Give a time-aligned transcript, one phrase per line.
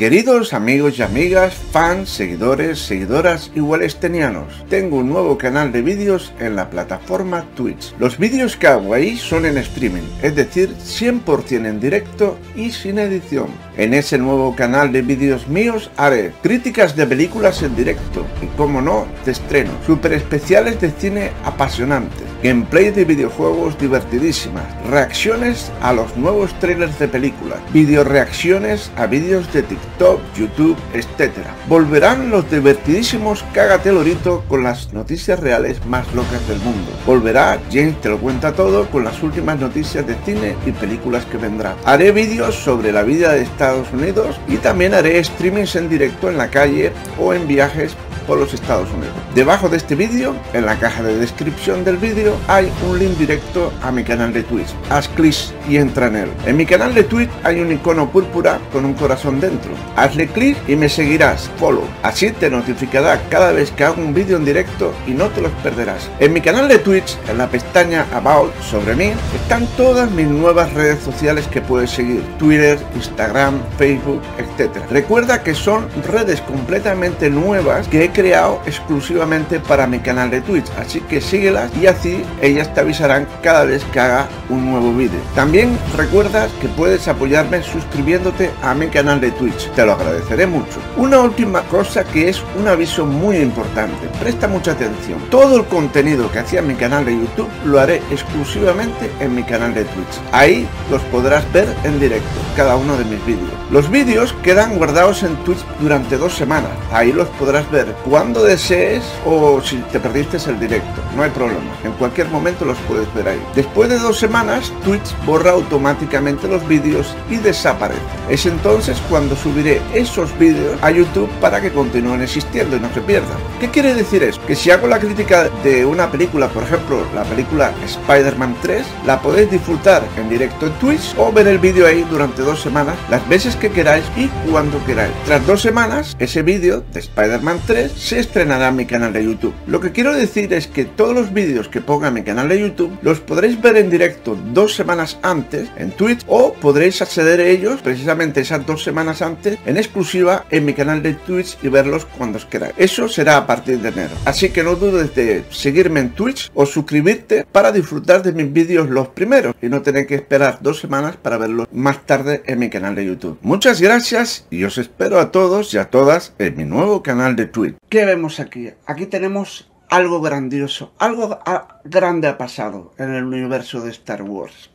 [0.00, 6.32] Queridos amigos y amigas, fans, seguidores, seguidoras y wallstenianos, tengo un nuevo canal de vídeos
[6.40, 7.94] en la plataforma Twitch.
[7.98, 12.98] Los vídeos que hago ahí son en streaming, es decir, 100% en directo y sin
[12.98, 13.48] edición.
[13.76, 18.80] En ese nuevo canal de vídeos míos haré críticas de películas en directo y, como
[18.80, 26.16] no, de estreno, super especiales de cine apasionantes, gameplay de videojuegos divertidísimas, reacciones a los
[26.16, 31.32] nuevos trailers de películas, video reacciones a vídeos de TikTok YouTube, etc.
[31.68, 36.90] Volverán los divertidísimos Cágate Lorito con las noticias reales más locas del mundo.
[37.06, 41.38] Volverá James te lo cuenta todo con las últimas noticias de cine y películas que
[41.38, 41.76] vendrán.
[41.84, 46.38] Haré vídeos sobre la vida de Estados Unidos y también haré streamings en directo en
[46.38, 47.96] la calle o en viajes
[48.26, 49.14] por los Estados Unidos.
[49.34, 53.72] Debajo de este vídeo, en la caja de descripción del vídeo, hay un link directo
[53.82, 54.68] a mi canal de Twitch.
[54.90, 55.30] Haz clic
[55.68, 56.30] y entra en él.
[56.46, 59.70] En mi canal de Twitch hay un icono púrpura con un corazón dentro.
[59.96, 61.84] Hazle clic y me seguirás, follow.
[62.02, 65.52] Así te notificará cada vez que hago un vídeo en directo y no te los
[65.62, 66.10] perderás.
[66.18, 70.72] En mi canal de Twitch, en la pestaña About sobre mí, están todas mis nuevas
[70.74, 72.22] redes sociales que puedes seguir.
[72.38, 74.76] Twitter, Instagram, Facebook, etc.
[74.90, 80.70] Recuerda que son redes completamente nuevas que he creado exclusivamente para mi canal de Twitch,
[80.78, 85.20] así que síguelas y así ellas te avisarán cada vez que haga un nuevo vídeo.
[85.34, 90.80] También recuerda que puedes apoyarme suscribiéndote a mi canal de Twitch, te lo agradeceré mucho.
[90.96, 95.20] Una última cosa que es un aviso muy importante, presta mucha atención.
[95.30, 99.42] Todo el contenido que hacía en mi canal de YouTube lo haré exclusivamente en mi
[99.42, 100.20] canal de Twitch.
[100.32, 103.50] Ahí los podrás ver en directo, cada uno de mis vídeos.
[103.70, 109.04] Los vídeos quedan guardados en Twitch durante dos semanas, ahí los podrás ver cuando desees
[109.24, 113.28] o si te perdiste el directo, no hay problema, en cualquier momento los puedes ver
[113.28, 113.42] ahí.
[113.54, 118.00] Después de dos semanas, Twitch borra automáticamente los vídeos y desaparece.
[118.28, 123.00] Es entonces cuando subiré esos vídeos a YouTube para que continúen existiendo y no se
[123.00, 123.36] pierdan.
[123.58, 124.40] ¿Qué quiere decir eso?
[124.46, 129.20] Que si hago la crítica de una película, por ejemplo, la película Spider-Man 3, la
[129.20, 133.26] podéis disfrutar en directo en Twitch o ver el vídeo ahí durante dos semanas, las
[133.28, 135.12] veces que queráis y cuando queráis.
[135.26, 139.54] Tras dos semanas, ese vídeo de Spider-Man 3 se estrenará en mi canal de YouTube.
[139.66, 142.96] Lo que quiero decir es que todos los vídeos que ponga mi canal de YouTube
[143.02, 147.80] los podréis ver en directo dos semanas antes en Twitch o podréis acceder a ellos
[147.82, 152.38] precisamente esas dos semanas antes en exclusiva en mi canal de Twitch y verlos cuando
[152.38, 152.74] os queráis.
[152.76, 154.14] Eso será a partir de enero.
[154.24, 158.88] Así que no dudes de seguirme en Twitch o suscribirte para disfrutar de mis vídeos
[158.88, 162.70] los primeros y no tener que esperar dos semanas para verlos más tarde en mi
[162.70, 163.38] canal de YouTube.
[163.42, 167.46] Muchas gracias y os espero a todos y a todas en mi nuevo canal de
[167.46, 167.79] Twitch.
[167.90, 168.70] ¿Qué vemos aquí?
[168.86, 171.40] Aquí tenemos algo grandioso, algo
[171.84, 174.70] grande ha pasado en el universo de Star Wars.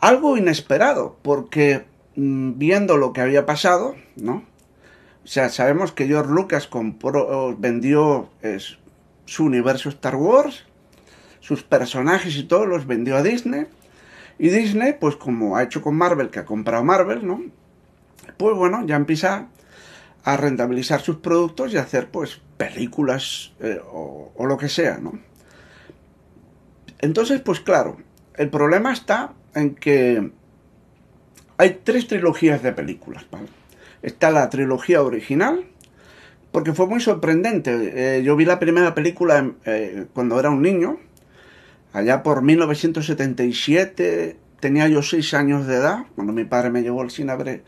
[0.00, 1.84] Algo inesperado, porque
[2.16, 4.42] mm, viendo lo que había pasado, ¿no?
[5.22, 8.28] O sea, sabemos que George Lucas compró, vendió
[9.24, 10.64] su universo Star Wars,
[11.38, 13.68] sus personajes y todo los vendió a Disney.
[14.36, 17.40] Y Disney, pues como ha hecho con Marvel, que ha comprado Marvel, ¿no?
[18.36, 19.46] Pues bueno, ya empieza
[20.24, 25.18] a rentabilizar sus productos y hacer pues películas eh, o, lo que sea, ¿no?
[27.00, 27.96] Entonces, pues claro,
[28.36, 30.30] el problema está en que
[31.56, 33.26] hay tres trilogías de películas.
[34.02, 35.64] Está la trilogía original,
[36.52, 38.18] porque fue muy sorprendente.
[38.18, 40.98] Eh, yo vi la primera película eh, cuando era un niño,
[41.92, 47.10] allá por 1977, tenía yo seis años de edad, cuando mi padre me llevó al
[47.10, 47.64] cine a ver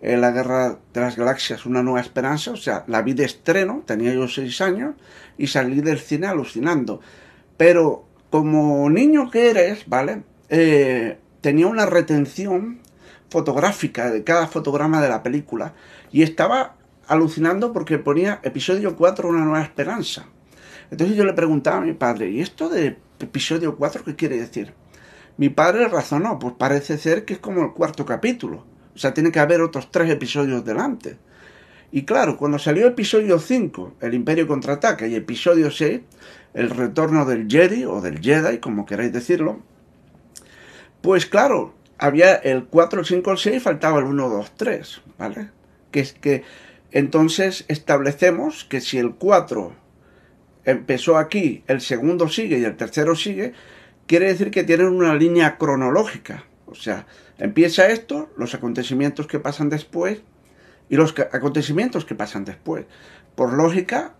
[0.00, 4.12] la Guerra de las Galaxias, Una Nueva Esperanza, o sea, la vi de estreno, tenía
[4.12, 4.94] yo seis años,
[5.38, 7.00] y salí del cine alucinando.
[7.56, 10.22] Pero como niño que eres, ¿vale?
[10.48, 12.80] Eh, tenía una retención
[13.30, 15.74] fotográfica de cada fotograma de la película
[16.12, 16.76] y estaba
[17.08, 20.26] alucinando porque ponía episodio 4 Una Nueva Esperanza.
[20.90, 24.72] Entonces yo le preguntaba a mi padre, ¿y esto de episodio 4 qué quiere decir?
[25.36, 28.64] Mi padre razonó, pues parece ser que es como el cuarto capítulo.
[28.96, 31.18] O sea, tiene que haber otros tres episodios delante.
[31.92, 36.00] Y claro, cuando salió episodio 5, El Imperio contraataca, y episodio 6,
[36.54, 39.60] El retorno del Jedi, o del Jedi, como queráis decirlo,
[41.02, 45.50] pues claro, había el 4, el 5, el 6, faltaba el 1, 2, 3, ¿vale?
[45.90, 46.42] Que es que
[46.90, 49.72] entonces establecemos que si el 4
[50.64, 53.52] empezó aquí, el segundo sigue y el tercero sigue,
[54.06, 56.44] quiere decir que tienen una línea cronológica.
[56.66, 57.06] O sea,
[57.38, 60.20] empieza esto, los acontecimientos que pasan después
[60.88, 62.86] y los acontecimientos que pasan después.
[63.34, 64.14] Por lógica,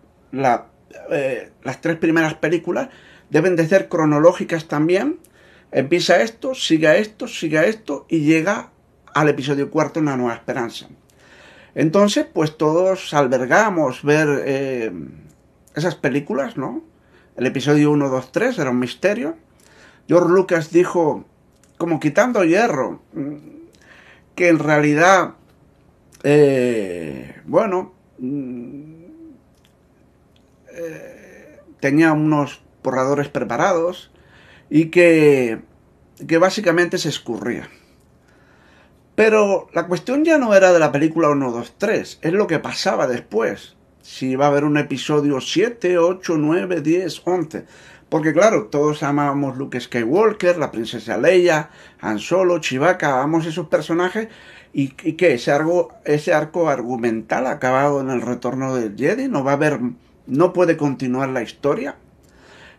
[1.10, 2.88] eh, las tres primeras películas
[3.30, 5.18] deben de ser cronológicas también.
[5.72, 8.70] Empieza esto, sigue esto, sigue esto y llega
[9.14, 10.88] al episodio cuarto, Una Nueva Esperanza.
[11.74, 14.92] Entonces, pues todos albergamos ver eh,
[15.74, 16.82] esas películas, ¿no?
[17.36, 19.36] El episodio 1, 2, 3 era un misterio.
[20.08, 21.26] George Lucas dijo,
[21.76, 23.02] como quitando hierro,
[24.34, 25.34] que en realidad,
[26.22, 27.94] eh, bueno,
[30.72, 34.10] eh, tenía unos borradores preparados
[34.70, 35.60] y que,
[36.26, 37.68] que básicamente se escurría.
[39.14, 42.58] Pero la cuestión ya no era de la película 1, 2, 3, es lo que
[42.58, 43.76] pasaba después.
[44.02, 47.64] Si iba a haber un episodio 7, 8, 9, 10, 11.
[48.08, 51.70] Porque claro, todos amábamos Luke Skywalker, la princesa Leia,
[52.00, 54.28] Han Solo, Chewbacca, amamos esos personajes.
[54.72, 55.34] ¿Y, qué?
[55.34, 59.80] Ese arco, ese arco argumental acabado en el retorno del Jedi, no va a haber,
[60.26, 61.96] no puede continuar la historia.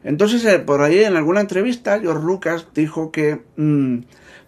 [0.03, 4.00] Entonces, eh, por ahí en alguna entrevista, George Lucas dijo que mmm,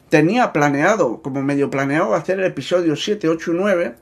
[0.09, 3.95] tenía planeado, como medio planeado, hacer el episodio 7, 8 y 9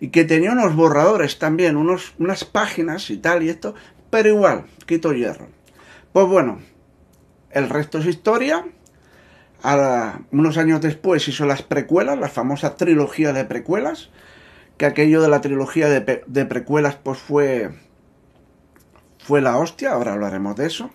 [0.00, 3.74] y que tenía unos borradores también, unos, unas páginas y tal y esto,
[4.10, 5.48] pero igual, quito hierro.
[6.12, 6.60] Pues bueno,
[7.50, 8.66] el resto es historia.
[9.62, 14.10] Ahora, unos años después hizo las precuelas, la famosa trilogía de precuelas,
[14.76, 17.70] que aquello de la trilogía de, de precuelas pues fue,
[19.18, 20.90] fue la hostia, ahora hablaremos de eso.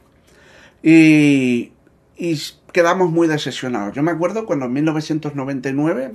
[0.83, 1.71] Y,
[2.17, 2.39] y
[2.71, 3.95] quedamos muy decepcionados.
[3.95, 6.13] Yo me acuerdo cuando en 1999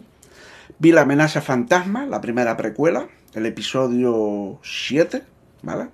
[0.79, 5.23] vi La amenaza fantasma, la primera precuela, el episodio 7,
[5.63, 5.89] ¿vale?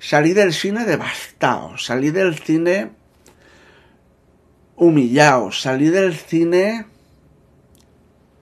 [0.00, 2.92] Salí del cine devastado, salí del cine
[4.76, 6.86] humillado, salí del cine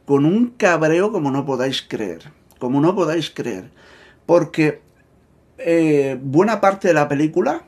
[0.05, 3.71] con un cabreo como no podáis creer, como no podáis creer,
[4.27, 4.83] porque
[5.57, 7.65] eh, buena parte de la película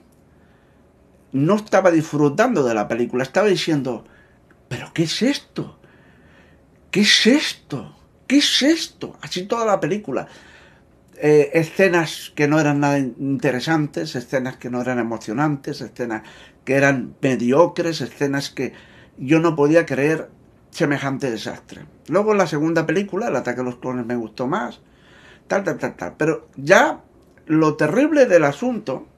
[1.32, 4.04] no estaba disfrutando de la película, estaba diciendo,
[4.68, 5.78] pero ¿qué es esto?
[6.90, 7.96] ¿Qué es esto?
[8.26, 9.16] ¿Qué es esto?
[9.22, 10.28] Así toda la película.
[11.20, 16.22] Eh, escenas que no eran nada interesantes, escenas que no eran emocionantes, escenas
[16.64, 18.72] que eran mediocres, escenas que
[19.16, 20.30] yo no podía creer
[20.70, 21.86] semejante desastre.
[22.06, 24.80] Luego la segunda película, El ataque a los clones, me gustó más,
[25.48, 26.14] tal, tal, tal, tal.
[26.16, 27.02] Pero ya
[27.46, 29.08] lo terrible del asunto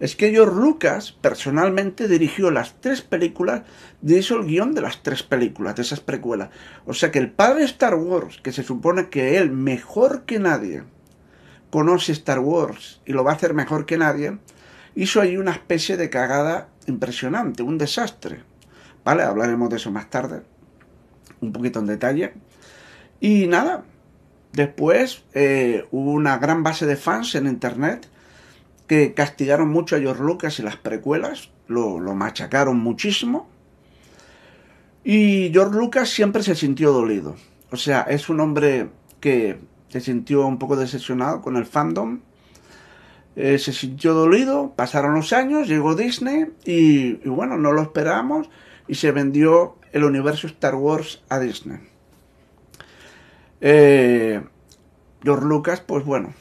[0.00, 3.62] es que George Lucas personalmente dirigió las tres películas,
[4.02, 6.48] hizo el guion de las tres películas, de esas precuelas.
[6.86, 10.84] O sea que el padre Star Wars, que se supone que él, mejor que nadie,
[11.72, 14.36] conoce Star Wars y lo va a hacer mejor que nadie,
[14.94, 18.42] hizo ahí una especie de cagada impresionante, un desastre.
[19.04, 19.22] ¿Vale?
[19.22, 20.42] Hablaremos de eso más tarde,
[21.40, 22.34] un poquito en detalle.
[23.20, 23.84] Y nada,
[24.52, 28.06] después eh, hubo una gran base de fans en Internet
[28.86, 33.48] que castigaron mucho a George Lucas y las precuelas, lo, lo machacaron muchísimo.
[35.04, 37.34] Y George Lucas siempre se sintió dolido.
[37.70, 38.90] O sea, es un hombre
[39.20, 39.58] que
[39.92, 42.20] se sintió un poco decepcionado con el fandom.
[43.36, 48.48] Eh, se sintió dolido, pasaron los años, llegó Disney y, bueno, no lo esperamos
[48.88, 51.78] y se vendió el universo Star Wars a Disney.
[53.60, 54.42] Eh,
[55.22, 56.32] George Lucas, pues bueno,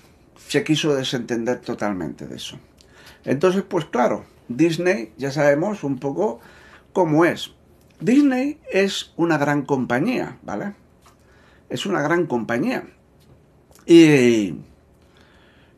[0.47, 2.57] se quiso desentender totalmente de eso.
[3.25, 6.39] Entonces, pues claro, Disney ya sabemos un poco
[6.93, 7.51] cómo es.
[7.99, 10.73] Disney es una gran compañía, ¿vale?
[11.69, 12.85] Es una gran compañía.
[13.91, 14.55] Y,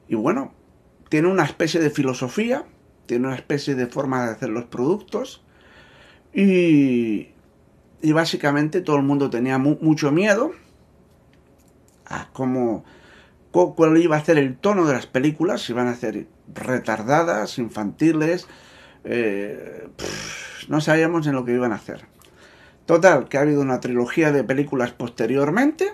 [0.07, 0.53] y bueno,
[1.09, 2.63] tiene una especie de filosofía,
[3.07, 5.43] tiene una especie de forma de hacer los productos.
[6.31, 7.29] Y,
[8.03, 10.51] y básicamente todo el mundo tenía mu mucho miedo
[12.05, 12.85] a cómo
[13.49, 18.47] cuál iba a ser el tono de las películas, si van a ser retardadas, infantiles,
[19.05, 19.87] eh,
[20.67, 22.05] no sabíamos en lo que iban a hacer.
[22.85, 25.93] Total, que ha habido una trilogía de películas posteriormente.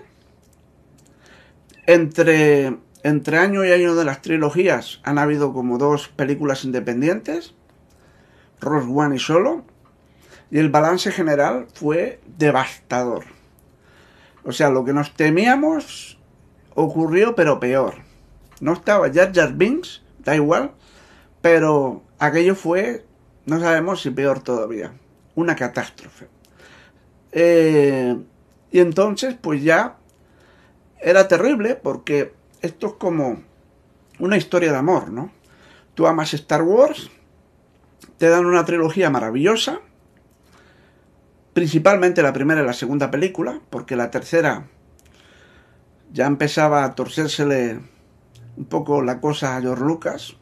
[1.90, 7.56] Entre, entre año y año de las trilogías han habido como dos películas independientes,
[8.60, 9.64] Ross One y Solo,
[10.52, 13.24] y el balance general fue devastador.
[14.44, 16.16] O sea, lo que nos temíamos
[16.76, 17.94] ocurrió, pero peor.
[18.60, 20.70] No estaba Jar Jar Binks, da igual,
[21.42, 23.04] pero aquello fue,
[23.46, 24.92] no sabemos si peor todavía,
[25.34, 26.28] una catástrofe.
[27.32, 28.16] Eh,
[28.70, 29.96] y entonces, pues ya
[31.00, 33.42] era terrible porque esto es como
[34.18, 35.32] una historia de amor, ¿no?
[35.94, 37.10] Tú amas Star Wars,
[38.18, 39.80] te dan una trilogía maravillosa,
[41.52, 44.66] principalmente la primera y la segunda película, porque la tercera
[46.12, 47.80] ya empezaba a torcérsele
[48.56, 50.36] un poco la cosa a George Lucas.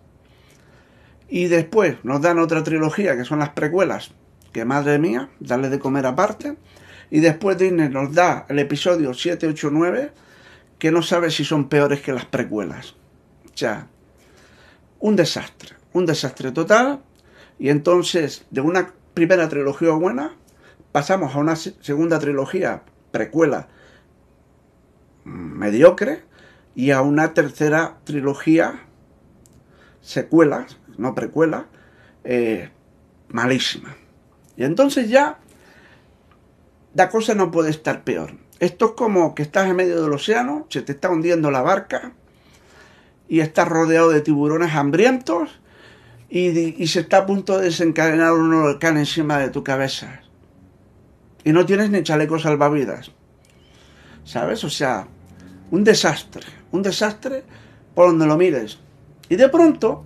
[1.28, 4.12] Y después nos dan otra trilogía que son las precuelas,
[4.52, 6.56] que madre mía, darle de comer aparte.
[7.10, 10.12] Y después Disney nos da el episodio 7, 8, 9,
[10.78, 12.94] que no sabes si son peores que las precuelas.
[13.52, 13.88] O sea,
[15.00, 17.00] un desastre, un desastre total.
[17.58, 20.36] Y entonces, de una primera trilogía buena,
[20.92, 23.68] pasamos a una segunda trilogía precuela
[25.24, 26.22] mediocre
[26.74, 28.80] y a una tercera trilogía
[30.00, 30.66] secuela,
[30.96, 31.66] no precuela,
[32.24, 32.70] eh,
[33.28, 33.96] malísima.
[34.56, 35.38] Y entonces ya
[36.94, 38.32] la cosa no puede estar peor.
[38.60, 42.12] Esto es como que estás en medio del océano, se te está hundiendo la barca
[43.28, 45.60] y estás rodeado de tiburones hambrientos
[46.28, 50.20] y, se está a punto de desencadenar un huracán encima de tu cabeza.
[51.44, 53.12] Y no tienes ni chaleco salvavidas.
[54.24, 54.62] ¿Sabes?
[54.64, 55.06] O sea,
[55.70, 56.46] un desastre.
[56.72, 57.44] Un desastre
[57.94, 58.78] por donde lo mires.
[59.30, 60.04] Y de pronto,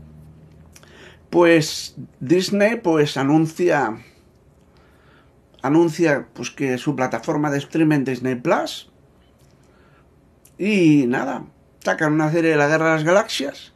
[1.31, 3.97] pues Disney pues anuncia
[5.63, 8.91] anuncia pues que su plataforma de streaming Disney Plus.
[10.59, 11.45] Y nada,
[11.81, 13.73] sacan una serie de la Guerra de las Galaxias.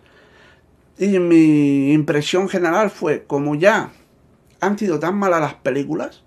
[0.98, 3.90] Y mi impresión general fue como ya
[4.60, 6.22] han sido tan malas las películas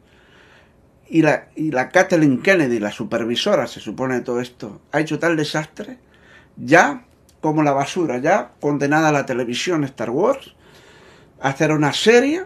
[1.09, 5.17] y la, y la Kathleen Kennedy, la supervisora, se supone de todo esto, ha hecho
[5.17, 5.97] tal desastre,
[6.55, 7.03] ya
[7.41, 10.53] como la basura, ya condenada a la televisión Star Wars,
[11.41, 12.43] hacer una serie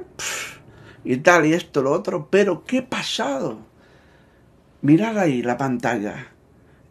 [1.04, 3.60] y tal y esto, lo otro, pero ¿qué pasado?
[4.82, 6.28] Mirad ahí la pantalla.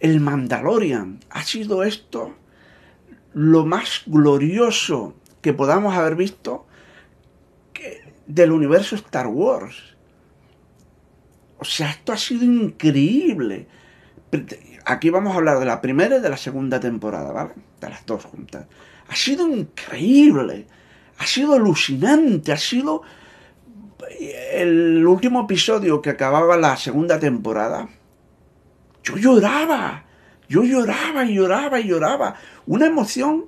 [0.01, 2.35] El Mandalorian ha sido esto
[3.35, 6.67] lo más glorioso que podamos haber visto
[8.27, 9.97] del universo Star Wars.
[11.59, 13.69] O sea, esto ha sido increíble.
[14.85, 17.53] Aquí vamos a hablar de la primera y de la segunda temporada, ¿vale?
[17.81, 18.67] De las dos juntas.
[19.09, 20.67] Ha sido increíble.
[21.19, 22.53] Ha sido alucinante.
[22.53, 23.03] Ha sido
[24.11, 27.89] el último episodio que acababa la segunda temporada,
[29.03, 30.05] yo lloraba,
[30.49, 32.37] yo lloraba y lloraba y lloraba.
[32.67, 33.47] Una emoción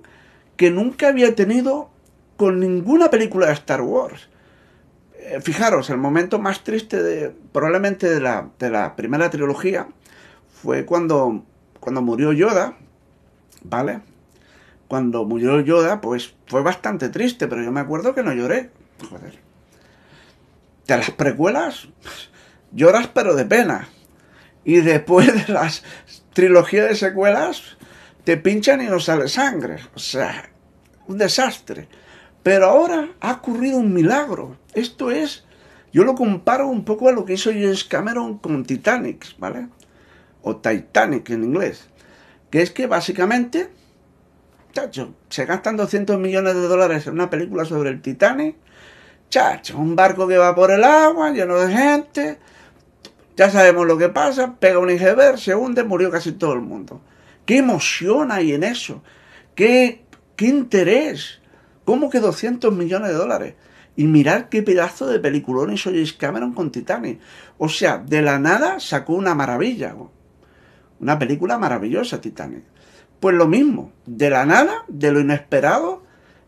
[0.57, 1.91] que nunca había tenido
[2.37, 4.29] con ninguna película de Star Wars.
[5.19, 9.89] Eh, fijaros, el momento más triste de probablemente de la, de la primera trilogía
[10.63, 11.45] fue cuando,
[11.81, 12.77] cuando murió Yoda,
[13.63, 14.01] ¿vale?
[14.89, 18.71] Cuando murió Yoda, pues fue bastante triste, pero yo me acuerdo que no lloré.
[19.09, 19.44] Joder
[20.87, 21.89] de las precuelas
[22.75, 23.89] lloras pero de pena.
[24.65, 25.83] Y después de las
[26.33, 27.77] trilogías de secuelas
[28.25, 29.79] te pinchan y no sale sangre.
[29.95, 30.51] O sea,
[31.07, 31.89] un desastre.
[32.43, 34.59] Pero ahora ha ocurrido un milagro.
[34.75, 35.45] Esto es,
[35.93, 39.69] yo lo comparo un poco a lo que hizo James Cameron con Titanic, ¿vale?
[40.43, 41.89] O Titanic en inglés.
[42.51, 43.71] Que es que básicamente,
[44.73, 48.57] chacho, se gastan 200 millones de dólares en una película sobre el Titanic
[49.35, 52.39] Chacho, un barco que va por el agua, lleno de gente.
[53.37, 57.01] Ya sabemos lo que pasa, pega un iceberg, se hunde, murió casi todo el mundo.
[57.45, 59.03] ¿Qué emoción hay en eso?
[59.57, 60.05] ¿Qué,
[60.37, 61.41] qué interés?
[61.85, 63.55] ¿Cómo que 200 millones de dólares?
[63.97, 67.19] Y mirar qué pedazo de peliculón hizo James Cameron con Titanic.
[67.59, 69.97] O sea, de la nada sacó una maravilla.
[71.01, 72.63] Una película maravillosa, Titanic.
[73.19, 76.04] Pues lo mismo, de la nada, de lo inesperado,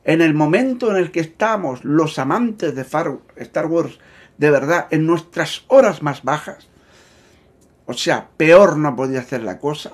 [0.07, 3.99] en el momento en el que estamos los amantes de Star Wars
[4.39, 6.69] de verdad, en nuestras horas más bajas,
[7.87, 9.93] o sea, peor no podía hacer la cosa,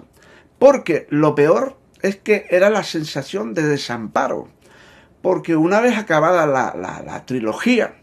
[0.59, 4.49] porque lo peor es que era la sensación de desamparo,
[5.23, 7.95] porque una vez acabada la, trilogía,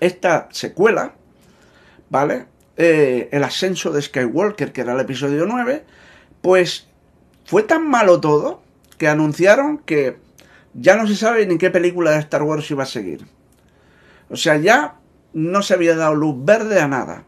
[0.00, 1.14] esta secuela,
[2.08, 2.46] ¿vale?
[2.76, 5.84] Eh, el ascenso de Skywalker, que era el episodio 9,
[6.40, 6.86] pues
[7.44, 8.62] fue tan malo todo
[8.98, 10.24] que anunciaron que
[10.78, 13.26] ya no se sabe ni qué película de Star Wars iba a seguir.
[14.28, 14.96] O sea, ya
[15.32, 17.24] no se había dado luz verde a nada.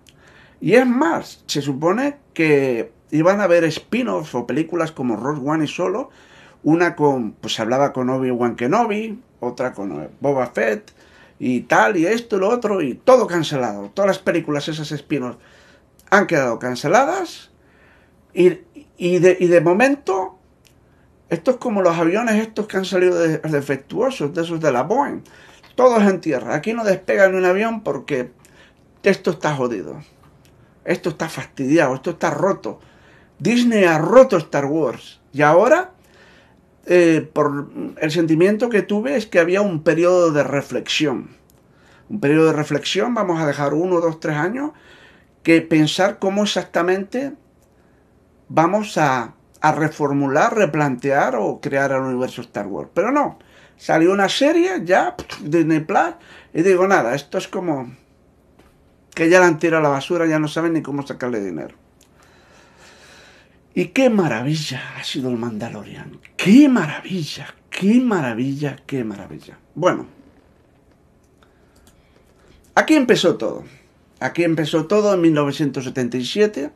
[0.61, 5.65] Y es más, se supone que iban a haber spin-offs o películas como Rogue One
[5.65, 6.11] y solo.
[6.63, 10.93] Una con, pues se hablaba con Obi-Wan Kenobi, otra con Boba Fett
[11.39, 13.91] y tal, y esto y lo otro, y todo cancelado.
[13.95, 15.39] Todas las películas, esas spin-offs,
[16.11, 17.51] han quedado canceladas.
[18.35, 18.59] Y,
[18.97, 20.38] y, de, y de momento
[21.31, 25.23] esto es como los aviones estos que han salido defectuosos, de esos de la Boeing.
[25.75, 26.55] Todos en tierra.
[26.55, 28.33] Aquí no despegan un avión porque
[29.03, 30.03] esto está jodido.
[30.85, 32.81] Esto está fastidiado, esto está roto.
[33.39, 35.21] Disney ha roto Star Wars.
[35.33, 35.93] Y ahora,
[36.87, 37.69] eh, por
[38.01, 41.37] el sentimiento que tuve es que había un periodo de reflexión.
[42.09, 44.71] Un periodo de reflexión, vamos a dejar uno, dos, tres años,
[45.43, 47.35] que pensar cómo exactamente
[48.49, 52.91] vamos a a reformular, replantear o crear el universo Star Wars.
[52.95, 53.39] Pero no,
[53.77, 56.15] salió una serie ya, Disney Plus,
[56.55, 57.93] y digo, nada, esto es como
[59.15, 61.75] que ya la han tirado a la basura, ya no saben ni cómo sacarle dinero.
[63.75, 66.19] Y qué maravilla ha sido el Mandalorian.
[66.37, 69.59] Qué maravilla, qué maravilla, qué maravilla.
[69.75, 70.07] Bueno,
[72.75, 73.65] aquí empezó todo.
[74.21, 76.73] Aquí empezó todo en 1977.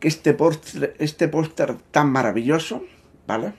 [0.00, 2.82] Que este póster este póster tan maravilloso,
[3.26, 3.52] ¿vale?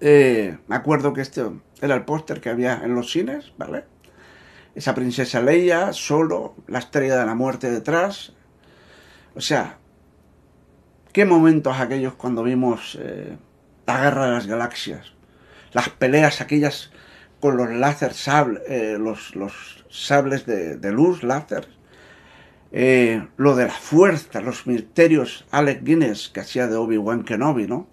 [0.00, 1.44] Eh, me acuerdo que este
[1.80, 3.84] era el póster que había en los cines, ¿vale?
[4.74, 8.32] Esa princesa Leia, solo, la estrella de la muerte detrás.
[9.34, 9.78] O sea,
[11.12, 13.36] qué momentos aquellos cuando vimos eh,
[13.86, 15.12] la guerra de las galaxias.
[15.72, 16.90] Las peleas aquellas
[17.40, 21.68] con los láser sable, eh, los, los, sables de, luz, láser.
[22.72, 27.88] Eh, lo de la fuerza, los misterios, Alec Guinness, que hacía de Obi-Wan Kenobi, ¿no?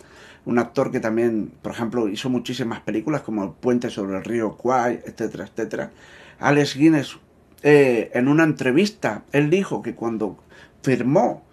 [0.46, 4.56] Un actor que también, por ejemplo, hizo muchísimas películas como El puente sobre el río
[4.56, 5.92] Kwai, etcétera, etcétera.
[6.40, 7.18] Alex Guinness,
[7.64, 10.38] eh, en una entrevista, él dijo que cuando
[10.84, 11.44] firmó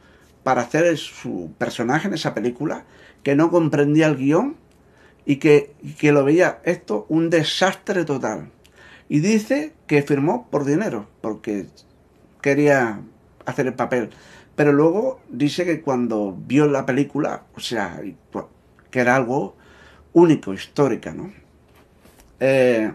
[0.42, 2.84] para hacer su personaje en esa película,
[3.22, 4.56] que no comprendía el guion
[5.24, 8.50] y que, que lo veía esto un desastre total.
[9.08, 11.66] Y dice que firmó por dinero, porque
[12.42, 13.00] quería
[13.46, 14.10] hacer el papel.
[14.56, 18.00] Pero luego dice que cuando vio la película, o sea,
[18.90, 19.56] que era algo
[20.12, 21.32] único, histórica, ¿no?
[22.40, 22.92] Eh,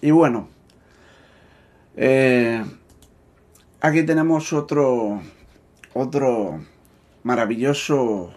[0.00, 0.48] y bueno,
[1.96, 2.64] eh,
[3.80, 5.20] aquí tenemos otro,
[5.92, 6.60] otro
[7.22, 8.30] maravilloso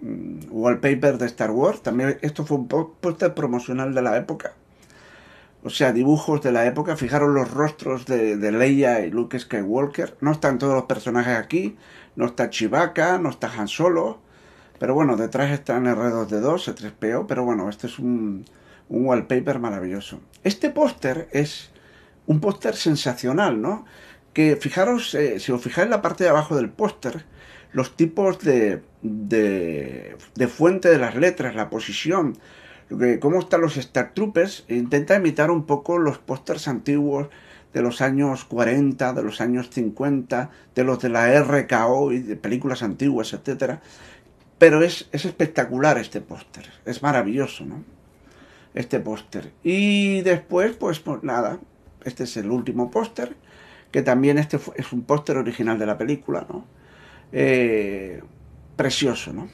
[0.00, 1.82] mm, wallpaper de Star Wars.
[1.82, 4.54] También esto fue un póster promocional de la época.
[5.64, 6.96] O sea, dibujos de la época.
[6.96, 10.16] Fijaros los rostros de, Leia y Luke Skywalker.
[10.20, 11.76] No están todos los personajes aquí.
[12.16, 14.20] No está Chewbacca, no está Han Solo.
[14.78, 17.24] Pero bueno, detrás están R2D2, E3PO.
[17.26, 18.44] Pero bueno, este es un,
[18.88, 20.20] un wallpaper maravilloso.
[20.42, 21.70] Este póster es
[22.26, 23.84] un póster sensacional, ¿no?
[24.32, 27.24] Que fijaros, eh, si os fijáis en la parte de abajo del póster,
[27.72, 30.16] los tipos de, de,
[30.48, 32.38] fuente de las letras, la posición,
[33.20, 37.28] cómo están los Star Troopers, intenta imitar un poco los pósters antiguos
[37.72, 42.36] de los años 40, de los años 50, de los de la RKO y de
[42.36, 43.78] películas antiguas, etc.
[44.58, 47.82] Pero es, es espectacular este póster, es maravilloso, ¿no?
[48.74, 49.52] Este póster.
[49.62, 51.58] Y después, pues, pues nada,
[52.04, 53.36] este es el último póster,
[53.90, 56.64] que también este es un póster original de la película, ¿no?
[57.32, 58.22] Eh,
[58.76, 59.48] precioso, ¿no?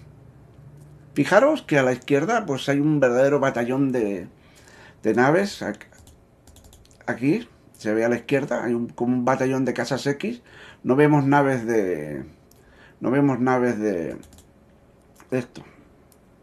[1.14, 4.28] Fijaros que a la izquierda pues hay un verdadero batallón de,
[5.02, 5.64] de naves.
[7.06, 10.42] Aquí se ve a la izquierda, hay un, como un batallón de casas X.
[10.82, 12.24] No vemos naves de...
[13.00, 14.16] No vemos naves de,
[15.30, 15.64] de esto.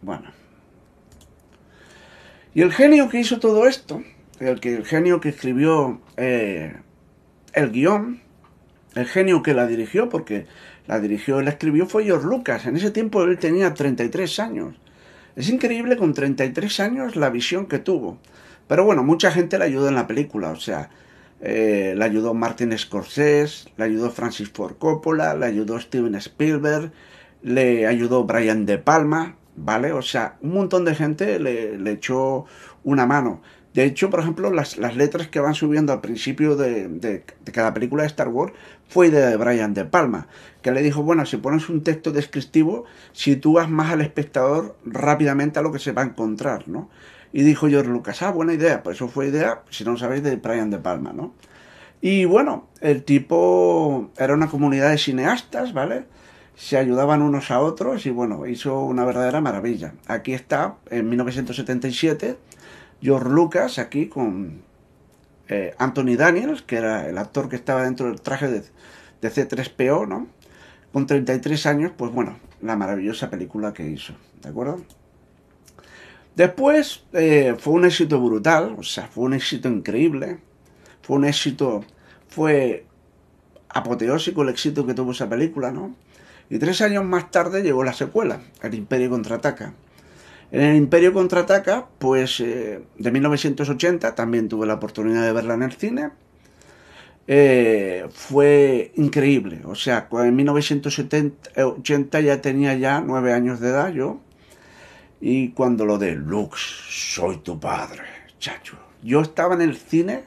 [0.02, 0.32] Bueno.
[2.54, 4.02] Y el genio que hizo todo esto
[4.40, 6.76] el, que, el genio que escribió eh,
[7.54, 8.22] el guion,
[8.96, 10.46] el genio que la dirigió, porque
[10.88, 12.66] la dirigió, la escribió fue George Lucas.
[12.66, 14.76] En ese tiempo él tenía 33 años.
[15.36, 18.18] Es increíble con 33 años la visión que tuvo.
[18.68, 20.50] Pero bueno, mucha gente le ayudó en la película.
[20.50, 20.90] O sea,
[21.42, 26.92] eh, le ayudó Martin Scorsese, le ayudó Francis Ford Coppola, le ayudó Steven Spielberg,
[27.44, 29.92] le ayudó Brian De Palma, ¿vale?
[29.92, 32.46] O sea, un montón de gente le, le echó
[32.84, 33.42] una mano.
[33.78, 37.24] De hecho, por ejemplo, las, letras que van subiendo al principio de,
[37.54, 38.52] cada película de Star Wars
[38.88, 40.28] fue de Brian De Palma,
[40.62, 45.62] que le dijo, bueno, si pones un texto descriptivo, sitúas más al espectador rápidamente a
[45.62, 46.90] lo que se va a encontrar, ¿no?
[47.34, 50.38] Y dijo George Lucas, ah, buena idea, pues eso fue idea, si no sabéis, de
[50.38, 51.34] Brian De Palma, ¿no?
[52.02, 56.06] Y bueno, el tipo era una comunidad de cineastas, ¿vale?
[56.56, 59.94] Se ayudaban unos a otros y bueno, hizo una verdadera maravilla.
[60.08, 62.38] Aquí está, en 1977
[63.02, 64.64] George Lucas aquí con
[65.50, 68.64] eh, Anthony Daniels, que era el actor que estaba dentro del traje de,
[69.22, 70.28] C3PO, ¿no?
[70.92, 74.82] Con 33 años, pues bueno, la maravillosa película que hizo, ¿de acuerdo?
[76.36, 80.40] Después eh, fue un éxito brutal, o sea, fue un éxito increíble,
[81.02, 81.84] fue un éxito,
[82.28, 82.86] fue
[83.70, 85.96] apoteósico el éxito que tuvo esa película, ¿no?
[86.50, 89.74] Y tres años más tarde llegó la secuela, El Imperio Contraataca.
[90.52, 95.64] En el Imperio Contraataca, pues eh, de 1980, también tuve la oportunidad de verla en
[95.64, 96.12] el cine.
[97.28, 99.62] Eh, fue increíble.
[99.66, 104.22] O sea, en 1980 ya tenía ya nueve años de edad yo.
[105.20, 108.04] Y cuando lo de Lux, soy tu padre,
[108.40, 108.78] chacho.
[109.04, 110.24] Yo estaba en el cine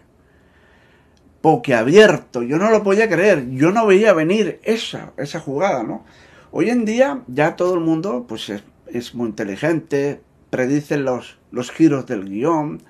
[1.75, 6.05] abierto, yo no lo podía creer, yo no veía venir esa, esa jugada, ¿no?
[6.53, 8.51] Hoy en día ya todo el mundo pues
[8.93, 12.83] es muy inteligente, predice los, los giros del guion,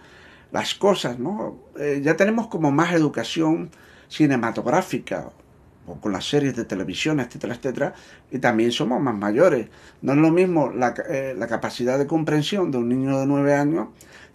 [0.53, 1.59] las cosas, ¿no?
[1.79, 3.71] Eh, ya tenemos como más educación
[4.09, 5.31] cinematográfica,
[5.87, 7.95] o con las series de televisión, etcétera, etcétera,
[8.31, 9.69] y también somos más mayores.
[10.03, 13.55] No es lo mismo la, eh, la capacidad de comprensión de un niño de 9
[13.55, 13.89] años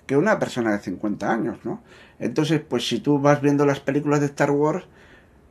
[0.06, 1.82] que una persona de 50 años, ¿no?
[2.20, 4.86] Entonces, pues si tú vas viendo las películas de Star Wars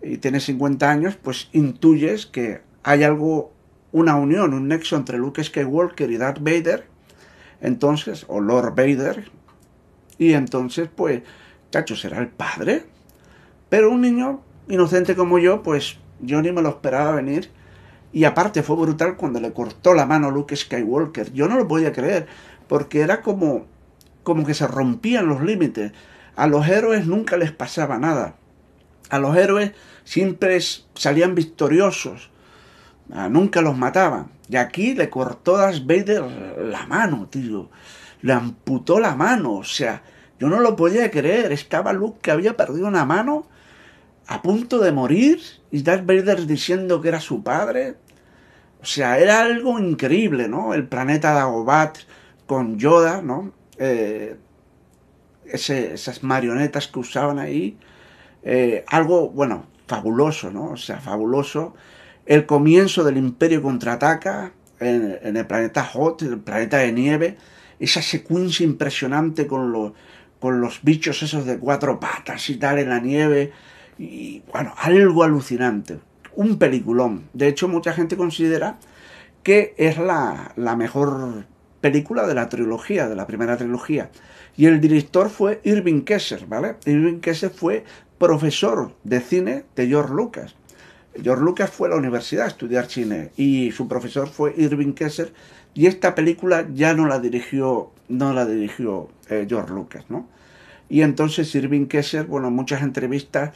[0.03, 3.53] y tienes 50 años, pues intuyes que hay algo,
[3.94, 6.85] una unión, un nexo entre Luke Skywalker y Darth Vader,
[7.61, 9.30] entonces, o Lord Vader,
[10.18, 11.22] y entonces, pues,
[11.70, 12.87] chacho, será el padre.
[13.68, 17.50] Pero un niño inocente como yo, pues yo ni me lo esperaba venir.
[18.12, 21.33] Y aparte fue brutal cuando le cortó la mano a Luke Skywalker.
[21.33, 22.26] Yo no lo podía creer,
[22.66, 23.66] porque era como,
[24.24, 25.92] como que se rompían los límites.
[26.35, 28.35] A los héroes nunca les pasaba nada.
[29.09, 29.70] A los héroes
[30.02, 30.59] siempre
[30.94, 32.33] salían victoriosos.
[33.08, 34.30] Nunca los mataban.
[34.48, 36.22] Y aquí le cortó a Darth Vader
[36.58, 37.70] la mano, tío.
[38.22, 39.54] Le amputó la mano.
[39.54, 40.02] O sea,
[40.38, 41.52] yo no lo podía creer.
[41.52, 43.46] Estaba Luke que había perdido una mano
[44.26, 45.40] a punto de morir
[45.70, 47.96] y Darth Vader diciendo que era su padre.
[48.80, 50.74] O sea, era algo increíble, ¿no?
[50.74, 51.92] El planeta Dagobah
[52.46, 53.52] con Yoda, ¿no?
[53.78, 54.36] Eh,
[55.46, 57.78] esas marionetas que usaban ahí.
[58.42, 60.72] Eh, algo, bueno, fabuloso, ¿no?
[60.72, 61.74] O sea, fabuloso.
[62.26, 67.37] El comienzo del Imperio contraataca en, en el planeta Hot, el planeta de nieve.
[67.78, 69.92] Esa secuencia impresionante con los,
[70.40, 73.52] con los bichos esos de cuatro patas y tal en la nieve
[73.98, 75.98] y bueno, algo alucinante.
[76.34, 77.28] Un peliculón.
[77.32, 78.78] De hecho, mucha gente considera
[79.42, 81.44] que es la, la mejor
[81.80, 84.10] película de la trilogía, de la primera trilogía.
[84.56, 86.76] Y el director fue Irving Kesser, ¿vale?
[86.87, 87.84] Irving Kesser fue
[88.18, 90.54] profesor de cine de George Lucas.
[91.22, 95.33] George Lucas fue a la universidad a estudiar cine y su profesor fue Irving Kesser
[95.74, 100.29] y esta película ya no la dirigió, no la dirigió eh, George Lucas, ¿no?
[100.88, 103.53] Y entonces Irving Kesser, bueno, en muchas entrevistas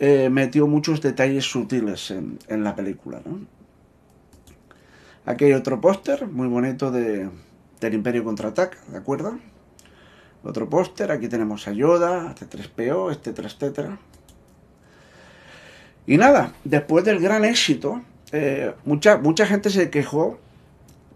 [0.00, 3.20] eh, metió muchos detalles sutiles en, la película.
[3.24, 3.46] ¿no?
[5.24, 7.30] Aquí hay otro póster muy bonito de,
[7.80, 9.38] del Imperio Contraataca, ¿de acuerdo?
[10.42, 13.98] Otro póster, aquí tenemos a Yoda, C3PO, etcétera, etcétera.
[16.06, 20.38] Y nada, después del gran éxito, eh, mucha, mucha gente se quejó,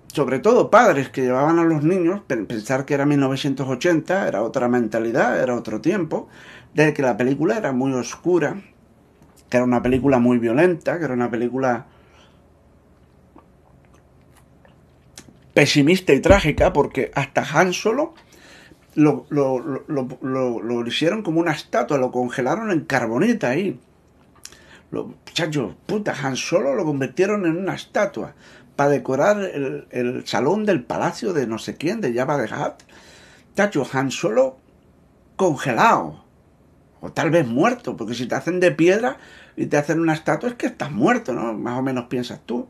[0.06, 5.42] sobre todo padres que llevaban a los niños, pensar que era 1980, era otra mentalidad,
[5.42, 6.28] era otro tiempo,
[6.74, 8.62] de que la película era muy oscura,
[9.50, 11.86] que era una película muy violenta, que era una película
[15.54, 18.14] pesimista y trágica, porque hasta Han Solo
[18.94, 23.78] lo, lo, hicieron como una estatua, lo congelaron en carbonita ahí.
[24.90, 28.34] Lo, chacho, puta, Han Solo lo convirtieron en una estatua
[28.76, 32.82] para decorar el, salón del palacio de no sé quién, de Jabba de Hutt.
[33.54, 34.56] Chacho, Han Solo
[35.36, 36.24] congelado
[37.00, 39.18] o tal vez muerto, porque si te hacen de piedra
[39.56, 41.54] y te hacen una estatua es que estás muerto, ¿no?
[41.54, 42.68] Más o menos piensas tú.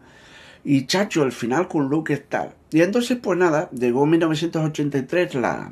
[0.64, 2.54] Y chacho, el final con Luke es tal.
[2.70, 5.70] Y entonces, pues nada, llegó 1983 la,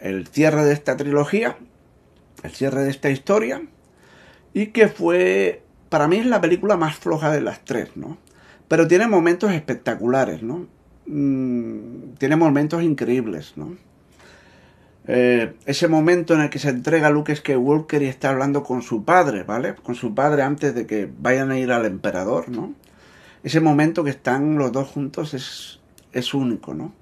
[0.00, 1.56] el cierre de esta trilogía,
[2.42, 3.62] el cierre de esta historia,
[4.56, 8.16] y que fue, para mí es la película más floja de las tres, ¿no?
[8.68, 10.66] Pero tiene momentos espectaculares, ¿no?
[11.04, 13.76] Mm, tiene momentos increíbles, ¿no?
[15.08, 19.04] Eh, ese momento en el que se entrega Luke Skywalker y está hablando con su
[19.04, 19.74] padre, ¿vale?
[19.74, 22.72] Con su padre antes de que vayan a ir al emperador, ¿no?
[23.44, 25.80] Ese momento que están los dos juntos es,
[26.14, 26.94] es único, ¿no?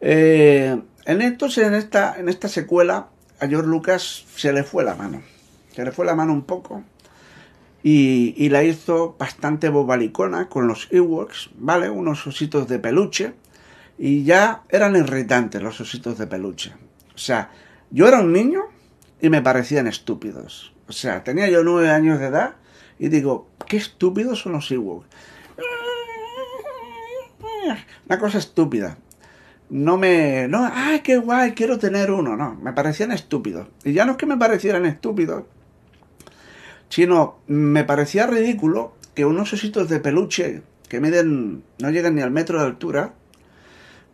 [0.00, 3.08] Eh, en entonces, en esta, en esta secuela,
[3.40, 5.20] a George Lucas se le fue la mano.
[5.74, 6.82] Se le fue la mano un poco.
[7.84, 11.90] Y, la hizo bastante bobalicona con los Ewoks, ¿vale?
[11.90, 13.34] Unos ositos de peluche.
[13.98, 16.72] Y ya eran irritantes los ositos de peluche.
[17.14, 17.50] O sea,
[17.90, 18.62] yo era un niño
[19.20, 20.72] y me parecían estúpidos.
[20.88, 22.56] O sea, tenía yo nueve años de edad
[22.98, 25.06] y digo, qué estúpidos son los Ewoks.
[28.06, 28.98] Una cosa estúpida.
[29.70, 30.46] No me...
[30.48, 32.36] No, ay, qué guay, quiero tener uno.
[32.36, 33.68] No, me parecían estúpidos.
[33.84, 35.44] Y ya no es que me parecieran estúpidos,
[36.92, 42.30] sino me parecía ridículo que unos ositos de peluche que miden, no llegan ni al
[42.30, 43.14] metro de altura,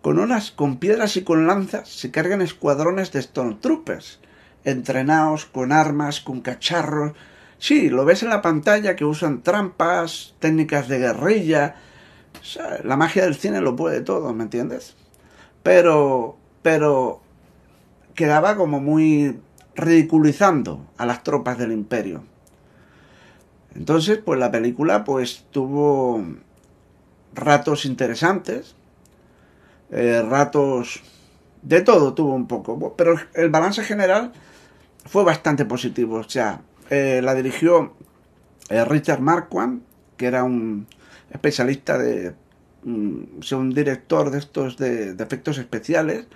[0.01, 4.21] con unas, con piedras y con lanzas se cargan escuadrones de Stormtroopers,
[4.63, 7.15] entrenados con armas, con cacharros.
[7.59, 11.75] Sí, lo ves en la pantalla que usan trampas, técnicas de guerrilla.
[12.85, 14.95] la magia del cine lo puede todo, ¿me entiendes?
[15.65, 17.23] Pero, pero
[18.15, 19.41] quedaba como muy
[19.75, 22.23] ridiculizando a las tropas del imperio.
[23.79, 26.25] Entonces, pues la película pues tuvo
[27.33, 28.75] ratos interesantes,
[29.93, 31.01] eh, ratos,
[31.63, 34.33] de todo tuvo un poco, pero el balance general
[35.07, 36.17] fue bastante positivo.
[36.17, 36.61] O sea,
[36.91, 37.95] eh, la dirigió
[38.69, 39.83] eh, Richard Marquand,
[40.17, 40.89] que era un
[41.31, 42.35] especialista de,
[42.83, 46.27] mm, un director de estos de, efectos especiales,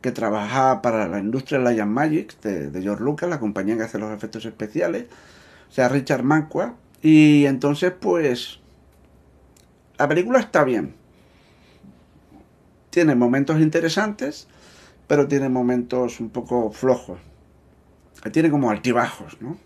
[0.00, 3.98] que trabajaba para la industria Lion Magic de, de, George Lucas, la compañía que hace
[3.98, 5.04] los efectos especiales,
[5.70, 8.58] o sea, Richard Marquand, y entonces pues
[9.98, 10.94] la película está bien.
[12.90, 14.48] Tiene momentos interesantes,
[15.06, 17.20] pero tiene momentos un poco flojos.
[18.32, 19.56] Tiene como altibajos, ¿no?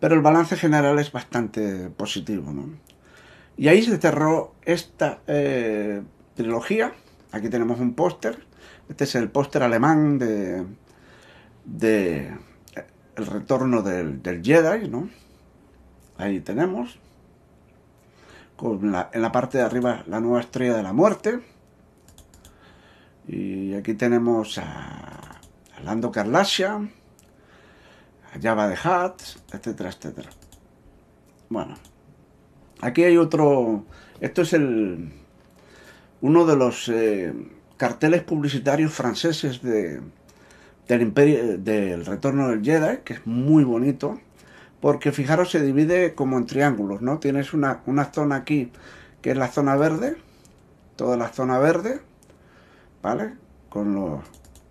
[0.00, 2.70] Pero el balance general es bastante positivo, ¿no?
[3.58, 6.02] Y ahí se cerró esta eh,
[6.34, 6.94] trilogía.
[7.32, 8.46] Aquí tenemos un póster.
[8.88, 10.64] Este es el póster alemán de,
[11.66, 12.32] de
[13.20, 15.10] El retorno del, del Jedi, ¿no?
[16.16, 16.98] Ahí tenemos.
[18.56, 21.40] Con en la parte de arriba la nueva estrella de la muerte.
[23.28, 25.40] Y aquí tenemos a,
[25.84, 29.20] Lando Carlassia, a Java de Hat,
[29.52, 30.30] etcétera, etcétera.
[31.50, 31.74] Bueno,
[32.80, 33.84] aquí hay otro.
[34.20, 35.12] Esto es el
[36.22, 37.34] uno de los eh,
[37.76, 40.00] carteles publicitarios franceses de,
[40.90, 44.18] del imperio del retorno del Jedi, que es muy bonito,
[44.80, 47.20] porque fijaros se divide como en triángulos, ¿no?
[47.20, 48.72] Tienes una, una zona aquí
[49.22, 50.16] que es la zona verde,
[50.96, 52.00] toda la zona verde,
[53.02, 53.34] ¿vale?
[53.68, 54.22] Con lo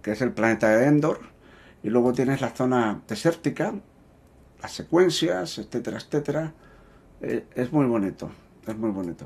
[0.02, 1.22] que es el planeta de Endor.
[1.84, 3.74] Y luego tienes la zona desértica,
[4.62, 6.54] las secuencias, etcétera, etcétera.
[7.22, 8.30] Eh, es muy bonito,
[8.68, 9.26] es muy bonito.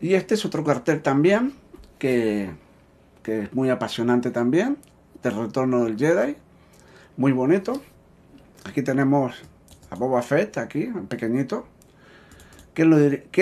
[0.00, 1.52] Y este es otro cartel también,
[2.00, 2.50] que,
[3.22, 4.78] que es muy apasionante también,
[5.22, 6.36] del retorno del Jedi.
[7.16, 7.80] Muy bonito.
[8.64, 9.34] Aquí tenemos
[9.90, 11.66] a Boba Fett, aquí, pequeñito.
[12.74, 12.88] ¿Quién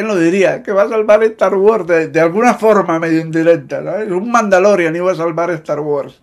[0.09, 0.62] lo, diría?
[0.62, 3.81] Que va a salvar Star Wars de, alguna forma medio indirecta.
[3.81, 4.16] ¿no?
[4.16, 6.21] Un Mandalorian iba a salvar Star Wars.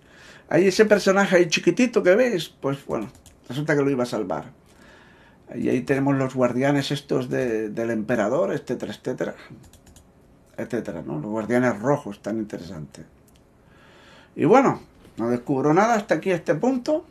[0.50, 3.10] Ahí ese personaje ahí chiquitito que ves, pues bueno,
[3.48, 4.46] resulta que lo iba a salvar.
[5.56, 9.36] Y ahí tenemos los guardianes estos del emperador, etcétera, etcétera.
[10.58, 11.20] Etcétera, ¿no?
[11.20, 13.04] Los guardianes rojos, tan interesante.
[14.38, 14.80] Y bueno,
[15.18, 17.04] no descubro nada hasta aquí, este punto,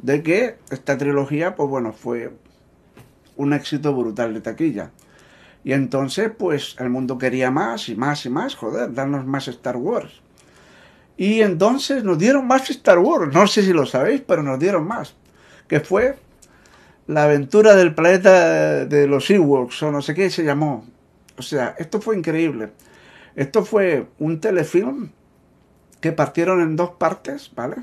[0.00, 2.30] de que esta trilogía, pues bueno, fue
[3.36, 4.90] un éxito brutal de taquilla.
[5.64, 9.78] Y entonces, pues el mundo quería más y más y más, joder, darnos más Star
[9.78, 10.20] Wars.
[11.16, 14.86] Y entonces nos dieron más Star Wars, no sé si lo sabéis, pero nos dieron
[14.86, 15.14] más.
[15.66, 16.18] Que fue
[17.06, 20.84] la aventura del planeta de los Ewoks, o no sé qué se llamó.
[21.38, 22.72] O sea, esto fue increíble.
[23.36, 25.08] Esto fue un telefilm
[26.04, 27.76] que partieron en dos partes, ¿vale?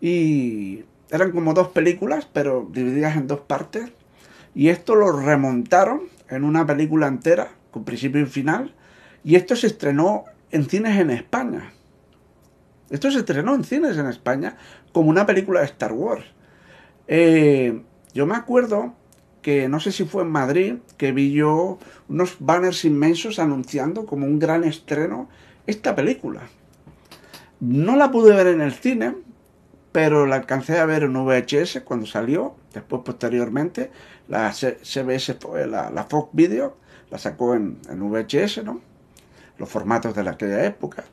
[0.00, 3.90] Y eran como dos películas, pero divididas en dos partes.
[4.54, 8.72] Y esto lo remontaron en una película entera, con principio y final,
[9.24, 11.72] y esto se estrenó en cines en España.
[12.88, 14.56] Esto se estrenó en cines en España
[14.92, 16.24] como una película de Star Wars.
[17.08, 17.82] Eh,
[18.14, 18.94] yo me acuerdo
[19.42, 24.24] que no sé si fue en Madrid, que vi yo unos banners inmensos anunciando como
[24.24, 25.28] un gran estreno
[25.66, 26.42] esta película.
[27.62, 29.14] No la pude ver en el cine,
[29.92, 33.92] pero la alcancé a ver en VHS cuando salió, después posteriormente,
[34.26, 36.76] la CBS, la, la Fox Video,
[37.08, 38.80] la sacó en, VHS, ¿no?
[39.58, 41.04] Los formatos de aquella época.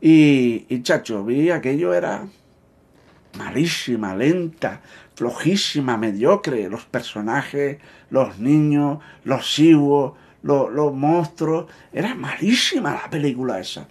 [0.00, 2.26] Y, y chacho, vi aquello era
[3.36, 4.80] malísima, lenta,
[5.14, 6.70] flojísima, mediocre.
[6.70, 11.66] Los personajes, los niños, los siwos, los, los monstruos.
[11.92, 13.86] Era malísima la película esa.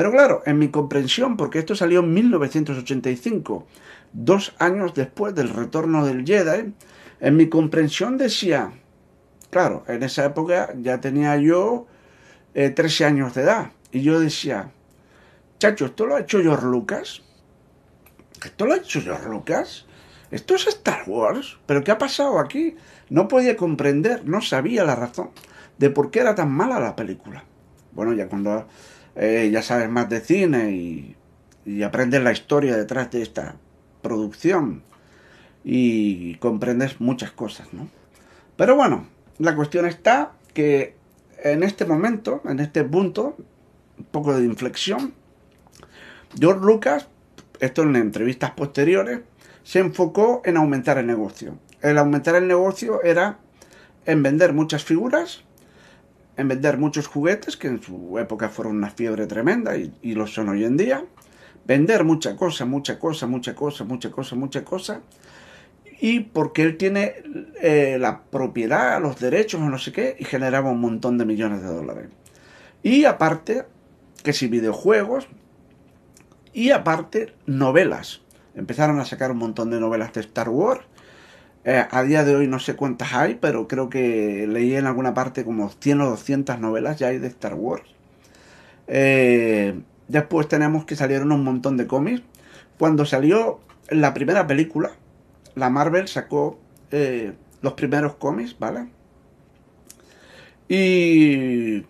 [0.00, 3.66] Pero claro, en mi comprensión, porque esto salió en 1985,
[4.14, 6.72] dos años después del retorno del Jedi,
[7.20, 8.72] en mi comprensión decía,
[9.50, 11.86] claro, en esa época ya tenía yo
[12.54, 14.72] 13 eh, años de edad, y yo decía,
[15.58, 17.20] chacho, ¿esto lo ha hecho George Lucas?
[18.42, 19.84] ¿Esto lo ha hecho George Lucas?
[20.30, 21.58] ¿Esto es Star Wars?
[21.66, 22.74] ¿Pero qué ha pasado aquí?
[23.10, 25.28] No podía comprender, no sabía la razón
[25.76, 27.44] de por qué era tan mala la película.
[27.92, 28.66] Bueno, ya cuando
[29.16, 31.16] eh, ya sabes más de cine y,
[31.64, 33.56] y aprendes la historia detrás de esta
[34.02, 34.82] producción
[35.64, 37.88] y comprendes muchas cosas, ¿no?
[38.56, 39.06] Pero bueno,
[39.38, 40.94] la cuestión está que
[41.42, 43.36] en este momento, en este punto,
[43.98, 45.14] un poco de inflexión,
[46.38, 47.08] George Lucas,
[47.60, 49.20] esto en entrevistas posteriores,
[49.62, 51.58] se enfocó en aumentar el negocio.
[51.82, 53.38] El aumentar el negocio era
[54.06, 55.42] en vender muchas figuras
[56.36, 60.48] en vender muchos juguetes, que en su época fueron una fiebre tremenda y, lo son
[60.48, 61.04] hoy en día.
[61.66, 65.00] Vender mucha cosa, mucha cosa, mucha cosa, mucha cosa, mucha cosa.
[66.00, 67.16] Y porque él tiene
[67.60, 71.62] eh, la propiedad, los derechos o no sé qué, y generaba un montón de millones
[71.62, 72.08] de dólares.
[72.82, 73.66] Y aparte,
[74.22, 75.28] que si videojuegos,
[76.52, 78.22] y aparte novelas.
[78.54, 80.84] Empezaron a sacar un montón de novelas de Star Wars
[81.64, 85.12] Eh, a día de hoy no sé cuántas hay, pero creo que leí en alguna
[85.12, 87.84] parte como 100 o 200 novelas ya hay de Star Wars.
[88.86, 92.22] Eh, después tenemos que salieron un montón de cómics.
[92.78, 94.92] Cuando salió la primera película,
[95.54, 96.58] la Marvel sacó
[96.90, 98.88] eh, los primeros cómics, ¿vale?
[100.68, 101.84] Y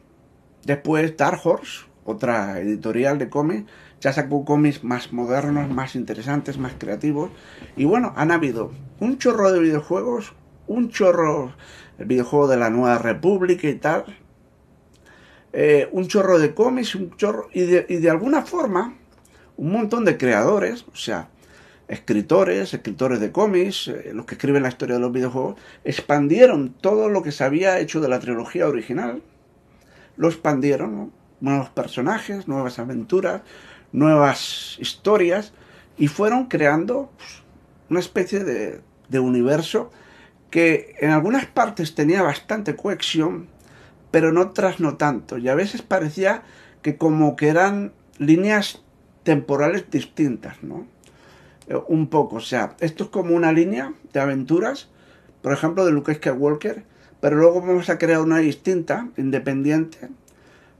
[0.64, 6.72] después Dark Horse, otra editorial de cómics, ya sacó cómics más modernos, más interesantes, más
[6.78, 7.30] creativos.
[7.80, 10.34] Y bueno, han habido un chorro de videojuegos,
[10.66, 11.54] un chorro,
[11.98, 14.04] el videojuego de la Nueva República y tal,
[15.54, 18.98] eh, un chorro de cómics, un chorro, y de, y de alguna forma,
[19.56, 21.30] un montón de creadores, o sea,
[21.88, 27.08] escritores, escritores de cómics, eh, los que escriben la historia de los videojuegos, expandieron todo
[27.08, 29.22] lo que se había hecho de la trilogía original,
[30.18, 33.40] lo expandieron, nuevos personajes, nuevas aventuras,
[33.90, 35.54] nuevas historias,
[35.96, 37.42] y fueron creando pues,
[37.90, 38.80] una especie de,
[39.18, 39.90] universo
[40.50, 43.48] que en algunas partes tenía bastante cohesión,
[44.10, 45.36] pero en otras no tanto.
[45.36, 46.42] Y a veces parecía
[46.82, 48.82] que como que eran líneas
[49.24, 50.86] temporales distintas, ¿no?
[51.68, 54.88] Eh, un poco, o sea, esto es como una línea de aventuras,
[55.42, 56.84] por ejemplo, de Luke Skywalker,
[57.20, 60.08] pero luego vamos a crear una distinta, independiente,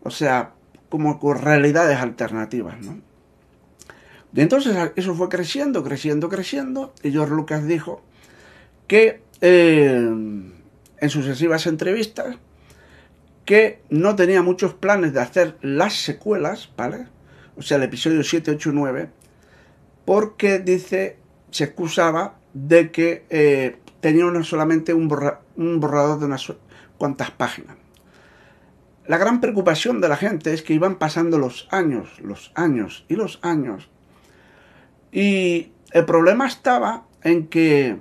[0.02, 0.52] o sea,
[0.88, 3.09] como con realidades alternativas, ¿no?
[4.34, 8.02] Entonces eso fue creciendo, creciendo, creciendo, y George Lucas dijo
[8.86, 12.36] que eh, en sucesivas entrevistas
[13.44, 17.08] que no tenía muchos planes de hacer las secuelas, ¿vale?
[17.56, 19.10] O sea, el episodio 7, 8 y 9,
[20.04, 21.18] porque dice,
[21.50, 26.52] se excusaba de que eh, tenía solamente un borrador de unas
[26.96, 27.76] cuantas páginas.
[29.06, 33.16] La gran preocupación de la gente es que iban pasando los años, los años y
[33.16, 33.90] los años.
[35.12, 37.98] Y el problema estaba en que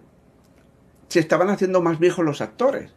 [1.07, 2.91] se estaban haciendo más viejos los actores.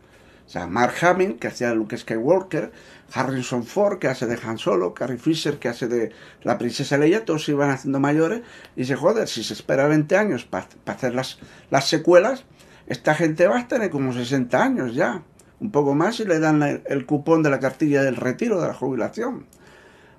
[0.46, 2.72] O sea, Mark Hamill, que hacía Luke Skywalker,
[3.14, 7.24] Harrison Ford, que hace de Han Solo, Carrie Fisher, que hace de la princesa Leia,
[7.24, 8.42] todos se iban haciendo mayores.
[8.76, 11.38] Y se joder, si se espera 20 años para hacer las,
[11.70, 12.44] las secuelas,
[12.86, 15.22] esta gente va a tener como 60 años ya.
[15.60, 18.74] Un poco más y le dan el cupón de la cartilla del retiro, de la
[18.74, 19.46] jubilación.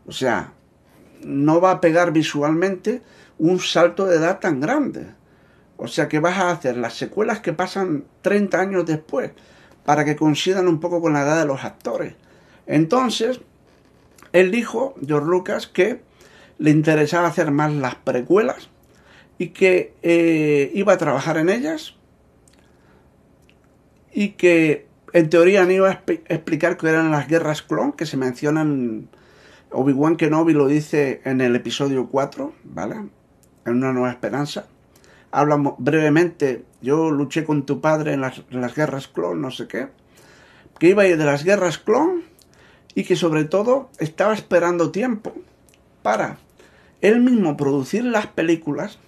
[0.07, 0.53] O sea,
[1.23, 3.01] no va a pegar visualmente
[3.43, 5.05] un salto de edad tan grande.
[5.75, 9.31] O sea que vas a hacer las secuelas que pasan 30 años después
[9.83, 12.15] para que coincidan un poco con la edad de los actores.
[12.67, 13.41] Entonces,
[14.31, 16.01] él dijo, George Lucas, que
[16.57, 18.69] le interesaba hacer más las precuelas
[19.37, 21.95] y que eh, iba a trabajar en ellas
[24.13, 28.15] y que en teoría no iba a explicar que eran las guerras clon que se
[28.15, 29.09] mencionan
[29.69, 32.95] Obi-Wan Kenobi lo dice en el episodio 4, ¿vale?
[33.65, 34.65] En Una Nueva Esperanza.
[35.31, 38.43] Habla brevemente, yo luché con tu padre en las,
[38.75, 39.87] guerras clon, no sé qué.
[40.79, 42.23] Que iba a ir de las guerras clon
[42.93, 45.33] y que sobre todo estaba esperando tiempo
[46.03, 46.37] para
[47.01, 48.99] él mismo producir las películas,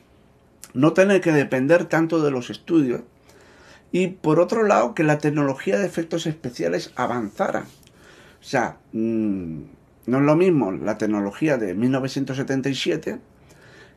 [0.73, 3.01] no tener que depender tanto de los estudios
[3.91, 7.65] y por otro lado que la tecnología de efectos especiales avanzara.
[8.41, 9.61] O sea, mmm,
[10.07, 13.19] no es lo mismo la tecnología de 1977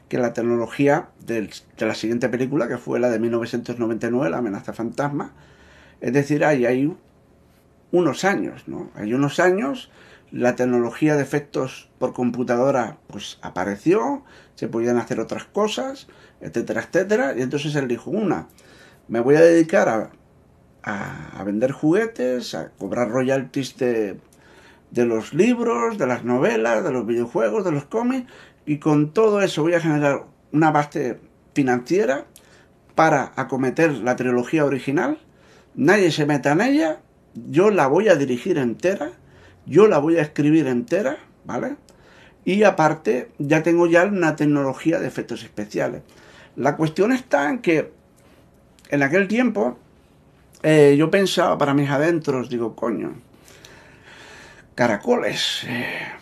[0.09, 5.33] que la tecnología de la siguiente película, que fue la de 1999, La amenaza fantasma.
[6.01, 6.97] Es decir, hay, hay
[7.92, 8.90] unos años, ¿no?
[8.94, 9.90] Hay unos años,
[10.31, 16.09] la tecnología de efectos por computadora pues apareció, se podían hacer otras cosas,
[16.40, 17.35] etcétera, etcétera.
[17.37, 18.49] Y entonces él dijo, una,
[19.09, 20.11] me voy a dedicar a,
[20.83, 24.18] a, a vender juguetes, a cobrar royalties de
[24.90, 28.31] de los libros, de las novelas, de los videojuegos, de los cómics,
[28.69, 31.19] y con todo eso voy a generar una base
[31.55, 32.27] financiera
[32.95, 35.19] para acometer la trilogía original.
[35.75, 37.01] Nadie se meta en ella,
[37.35, 39.13] yo la voy a dirigir entera,
[39.65, 41.77] yo la voy a escribir entera, ¿vale?
[42.45, 46.03] Y aparte, ya tengo ya una tecnología de efectos especiales.
[46.55, 47.91] La cuestión está en que
[48.91, 49.79] en aquel tiempo
[50.62, 53.14] eh, yo pensaba para mis adentros, digo, coño,
[54.75, 55.64] Caracoles.
[55.66, 56.18] Eh,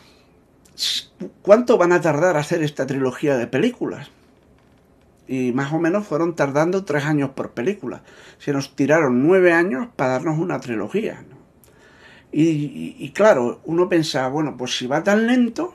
[1.42, 4.10] ¿Cuánto van a tardar a hacer esta trilogía de películas?
[5.26, 8.02] Y más o menos fueron tardando tres años por película.
[8.38, 11.24] Se nos tiraron nueve años para darnos una trilogía.
[12.32, 15.74] Y, claro, uno pensaba, bueno, pues si va tan lento,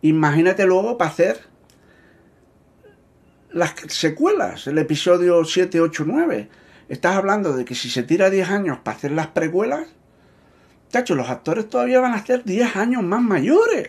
[0.00, 1.40] imagínate luego para hacer
[3.50, 6.48] las secuelas, el episodio 7, 8, 9.
[6.88, 9.88] Estás hablando de que si se tira 10 años para hacer las precuelas,
[10.90, 13.88] Chacho, los actores todavía van a ser 10 años más mayores.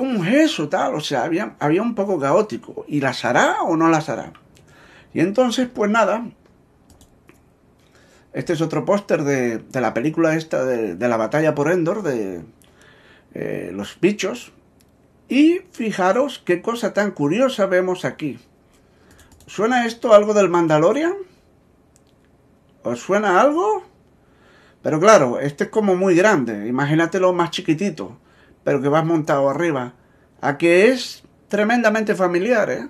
[0.00, 0.94] ¿Cómo es tal?
[0.94, 2.86] O sea, había, había un poco caótico.
[2.88, 4.32] ¿Y las hará o no las hará?
[5.12, 6.24] Y entonces, pues nada,
[8.32, 12.40] este es otro póster de, la película esta de, la batalla por Endor, de
[13.34, 14.52] eh, los bichos.
[15.28, 18.38] Y fijaros qué cosa tan curiosa vemos aquí.
[19.46, 21.12] ¿Suena esto algo del Mandalorian?
[22.84, 23.84] ¿Os suena algo?
[24.80, 26.68] Pero claro, este es como muy grande.
[26.68, 28.16] Imagínatelo más chiquitito,
[28.64, 29.94] pero que vas montado arriba.
[30.40, 32.88] A que es tremendamente familiar, ¿eh?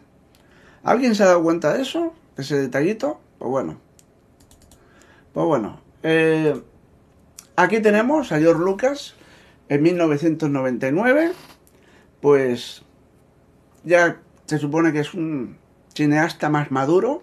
[0.82, 2.14] ¿Alguien se ha dado cuenta de eso?
[2.36, 3.20] ¿De ese detallito?
[3.38, 3.80] Pues bueno.
[5.32, 5.80] Pues bueno.
[6.02, 6.60] Eh,
[7.56, 9.14] aquí tenemos a George Lucas
[9.68, 11.32] en 1999.
[12.20, 12.82] Pues
[13.84, 15.58] ya se supone que es un
[15.94, 17.22] cineasta más maduro,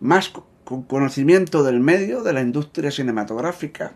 [0.00, 0.32] más
[0.64, 3.92] con conocimiento del medio, de la industria cinematográfica,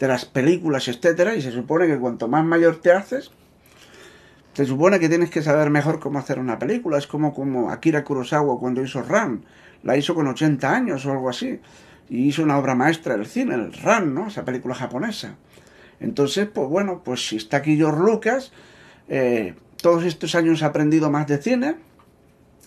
[0.00, 3.30] de las películas, etcétera, y se supone que cuanto más mayor te haces,
[4.54, 6.98] se supone que tienes que saber mejor cómo hacer una película.
[6.98, 9.44] Es como, como Akira Kurosawa cuando hizo Ran.
[9.82, 11.60] La hizo con 80 años o algo así.
[12.08, 14.26] Y hizo una obra maestra del cine, el Ran, ¿no?
[14.28, 15.36] Esa película japonesa.
[16.00, 18.52] Entonces, pues bueno, pues si está aquí George Lucas,
[19.08, 21.76] eh, todos estos años ha aprendido más de cine,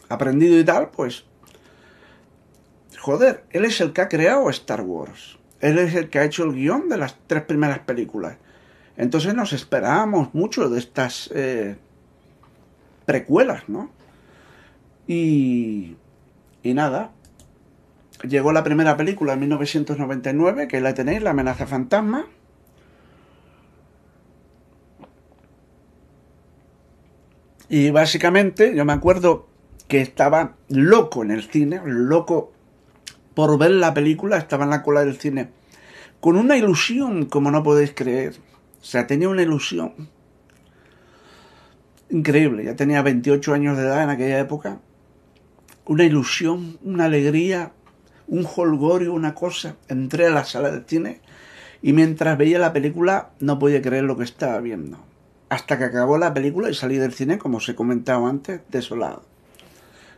[0.07, 1.25] aprendido y tal, pues...
[2.99, 5.38] Joder, él es el que ha creado Star Wars.
[5.64, 8.36] Él es el que ha hecho el guion de las tres primeras películas.
[8.97, 11.78] Entonces nos esperábamos mucho de estas eh,
[13.05, 13.89] precuelas, ¿no?
[15.07, 15.95] Y,
[16.64, 17.11] y nada,
[18.28, 22.26] llegó la primera película en 1999, que la tenéis, La amenaza fantasma.
[27.70, 29.47] Y básicamente yo me acuerdo
[29.88, 32.53] que estaba loco en el cine, loco
[33.34, 35.49] por ver la película, estaba en la cola del cine,
[36.19, 38.36] con una ilusión como no podéis creer.
[38.81, 39.93] O sea, tenía una ilusión
[42.13, 42.63] increíble.
[42.63, 44.79] Ya tenía 28 años de edad en aquella época.
[45.86, 47.73] Una ilusión, una alegría,
[48.27, 49.75] un holgorio, una cosa.
[49.89, 51.21] Entré a la sala de cine
[51.81, 54.97] y mientras veía la película no podía creer lo que estaba viendo.
[55.49, 59.23] Hasta que acabó la película y salí del cine, como os he comentado antes, desolado.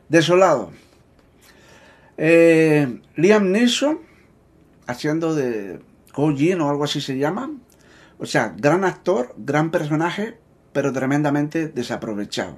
[0.07, 0.71] Desolado.
[2.17, 3.99] Eh, Liam Neeson,
[4.87, 5.81] haciendo de
[6.13, 7.51] Kojin o algo así se llama,
[8.17, 10.39] o sea, gran actor, gran personaje,
[10.71, 12.57] pero tremendamente desaprovechado.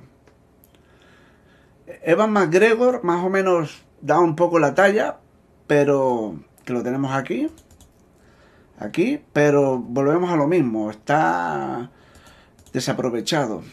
[2.04, 5.18] Evan McGregor más o menos da un poco la talla,
[5.66, 7.50] pero que lo tenemos aquí.
[8.80, 11.90] Aquí, pero volvemos a lo mismo, está
[12.74, 13.64] desaprovechado.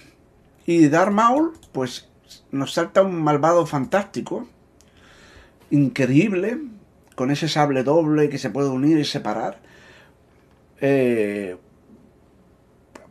[0.64, 2.08] Y Darth Maul, pues
[2.50, 4.46] nos salta un malvado fantástico,
[5.74, 6.58] increíble,
[7.14, 9.60] con ese sable doble que se puede unir y separar.
[10.80, 11.56] Eh,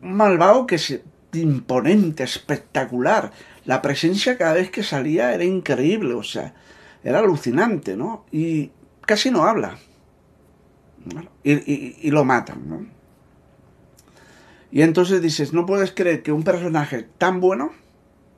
[0.01, 1.01] malvado que es
[1.33, 3.31] imponente, espectacular.
[3.65, 6.53] La presencia cada vez que salía era increíble, o sea,
[7.03, 8.25] era alucinante, ¿no?
[8.31, 9.77] Y casi no habla.
[11.43, 12.85] Y, lo matan, ¿no?
[14.71, 17.71] Y entonces dices, no puedes creer que un personaje tan bueno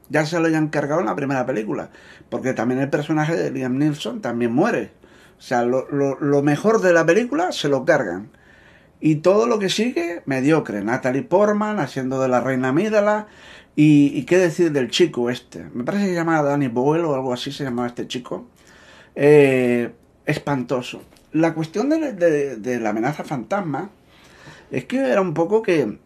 [0.10, 1.90] ya se lo hayan cargado en la primera película.
[2.30, 4.92] Porque también el personaje de Liam Neeson también muere.
[5.38, 8.30] O sea, lo, lo mejor de la película se lo cargan.
[9.00, 10.84] Y todo lo que sigue, mediocre.
[10.84, 13.28] Natalie Portman haciendo de la reina Mídala.
[13.76, 15.66] Y, qué decir del chico este.
[15.74, 18.48] Me parece que se llama Danny Boyle o algo así se llamaba este chico.
[19.16, 19.92] Eh,
[20.26, 21.02] espantoso.
[21.34, 23.90] La cuestión de, la amenaza fantasma
[24.72, 26.00] es que era un poco que,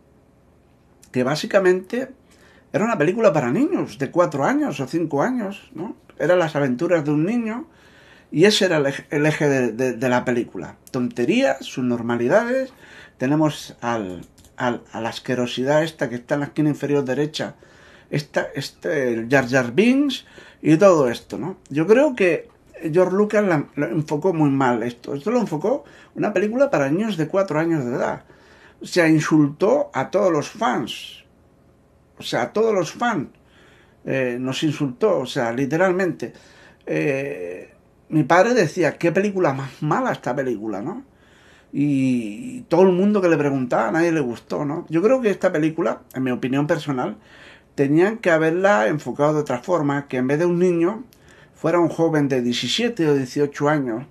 [1.12, 2.10] que básicamente
[2.72, 5.95] era una película para niños de cuatro años o cinco años, ¿no?
[6.17, 7.67] Eran las aventuras de un niño
[8.32, 10.76] y ese era el eje, de, la película.
[10.91, 12.72] Tonterías, sus normalidades.
[13.17, 14.22] Tenemos al,
[14.57, 17.55] a la asquerosidad esta que está en la esquina inferior derecha.
[18.11, 20.26] Esta, este, el Jar Jar Binks
[20.61, 21.57] y todo esto, ¿no?
[21.70, 22.49] Yo creo que
[22.91, 23.43] George Lucas
[23.76, 25.15] lo enfocó muy mal esto.
[25.15, 28.24] Esto lo enfocó una película para niños de cuatro años de edad.
[28.82, 31.24] O sea, insultó a todos los fans.
[32.20, 33.30] O sea, a todos los fans.
[34.05, 36.34] Eh, nos insultó, o sea, literalmente.
[36.86, 37.74] Eh,
[38.09, 41.03] mi padre decía, qué película más mala esta película, ¿no?
[41.72, 44.86] Y todo el mundo que le preguntaba, a nadie le gustó, ¿no?
[44.89, 47.17] Yo creo que esta película, en mi opinión personal,
[47.76, 51.03] tenían que haberla enfocado de otra forma, que en vez de un niño,
[51.53, 54.05] fuera un joven de 17 o 18 años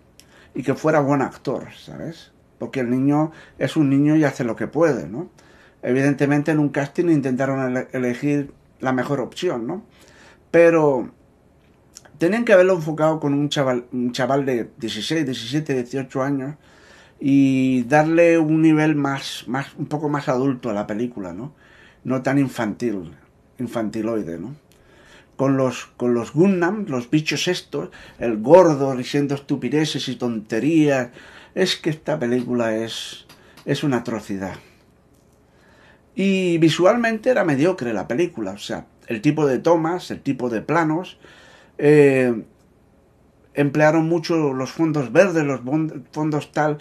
[0.54, 2.30] y que fuera buen actor, ¿sabes?
[2.58, 5.28] Porque el niño es un niño y hace lo que puede, ¿no?
[5.82, 9.84] Evidentemente en un casting intentaron elegir la mejor opción, ¿no?
[10.50, 11.10] Pero
[12.18, 16.56] Tenían que haberlo enfocado con un chaval, un chaval de 16, 17, 18 años
[17.20, 21.54] y darle un nivel más, más, un poco más adulto a la película, ¿no?
[22.02, 23.12] No tan infantil,
[23.58, 24.56] infantiloide, ¿no?
[25.36, 31.10] con los, con los Gundam, los bichos estos, el gordo diciendo estupideces y tonterías.
[31.54, 33.26] Es que esta película es,
[33.64, 34.56] es una atrocidad.
[36.20, 40.62] Y visualmente era mediocre la película, o sea, el tipo de tomas, el tipo de
[40.62, 41.16] planos.
[41.78, 42.42] Eh,
[43.54, 45.60] emplearon mucho los fondos verdes, los
[46.10, 46.78] fondos tal,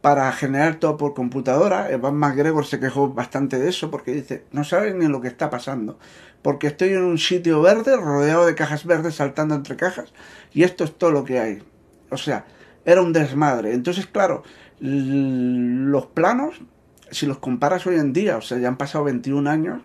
[0.00, 1.90] para generar todo por computadora.
[1.90, 5.50] Evan McGregor se quejó bastante de eso porque dice, no saben ni lo que está
[5.50, 5.98] pasando
[6.40, 10.14] porque estoy en un sitio verde rodeado de cajas verdes saltando entre cajas
[10.54, 11.62] y esto es todo lo que hay.
[12.08, 12.46] O sea,
[12.86, 13.74] era un desmadre.
[13.74, 14.42] Entonces, claro,
[14.80, 16.62] los planos,
[17.10, 19.82] si los comparas hoy en día, o sea, ya han pasado 21 años,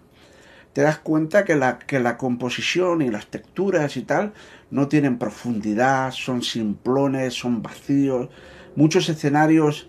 [0.74, 4.34] te das cuenta que la, que la composición y las texturas y tal
[4.72, 8.30] no tienen profundidad, son simplones, son vacíos.
[8.76, 9.88] Muchos escenarios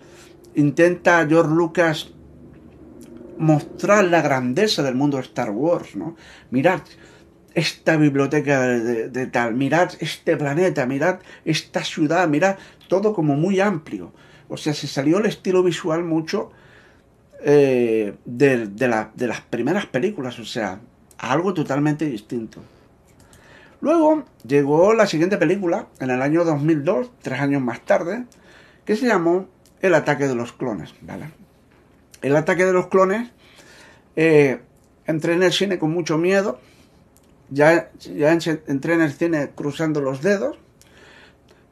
[0.55, 2.11] intenta George Lucas
[3.37, 6.15] mostrar la grandeza del mundo de Star Wars, ¿no?
[6.51, 6.81] Mirad
[7.53, 12.57] esta biblioteca de, tal, mirad este planeta, mirad esta ciudad, mirad
[12.87, 14.13] todo como muy amplio.
[14.47, 16.51] O sea, se salió el estilo visual mucho
[17.39, 20.79] eh, de, las primeras películas, o sea,
[21.17, 22.61] algo totalmente distinto.
[23.79, 28.25] Luego llegó la siguiente película, en el año 2002, tres años más tarde,
[28.85, 29.47] que se llamó
[29.81, 31.29] El ataque de los clones, ¿vale?
[32.23, 33.29] El ataque de los clones,
[34.15, 34.59] eh,
[35.05, 36.59] entré en el cine con mucho miedo,
[37.49, 40.57] ya, ya entré en el cine cruzando los dedos,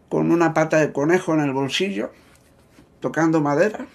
[0.09, 2.11] con una pata de conejo en el bolsillo,
[2.99, 3.88] tocando madera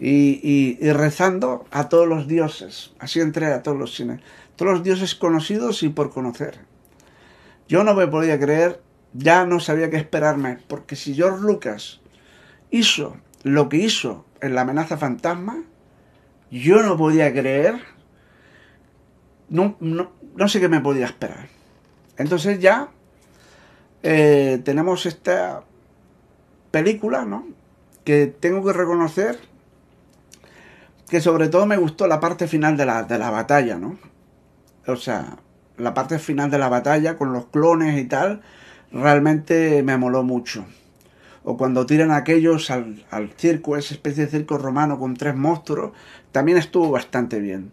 [0.00, 2.92] y, rezando a todos los dioses.
[2.98, 4.20] Así entré a todos los cines.
[4.56, 6.58] Todos los dioses conocidos y por conocer.
[7.68, 8.80] Yo no me podía creer,
[9.12, 12.00] ya no sabía qué esperarme, porque si George Lucas
[12.70, 15.62] hizo lo que hizo en la amenaza fantasma,
[16.50, 17.78] yo no podía creer,
[19.50, 21.48] no, no, sé qué me podía esperar.
[22.16, 22.88] Entonces ya
[24.02, 25.62] eh, tenemos esta
[26.70, 27.46] película, ¿no?
[28.04, 29.38] Que tengo que reconocer
[31.08, 33.98] que sobre todo me gustó la parte final de la, de la batalla, ¿no?
[34.86, 35.38] O sea,
[35.76, 38.42] la parte final de la batalla con los clones y tal,
[38.90, 40.64] realmente me moló mucho
[41.50, 45.92] o cuando tiran aquellos al, circo, esa especie de circo romano con tres monstruos,
[46.30, 47.72] también estuvo bastante bien.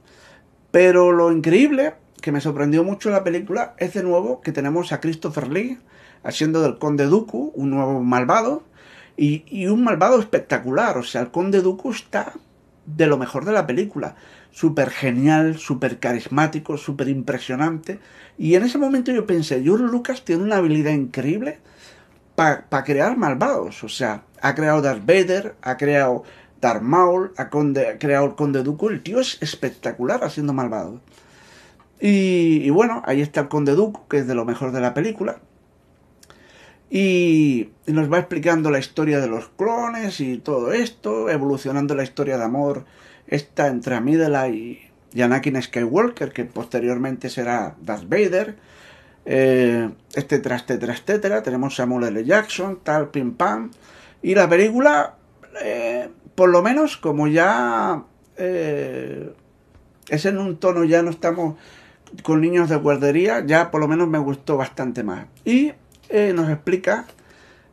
[0.71, 5.01] Pero lo increíble, que me sorprendió mucho la película, es de nuevo que tenemos a
[5.01, 5.77] Christopher Lee
[6.23, 8.63] haciendo del Conde Dooku, un nuevo malvado,
[9.17, 10.97] y, y un malvado espectacular.
[10.97, 12.31] O sea, el Conde Dooku está
[12.85, 14.15] de lo mejor de la película.
[14.51, 17.99] Súper genial, súper carismático, súper impresionante.
[18.37, 21.59] Y en ese momento yo pensé, George Lucas tiene una habilidad increíble
[22.35, 23.83] para crear malvados.
[23.83, 26.23] O sea, ha creado Darth Vader, ha creado
[26.61, 28.89] Darth Maul, ha, creado el Conde Dooku.
[28.89, 31.01] El tío es espectacular haciendo malvados.
[31.99, 35.39] Y, bueno, ahí está el Conde Dooku, que es de lo mejor de la película.
[36.95, 42.37] Y, nos va explicando la historia de los clones y todo esto, evolucionando la historia
[42.37, 42.85] de amor
[43.27, 44.79] esta entre Amidala y,
[45.13, 48.55] y Anakin Skywalker, que posteriormente será Darth Vader
[49.25, 51.43] eh, etcétera, etcétera, etcétera.
[51.43, 52.23] Tenemos Samuel L.
[52.23, 53.71] Jackson, tal, pim pam.
[54.21, 55.15] Y la película,
[55.61, 58.03] eh, por lo menos, como ya
[58.37, 59.33] eh,
[60.07, 61.55] es en un tono, ya no estamos
[62.23, 65.25] con niños de guardería, ya por lo menos me gustó bastante más.
[65.43, 65.73] Y
[66.09, 67.05] eh, nos explica,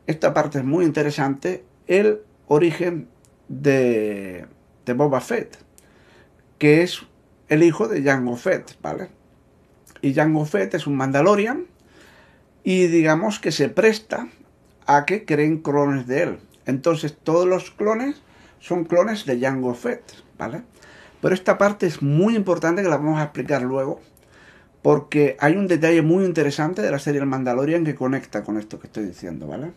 [0.06, 3.08] esta parte es muy interesante, el origen
[3.48, 4.46] de,
[4.94, 5.58] Boba Fett,
[6.58, 7.02] que es
[7.48, 9.08] el hijo de Jango Fett, ¿vale?
[10.02, 11.66] y Jango Fett es un Mandalorian
[12.64, 14.28] y digamos que se presta
[14.86, 16.38] a que creen clones de él.
[16.66, 18.20] Entonces todos los clones
[18.58, 20.02] son clones de Jango Fett,
[20.36, 20.62] ¿vale?
[21.20, 24.00] Pero esta parte es muy importante que la vamos a explicar luego
[24.82, 28.80] porque hay un detalle muy interesante de la serie El Mandalorian que conecta con esto
[28.80, 29.70] que estoy diciendo, ¿vale?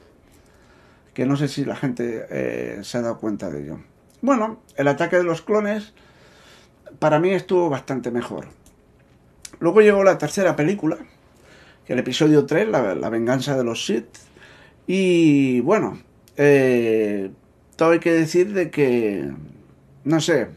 [1.13, 3.79] Que no sé si la gente eh, se ha dado cuenta de ello.
[4.21, 5.93] Bueno, el ataque de los clones
[6.97, 8.47] para mí estuvo bastante mejor.
[9.59, 10.97] Luego llegó la tercera película,
[11.85, 14.07] que el episodio 3, la, venganza de los Sith.
[14.87, 15.99] Y bueno,
[16.37, 17.29] eh,
[17.75, 19.31] todo hay que decir de que,
[20.03, 20.49] no sé,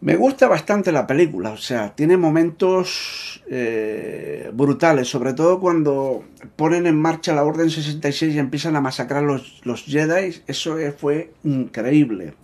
[0.00, 6.24] me gusta bastante la película, o sea, tiene momentos eh, brutales, sobre todo cuando
[6.56, 11.32] ponen en marcha la Orden 66 y empiezan a masacrar los, los Jedi, eso fue
[11.44, 12.34] increíble.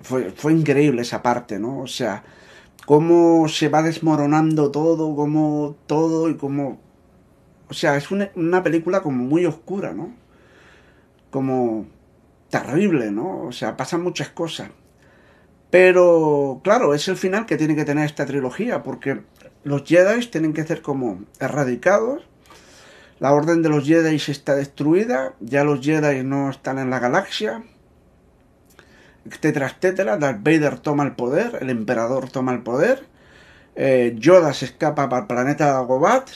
[0.00, 1.80] Fue, fue increíble esa parte, ¿no?
[1.80, 2.24] O sea,
[2.86, 6.80] cómo se va desmoronando todo, cómo todo y cómo...
[7.68, 10.14] O sea, es una, película como muy oscura, ¿no?
[11.30, 11.86] Como
[12.50, 13.40] terrible, ¿no?
[13.40, 14.70] O sea, pasan muchas cosas.
[15.74, 19.22] Pero, claro, es el final que tiene que tener esta trilogía, porque
[19.64, 22.22] los Jedi tienen que ser como erradicados.
[23.18, 27.64] La orden de los Jedi está destruida, ya los Jedi no están en la galaxia,
[29.28, 30.16] etcétera, etcétera.
[30.16, 33.08] Darth Vader toma el poder, el emperador toma el poder,
[33.74, 36.30] eh, Yoda se escapa para el planeta de Agobat,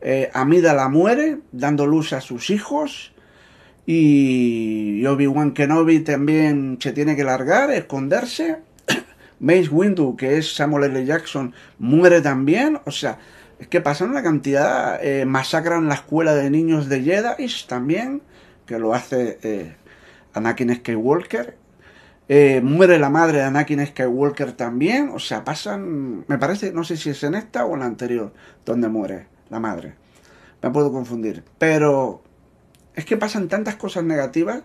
[0.00, 3.13] eh, Amidala muere, dando luz a sus hijos,
[3.86, 8.58] y Obi-Wan Kenobi también se tiene que largar, esconderse.
[9.40, 11.04] Mace Windu, que es Samuel L.
[11.04, 12.78] Jackson, muere también.
[12.86, 13.18] O sea,
[13.58, 18.22] es que pasan una cantidad, eh, masacran la escuela de niños de Jedi también,
[18.66, 19.76] que lo hace eh,
[20.32, 21.56] Anakin Skywalker.
[22.26, 25.10] Eh, muere la madre de Anakin Skywalker también.
[25.14, 28.32] O sea, pasan, me parece, no sé si es en esta o en la anterior,
[28.64, 29.94] donde muere la madre.
[30.62, 31.44] Me puedo confundir.
[31.58, 32.23] Pero
[32.94, 34.62] es que pasan tantas cosas negativas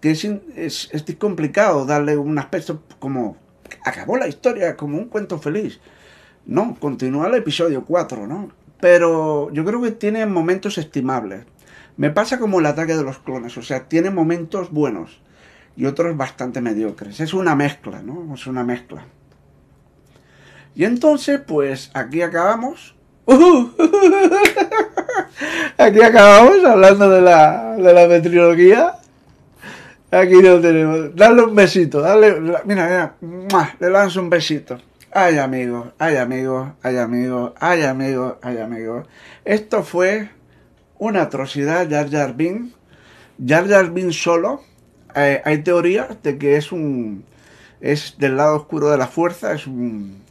[0.00, 0.24] que es,
[0.56, 3.36] es, es complicado darle un aspecto como
[3.84, 5.80] acabó la historia como un cuento feliz.
[6.46, 8.50] No, continúa el episodio 4, ¿no?
[8.80, 11.44] Pero yo creo que tiene momentos estimables.
[11.96, 15.20] Me pasa como el ataque de los clones, o sea, tiene momentos buenos
[15.76, 17.20] y otros bastante mediocres.
[17.20, 18.34] Es una mezcla, ¿no?
[18.34, 19.04] Es una mezcla.
[20.74, 22.94] Y entonces, pues aquí acabamos.
[25.78, 28.96] Aquí acabamos hablando de la, de la meteorología.
[30.10, 31.14] Aquí lo tenemos.
[31.14, 32.40] Dale un besito, dale.
[32.40, 33.14] Mira, mira.
[33.78, 34.78] Le lanzo un besito.
[35.12, 39.04] Ay, amigo, ay, amigo, ay, amigo, ay, amigo, ay, amigo.
[39.44, 40.30] Esto fue
[40.98, 42.74] una atrocidad, Jar Jar Binks.
[43.44, 44.62] Jar Jar Binks solo.
[45.14, 47.24] Hay teorías de que es un.
[47.80, 50.22] Es del lado oscuro de la fuerza, es un.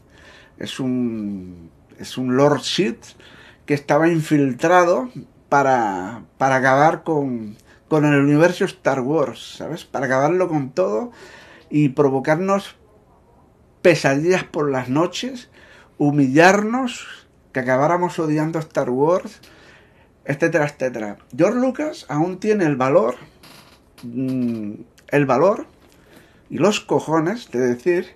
[0.58, 1.70] Es un.
[2.00, 3.04] Es un Lord Sith
[3.66, 5.10] que estaba infiltrado
[5.50, 7.58] para, para acabar con
[7.90, 9.84] con el universo Star Wars, ¿sabes?
[9.84, 11.12] Para acabarlo con todo
[11.70, 12.76] y provocarnos
[13.82, 15.50] pesadillas por las noches,
[15.98, 19.42] humillarnos, que acabáramos odiando Star Wars,
[20.24, 21.18] etcétera, etcétera.
[21.36, 23.16] George Lucas aún tiene el valor,
[24.04, 24.74] mm,
[25.08, 25.66] el valor
[26.52, 28.16] y los cojones de decir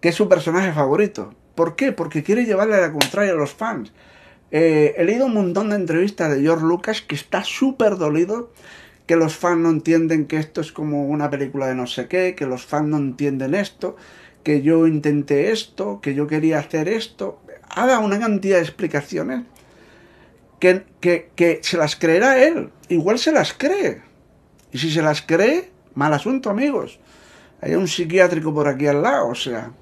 [0.00, 1.34] que es su personaje favorito.
[1.54, 1.92] ¿Por qué?
[1.92, 3.92] Porque quiere llevarle a la contraria a los fans.
[4.50, 8.50] Eh, he leído un montón de entrevistas de George Lucas que está súper dolido
[9.10, 12.36] que los fans no entienden que esto es como una película de no sé qué,
[12.36, 13.96] que los fans no entienden esto,
[14.44, 17.40] que yo intenté esto, que yo quería hacer esto.
[17.68, 19.42] Haga una cantidad de explicaciones
[20.60, 22.70] que, que, se las creerá él.
[22.88, 24.00] Igual se las cree.
[24.70, 27.00] Y si se las cree, mal asunto, amigos.
[27.60, 29.72] Hay un psiquiátrico por aquí al lado, o sea,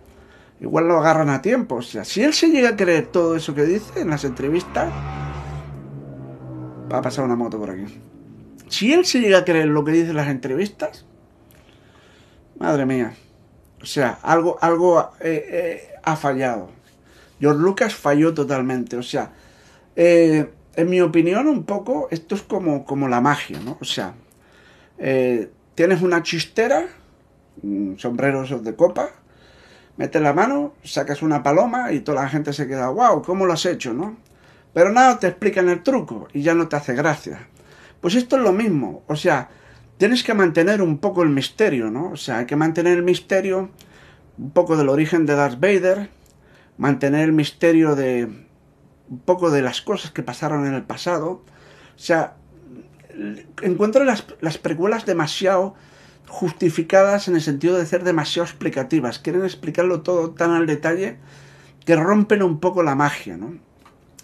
[0.60, 1.76] igual lo agarran a tiempo.
[1.76, 4.92] O sea, si él se llega a creer todo eso que dice en las entrevistas,
[6.92, 8.00] va a pasar una moto por aquí.
[8.68, 11.04] Si él se llega a creer lo que dicen las entrevistas,
[12.58, 13.14] madre mía.
[13.80, 16.70] O sea, algo, algo eh, eh, ha fallado.
[17.40, 18.96] George Lucas falló totalmente.
[18.96, 19.32] O sea,
[19.96, 23.78] eh, en mi opinión, un poco, esto es como, como la magia, ¿no?
[23.80, 24.14] O sea,
[25.74, 26.88] tienes una chistera,
[27.96, 29.10] sombreros de copa,
[29.98, 33.52] metes la mano, sacas una paloma y toda la gente se queda, wow, ¿cómo lo
[33.52, 34.16] has hecho, no?
[34.72, 37.48] Pero nada, te explican el truco y ya no te hace gracia.
[38.00, 39.50] Pues esto es lo mismo, o sea,
[39.98, 42.12] tienes que mantener un poco el misterio, ¿no?
[42.12, 43.70] O sea, hay que mantener el misterio,
[44.38, 46.10] un poco del origen de Darth Vader,
[46.76, 48.46] mantener el misterio de
[49.10, 51.30] un poco de las cosas que pasaron en el pasado.
[51.30, 52.36] O sea,
[53.62, 55.74] encuentro las, las precuelas demasiado
[56.28, 59.18] justificadas en el sentido de ser demasiado explicativas.
[59.18, 61.16] Quieren explicarlo todo tan al detalle
[61.84, 63.54] que rompen un poco la magia, ¿no?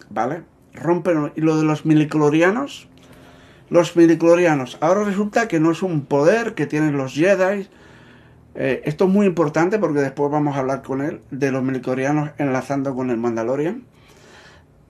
[0.09, 0.43] ¿Vale?
[0.73, 1.31] Rompen.
[1.35, 2.87] Y lo de los miliclorianos,
[3.69, 4.77] los midichlorianos.
[4.81, 7.67] Ahora resulta que no es un poder que tienen los Jedi.
[8.57, 12.29] Eh, esto es muy importante porque después vamos a hablar con él de los midichlorianos
[12.37, 13.83] enlazando con el Mandalorian.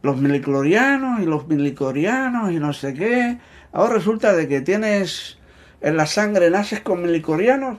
[0.01, 3.39] Los midichlorianos y los midichlorianos y no sé qué.
[3.72, 5.39] Ahora resulta de que tienes
[5.86, 7.78] en la sangre, naces con midichlorianos.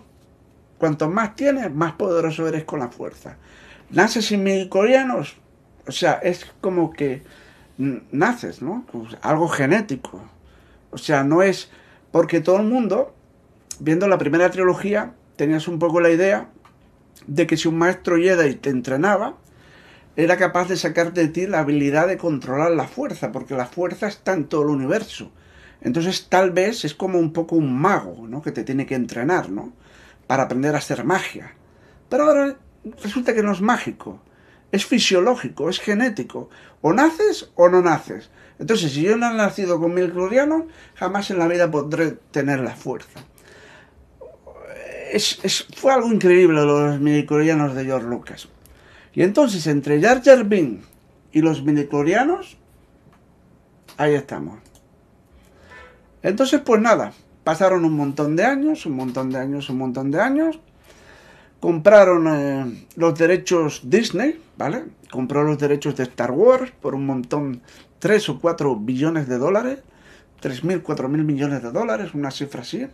[0.78, 3.36] Cuanto más tienes, más poderoso eres con la fuerza.
[3.90, 5.34] Naces sin midichlorianos.
[5.88, 7.22] O sea, es como que
[7.76, 8.86] naces, ¿no?
[9.22, 10.22] Algo genético.
[10.92, 11.68] O sea, no es
[12.12, 13.12] porque todo el mundo,
[13.80, 16.48] viendo la primera trilogía, tenías un poco la idea
[17.26, 19.34] de que si un maestro Jedi te entrenaba,
[20.14, 24.06] era capaz de sacar de ti la habilidad de controlar la fuerza, porque la fuerza
[24.06, 25.32] está en todo el universo.
[25.80, 28.42] Entonces tal vez es como un poco un mago, ¿no?
[28.42, 29.72] Que te tiene que entrenar, ¿no?
[30.26, 31.54] Para aprender a hacer magia.
[32.08, 32.56] Pero ahora
[33.02, 34.20] resulta que no es mágico,
[34.72, 36.48] es fisiológico, es genético.
[36.80, 38.30] O naces o no naces.
[38.58, 40.64] Entonces, si yo no he nacido con mil glorianos,
[40.94, 43.20] jamás en la vida podré tener la fuerza.
[45.12, 48.48] Es, fue algo increíble los midichlorianos de George Lucas.
[49.14, 50.46] Y entonces, entre Jar Jar
[51.32, 52.56] y los miniclorianos,
[53.96, 54.58] ahí estamos.
[56.26, 57.12] Entonces, pues nada,
[57.44, 60.58] pasaron un montón de años, un montón de años, un montón de años.
[61.60, 64.86] Compraron eh, los derechos Disney, ¿vale?
[65.08, 67.62] Compró los derechos de Star Wars por un montón,
[68.00, 69.78] 3 o 4 billones de dólares,
[70.42, 72.88] 3.000, 4.000 millones de dólares, una cifra así.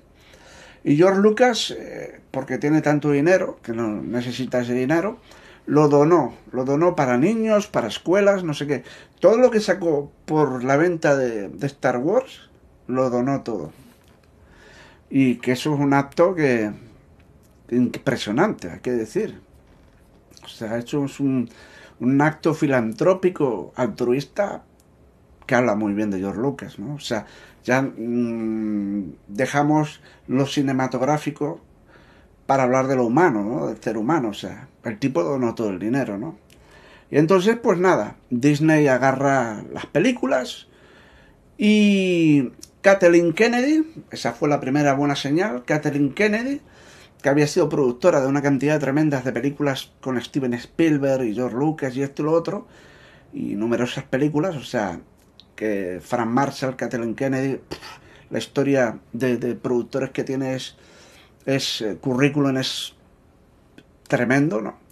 [0.85, 5.16] Y George Lucas, eh, porque tiene tanto dinero, que no necesita ese dinero,
[5.64, 8.85] lo donó, lo donó para niños, para escuelas, no sé qué.
[9.20, 12.52] Todo lo que sacó por la venta de, de Star Wars,
[12.87, 13.72] lo donó todo.
[15.11, 16.72] Y que eso es un acto que
[17.70, 19.41] impresionante, hay que decir.
[20.45, 21.49] O sea, eso es un,
[22.01, 24.62] un acto filantrópico, altruista,
[25.47, 26.95] que habla muy bien de George Lucas, ¿no?
[26.95, 27.26] O sea,
[27.64, 31.61] ya mmm, dejamos lo cinematográfico
[32.47, 33.66] para hablar de lo humano, ¿no?
[33.68, 36.37] Del ser humano, o sea, el tipo donó todo el dinero, ¿no?
[37.11, 40.68] Y entonces, pues nada, Disney agarra las películas
[41.59, 42.53] y
[42.83, 46.61] Kathleen Kennedy, esa fue la primera buena señal, Kathleen Kennedy,
[47.22, 51.57] que había sido productora de una cantidad tremenda de películas con Steven Spielberg y George
[51.57, 52.66] Lucas y esto y lo otro,
[53.33, 54.99] y numerosas películas, o sea,
[55.55, 57.61] que Frank Marshall, Kathleen Kennedy,
[58.30, 60.74] la historia de, productores que tiene es,
[61.47, 62.95] es eh, currículum es
[64.09, 64.83] tremendo, ¿no?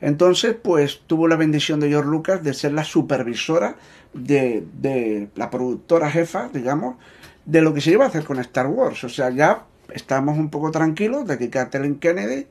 [0.00, 3.76] Entonces, pues tuvo la bendición de George Lucas de ser la supervisora
[4.12, 6.96] de, de la productora jefa, digamos,
[7.44, 9.04] de lo que se iba a hacer con Star Wars.
[9.04, 12.46] O sea, ya estamos un poco tranquilos de que Kathleen Kennedy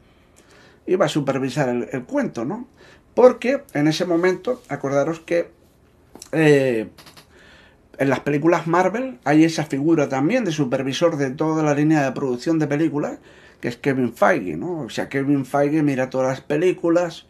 [0.85, 2.67] iba a supervisar el, el cuento, ¿no?
[3.13, 5.51] Porque en ese momento, acordaros que
[6.31, 6.89] eh,
[7.97, 12.11] en las películas Marvel hay esa figura también de supervisor de toda la línea de
[12.13, 13.19] producción de películas,
[13.59, 14.79] que es Kevin Feige, ¿no?
[14.81, 17.27] O sea, Kevin Feige mira todas las películas,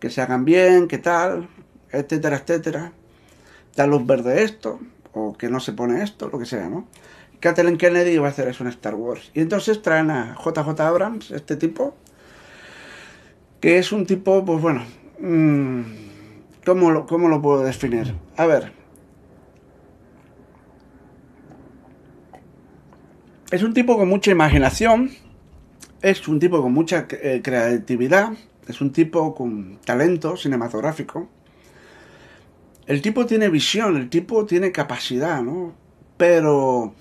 [0.00, 1.48] que se hagan bien, qué tal,
[1.92, 2.92] etcétera, etcétera.
[3.76, 4.80] Da luz verde esto,
[5.12, 6.86] o que no se pone esto, lo que sea, ¿no?
[7.40, 9.30] Kathleen Kennedy va a hacer eso en Star Wars.
[9.34, 11.94] Y entonces traen a JJ Abrams, este tipo,
[13.60, 14.84] que es un tipo, pues bueno,
[15.18, 15.82] mmm,
[16.64, 18.14] ¿cómo, lo, ¿cómo lo puedo definir?
[18.36, 18.72] A ver.
[23.50, 25.10] Es un tipo con mucha imaginación,
[26.00, 28.32] es un tipo con mucha eh, creatividad,
[28.66, 31.28] es un tipo con talento cinematográfico.
[32.86, 35.74] El tipo tiene visión, el tipo tiene capacidad, ¿no?
[36.16, 36.94] Pero,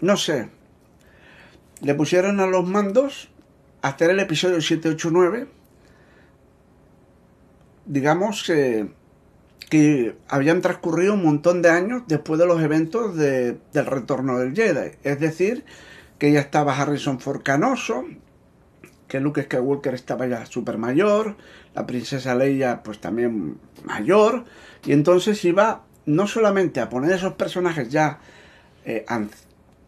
[0.00, 0.48] no sé,
[1.80, 3.28] le pusieron a los mandos
[3.82, 5.48] a hacer el episodio 789,
[7.84, 8.88] digamos que,
[9.68, 14.54] que habían transcurrido un montón de años después de los eventos de, del retorno del
[14.54, 14.92] Jedi.
[15.02, 15.64] Es decir,
[16.18, 18.04] que ya estaba Harrison Ford canoso,
[19.08, 21.36] que Luke Skywalker estaba ya súper mayor,
[21.74, 24.44] la princesa Leia pues también mayor,
[24.86, 28.20] y entonces iba no solamente a poner esos personajes ya
[28.84, 29.04] eh,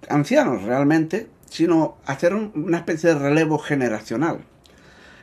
[0.09, 4.41] ancianos realmente, sino hacer un, una especie de relevo generacional.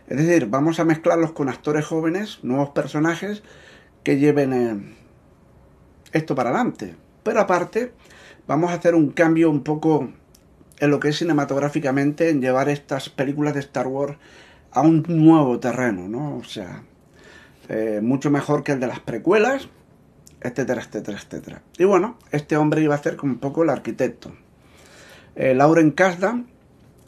[0.07, 3.43] Es decir, vamos a mezclarlos con actores jóvenes, nuevos personajes
[4.03, 4.95] que lleven eh,
[6.13, 6.95] esto para adelante.
[7.23, 7.91] Pero aparte,
[8.47, 10.09] vamos a hacer un cambio un poco
[10.80, 14.17] en lo que es cinematográficamente, en llevar estas películas de Star Wars
[14.71, 16.38] a un nuevo terreno, ¿no?
[16.38, 16.84] O sea,
[17.70, 19.70] eh, mucho mejor que el de las precuelas,
[20.41, 21.61] etcétera, etcétera, etcétera.
[21.78, 24.32] Y bueno, este hombre iba a ser como un poco el arquitecto.
[25.36, 26.47] Eh, Lauren Kasdan,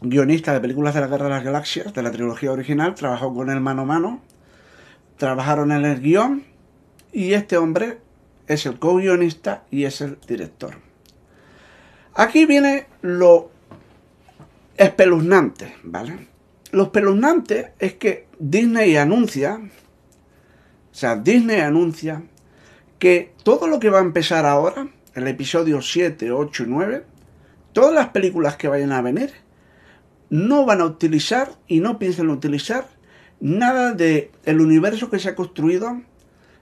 [0.02, 3.50] guionista de películas de la Guerra de las Galaxias, de la trilogía original, trabajó con
[3.50, 4.22] él mano a mano,
[5.18, 6.44] trabajaron en el guion
[7.12, 8.00] y este hombre
[8.48, 10.76] es el co-guionista y es el director.
[12.14, 13.52] Aquí viene lo
[14.76, 16.28] espeluznante, ¿vale?
[16.72, 19.60] Lo espeluznante es que Disney anuncia,
[21.00, 22.24] sea, Disney anuncia
[22.98, 27.04] que todo lo que va a empezar ahora, el episodio 7, 8 y 9,
[27.72, 29.32] todas las películas que vayan a venir,
[30.32, 32.88] no van a utilizar y no piensan utilizar
[33.40, 36.02] nada de el universo que se ha construido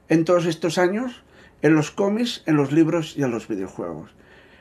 [0.09, 1.23] en todos estos años
[1.61, 4.11] en los cómics, en los libros y en los videojuegos.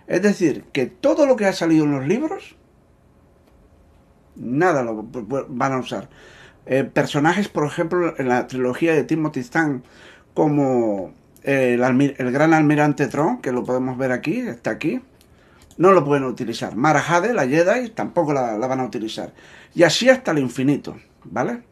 [0.07, 2.55] Es decir, que todo lo que ha salido en los libros,
[4.37, 5.05] nada lo
[5.49, 6.09] van a usar.
[6.67, 9.83] Eh, personajes, por ejemplo, en la trilogía de Timothy Zahn,
[10.33, 11.13] como
[11.43, 15.01] el, el, gran almirante Tron, que lo podemos ver aquí, está aquí,
[15.77, 16.75] no lo pueden utilizar.
[16.77, 19.33] Mara Jade, la Jedi, tampoco la, la van a utilizar.
[19.75, 21.63] Y así hasta el infinito, ¿vale?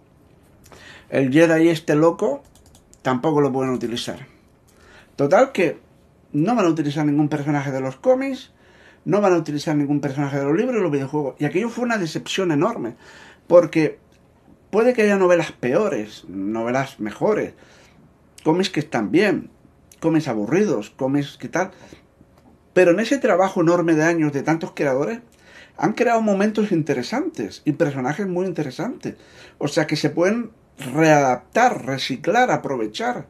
[1.09, 2.43] El Jedi este loco,
[3.03, 4.27] tampoco lo pueden utilizar.
[5.17, 5.79] Total que
[6.33, 8.53] no van a utilizar ningún personaje de los cómics,
[9.05, 11.35] no van a utilizar ningún personaje de los libros y los videojuegos.
[11.39, 12.95] Y aquello fue una decepción enorme,
[13.47, 13.99] porque
[14.73, 17.53] puede que haya novelas peores, novelas mejores,
[18.43, 19.51] cómics que están bien,
[20.01, 21.73] cómics aburridos, cómics que tal.
[22.73, 25.21] Pero en ese trabajo enorme de años de tantos creadores,
[25.77, 29.17] han creado momentos interesantes y personajes muy interesantes.
[29.59, 33.27] O sea que se pueden readaptar, reciclar, aprovechar.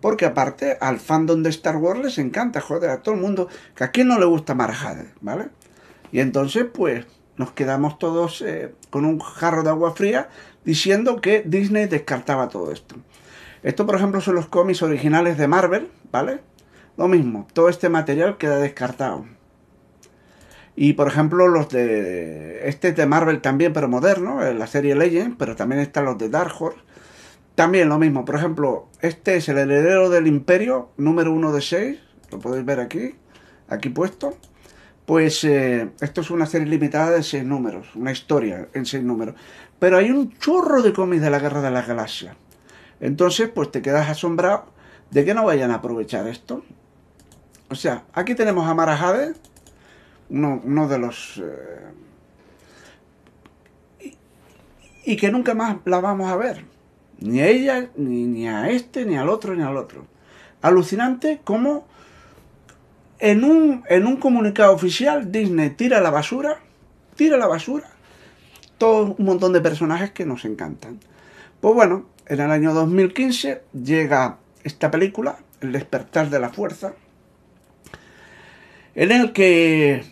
[0.00, 3.82] Porque aparte al fandom de Star Wars les encanta, joder, a todo el mundo, que
[3.82, 5.48] a quién no le gusta Marajade, ¿vale?
[6.12, 7.04] Y entonces pues
[7.36, 10.28] nos quedamos todos eh, con un jarro de agua fría
[10.64, 12.96] diciendo que Disney descartaba todo esto.
[13.62, 16.40] Esto, por ejemplo, son los cómics originales de Marvel, ¿vale?
[16.96, 19.24] Lo mismo, todo este material queda descartado.
[20.76, 22.68] Y por ejemplo, los de.
[22.68, 26.28] Este es de Marvel también, pero moderno, la serie Legend, pero también están los de
[26.28, 26.78] Dark Horse.
[27.54, 31.98] También lo mismo, por ejemplo, este es el heredero del Imperio, número uno de 6,
[32.32, 33.14] lo podéis ver aquí,
[33.68, 34.36] aquí puesto.
[35.06, 39.34] Pues eh, esto es una serie limitada de seis números, una historia en seis números.
[39.78, 42.36] Pero hay un chorro de cómics de la Guerra de las Galaxias.
[43.00, 44.66] Entonces, pues te quedas asombrado
[45.10, 46.64] de que no vayan a aprovechar esto.
[47.68, 49.34] O sea, aquí tenemos a Marajade,
[50.30, 51.42] uno, uno de los...
[54.00, 54.14] Eh,
[55.04, 56.64] y, que nunca más la vamos a ver.
[57.20, 60.06] Ni a ella, ni, ni a este, ni al otro, ni al otro.
[60.62, 61.86] Alucinante como
[63.18, 66.58] en un, en un comunicado oficial Disney tira la basura,
[67.16, 67.88] tira la basura,
[68.78, 71.00] todo un montón de personajes que nos encantan.
[71.60, 76.94] Pues bueno, en el año 2015 llega esta película, El despertar de la fuerza,
[78.94, 80.04] en el que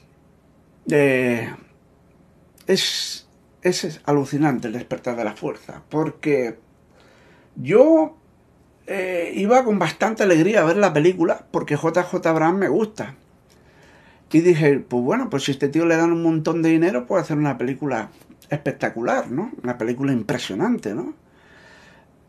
[0.90, 1.54] eh,
[2.66, 3.26] es,
[3.62, 6.58] es alucinante el despertar de la fuerza, porque
[7.56, 8.16] yo
[8.86, 13.14] eh, iba con bastante alegría a ver la película, porque JJ Abraham me gusta.
[14.32, 17.22] Y dije, pues bueno, pues si este tío le dan un montón de dinero, puede
[17.22, 18.08] hacer una película
[18.52, 19.50] espectacular, ¿no?
[19.62, 21.14] Una película impresionante, ¿no?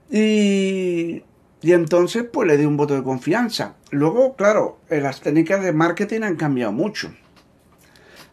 [0.09, 1.23] Y,
[1.61, 3.75] y entonces, pues le di un voto de confianza.
[3.91, 7.13] Luego, claro, las técnicas de marketing han cambiado mucho.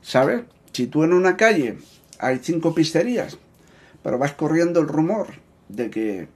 [0.03, 0.43] ¿Sabes?
[0.73, 1.79] Si tú en una calle
[2.19, 3.39] hay cinco pizzerías,
[4.03, 5.27] pero vas corriendo el rumor
[5.69, 6.29] de que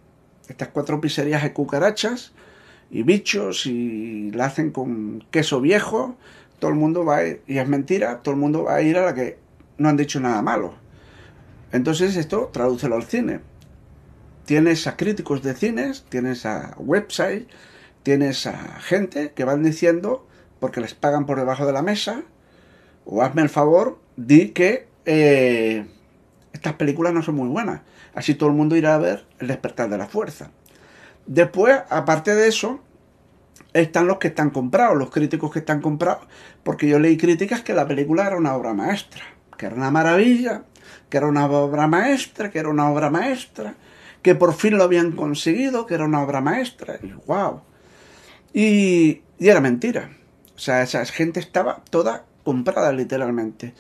[0.49, 2.33] estas cuatro pizzerías hay cucarachas
[2.91, 6.17] y bichos y la hacen con queso viejo,
[6.59, 8.99] todo el mundo va a ir, y es mentira, todo el mundo va a ir
[8.99, 9.39] a la que
[9.79, 10.84] no han dicho nada malo.
[11.75, 13.41] Entonces esto tradúcelo al cine.
[14.45, 17.49] Tienes a críticos de cines, tienes a websites,
[18.05, 20.25] tienes a gente que van diciendo,
[20.61, 22.23] porque les pagan por debajo de la mesa,
[23.05, 25.85] o hazme el favor, di que eh,
[26.53, 27.81] estas películas no son muy buenas.
[28.15, 30.53] Así todo el mundo irá a ver El despertar de la fuerza.
[31.27, 32.79] Después, aparte de eso,
[33.73, 36.25] están los que están comprados, los críticos que están comprados,
[36.63, 39.25] porque yo leí críticas que la película era una obra maestra,
[39.59, 40.63] que era una maravilla,
[41.09, 43.75] que era una obra maestra, que era una obra maestra,
[44.23, 47.61] que por fin lo habían conseguido, que era una obra maestra, y wow.
[48.53, 50.11] Y, y era mentira.
[50.57, 53.75] O sea, esa gente estaba toda comprada literalmente.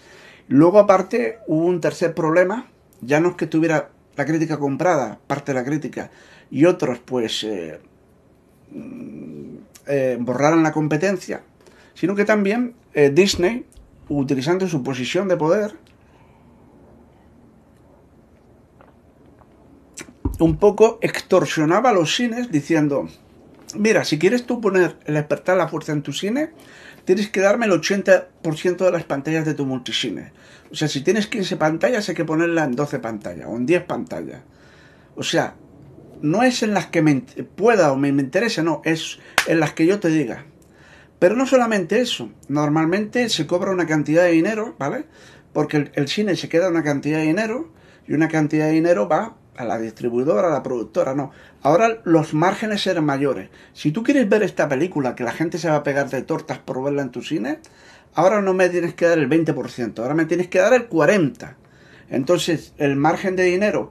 [0.48, 2.68] Luego aparte hubo un tercer problema,
[3.00, 6.10] ya no es que tuviera la crítica comprada, parte de la crítica,
[6.50, 7.80] y otros pues eh,
[8.70, 9.56] mm,
[9.86, 11.42] eh, borraran la competencia,
[11.94, 13.66] sino que también eh, Disney,
[14.08, 15.74] utilizando su posición de poder,
[20.38, 23.08] un poco extorsionaba a los cines diciendo,
[23.76, 26.50] mira, si quieres tú poner el despertar la fuerza en tu cine,
[27.04, 30.32] tienes que darme el 80% de las pantallas de tu multicine.
[30.70, 33.84] O sea, si tienes 15 pantallas hay que ponerla en 12 pantallas o en 10
[33.84, 34.40] pantallas.
[35.14, 35.54] O sea,
[36.20, 37.20] no es en las que me
[37.56, 40.46] pueda o me, interese, no, es en las que yo te diga.
[41.18, 45.04] Pero no solamente eso, normalmente se cobra una cantidad de dinero, ¿vale?
[45.52, 47.72] Porque el, el cine se queda una cantidad de dinero
[48.08, 51.30] y una cantidad de dinero va a la distribuidora, a la productora, no.
[51.62, 53.50] Ahora los márgenes eran mayores.
[53.72, 56.58] Si tú quieres ver esta película que la gente se va a pegar de tortas
[56.58, 57.58] por verla en tu cine,
[58.14, 61.54] ahora no me tienes que dar el 20%, ahora me tienes que dar el 40%.
[62.10, 63.90] Entonces el margen de dinero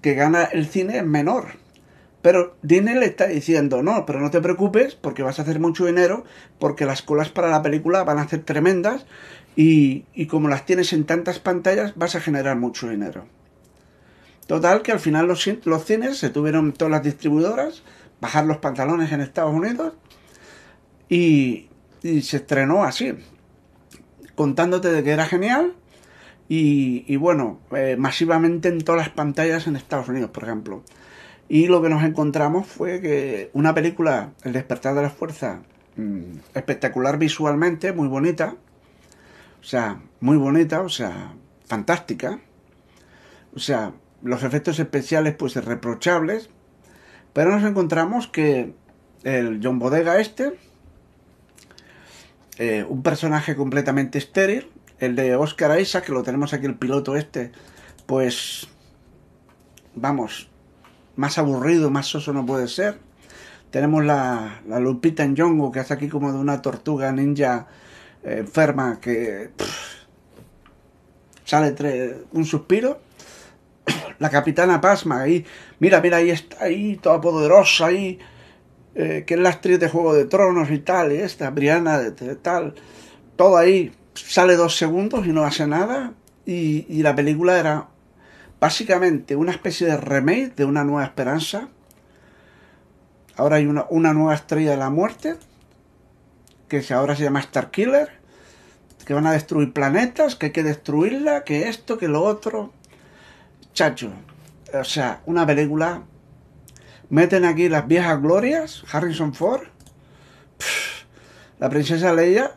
[0.00, 1.62] que gana el cine es menor.
[2.22, 5.84] Pero Disney le está diciendo, no, pero no te preocupes porque vas a hacer mucho
[5.84, 6.24] dinero,
[6.58, 9.04] porque las colas para la película van a ser tremendas
[9.56, 13.26] y, y como las tienes en tantas pantallas vas a generar mucho dinero.
[14.46, 17.82] Total, que al final los, cines se tuvieron todas las distribuidoras,
[18.20, 19.94] bajar los pantalones en Estados Unidos
[21.08, 21.68] y,
[22.02, 23.14] se estrenó así,
[24.34, 25.74] contándote de que era genial
[26.46, 30.82] y, bueno, eh, masivamente en todas las pantallas en Estados Unidos, por ejemplo.
[31.48, 35.62] Y lo que nos encontramos fue que una película, El despertar de la fuerza,
[35.96, 38.56] mm, espectacular visualmente, muy bonita,
[39.60, 41.32] o sea, muy bonita, o sea,
[41.66, 42.38] fantástica,
[43.54, 43.92] o sea,
[44.24, 46.50] los efectos especiales pues reprochables,
[47.32, 48.74] pero nos encontramos que
[49.22, 50.58] el John Bodega este,
[52.58, 57.16] eh, un personaje completamente estéril, el de Oscar Isaac, que lo tenemos aquí, el piloto
[57.16, 57.52] este,
[58.06, 58.68] pues,
[59.94, 60.48] vamos,
[61.16, 62.98] más aburrido, más soso no puede ser.
[63.70, 67.66] Tenemos la, la Lupita Nyong'o, que hace aquí como de una tortuga ninja
[68.22, 69.50] eh, enferma que
[71.44, 71.74] sale
[72.32, 73.03] un suspiro.
[74.18, 75.44] La capitana Pasma ahí,
[75.78, 78.18] mira, mira, ahí está, ahí, toda poderosa, ahí,
[78.94, 82.74] eh, que es la actriz de Juego de Tronos y tal, esta, Briana de, tal,
[83.36, 86.12] todo ahí, sale dos segundos y no hace nada,
[86.46, 87.88] y, y la película era
[88.60, 91.68] básicamente una especie de remake de Una Nueva Esperanza.
[93.36, 95.36] Ahora hay una, una nueva estrella de la muerte,
[96.68, 98.08] que ahora se llama Starkiller,
[99.04, 102.72] que van a destruir planetas, que hay que destruirla, que esto, que lo otro.
[103.74, 104.12] Chacho,
[104.72, 106.02] o sea, una película.
[107.10, 109.64] Meten aquí las viejas glorias, Harrison Ford,
[111.58, 112.52] la princesa Leia,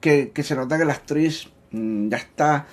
[0.00, 2.66] que, que, se nota que la actriz mm, ya está,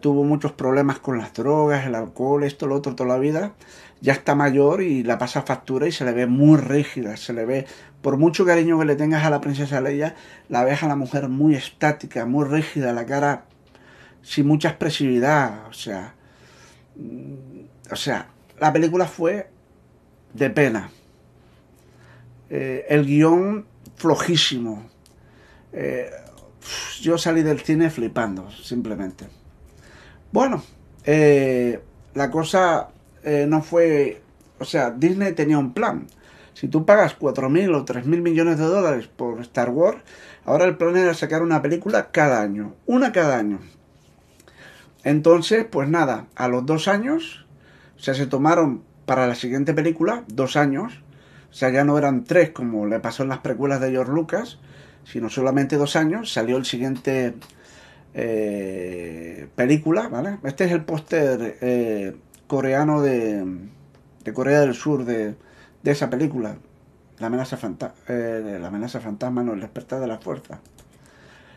[0.00, 3.52] tuvo muchos problemas con las drogas, el alcohol, esto, lo otro, toda la vida
[4.00, 7.44] ya está mayor y la pasa factura y se le ve muy rígida, se le
[7.44, 7.66] ve,
[8.02, 10.14] por mucho cariño que le tengas a la princesa Leia,
[10.48, 13.44] la ves a la mujer muy estática, muy rígida, la cara
[14.22, 16.14] sin mucha expresividad, o sea,
[17.90, 18.28] o sea,
[18.58, 19.48] la película fue
[20.32, 20.90] de pena.
[22.50, 23.66] Eh, el guion
[23.96, 24.88] flojísimo.
[25.72, 26.10] Eh,
[27.00, 29.26] yo salí del cine flipando, simplemente.
[30.32, 30.62] Bueno,
[31.04, 31.80] eh,
[32.14, 32.88] la cosa
[33.22, 34.22] eh, no fue...
[34.58, 36.06] O sea, Disney tenía un plan.
[36.54, 39.98] Si tú pagas 4.000 o 3.000 millones de dólares por Star Wars,
[40.46, 42.74] ahora el plan era sacar una película cada año.
[42.86, 43.60] Una cada año.
[45.06, 47.46] Entonces, pues nada, a los dos años,
[47.96, 50.94] o sea, se tomaron para la siguiente película dos años.
[51.48, 54.58] O sea, ya no eran tres como le pasó en las precuelas de George Lucas,
[55.04, 56.32] sino solamente dos años.
[56.32, 57.34] Salió el siguiente
[58.14, 60.38] eh, película, ¿vale?
[60.42, 62.16] Este es el póster eh,
[62.48, 63.46] coreano de,
[64.34, 65.36] Corea del Sur de,
[65.84, 66.56] de esa película,
[67.20, 67.56] La amenaza,
[68.08, 70.58] eh, la amenaza fantasma, no, el despertar de la fuerza.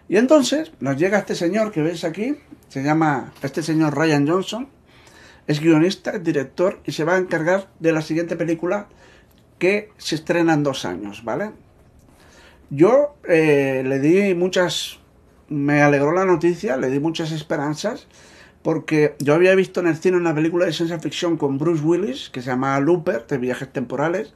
[0.09, 2.35] Y entonces nos llega este señor que veis aquí,
[2.67, 4.67] se llama este señor Ryan Johnson,
[5.45, 8.87] es guionista, es director y se va a encargar de la siguiente película
[9.59, 11.51] que se estrena en dos años, ¿vale?
[12.71, 14.99] Yo eh, le di muchas,
[15.47, 18.07] me alegró la noticia, le di muchas esperanzas
[18.63, 22.29] porque yo había visto en el cine una película de ciencia ficción con Bruce Willis
[22.29, 24.33] que se llama Looper, de viajes temporales,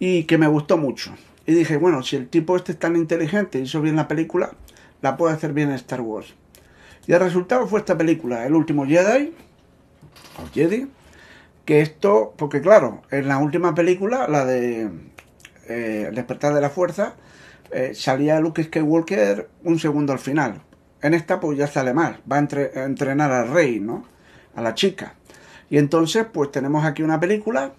[0.00, 1.14] y que me gustó mucho.
[1.46, 4.52] Y dije, bueno, si el tipo este es tan inteligente y hizo bien la película,
[5.02, 6.34] la puede hacer bien en Star Wars.
[7.06, 9.32] Y el resultado fue esta película, El último Jedi,
[10.42, 10.88] o Jedi,
[11.64, 14.90] que esto, porque claro, en la última película, la de
[15.68, 17.14] eh, El despertar de la fuerza,
[17.70, 20.62] eh, salía Luke Skywalker un segundo al final.
[21.02, 24.04] En esta pues ya sale mal, va a, entrenar al rey, ¿no?
[24.54, 25.14] A la chica.
[25.68, 27.72] Y entonces pues tenemos aquí una película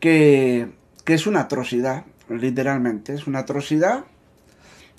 [0.00, 0.68] que,
[1.04, 4.04] que es una atrocidad, literalmente, es una atrocidad.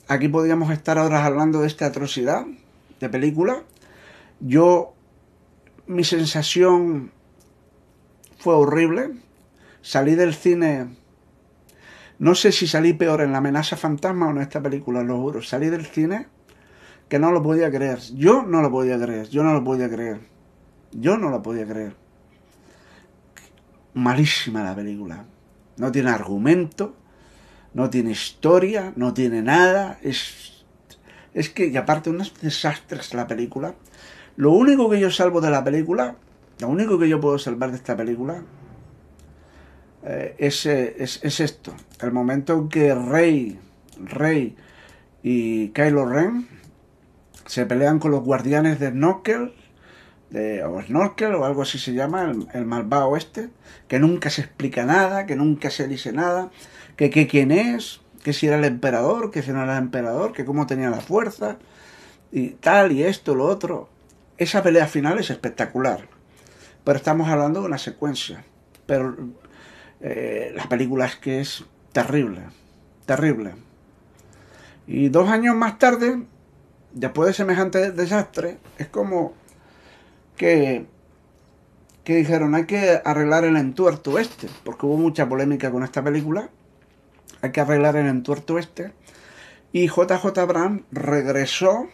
[0.10, 2.48] Aquí podríamos estar ahora hablando de esta atrocidad
[3.00, 3.62] de película.
[4.40, 4.96] Yo,
[5.86, 7.12] mi sensación
[8.40, 9.12] fue horrible.
[9.84, 10.88] Salí del cine,
[12.18, 15.44] no sé si salí peor en La amenaza fantasma o en esta película, lo juro.
[15.44, 16.26] Salí del cine
[17.08, 18.00] que no lo podía creer.
[18.16, 20.22] Yo no lo podía creer, yo no lo podía creer.
[20.92, 21.96] Yo no lo podía creer.
[23.94, 25.26] Malísima la película.
[25.78, 26.96] No tiene argumento,
[27.74, 30.00] no tiene historia, no tiene nada.
[30.02, 30.66] Es,
[31.34, 33.76] es que, y aparte, unos desastres la película.
[34.36, 36.16] Lo único que yo salvo de la película,
[36.60, 38.44] lo único que yo puedo salvar de esta película,
[40.04, 41.74] eh, es, es, es, esto.
[42.02, 43.60] El momento en que Rey,
[43.98, 44.56] Rey
[45.24, 46.48] y Kylo Ren
[47.46, 49.54] se pelean con los guardianes de Snorkel,
[50.30, 53.50] de, o Snorkel o algo así se llama, el, malvado este,
[53.88, 56.52] que nunca se explica nada, que nunca se dice nada,
[57.08, 60.44] que, quién es, que si era el emperador, que si no era el emperador, que
[60.44, 61.58] cómo tenía la fuerza,
[62.32, 63.88] y tal, y esto, lo otro.
[64.38, 66.10] Esa pelea final es espectacular,
[66.84, 68.44] pero estamos hablando de una secuencia.
[68.86, 69.16] Pero
[70.02, 72.42] eh, la película es que es terrible,
[73.06, 73.54] terrible.
[74.86, 76.24] Y dos años más tarde
[76.92, 79.34] después de semejante desastre, es como
[80.36, 80.86] que,
[82.04, 86.50] que dijeron hay que arreglar el entuerto este, porque hubo mucha polémica con esta película,
[87.42, 88.94] hay que arreglar el entuerto este,
[89.72, 91.88] y JJ Brand regresó,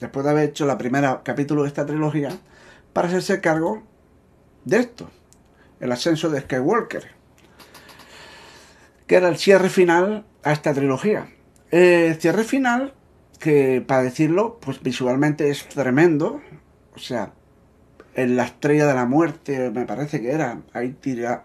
[0.00, 2.30] después de haber hecho la primera capítulo de esta trilogía,
[2.92, 3.82] para hacerse cargo
[4.64, 5.10] de esto,
[5.80, 7.22] el ascenso de Skywalker
[9.12, 11.26] que era el cierre final a esta trilogía.
[11.70, 12.94] Eh, cierre final
[13.38, 16.40] que, para decirlo, pues visualmente es tremendo.
[16.94, 17.32] O sea,
[18.14, 20.96] en la estrella de la muerte, me parece que era, ahí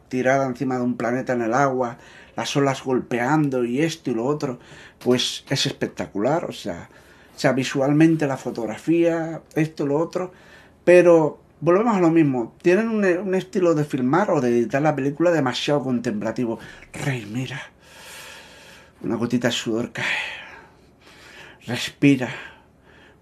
[0.08, 1.98] tirada encima de un planeta en el agua,
[2.38, 4.60] las olas golpeando y esto y lo otro,
[5.00, 6.88] pues es espectacular, o sea,
[7.56, 10.32] visualmente la fotografía, esto y lo otro,
[10.84, 15.32] pero volvemos a lo mismo, tienen un, estilo de filmar o de editar la película
[15.32, 16.60] demasiado contemplativo.
[16.94, 17.60] Rey, mira,
[19.02, 20.06] una gotita de sudor cae,
[21.66, 22.30] respira,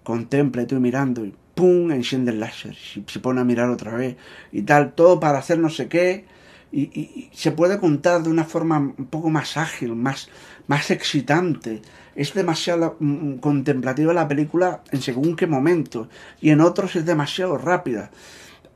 [0.03, 1.89] contempla y tú mirando y ¡pum!
[1.91, 4.17] enciende el láser, se pone a mirar otra vez
[4.51, 6.34] y tal, todo para hacer no sé qué.
[6.77, 10.27] Y, se puede contar de una forma un poco más ágil, más,
[10.67, 11.81] más excitante.
[12.15, 16.09] Es demasiado mm, mm, contemplativa la película en según qué momento
[16.41, 18.11] y en otros es demasiado rápida.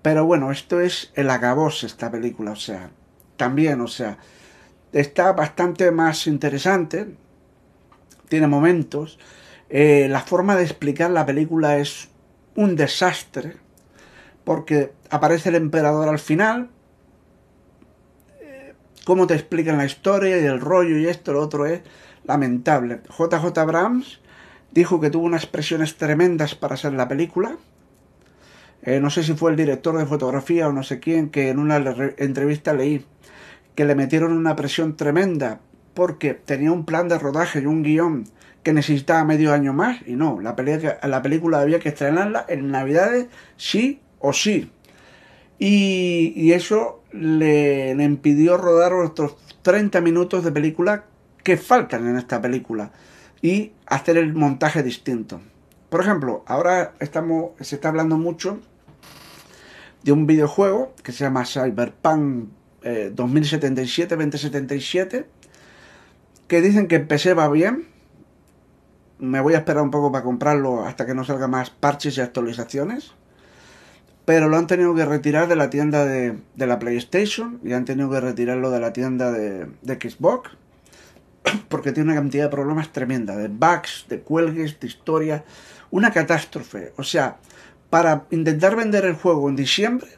[0.01, 2.89] Pero bueno, esto es el acabose esta película, o sea,
[3.35, 4.17] también, o sea,
[4.93, 7.15] está bastante más interesante,
[8.29, 9.19] tiene momentos.
[9.69, 12.07] Eh, la forma de explicar la película es
[12.55, 13.57] un desastre,
[14.45, 16.69] porque aparece el emperador al final,
[19.09, 21.81] cómo te explican la historia y el rollo y esto, lo otro es
[22.25, 22.99] lamentable.
[23.09, 24.19] JJ Abrams
[24.71, 27.57] dijo que tuvo unas presiones tremendas para hacer la película.
[28.83, 31.57] Eh, no sé si fue el director de fotografía o no sé quién, que en
[31.57, 31.77] una
[32.17, 33.03] entrevista leí
[33.73, 35.59] que le metieron una presión tremenda
[35.95, 38.25] porque tenía un plan de rodaje y un guion
[38.61, 40.55] que necesitaba medio año más y no, la,
[41.01, 43.25] la película había que estrenarla en Navidades
[43.57, 44.69] sí o sí.
[45.59, 51.05] Y, eso le, impidió rodar otros 30 minutos de película
[51.43, 52.91] que faltan en esta película
[53.41, 55.39] y hacer el montaje distinto.
[55.89, 58.59] Por ejemplo, ahora estamos, se está hablando mucho
[60.03, 62.49] de un videojuego que se llama Cyberpunk
[62.83, 65.25] 2077-2077, eh,
[66.47, 67.87] que dicen que PC va bien,
[69.19, 72.21] me voy a esperar un poco para comprarlo hasta que no salga más parches y
[72.21, 73.11] actualizaciones.
[74.29, 78.11] Pero lo han tenido que retirar de la tienda de, la PlayStation y han tenido
[78.11, 80.51] que retirarlo de la tienda de, Xbox.
[81.67, 85.43] Porque tiene una cantidad de problemas tremenda, de bugs, de cuelgues, de historia.
[85.89, 86.93] Una catástrofe.
[86.97, 87.37] O sea,
[87.89, 90.09] para intentar vender el juego en diciembre,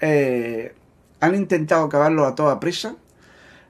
[0.00, 0.72] eh,
[1.18, 2.94] han intentado acabarlo a toda prisa.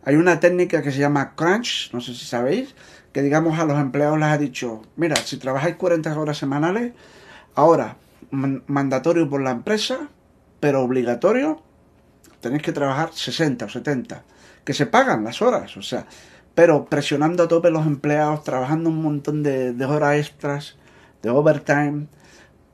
[0.04, 2.74] Hay una técnica que se llama crunch, no sé si sabéis,
[3.10, 6.92] que digamos a los empleados les ha dicho, mira, si trabajáis 40 horas semanales,
[7.54, 7.96] ahora
[8.30, 10.08] mandatorio por la empresa,
[10.60, 11.62] pero obligatorio,
[12.40, 14.24] tenéis que trabajar 60 o 70,
[14.64, 16.06] que se pagan las horas, o sea,
[16.54, 20.76] pero presionando a tope los empleados, trabajando un montón de, horas extras,
[21.22, 22.06] de overtime,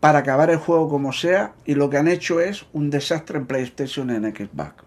[0.01, 3.47] para acabar el juego como sea, y lo que han hecho es un desastre en
[3.47, 4.85] PlayStation en Xbox.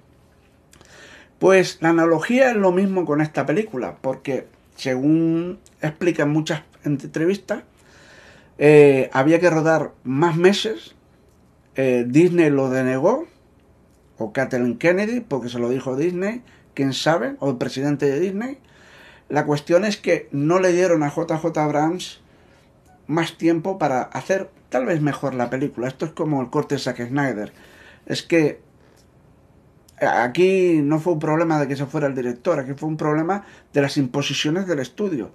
[1.40, 7.64] Pues la analogía es lo mismo con esta película, porque según explican muchas entrevistas,
[8.66, 10.96] eh, había que rodar más meses.
[11.76, 13.28] Eh, Disney lo denegó,
[14.18, 16.44] o Kathleen Kennedy, porque se lo dijo Disney,
[16.74, 18.60] quién sabe, o el presidente de Disney.
[19.28, 22.22] La cuestión es que no le dieron a JJ Abrams
[23.06, 25.90] más tiempo para hacer tal vez mejor la película.
[25.90, 27.52] Esto es como el corte de Zack Snyder.
[28.06, 28.62] Es que
[30.00, 33.44] aquí no fue un problema de que se fuera el director, aquí fue un problema
[33.74, 35.34] de las imposiciones del estudio.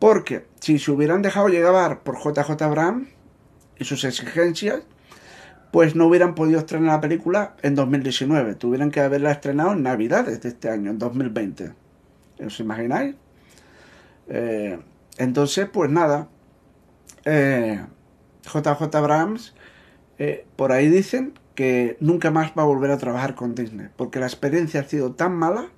[0.00, 3.08] Porque si se hubieran dejado llevar por JJ Abrams
[3.78, 4.80] y sus exigencias,
[5.70, 8.54] pues no hubieran podido estrenar la película en 2019.
[8.56, 11.74] Tuvieran que haberla estrenado en Navidades de este año, en 2020.
[12.44, 13.14] ¿Os imagináis?
[14.28, 14.80] Eh,
[15.18, 16.28] entonces, pues nada.
[17.22, 19.54] JJ eh, Abrams,
[20.18, 24.18] eh, por ahí dicen que nunca más va a volver a trabajar con Disney, porque
[24.18, 25.68] la experiencia ha sido tan mala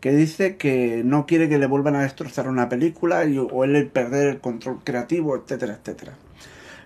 [0.00, 4.28] que dice que no quiere que le vuelvan a destrozar una película o él perder
[4.28, 6.14] el control creativo, etcétera, etcétera.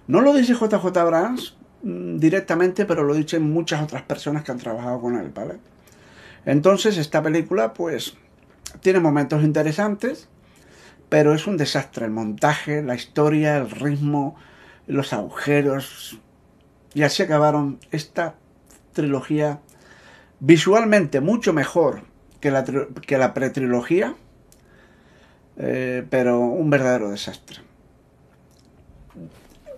[0.09, 4.59] No lo dice JJ Abrams mm, directamente, pero lo dicen muchas otras personas que han
[4.59, 5.55] trabajado con él, ¿vale?
[6.45, 8.17] Entonces, esta película, pues,
[8.81, 10.29] tiene momentos interesantes,
[11.09, 12.07] pero es un desastre.
[12.07, 14.37] El montaje, la historia, el ritmo,
[14.87, 16.19] los agujeros,
[16.93, 18.35] y así acabaron esta
[18.93, 19.61] trilogía
[20.41, 22.03] visualmente mucho mejor
[22.45, 22.63] que la,
[23.07, 24.15] que la pretrilogía,
[25.57, 27.61] eh, pero un verdadero desastre.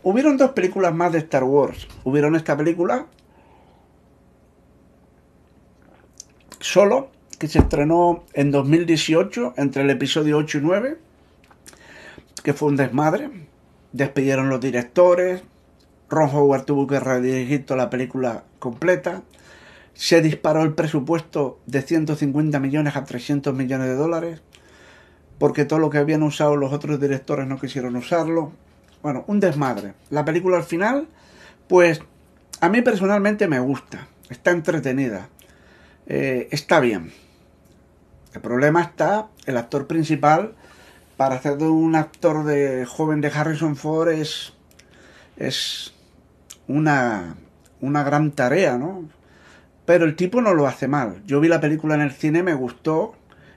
[0.02, 1.86] Hubieron dos películas más de Star Wars.
[2.02, 3.06] Hubieron esta película
[6.58, 10.98] solo, que se estrenó en 2018 entre el episodio 8 y 9,
[12.42, 13.30] que fue un desmadre.
[13.92, 15.44] Despidieron los directores,
[16.10, 19.22] Ron Howard tuvo que redirigir toda la película completa.
[19.96, 24.42] Se disparó el presupuesto de 150 millones a 300 millones de dólares,
[25.38, 28.52] porque todo lo que habían usado los otros directores no quisieron usarlo.
[29.02, 29.94] Bueno, un desmadre.
[30.10, 31.08] La película al final,
[31.66, 32.02] pues
[32.60, 35.30] a mí personalmente me gusta, está entretenida,
[36.06, 37.12] eh, está bien.
[38.34, 40.54] El problema está, el actor principal,
[41.16, 44.52] para hacer de un actor de joven de Harrison Ford es,
[45.38, 45.94] es
[46.68, 47.36] una,
[47.80, 49.08] una gran tarea, ¿no?
[49.86, 51.22] Pero el tipo no lo hace mal.
[51.24, 53.14] Yo vi la película en el cine, me gustó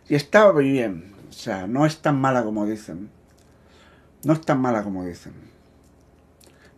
[0.08, 1.14] y estaba bien.
[1.30, 3.10] O sea, no es tan mala como dicen.
[4.24, 5.34] No es tan mala como dicen.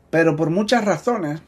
[0.10, 1.42] Pero por muchas razones,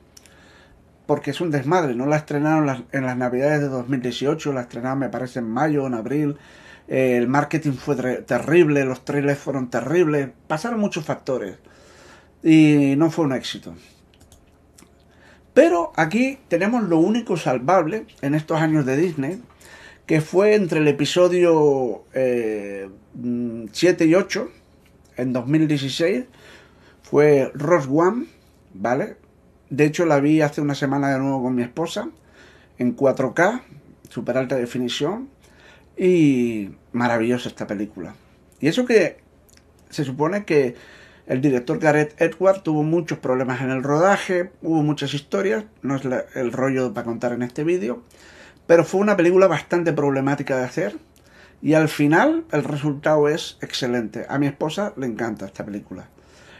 [1.05, 5.09] porque es un desmadre, no la estrenaron en las navidades de 2018, la estrenaron me
[5.09, 6.37] parece en mayo, en abril,
[6.87, 11.57] eh, el marketing fue terrible, los trailers fueron terribles, pasaron muchos factores
[12.41, 13.75] y no fue un éxito.
[15.53, 19.41] Pero aquí tenemos lo único salvable en estos años de Disney,
[20.05, 24.51] que fue entre el episodio 7 eh, y 8,
[25.17, 26.25] en 2016,
[27.03, 28.25] fue Ross One,
[28.73, 29.17] ¿vale?
[29.69, 32.09] De hecho la vi hace una semana de nuevo con mi esposa,
[32.79, 33.61] en 4K,
[34.09, 35.29] super alta definición,
[35.95, 38.15] y maravillosa esta película.
[38.59, 39.17] Y eso que
[39.89, 40.75] se supone que
[41.25, 46.03] el director Gareth Edward tuvo muchos problemas en el rodaje, hubo muchas historias, no es
[46.35, 48.03] el rollo para contar en este vídeo,
[48.67, 50.97] pero fue una película bastante problemática de hacer
[51.61, 54.25] y al final el resultado es excelente.
[54.27, 56.09] A mi esposa le encanta esta película.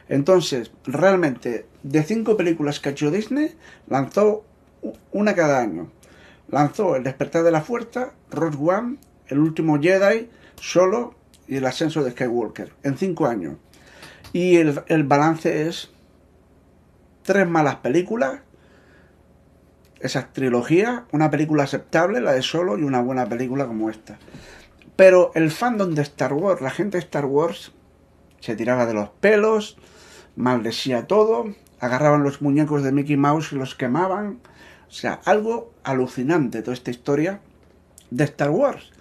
[0.08, 3.54] Entonces, realmente, de cinco películas que ha hecho Disney,
[3.88, 4.46] lanzó
[5.12, 5.92] una cada año.
[6.50, 11.16] Lanzó El despertar de la fuerza, Rogue One, El último Jedi, Solo
[11.48, 13.56] y El ascenso de Skywalker, en cinco años.
[14.34, 15.92] Y el, balance es
[17.22, 18.40] tres malas películas,
[20.00, 24.18] esa trilogía, una película aceptable, la de Solo, y una buena película como esta.
[24.96, 27.72] Pero el fandom de Star Wars, la gente de Star Wars,
[28.40, 29.78] se tiraba de los pelos,
[30.36, 34.40] maldecía todo, agarraban los muñecos de Mickey Mouse y los quemaban.
[34.88, 37.40] O sea, algo alucinante toda esta historia
[38.10, 38.92] de Star Wars.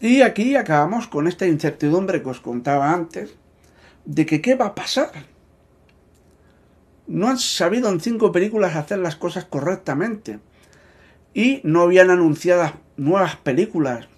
[0.00, 3.36] Y aquí acabamos con esta incertidumbre que os contaba antes,
[4.04, 5.10] de que qué va a pasar.
[7.06, 10.38] No han sabido en cinco películas hacer las cosas correctamente.
[11.34, 14.08] Y no habían anunciado nuevas películas.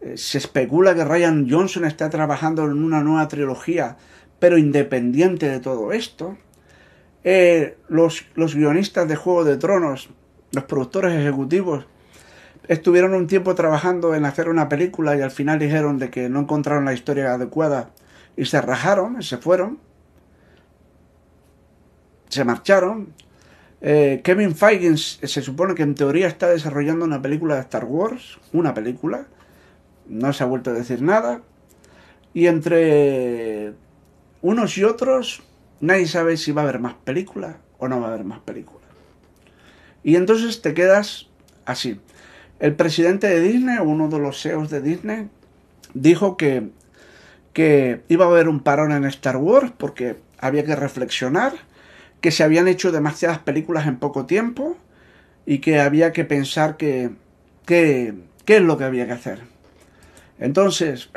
[0.00, 3.96] Eh, se especula que Ryan Johnson está trabajando en una nueva trilogía,
[4.38, 6.36] pero independiente de todo esto.
[7.22, 10.08] Eh, los, los guionistas de Juego de Tronos,
[10.52, 11.86] los productores ejecutivos,
[12.66, 16.40] estuvieron un tiempo trabajando en hacer una película y al final dijeron de que no
[16.40, 17.90] encontraron la historia adecuada
[18.40, 19.78] y se rajaron, se fueron,
[22.30, 23.12] se marcharon.
[23.82, 28.38] Eh, Kevin Feige se supone que en teoría está desarrollando una película de Star Wars,
[28.54, 29.26] una película,
[30.08, 31.42] no se ha vuelto a decir nada,
[32.32, 33.74] y entre
[34.40, 35.42] unos y otros
[35.80, 38.88] nadie sabe si va a haber más películas o no va a haber más películas.
[40.02, 41.28] Y entonces te quedas
[41.66, 42.00] así.
[42.58, 45.28] El presidente de Disney, uno de los CEOs de Disney,
[45.92, 46.70] dijo que
[47.52, 51.52] que iba a haber un parón en Star Wars porque había que reflexionar,
[52.20, 54.76] que se habían hecho demasiadas películas en poco tiempo
[55.46, 57.10] y que había que pensar que,
[57.66, 58.14] qué
[58.46, 59.40] es lo que había que hacer.
[60.38, 61.10] Entonces,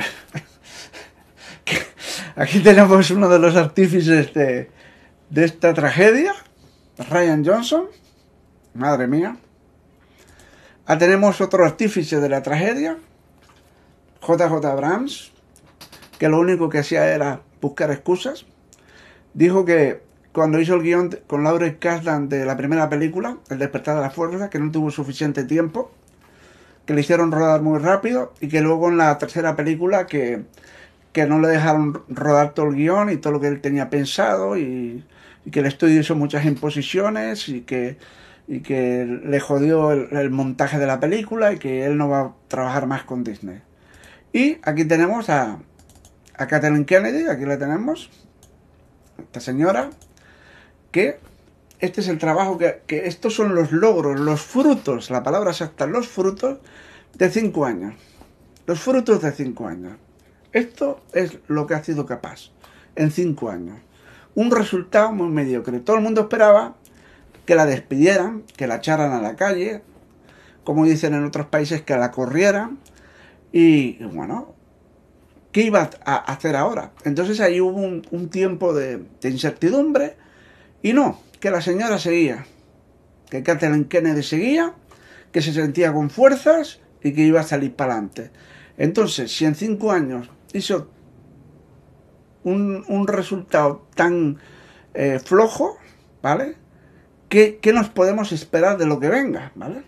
[2.35, 4.69] aquí tenemos uno de los artífices de,
[5.29, 6.33] de esta tragedia,
[7.09, 7.87] Ryan Johnson,
[8.73, 9.37] madre mía.
[10.85, 12.97] Ah, tenemos otro artífice de la tragedia,
[14.21, 15.32] JJ Abrams,
[16.23, 18.45] que lo único que hacía era buscar excusas.
[19.33, 19.99] Dijo que
[20.31, 24.09] cuando hizo el guion con Laura Kasdan de la primera película, El despertar de la
[24.09, 25.91] fuerza, que no tuvo suficiente tiempo,
[26.85, 30.45] que le hicieron rodar muy rápido y que luego en la tercera película que,
[31.27, 35.03] no le dejaron rodar todo el guion y todo lo que él tenía pensado y,
[35.51, 37.97] que el estudio hizo muchas imposiciones y que,
[38.47, 42.21] y que le jodió el, el montaje de la película y que él no va
[42.21, 43.59] a trabajar más con Disney.
[44.31, 45.59] Y aquí tenemos a,
[46.37, 48.09] a Kathleen Kennedy, aquí la tenemos,
[49.17, 49.89] esta señora,
[50.91, 51.19] que
[51.79, 56.07] este es el trabajo que, estos son los logros, los frutos, la palabra exacta, los
[56.07, 56.59] frutos
[57.13, 57.95] de cinco años.
[58.65, 59.97] Los frutos de cinco años.
[60.53, 62.51] Esto es lo que ha sido capaz
[62.95, 63.79] en cinco años.
[64.33, 65.81] Un resultado muy mediocre.
[65.81, 66.75] Todo el mundo esperaba
[67.45, 69.81] que la despidieran, que la echaran a la calle,
[70.63, 72.79] como dicen en otros países, que la corrieran.
[73.51, 74.55] Y bueno,
[75.53, 76.91] ¿qué iba a hacer ahora?
[77.05, 80.17] Entonces ahí hubo un, tiempo de, incertidumbre
[80.81, 82.45] y no, que la señora seguía,
[83.29, 84.73] que Kathleen Kennedy seguía,
[85.31, 88.31] que se sentía con fuerzas y que iba a salir para adelante.
[88.77, 90.89] Entonces, si en cinco años hizo
[92.43, 94.39] un, resultado tan
[94.95, 95.77] eh, flojo,
[96.21, 96.55] ¿vale?
[97.29, 99.83] ¿Qué, ¿Qué nos podemos esperar de lo que venga, ¿vale?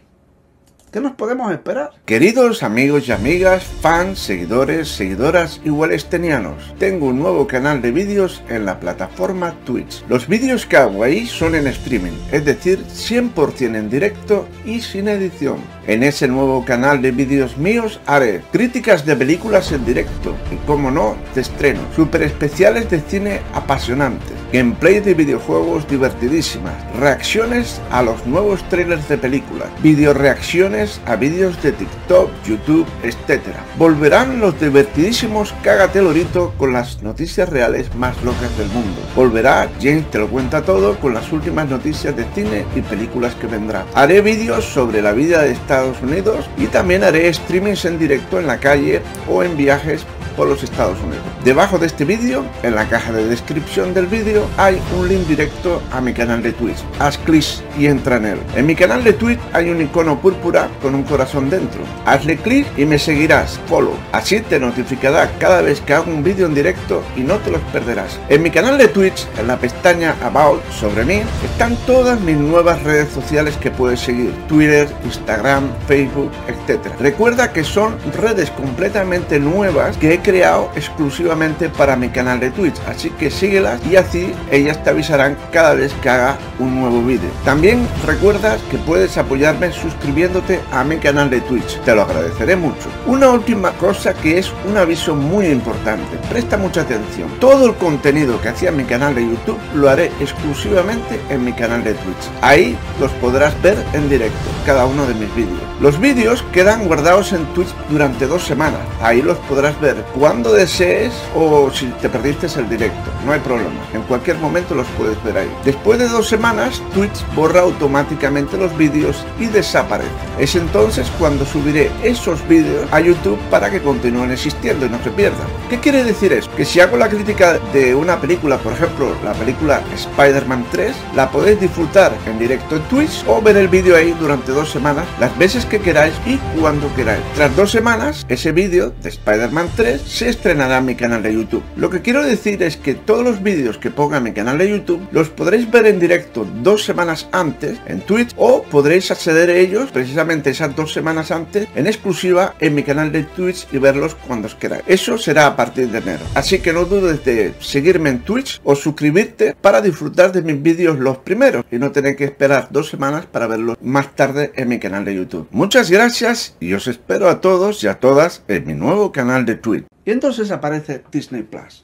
[0.95, 1.91] ¿Qué nos podemos esperar?
[2.05, 8.41] Queridos amigos y amigas, fans, seguidores, seguidoras y wallstenianos, tengo un nuevo canal de vídeos
[8.47, 10.05] en la plataforma Twitch.
[10.07, 15.09] Los vídeos que hago ahí son en streaming, es decir, 100% en directo y sin
[15.09, 15.57] edición.
[15.85, 20.91] En ese nuevo canal de vídeos míos haré críticas de películas en directo y, como
[20.91, 28.25] no, de estreno, super especiales de cine apasionantes, gameplay de videojuegos divertidísimas, reacciones a los
[28.25, 33.41] nuevos trailers de películas, video reacciones a vídeos de TikTok, YouTube, etc.
[33.77, 39.01] Volverán los divertidísimos Cágate Lorito con las noticias reales más locas del mundo.
[39.13, 43.47] Volverá James te lo cuenta todo con las últimas noticias de cine y películas que
[43.47, 43.85] vendrán.
[43.93, 48.47] Haré vídeos sobre la vida de Estados Unidos y también haré streamings en directo en
[48.47, 50.05] la calle o en viajes
[50.35, 51.23] por los Estados Unidos.
[51.43, 55.81] Debajo de este vídeo, en la caja de descripción del vídeo, hay un link directo
[55.91, 56.83] a mi canal de Twitch.
[56.99, 57.35] Haz clic
[57.77, 58.39] y entra en él.
[58.55, 61.81] En mi canal de Twitch hay un icono púrpura con un corazón dentro.
[62.05, 63.93] Hazle clic y me seguirás, follow.
[64.11, 67.61] Así te notificará cada vez que hago un vídeo en directo y no te los
[67.73, 68.19] perderás.
[68.29, 72.81] En mi canal de Twitch, en la pestaña About sobre mí, están todas mis nuevas
[72.83, 74.33] redes sociales que puedes seguir.
[74.47, 76.87] Twitter, Instagram, Facebook, etc.
[76.99, 82.81] Recuerda que son redes completamente nuevas que he creado exclusivamente para mi canal de Twitch,
[82.87, 87.29] así que síguelas y así ellas te avisarán cada vez que haga un nuevo vídeo.
[87.45, 92.89] También recuerda que puedes apoyarme suscribiéndote a mi canal de Twitch, te lo agradeceré mucho.
[93.05, 97.29] Una última cosa que es un aviso muy importante, presta mucha atención.
[97.39, 101.53] Todo el contenido que hacía en mi canal de YouTube lo haré exclusivamente en mi
[101.53, 102.31] canal de Twitch.
[102.41, 105.61] Ahí los podrás ver en directo, cada uno de mis vídeos.
[105.79, 111.13] Los vídeos quedan guardados en Twitch durante dos semanas, ahí los podrás ver cuando desees
[111.35, 115.37] o si te perdiste el directo, no hay problema, en cualquier momento los puedes ver
[115.37, 115.51] ahí.
[115.65, 120.09] Después de dos semanas, Twitch borra automáticamente los vídeos y desaparece.
[120.39, 125.09] Es entonces cuando subiré esos vídeos a YouTube para que continúen existiendo y no se
[125.09, 125.47] pierdan.
[125.69, 126.49] ¿Qué quiere decir eso?
[126.55, 131.29] Que si hago la crítica de una película, por ejemplo, la película Spider-Man 3, la
[131.29, 135.37] podéis disfrutar en directo en Twitch o ver el vídeo ahí durante dos semanas, las
[135.37, 137.23] veces que queráis y cuando queráis.
[137.35, 141.63] Tras dos semanas, ese vídeo de Spider-Man 3 se estrenará en mi canal de YouTube.
[141.75, 144.69] Lo que quiero decir es que todos los vídeos que ponga en mi canal de
[144.69, 149.55] YouTube los podréis ver en directo dos semanas antes en Twitch o podréis acceder a
[149.55, 154.15] ellos precisamente esas dos semanas antes en exclusiva en mi canal de Twitch y verlos
[154.15, 154.83] cuando os queráis.
[154.87, 156.23] Eso será a partir de enero.
[156.35, 160.99] Así que no dudes de seguirme en Twitch o suscribirte para disfrutar de mis vídeos
[160.99, 164.79] los primeros y no tener que esperar dos semanas para verlos más tarde en mi
[164.79, 165.47] canal de YouTube.
[165.51, 169.55] Muchas gracias y os espero a todos y a todas en mi nuevo canal de
[169.55, 169.84] Twitch.
[170.05, 171.83] Y entonces aparece Disney Plus.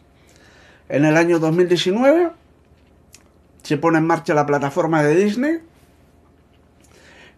[0.90, 2.32] En el año 2019
[3.64, 5.60] se pone en marcha la plataforma de Disney.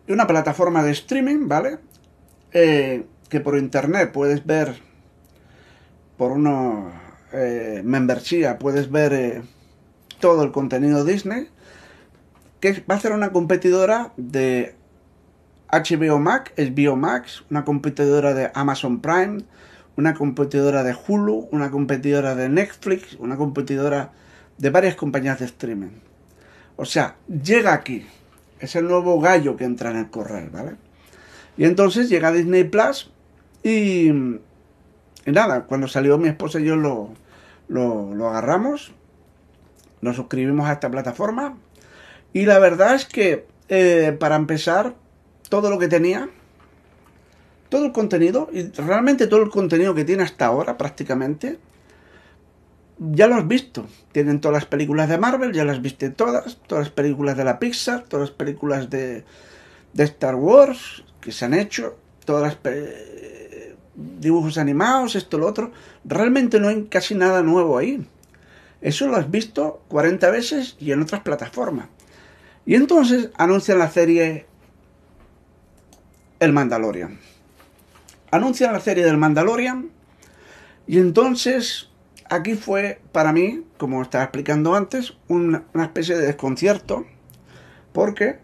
[0.08, 1.78] Y una plataforma de streaming, ¿vale?
[2.52, 4.76] Eh, que por internet puedes ver,
[6.18, 9.42] por una eh, membresía, puedes ver eh,
[10.20, 11.50] todo el contenido Disney.
[12.60, 14.76] Que va a ser una competidora de
[15.72, 19.44] HBO Max, HBO Max, una competidora de Amazon Prime,
[19.96, 24.12] una competidora de Hulu, una competidora de Netflix, una competidora
[24.58, 25.92] de varias compañías de streaming.
[26.76, 28.06] O sea, llega aquí.
[28.60, 30.76] Es el nuevo gallo que entra en el correo, ¿vale?
[31.58, 33.12] Y entonces llega Disney Plus
[33.62, 37.14] y, y nada, cuando salió mi esposa y yo lo,
[37.68, 38.94] lo, agarramos,
[40.02, 41.58] nos suscribimos a esta plataforma
[42.32, 44.96] y la verdad es que eh, para empezar,
[45.50, 46.30] todo lo que tenía
[47.74, 51.58] todo el contenido, y realmente todo el contenido que tiene hasta ahora prácticamente,
[53.00, 53.88] ya lo has visto.
[54.12, 57.58] Tienen todas las películas de Marvel, ya las viste todas, todas las películas de la
[57.58, 59.24] Pixar, todas las películas de,
[59.92, 62.76] de Star Wars que se han hecho, todas las
[63.96, 65.72] dibujos animados, esto, lo otro.
[66.06, 68.06] Realmente no hay casi nada nuevo ahí.
[68.82, 71.88] Eso lo has visto 40 veces y en otras plataformas.
[72.68, 74.46] Y entonces anuncian la serie
[76.40, 77.33] El Mandalorian
[78.34, 79.92] anuncian la serie del Mandalorian
[80.88, 81.90] y entonces
[82.30, 87.06] aquí fue para mí, como estaba explicando antes, una, especie de desconcierto
[87.92, 88.40] porque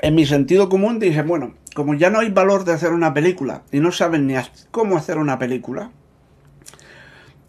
[0.00, 3.64] en mi sentido común dije, bueno, como ya no hay valor de hacer una película
[3.72, 4.34] y no saben ni
[4.70, 5.90] cómo hacer una película,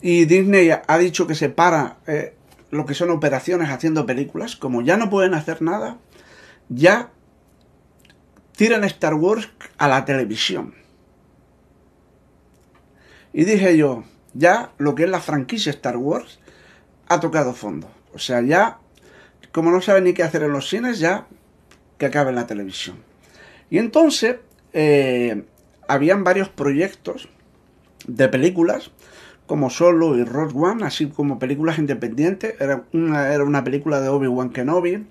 [0.01, 2.33] y Disney ha dicho que se para eh,
[2.71, 5.99] lo que son operaciones haciendo películas, como ya no pueden hacer nada,
[6.69, 7.11] ya
[8.61, 10.75] tiran Star Wars a la televisión.
[13.33, 14.03] Y dije yo,
[14.35, 16.37] ya lo que es la franquicia Star Wars
[17.07, 17.89] ha tocado fondo.
[18.13, 18.77] O sea, ya,
[19.51, 21.25] como no saben ni qué hacer en los cines, ya
[21.97, 22.97] que acabe en la televisión.
[23.71, 24.35] Y entonces,
[24.73, 25.43] eh,
[25.87, 27.29] habían varios proyectos
[28.05, 28.91] de películas,
[29.47, 32.61] como Solo y Rogue One, así como películas independientes.
[32.61, 35.07] Era una, era una película de Obi-Wan Kenobi,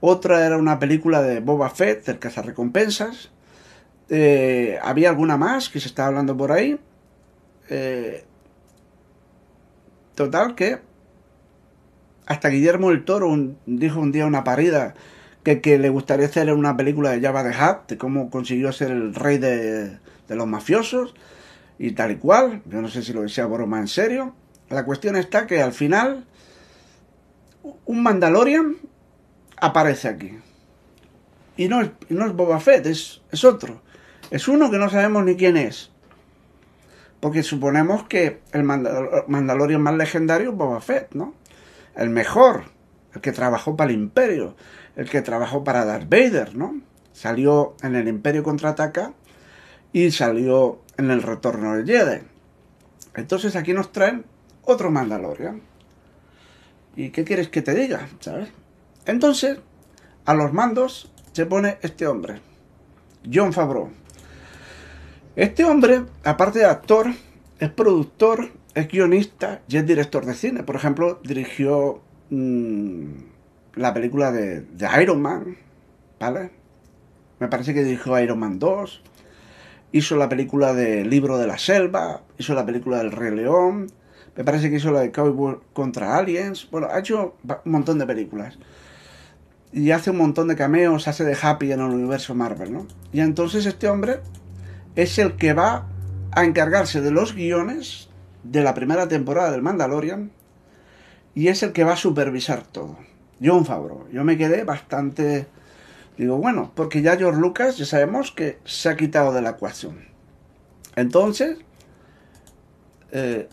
[0.00, 3.30] otra era una película de Boba Fett, del cazarrecompensas.
[4.08, 6.78] Eh, había alguna más que se estaba hablando por ahí.
[7.68, 8.24] Eh,
[10.14, 10.80] total que
[12.26, 13.28] hasta Guillermo el Toro
[13.66, 14.94] dijo un día una parida
[15.42, 18.90] que, que, le gustaría hacer una película de Java de Hutt, de cómo consiguió ser
[18.90, 19.98] el rey de,
[20.28, 21.14] de, los mafiosos
[21.78, 22.62] y tal y cual.
[22.66, 24.34] Yo no sé si lo decía broma en serio.
[24.68, 26.24] La cuestión está que al final
[27.84, 28.76] un Mandalorian
[29.60, 30.38] aparece aquí.
[31.56, 33.82] Y no es, no es Boba Fett, es, es otro.
[34.30, 35.90] Es uno que no sabemos ni quién es.
[37.20, 41.34] Porque suponemos que el Mandalorian más legendario es Boba Fett, ¿no?
[41.94, 42.64] El mejor,
[43.14, 44.56] el que trabajó para el Imperio,
[44.96, 46.80] el que trabajó para Darth Vader, ¿no?
[47.12, 49.12] Salió en el Imperio contraataca
[49.92, 52.22] y salió en el Retorno del Jedi.
[53.16, 54.24] Entonces aquí nos traen
[54.62, 55.60] otro Mandalorian.
[56.96, 58.08] ¿Y qué quieres que te diga?
[58.20, 58.48] ¿Sabes?
[59.10, 59.58] Entonces,
[60.24, 62.40] a los mandos se pone este hombre,
[63.30, 63.90] John Favreau.
[65.34, 67.08] Este hombre, aparte de actor,
[67.58, 70.62] es productor, es guionista y es director de cine.
[70.62, 72.00] Por ejemplo, dirigió
[72.30, 73.06] mmm,
[73.74, 75.56] la película de, de, Iron Man,
[76.20, 76.52] ¿vale?
[77.40, 79.02] Me parece que dirigió Iron Man 2.
[79.90, 82.22] Hizo la película de Libro de la Selva.
[82.38, 83.88] Hizo la película del Rey León.
[84.36, 86.68] Me parece que hizo la de Cowboy contra Aliens.
[86.70, 87.34] Bueno, ha hecho
[87.64, 88.56] un montón de películas.
[89.72, 92.86] Y hace un montón de cameos, hace de Happy en el universo Marvel, ¿no?
[93.12, 94.20] Y entonces este hombre
[94.96, 95.86] es el que va
[96.32, 98.08] a encargarse de los guiones
[98.42, 100.32] de la primera temporada del Mandalorian
[101.34, 102.98] y es el que va a supervisar todo.
[103.42, 104.08] John Favreau.
[104.10, 105.46] Yo me quedé bastante...
[106.18, 110.04] Digo, bueno, porque ya George Lucas ya sabemos que se ha quitado de la ecuación.
[110.96, 111.58] Entonces,
[113.12, 113.48] eh,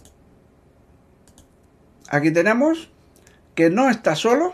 [2.09, 2.89] aquí tenemos
[3.55, 4.53] que no está solo,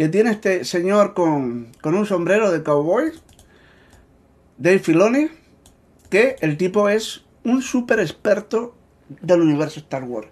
[0.00, 3.12] que tiene este señor con, con un sombrero de cowboy,
[4.56, 5.28] Dave Filoni,
[6.08, 8.74] que el tipo es un súper experto
[9.20, 10.28] del universo Star Wars.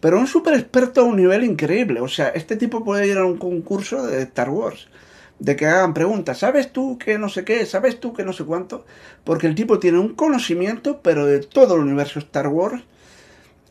[0.00, 2.02] Pero un súper experto a un nivel increíble.
[2.02, 4.88] O sea, este tipo puede ir a un concurso de Star Wars.
[5.38, 6.36] De que hagan preguntas.
[6.36, 7.64] ¿Sabes tú que no sé qué?
[7.64, 8.84] ¿Sabes tú que no sé cuánto?
[9.24, 12.82] Porque el tipo tiene un conocimiento, pero de todo el universo Star Wars.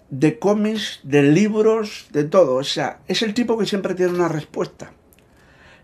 [0.09, 2.55] De cómics, de libros, de todo.
[2.55, 4.93] O sea, es el tipo que siempre tiene una respuesta.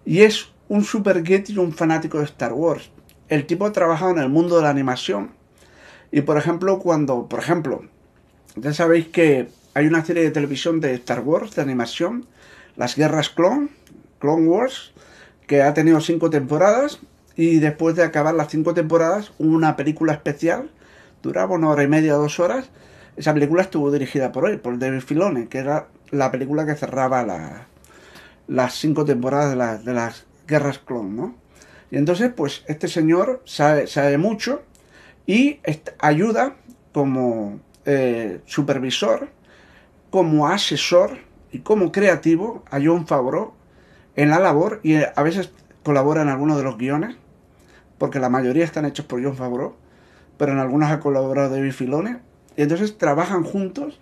[0.05, 2.89] Y es un super geek y un fanático de Star Wars.
[3.29, 5.31] El tipo ha trabajado en el mundo de la animación
[6.13, 7.81] y por ejemplo, cuando, por ejemplo,
[8.55, 12.27] ya sabéis que hay una serie de televisión de Star Wars, de animación,
[12.75, 13.69] Las Guerras Clone,
[14.19, 14.93] Clone Wars,
[15.47, 16.99] que ha tenido cinco temporadas
[17.35, 20.69] y después de acabar las cinco temporadas, una película especial,
[21.23, 22.69] duraba una hora y media, dos horas.
[23.17, 27.23] Esa película estuvo dirigida por él, por David Filone, que era la película que cerraba
[27.23, 27.67] la,
[28.47, 31.35] las cinco temporadas de, de las Guerras Clone, ¿no?
[31.91, 34.63] Y entonces, pues este señor sabe, sabe mucho
[35.25, 35.59] y
[35.99, 36.55] ayuda
[36.91, 39.29] como eh, supervisor,
[40.09, 41.19] como asesor
[41.51, 43.53] y como creativo a John Favreau
[44.15, 45.51] en la labor y a veces
[45.83, 47.15] colabora en algunos de los guiones,
[47.97, 49.75] porque la mayoría están hechos por John Favreau,
[50.37, 52.19] pero en algunos ha colaborado David Filone,
[52.55, 53.99] y entonces trabajan juntos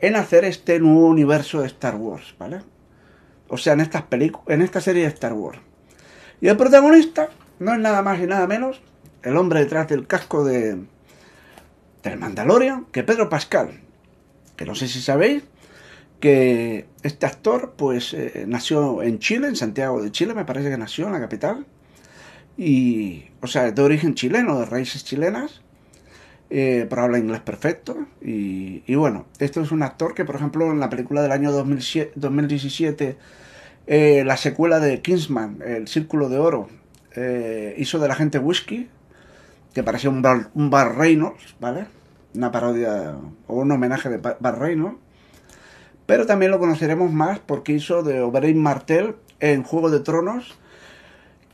[0.00, 2.60] en hacer este nuevo universo de Star Wars, ¿vale?
[3.48, 5.58] O sea, en estas en esta serie de Star Wars.
[6.40, 8.80] Y el protagonista no es nada más y nada menos
[9.22, 10.78] el hombre detrás del casco de
[12.02, 13.80] del Mandalorian, que Pedro Pascal,
[14.56, 15.42] que no sé si sabéis,
[16.20, 20.78] que este actor pues eh, nació en Chile, en Santiago de Chile, me parece que
[20.78, 21.66] nació en la capital,
[22.56, 25.62] y, o sea, de origen chileno, de raíces chilenas,
[26.50, 30.70] eh, pero habla inglés perfecto, y, y, bueno, esto es un actor que, por ejemplo,
[30.70, 33.16] en la película del año 2007, 2017,
[33.90, 36.68] eh, la secuela de Kingsman, El Círculo de Oro,
[37.16, 38.88] eh, hizo de la gente whisky,
[39.72, 41.86] que parecía un bar, un Reynolds, ¿vale?
[42.34, 43.16] Una parodia
[43.46, 44.98] o un homenaje de Bar Reynolds.
[46.04, 50.58] Pero también lo conoceremos más porque hizo de Oberyn Martel en Juego de Tronos,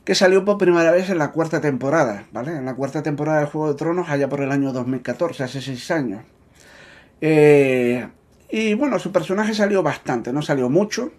[0.05, 2.55] que salió por primera vez en la cuarta temporada, ¿vale?
[2.55, 5.89] En la cuarta temporada de Juego de Tronos, allá por el año 2014, hace seis
[5.91, 6.23] años.
[7.21, 8.07] Eh,
[8.49, 11.11] y bueno, su personaje salió bastante, no salió mucho,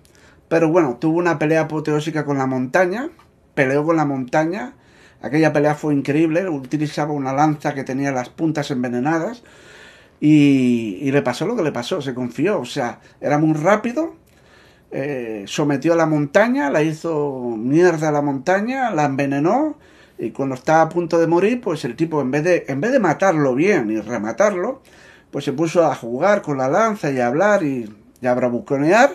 [0.49, 3.11] pero bueno, tuvo una pelea apoteósica con la montaña,
[3.55, 4.75] peleó con la montaña.
[5.21, 6.49] Aquella pelea fue increíble.
[6.49, 9.43] Utilizaba una lanza que tenía las puntas envenenadas.
[10.21, 12.61] Y, y le pasó lo que le pasó, se confió.
[12.61, 14.15] O sea, era muy rápido.
[14.99, 19.77] Eh, sometió a la montaña, la hizo mierda a la montaña, la envenenó.
[20.19, 22.93] Y cuando estaba a punto de morir, pues el tipo, en vez de, en vez
[22.93, 24.81] de matarlo bien y rematarlo,
[25.31, 29.11] pues se puso a jugar con la lanza y a hablar y, y a bravuconear.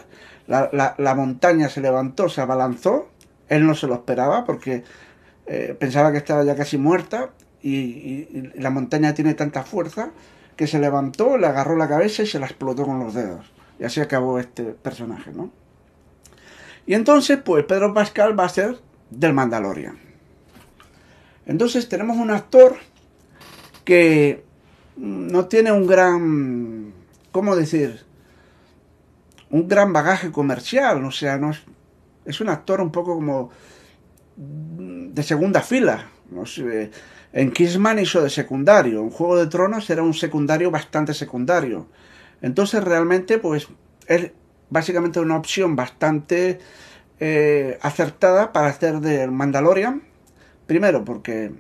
[0.48, 3.10] La, la- la montaña se levantó, se abalanzó.
[3.50, 4.84] Él no se lo esperaba porque
[5.48, 7.32] eh, pensaba que estaba ya casi muerta.
[7.64, 10.12] Y, la montaña tiene tanta fuerza
[10.56, 13.52] que se levantó, le agarró la cabeza y se la explotó con los dedos.
[13.80, 15.52] Y así acabó este personaje, ¿no?
[16.92, 18.78] Y entonces, pues Pedro Pascal va a ser
[19.10, 19.98] del Mandalorian.
[21.46, 22.76] Entonces tenemos un actor
[23.86, 24.44] que
[24.98, 26.94] mm, no tiene un gran,
[27.32, 28.02] ¿cómo decir?
[29.52, 31.62] Un gran bagaje comercial, o sea, no es,
[32.26, 33.52] es un actor un poco como
[34.36, 36.10] mm, de segunda fila.
[36.30, 36.44] No
[37.32, 41.88] en Kissman hizo de secundario, en Juego de Tronos era un secundario bastante secundario.
[42.42, 43.70] Entonces realmente, pues,
[44.08, 44.32] es
[44.72, 46.58] básicamente una opción bastante
[47.20, 50.02] eh, acertada para hacer del Mandalorian.
[50.66, 51.52] Primero, porque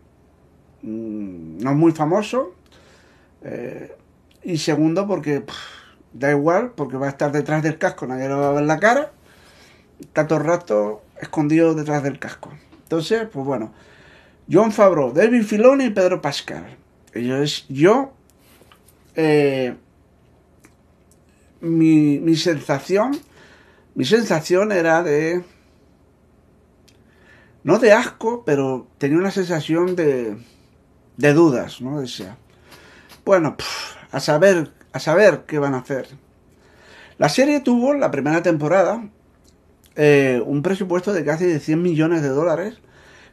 [0.81, 2.55] mm, no es muy famoso.
[3.43, 3.95] eh,
[4.43, 5.43] y segundo, porque
[6.13, 8.79] da igual, porque va a estar detrás del casco, nadie le va a ver la
[8.79, 9.11] cara.
[10.15, 12.51] El rato escondido detrás del casco.
[12.83, 13.71] Entonces, pues bueno.
[14.51, 16.77] John Favreau, David Filoni y Pedro Pascal.
[17.13, 18.13] Ellos, yo,
[19.15, 19.75] eh,
[21.61, 23.17] mi, mi sensación,
[23.95, 25.43] mi sensación era de,
[27.63, 30.37] no de asco, pero tenía una sensación de,
[31.17, 32.01] de dudas, ¿no?
[32.01, 32.37] Decía,
[33.23, 33.55] bueno,
[34.11, 36.07] a saber, a saber qué van a hacer.
[37.17, 39.03] La serie tuvo la primera temporada
[39.95, 42.77] eh, un presupuesto de casi de 100 millones de dólares.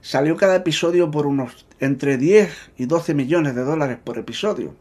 [0.01, 4.75] Salió cada episodio por unos entre 10 y 12 millones de dólares por episodio.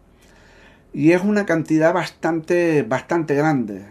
[0.98, 3.86] Y es una cantidad bastante, bastante grande.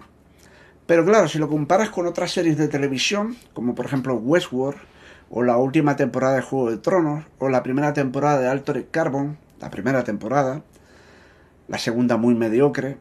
[0.87, 4.81] Pero claro, si lo comparas con otras series de televisión, como por ejemplo Westworld,
[5.31, 9.39] o la última temporada de Juego de Tronos, o la primera temporada de Altered Carbon,
[9.61, 10.65] la primera temporada,
[11.69, 12.99] la segunda muy mediocre,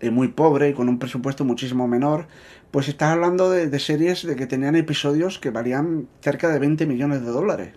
[0.00, 2.28] y muy pobre y con un presupuesto muchísimo menor,
[2.70, 6.86] pues estás hablando de, de series de que tenían episodios que valían cerca de 20
[6.86, 7.74] millones de dólares.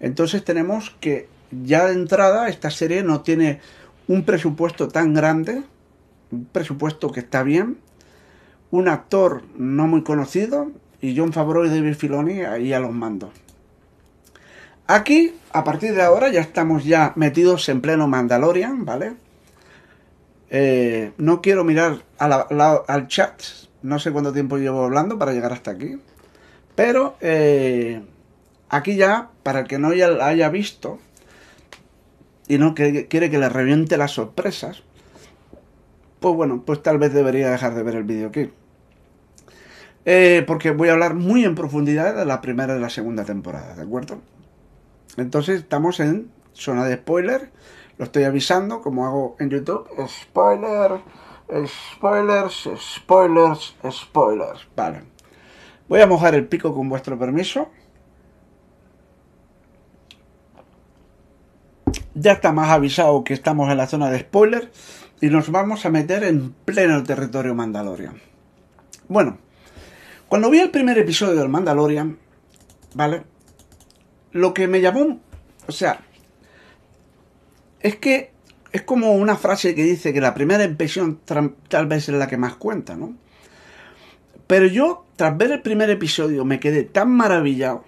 [0.00, 3.60] Entonces tenemos que ya de entrada esta serie no tiene
[4.08, 5.62] un presupuesto tan grande,
[6.30, 7.78] un presupuesto que está bien,
[8.70, 10.70] un actor no muy conocido
[11.00, 13.30] y John Favreau y David Filoni ahí a los mandos.
[14.86, 19.14] Aquí, a partir de ahora, ya estamos ya metidos en pleno Mandalorian, ¿vale?
[20.50, 23.42] Eh, no quiero mirar al chat,
[23.82, 25.98] no sé cuánto tiempo llevo hablando para llegar hasta aquí,
[26.74, 28.02] pero eh,
[28.68, 30.98] aquí ya, para el que no haya visto
[32.54, 34.82] y no que- quiere que le reviente las sorpresas,
[36.20, 38.50] pues bueno, pues tal vez debería dejar de ver el aquí.
[40.04, 43.74] Eh, porque voy a hablar muy en profundidad de la primera y la segunda temporada,
[43.74, 44.20] ¿de acuerdo?
[45.16, 47.50] Entonces estamos en zona de spoiler.
[47.98, 49.86] Lo estoy avisando, como hago en YouTube.
[50.08, 51.00] Spoiler,
[51.66, 54.68] spoilers, spoilers, spoilers.
[54.76, 55.04] Vale.
[55.88, 57.68] Voy a mojar el pico con vuestro permiso.
[62.14, 64.70] Ya está más avisado que estamos en la zona de spoiler
[65.20, 68.20] y nos vamos a meter en pleno territorio Mandalorian.
[69.08, 69.38] Bueno,
[70.28, 72.18] cuando vi el primer episodio del Mandalorian,
[72.94, 73.24] ¿vale?
[74.32, 75.20] Lo que me llamó,
[75.66, 76.00] o sea,
[77.80, 78.32] es que
[78.72, 82.38] es como una frase que dice que la primera impresión tal vez es la que
[82.38, 83.14] más cuenta, ¿no?
[84.46, 87.84] Pero yo, tras ver el primer episodio, me quedé tan maravillado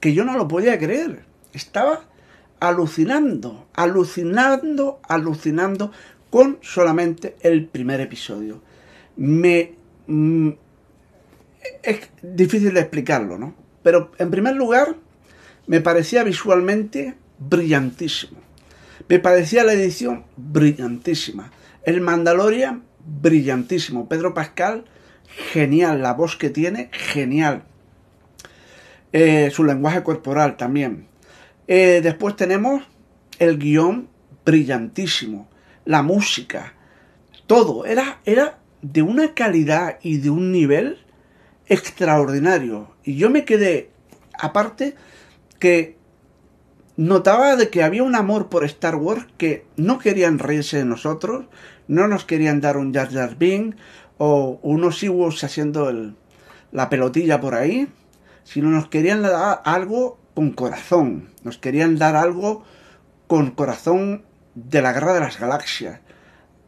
[0.00, 1.25] que yo no lo podía creer.
[1.56, 2.04] Estaba
[2.60, 5.90] alucinando, alucinando, alucinando
[6.28, 8.60] con solamente el primer episodio.
[9.16, 9.72] Me...
[10.06, 10.50] mm,
[11.82, 13.54] es difícil de explicarlo, ¿no?
[13.82, 14.96] Pero en primer lugar,
[15.66, 18.38] me parecía visualmente brillantísimo.
[19.08, 21.52] Me parecía la edición brillantísima.
[21.84, 22.82] El Mandalorian,
[23.22, 24.10] brillantísimo.
[24.10, 24.84] Pedro Pascal,
[25.52, 26.02] genial.
[26.02, 27.62] La voz que tiene, genial.
[29.14, 31.06] Eh, su lenguaje corporal también.
[31.68, 32.82] Eh, después tenemos
[33.38, 34.08] el guion
[34.44, 35.48] brillantísimo.
[35.84, 36.74] La música.
[37.46, 37.84] Todo.
[37.86, 40.98] Era, era de una calidad y de un nivel
[41.66, 42.88] extraordinario.
[43.04, 43.90] Y yo me quedé,
[44.38, 44.94] aparte,
[45.58, 45.96] que
[46.96, 51.44] notaba de que había un amor por Star Wars que no querían reírse de nosotros,
[51.88, 53.76] no nos querían dar un Jar Jar Binks
[54.18, 56.16] o unos Ewoks haciendo el-
[56.72, 57.88] la pelotilla por ahí,
[58.44, 62.62] sino nos querían dar algo con corazón, nos querían dar algo
[63.26, 64.22] con corazón
[64.54, 66.00] de la guerra de las galaxias,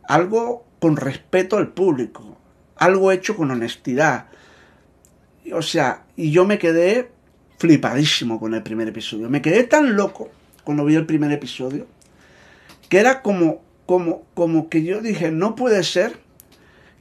[0.05, 2.39] algo con respeto al público,
[2.77, 4.28] algo hecho con honestidad.
[5.53, 7.11] O sea, y yo me quedé
[7.59, 9.28] flipadísimo con el primer episodio.
[9.28, 10.31] Me quedé tan loco
[10.65, 11.86] cuando vi el primer episodio
[12.89, 16.19] que era como, como, como que yo dije, no puede ser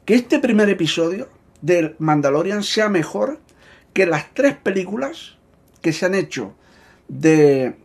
[0.03, 1.30] que este primer episodio
[1.61, 3.39] del Mandalorian sea mejor
[3.94, 5.36] que las tres películas
[5.81, 6.55] que se han hecho
[7.07, 7.75] de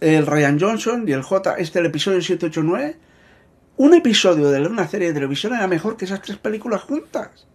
[0.00, 2.98] el Ryan Johnson y el J, este el episodio 789,
[3.78, 7.46] un episodio de una serie de televisión era mejor que esas tres películas juntas.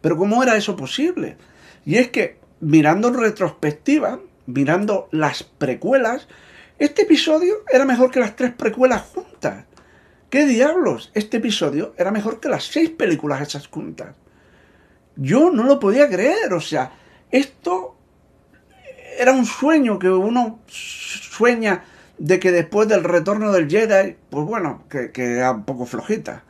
[0.00, 1.36] Pero ¿cómo era eso posible?
[1.84, 6.28] Y es que mirando en retrospectiva, mirando las precuelas,
[6.78, 9.64] este episodio era mejor que las tres precuelas juntas.
[10.28, 11.12] ¿Qué diablos?
[11.14, 14.16] Este episodio era mejor que las seis películas esas juntas.
[15.16, 16.92] Yo no lo podía creer, o sea,
[17.30, 17.96] esto
[19.18, 21.84] era un sueño que uno sueña
[22.18, 26.44] de que después del retorno del Jedi, pues bueno, que, era un poco flojita.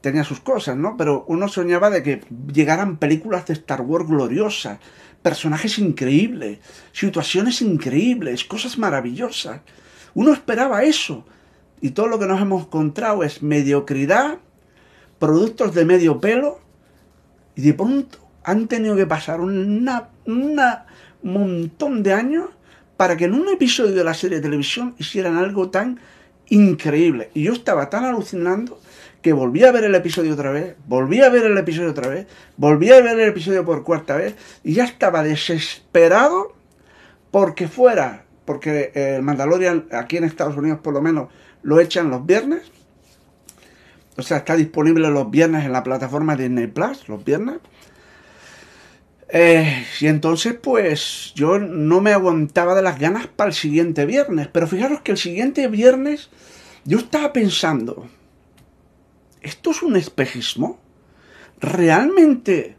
[0.00, 0.96] Tenía sus cosas, ¿no?
[0.96, 2.22] Pero uno soñaba de que
[2.52, 4.78] llegaran películas de Star Wars gloriosas,
[5.22, 6.58] personajes increíbles,
[6.92, 9.60] situaciones increíbles, cosas maravillosas.
[10.14, 11.26] Uno esperaba eso.
[11.80, 14.38] Y todo lo que nos hemos encontrado es mediocridad,
[15.18, 16.60] productos de medio pelo,
[17.56, 20.85] y de pronto han tenido que pasar una, una
[21.32, 22.50] montón de años
[22.96, 26.00] para que en un episodio de la serie de televisión hicieran algo tan
[26.48, 27.30] increíble.
[27.34, 28.80] Y yo estaba tan alucinando
[29.22, 32.26] que volví a ver el episodio otra vez, volví a ver el episodio otra vez,
[32.56, 36.54] volví a ver el episodio por cuarta vez y ya estaba desesperado
[37.30, 41.28] porque fuera, porque el Mandalorian aquí en Estados Unidos por lo menos
[41.62, 42.62] lo echan los viernes.
[44.16, 47.56] O sea, está disponible los viernes en la plataforma Disney Plus, los viernes.
[49.28, 54.48] Eh, y entonces, pues yo no me aguantaba de las ganas para el siguiente viernes.
[54.48, 56.30] Pero fijaros que el siguiente viernes
[56.84, 58.08] yo estaba pensando,
[59.42, 60.78] ¿esto es un espejismo?
[61.60, 62.76] ¿Realmente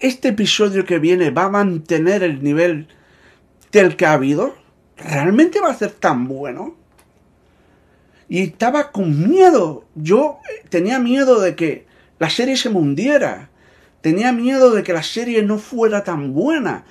[0.00, 2.88] este episodio que viene va a mantener el nivel
[3.72, 4.54] del que ha habido?
[4.96, 6.76] ¿Realmente va a ser tan bueno?
[8.28, 9.86] Y estaba con miedo.
[9.94, 11.86] Yo tenía miedo de que
[12.18, 13.47] la serie se mundiera
[14.08, 16.84] tenía miedo de que la serie no fuera tan buena.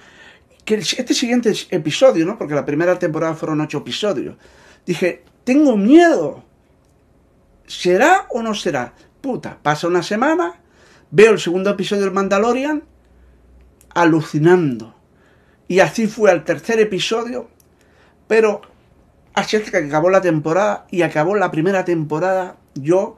[0.65, 2.37] Que este siguiente episodio, ¿no?
[2.37, 4.35] Porque la primera temporada fueron ocho episodios.
[4.85, 6.43] Dije, tengo miedo.
[7.65, 8.93] ¿Será o no será?
[9.19, 10.61] Puta, pasa una semana,
[11.09, 12.83] veo el segundo episodio del Mandalorian,
[13.95, 14.95] alucinando.
[15.67, 17.49] Y así fue al tercer episodio,
[18.27, 18.61] pero
[19.33, 23.17] así es que acabó la temporada y acabó la primera temporada yo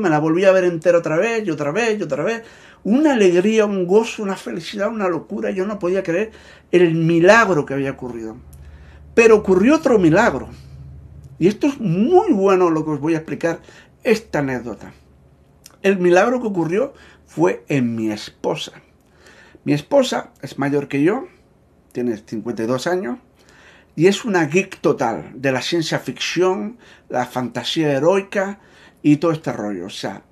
[0.00, 2.42] me la volví a ver entera otra vez y otra vez y otra vez.
[2.82, 5.50] Una alegría, un gozo, una felicidad, una locura.
[5.50, 6.32] Yo no podía creer
[6.70, 8.36] el milagro que había ocurrido.
[9.14, 10.48] Pero ocurrió otro milagro.
[11.38, 13.60] Y esto es muy bueno lo que os voy a explicar,
[14.02, 14.92] esta anécdota.
[15.82, 16.94] El milagro que ocurrió
[17.26, 18.72] fue en mi esposa.
[19.64, 21.26] Mi esposa es mayor que yo,
[21.92, 23.18] tiene 52 años,
[23.96, 26.78] y es una geek total de la ciencia ficción,
[27.08, 28.60] la fantasía heroica,
[29.04, 29.86] y todo este rollo.
[29.86, 30.22] O sea,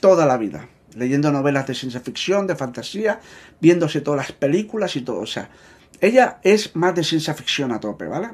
[0.00, 0.68] toda la vida.
[0.94, 3.20] Leyendo novelas de ciencia ficción, de fantasía,
[3.60, 5.20] viéndose todas las películas y todo.
[5.20, 5.48] O sea,
[6.00, 8.30] ella es más de ciencia ficción a tope, ¿vale?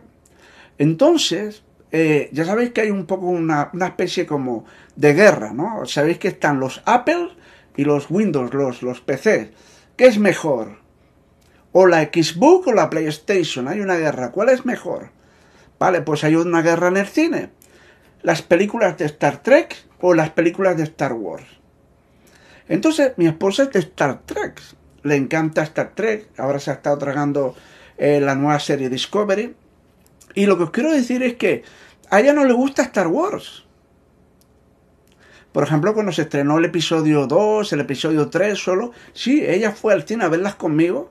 [0.79, 4.65] Entonces, eh, ya sabéis que hay un poco una, especie como
[4.97, 5.85] de guerra, ¿no?
[5.85, 7.29] Sabéis que están los Apple
[7.77, 9.53] y los Windows, los, los PC.
[9.97, 10.79] ¿Qué es mejor?
[11.73, 13.69] O la Xbox o la PlayStation.
[13.69, 14.31] Hay una guerra.
[14.31, 15.11] ¿Cuál es mejor?
[15.79, 17.51] Vale, pues hay una guerra en el cine
[18.23, 21.45] las películas de Star Trek o las películas de Star Wars.
[22.69, 24.61] Entonces, mi esposa es de Star Trek.
[25.03, 26.29] Le encanta Star Trek.
[26.39, 27.55] Ahora se ha estado tragando
[27.99, 29.55] eh, la nueva serie Discovery.
[30.35, 31.65] Y lo que os quiero decir es que
[32.11, 33.65] a ella no le gusta Star Wars.
[35.53, 39.93] Por ejemplo, cuando se estrenó el episodio 2, el episodio 3 solo, sí, ella fue
[39.93, 41.11] al cine a verlas conmigo,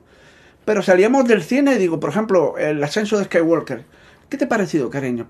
[0.64, 3.84] pero salíamos del cine y digo, por ejemplo, el ascenso de Skywalker.
[4.28, 5.28] ¿Qué te ha parecido, cariño?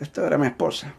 [0.00, 0.94] Esta era mi esposa.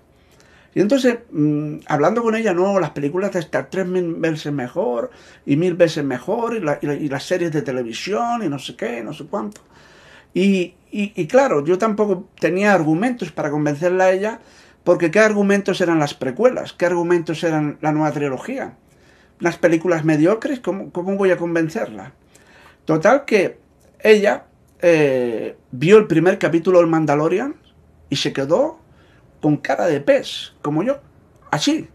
[0.75, 5.11] Y entonces, mm, hablando con ella, no, las películas de Star Trek mil veces mejor,
[5.45, 9.25] y mil veces mejor, y, las series de televisión, y no sé qué, no sé
[9.25, 9.61] cuánto.
[10.33, 14.39] Y, y, claro, yo tampoco tenía argumentos para convencerla a ella,
[14.83, 16.73] porque ¿qué argumentos eran las precuelas?
[16.73, 18.75] ¿Qué argumentos eran la nueva trilogía?
[19.39, 20.59] ¿Las películas mediocres?
[20.59, 22.13] ¿Cómo, cómo voy a convencerla?
[22.85, 23.59] Total que
[23.99, 24.45] ella
[24.81, 27.55] eh, vio el primer capítulo del Mandalorian,
[28.13, 28.77] y se quedó
[29.41, 30.99] con cara de pez, como yo,
[31.49, 31.89] así.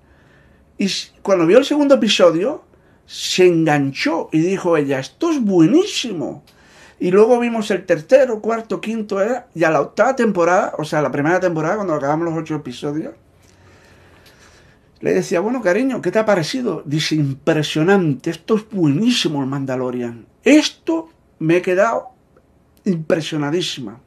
[0.76, 0.88] Y
[1.22, 2.64] cuando vio el segundo episodio,
[3.06, 6.42] se enganchó y dijo ella, esto es buenísimo.
[6.98, 9.18] Y luego vimos el tercero, cuarto, quinto,
[9.54, 13.14] y a la octava temporada, o sea, la primera temporada, cuando acabamos los ocho episodios,
[15.00, 16.82] le decía, bueno, cariño, ¿qué te ha parecido?
[16.84, 20.26] Dice, impresionante, esto es buenísimo el Mandalorian.
[20.42, 22.08] Esto me he quedado
[22.84, 24.00] impresionadísima.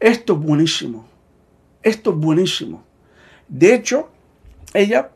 [0.00, 1.08] Esto es buenísimo.
[1.82, 2.84] Esto es buenísimo.
[3.48, 4.10] De hecho,
[4.74, 5.10] ella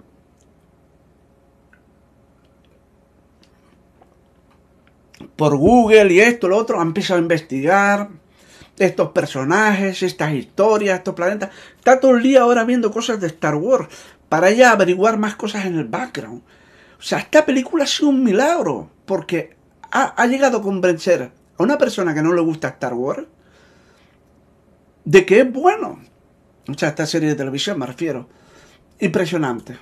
[5.37, 8.09] por Google y esto, lo otro, ha empezado a investigar
[8.79, 11.51] estos personajes, estas historias, estos planetas.
[11.77, 13.89] Está todo el día ahora viendo cosas de Star Wars
[14.29, 16.43] para ella averiguar más cosas en el background.
[16.99, 19.57] O sea, esta película ha sido un milagro porque
[19.91, 23.27] ha, llegado a convencer a una persona que no le gusta Star Wars
[25.05, 26.01] de que es bueno.
[26.69, 28.29] O sea, esta serie de televisión me refiero.
[29.01, 29.79] Impresionante.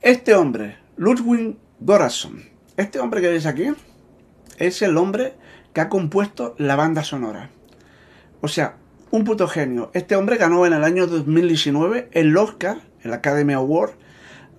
[0.00, 2.42] Este hombre, Ludwig Gorason,
[2.76, 3.72] este hombre que ves aquí,
[4.58, 5.34] es el hombre
[5.72, 7.50] que ha compuesto la banda sonora.
[8.40, 8.76] O sea,
[9.12, 9.90] un puto genio.
[9.94, 13.92] Este hombre ganó en el año 2019 el Oscar, el Academy Award,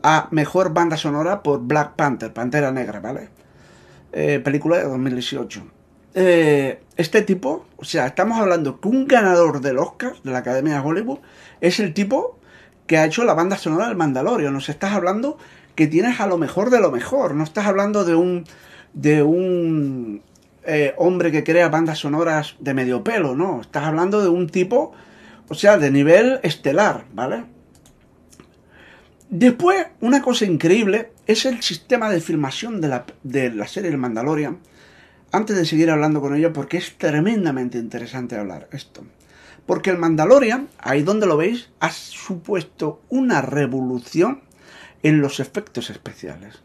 [0.04, 3.30] a Mejor Banda Sonora por Black Panther, Pantera Negra, ¿vale?
[4.12, 5.73] Eh, película de 2018.
[6.16, 10.76] Eh, este tipo, o sea, estamos hablando que un ganador del Oscar de la Academia
[10.76, 11.20] de Hollywood
[11.60, 12.38] es el tipo
[12.86, 14.54] que ha hecho la banda sonora del Mandalorian.
[14.54, 15.38] Nos estás hablando
[15.76, 17.34] que tienes a lo mejor de lo mejor.
[17.34, 18.46] No estás hablando de un
[18.94, 20.22] de un
[20.66, 23.62] eh, hombre que crea bandas sonoras de medio pelo, no.
[23.62, 24.94] Estás hablando de un tipo,
[25.50, 27.46] o sea, de nivel estelar, ¿vale?
[29.30, 33.98] Después, una cosa increíble es el sistema de filmación de la, de la serie El
[33.98, 34.60] Mandalorian.
[35.34, 39.04] Antes de seguir hablando con ella, porque es tremendamente interesante hablar esto.
[39.66, 44.44] Porque el Mandalorian, ahí donde lo veis, ha supuesto una revolución
[45.02, 46.62] en los efectos especiales.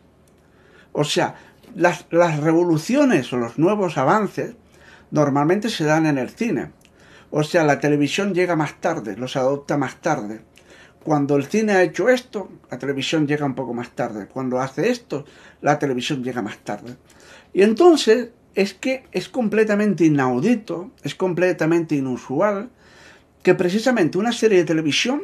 [0.93, 1.36] O sea,
[1.74, 4.55] las, revoluciones o los nuevos avances
[5.11, 6.73] normalmente se dan en el cine.
[7.31, 10.43] O sea, la televisión llega más tarde, los adopta más tarde.
[11.03, 14.27] Cuando el cine ha hecho esto, la televisión llega un poco más tarde.
[14.27, 15.24] Cuando hace esto,
[15.62, 16.99] la televisión llega más tarde.
[17.55, 18.28] Y entonces
[18.59, 22.70] es que es completamente inaudito, es completamente inusual
[23.44, 25.22] que precisamente una serie de televisión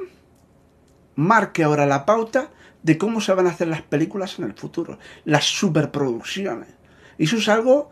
[1.16, 2.50] marque ahora la pauta
[2.84, 6.68] de cómo se van a hacer las películas en el futuro, las superproducciones.
[7.18, 7.90] Y eso es algo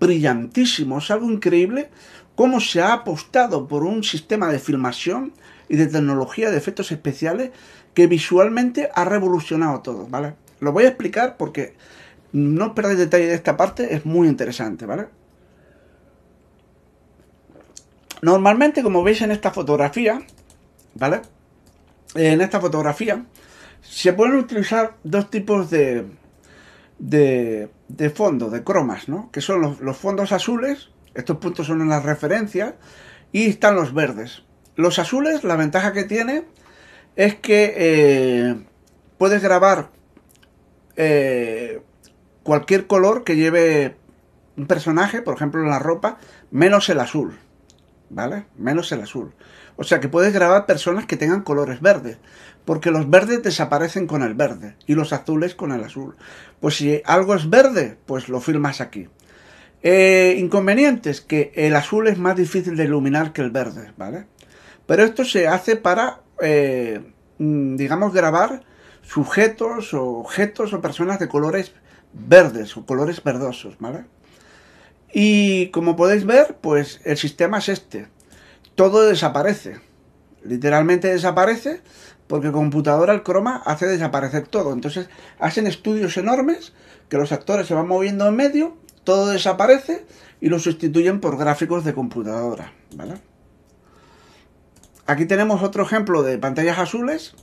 [0.00, 1.90] brillantísimo, es algo increíble
[2.34, 5.34] cómo se ha apostado por un sistema de filmación
[5.68, 7.50] y de tecnología de efectos especiales
[7.92, 10.36] que visualmente ha revolucionado todo, ¿vale?
[10.60, 11.76] Lo voy a explicar porque
[12.32, 15.06] no perdáis detalle de esta parte, es muy interesante, ¿vale?
[18.22, 20.20] Normalmente, como veis en esta fotografía,
[20.94, 21.22] ¿vale?
[22.14, 23.24] En esta fotografía
[23.80, 26.04] se pueden utilizar dos tipos de,
[26.98, 29.30] de, de fondo, de cromas, ¿no?
[29.30, 32.74] Que son los, fondos azules, estos puntos son las referencias,
[33.32, 34.42] y están los verdes.
[34.74, 36.44] Los azules, la ventaja que tiene
[37.16, 38.56] es que eh,
[39.16, 39.90] puedes grabar
[40.96, 41.82] eh,
[42.48, 43.96] cualquier color que lleve
[44.56, 46.16] un personaje, por ejemplo en la ropa,
[46.50, 47.36] menos el azul,
[48.08, 48.46] ¿vale?
[48.56, 49.34] Menos el azul.
[49.76, 52.16] O sea que puedes grabar personas que tengan colores verdes
[52.64, 56.16] porque los verdes desaparecen con el verde y los azules con el azul.
[56.58, 59.08] Pues si algo es verde, pues lo filmas aquí.
[59.82, 64.24] Eh, inconvenientes, que el azul es más difícil de iluminar que el verde, ¿vale?
[64.86, 68.62] Pero esto se hace para, eh, mm, digamos, grabar
[69.02, 71.74] sujetos o objetos o personas de colores
[72.12, 74.04] verdes o colores verdosos, ¿vale?
[75.12, 78.08] Y como podéis ver, pues el sistema es este.
[78.74, 79.80] Todo desaparece.
[80.44, 81.82] Literalmente desaparece
[82.26, 84.72] porque computadora el croma hace desaparecer todo.
[84.72, 85.08] Entonces
[85.38, 86.72] hacen estudios enormes
[87.08, 90.06] que los actores se van moviendo en medio, todo desaparece
[90.40, 92.72] y lo sustituyen por gráficos de computadora.
[92.94, 93.14] ¿vale?
[95.06, 97.34] Aquí tenemos otro ejemplo de pantallas azules,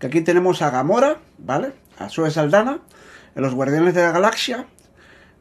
[0.00, 1.72] que aquí tenemos a Gamora, ¿vale?
[1.96, 2.80] A Zoe Saldana,
[3.34, 4.66] en los Guardianes de la Galaxia.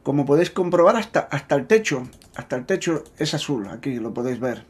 [0.03, 4.39] Como podéis comprobar, hasta, hasta el techo, hasta el techo es azul, aquí lo podéis
[4.39, 4.65] ver.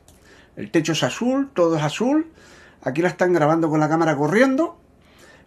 [0.55, 2.31] El techo es azul, todo es azul,
[2.81, 4.77] Aquí la están grabando con la cámara corriendo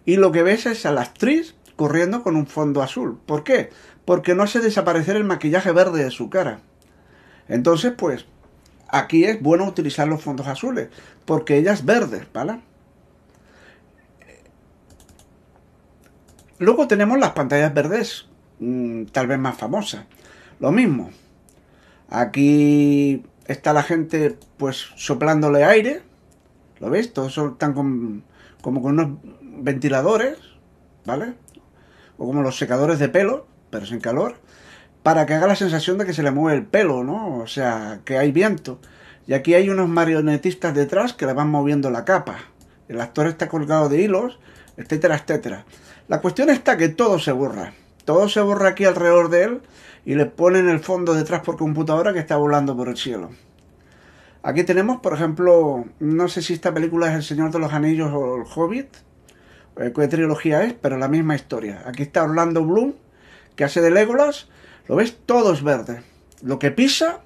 [0.05, 3.19] y lo que ves es a la actriz corriendo con un fondo azul.
[3.25, 3.71] ¿Por qué?
[4.05, 6.61] Porque no hace desaparecer el maquillaje verde de su cara.
[7.49, 8.27] Entonces, pues,
[8.89, 10.89] aquí es bueno utilizar los fondos azules,
[11.25, 12.61] porque ella es verde, ¿vale?
[16.61, 18.29] Luego tenemos las pantallas verdes,
[18.61, 20.05] mm, tal vez más famosas.
[20.61, 21.11] Lo mismo.
[22.09, 26.03] Aquí está la gente, pues, soplándole aire
[26.81, 27.13] ¿Lo ves?
[27.13, 27.75] Todos están
[28.63, 29.21] como con
[29.63, 30.39] ventiladores,
[31.05, 31.35] ¿vale?
[32.17, 34.37] O como los secadores de pelo, pero sin calor,
[35.03, 37.37] para que haga la sensación de que se le mueve el pelo, ¿no?
[37.39, 38.81] O sea, que hay viento.
[39.27, 42.39] Y aquí hay unos marionetistas detrás que le van moviendo la capa.
[42.89, 44.41] El actor está colgado de hilos,
[44.79, 45.67] etcétera, etcétera.
[46.11, 47.73] La cuestión está que todo se borra.
[48.05, 49.61] Todo se borra aquí alrededor de él
[50.05, 53.31] y le ponen el fondo detrás por computadora que está volando por el cielo.
[54.43, 58.11] Aquí tenemos, por ejemplo, no sé si esta película es El Señor de los Anillos
[58.13, 58.89] o El Hobbit,
[59.77, 61.85] qué trilogía es, pero la misma historia.
[61.87, 62.95] Aquí está Orlando Bloom,
[63.55, 64.49] que hace de Legolas,
[64.89, 66.03] lo ves, todo es verde.
[66.43, 67.21] Lo que pisa,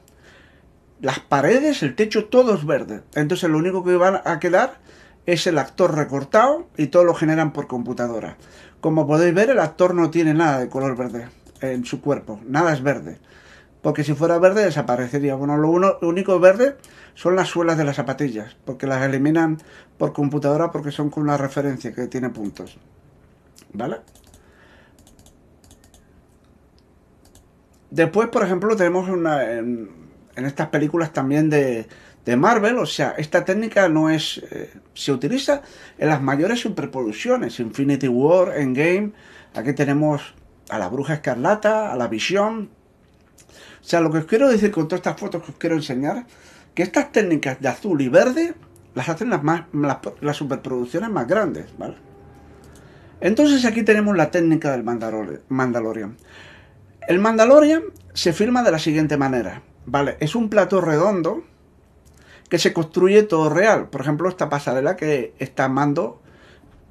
[1.00, 3.00] las paredes, el techo, todo es verde.
[3.14, 4.83] Entonces lo único que va a quedar
[5.26, 8.36] es el actor recortado y todo lo generan por computadora.
[8.80, 11.28] Como podéis ver, el actor no tiene nada de color verde
[11.60, 13.18] en su cuerpo, nada es verde.
[13.80, 15.34] Porque si fuera verde desaparecería.
[15.34, 16.76] Bueno, lo, uno, único verde
[17.14, 19.58] son las suelas de las zapatillas, porque las eliminan
[19.98, 22.78] por computadora porque son con una referencia que tiene puntos.
[23.74, 23.98] ¿Vale?
[27.90, 29.88] Después, por ejemplo, tenemos una, en,
[30.34, 31.86] estas películas también de,
[32.24, 34.38] de, Marvel, o sea, esta técnica no es...
[34.50, 35.62] Eh, se utiliza
[35.98, 39.12] en las mayores superproducciones, Infinity War, Endgame,
[39.54, 40.34] aquí tenemos
[40.68, 42.70] a la Bruja Escarlata, a la Visión.
[43.80, 46.26] O sea, lo que os quiero decir con todas estas fotos que os quiero enseñar,
[46.74, 48.54] que estas técnicas de azul y verde
[48.94, 51.96] las hacen las, más, las, superproducciones más grandes, ¿vale?
[53.20, 56.16] Entonces aquí tenemos la técnica del Mandalorian.
[57.06, 57.82] El Mandalorian
[58.12, 60.16] se filma de la siguiente manera, ¿vale?
[60.20, 61.42] Es un plato redondo
[62.54, 63.88] que se construye todo real.
[63.88, 66.22] Por ejemplo, esta pasarela que está Mando,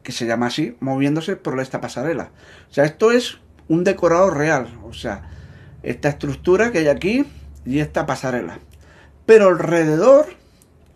[0.03, 2.31] que se llama así, moviéndose por esta pasarela.
[2.69, 4.77] O sea, esto es un decorado real.
[4.83, 5.29] O sea,
[5.81, 7.25] esta estructura que hay aquí
[7.65, 8.59] y esta pasarela.
[9.25, 10.25] Pero alrededor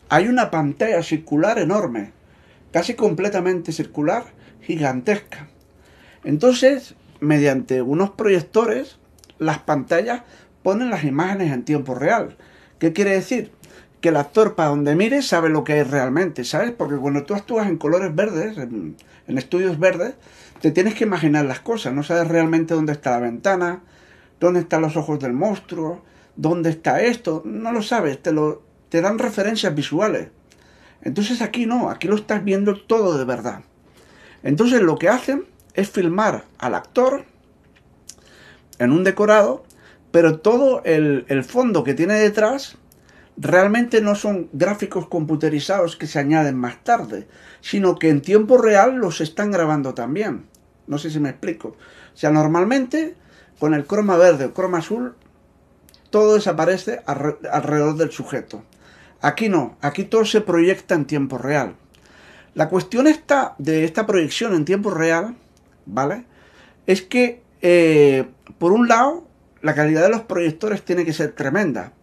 [0.10, 2.12] hay una pantalla circular enorme,
[2.74, 4.26] casi completamente circular,
[4.60, 5.48] gigantesca.
[6.26, 8.98] Entonces, mediante unos proyectores,
[9.40, 10.24] las pantallas
[10.62, 12.36] ponen las imágenes en tiempo real.
[12.80, 13.54] ¿Qué quiere decir?
[14.02, 16.72] Que el actor para donde mire sabe lo que es realmente, ¿sabes?
[16.72, 18.96] Porque cuando tú actúas en colores verdes, en,
[19.28, 20.14] estudios verdes,
[20.62, 23.82] te tienes que imaginar las cosas, no sabes realmente dónde está la ventana,
[24.40, 26.04] dónde están los ojos del monstruo,
[26.36, 30.30] dónde está esto, no lo sabes, te, lo, te dan referencias visuales.
[31.02, 33.62] Entonces aquí no, aquí lo estás viendo todo de verdad.
[34.44, 37.26] Entonces lo que hacen es filmar al actor
[38.80, 39.64] en un decorado,
[40.12, 42.78] pero todo el, el fondo que tiene detrás
[43.38, 47.28] realmente no son gráficos computerizados que se añaden más tarde,
[47.62, 50.46] sino que en tiempo real los están grabando también.
[50.88, 51.70] No sé si me explico.
[51.70, 53.16] O sea, normalmente
[53.60, 55.16] con el croma verde o croma azul
[56.10, 58.64] todo desaparece alrededor del sujeto.
[59.22, 61.76] Aquí no, aquí todo se proyecta en tiempo real.
[62.54, 65.36] La cuestión está de esta proyección en tiempo real,
[65.86, 66.26] ¿vale?
[66.86, 68.28] Es que, eh,
[68.58, 69.28] por un lado,
[69.62, 71.94] la calidad de los proyectores tiene que ser tremenda,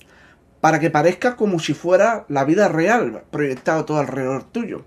[0.65, 4.87] para que parezca como si fuera la vida real proyectado todo alrededor tuyo.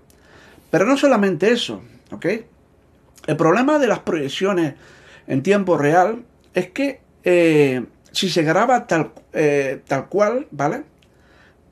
[0.72, 2.26] Pero no solamente eso, ¿ok?
[3.28, 4.74] El problema de las proyecciones
[5.28, 10.82] en tiempo real es que eh, si se graba tal, eh, tal cual, ¿vale?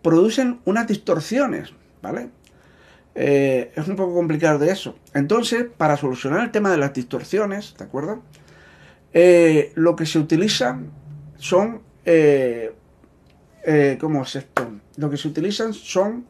[0.03, 2.29] Producen unas distorsiones, ¿vale?
[3.17, 4.97] Eh, es un poco complicado de eso.
[5.15, 8.23] Entonces, para solucionar el tema de las distorsiones, ¿de acuerdo?
[9.75, 10.79] Lo que se utiliza
[11.39, 11.81] son...
[14.01, 14.71] ¿Cómo es esto?
[14.97, 16.27] Lo que se utilizan son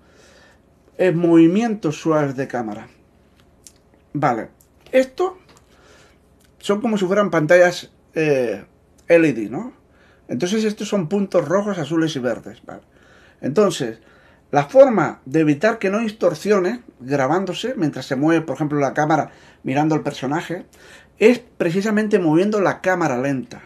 [1.15, 2.89] movimientos suaves de cámara.
[4.15, 4.49] Vale.
[4.93, 5.39] Esto
[6.59, 9.75] son como si fueran pantallas LED, ¿no?
[10.29, 12.63] Entonces estos son puntos rojos, azules y verdes.
[13.43, 13.99] Entonces,
[14.51, 19.33] la forma de evitar que no distorsione grabándose mientras se mueve, por ejemplo, la cámara
[19.63, 20.65] mirando al personaje,
[21.19, 23.61] es precisamente moviendo la cámara lenta.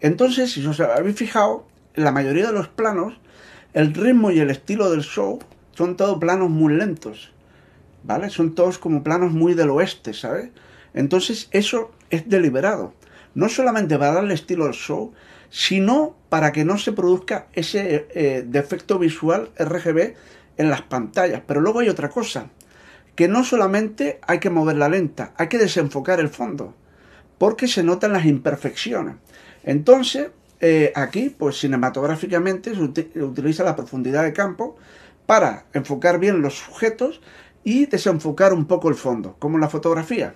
[0.00, 1.67] Entonces, si os habéis fijado,
[1.98, 3.14] la mayoría de los planos,
[3.74, 5.38] el ritmo y el estilo del show
[5.72, 7.32] son todos planos muy lentos.
[8.04, 8.30] ¿Vale?
[8.30, 10.50] Son todos como planos muy del oeste, ¿sabes?
[10.94, 12.94] Entonces, eso es deliberado.
[13.34, 15.12] No solamente para darle estilo al show,
[15.50, 20.14] sino para que no se produzca ese eh, defecto visual RGB
[20.56, 21.42] en las pantallas.
[21.46, 22.50] Pero luego hay otra cosa,
[23.14, 26.74] que no solamente hay que mover la lenta, hay que desenfocar el fondo,
[27.36, 29.16] porque se notan las imperfecciones.
[29.64, 30.28] Entonces,
[30.60, 34.76] eh, aquí, pues cinematográficamente se utiliza la profundidad de campo
[35.26, 37.20] para enfocar bien los sujetos
[37.64, 40.34] y desenfocar un poco el fondo, como en la fotografía.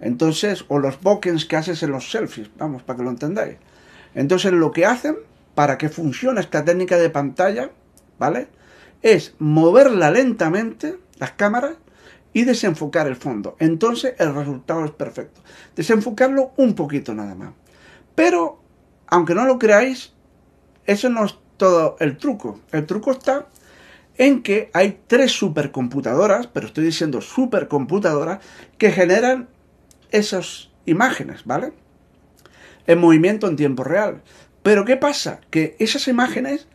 [0.00, 3.56] Entonces, o los bokens que haces en los selfies, vamos, para que lo entendáis.
[4.14, 5.16] Entonces lo que hacen
[5.54, 7.70] para que funcione esta técnica de pantalla,
[8.18, 8.48] ¿vale?
[9.02, 11.76] Es moverla lentamente, las cámaras,
[12.32, 13.56] y desenfocar el fondo.
[13.60, 15.40] Entonces el resultado es perfecto.
[15.76, 17.52] Desenfocarlo un poquito nada más.
[18.14, 18.63] Pero,
[19.14, 20.12] aunque no lo creáis,
[20.86, 22.58] eso no es todo el truco.
[22.72, 23.46] El truco está
[24.18, 28.40] en que hay tres supercomputadoras, pero estoy diciendo supercomputadoras,
[28.76, 29.48] que generan
[30.10, 31.72] esas imágenes, ¿vale?
[32.88, 34.20] En movimiento en tiempo real.
[34.64, 35.38] Pero ¿qué pasa?
[35.48, 36.66] Que esas imágenes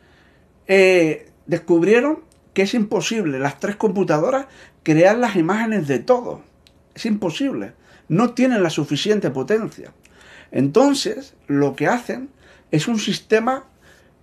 [0.67, 4.45] eh, descubrieron que es imposible las tres computadoras
[4.83, 6.41] crear las imágenes de todo.
[6.95, 7.73] Es imposible.
[8.07, 9.91] No tienen la suficiente potencia.
[10.51, 12.29] Entonces, lo que hacen
[12.71, 13.65] es un sistema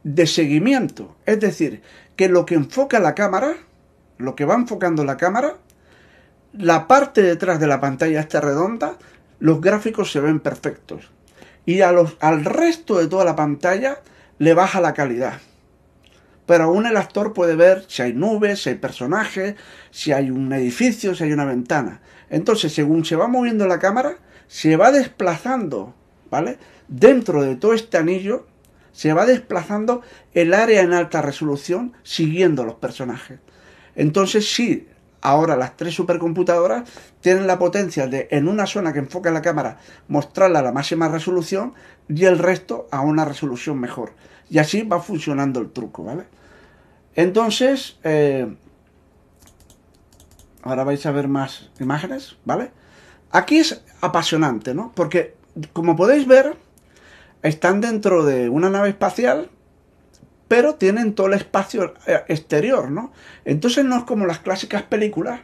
[0.02, 1.16] de seguimiento.
[1.26, 1.82] Es decir,
[2.16, 3.54] que lo que enfoca la cámara,
[4.18, 5.56] lo que va enfocando la cámara,
[6.52, 8.96] la parte detrás de la pantalla está redonda,
[9.38, 11.10] los gráficos se ven perfectos.
[11.64, 14.00] Y a los, al resto de toda la pantalla
[14.38, 15.40] le baja la calidad.
[16.46, 19.56] Pero aún el actor puede ver si hay nubes, si hay personajes,
[19.90, 22.00] si hay un edificio, si hay una ventana.
[22.30, 25.94] Entonces, según se va moviendo la cámara, se va desplazando,
[26.30, 26.58] ¿vale?
[26.88, 28.46] Dentro de todo este anillo,
[28.92, 33.40] se va desplazando el área en alta resolución siguiendo los personajes.
[33.94, 34.88] Entonces, sí,
[35.20, 36.88] ahora las tres supercomputadoras
[37.20, 39.78] tienen la potencia de en una zona que enfoca la cámara
[40.08, 41.74] mostrarla a la máxima resolución
[42.08, 44.12] y el resto a una resolución mejor.
[44.48, 46.24] Y así va funcionando el truco, ¿vale?
[47.14, 48.54] Entonces, eh,
[50.62, 52.70] ahora vais a ver más imágenes, ¿vale?
[53.30, 54.92] Aquí es apasionante, ¿no?
[54.94, 55.35] Porque,
[55.72, 56.54] como podéis ver,
[57.42, 59.50] están dentro de una nave espacial,
[60.48, 63.12] pero tienen todo el espacio eh, exterior, ¿no?
[63.44, 65.40] Entonces no es como las clásicas películas,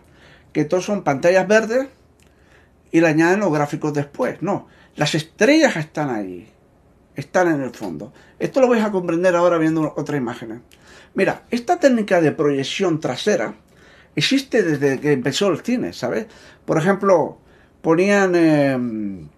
[0.52, 1.88] que todos son pantallas verdes
[2.90, 4.68] y le añaden los gráficos después, no.
[4.96, 6.48] Las estrellas están ahí,
[7.16, 8.12] están en el fondo.
[8.38, 10.62] Esto lo vais a comprender ahora viendo otra imagen.
[11.14, 13.54] Mira, esta técnica de proyección trasera
[14.14, 16.26] existe desde que empezó el cine, ¿sabes?
[16.64, 17.38] Por ejemplo,
[17.80, 19.28] ponían, em,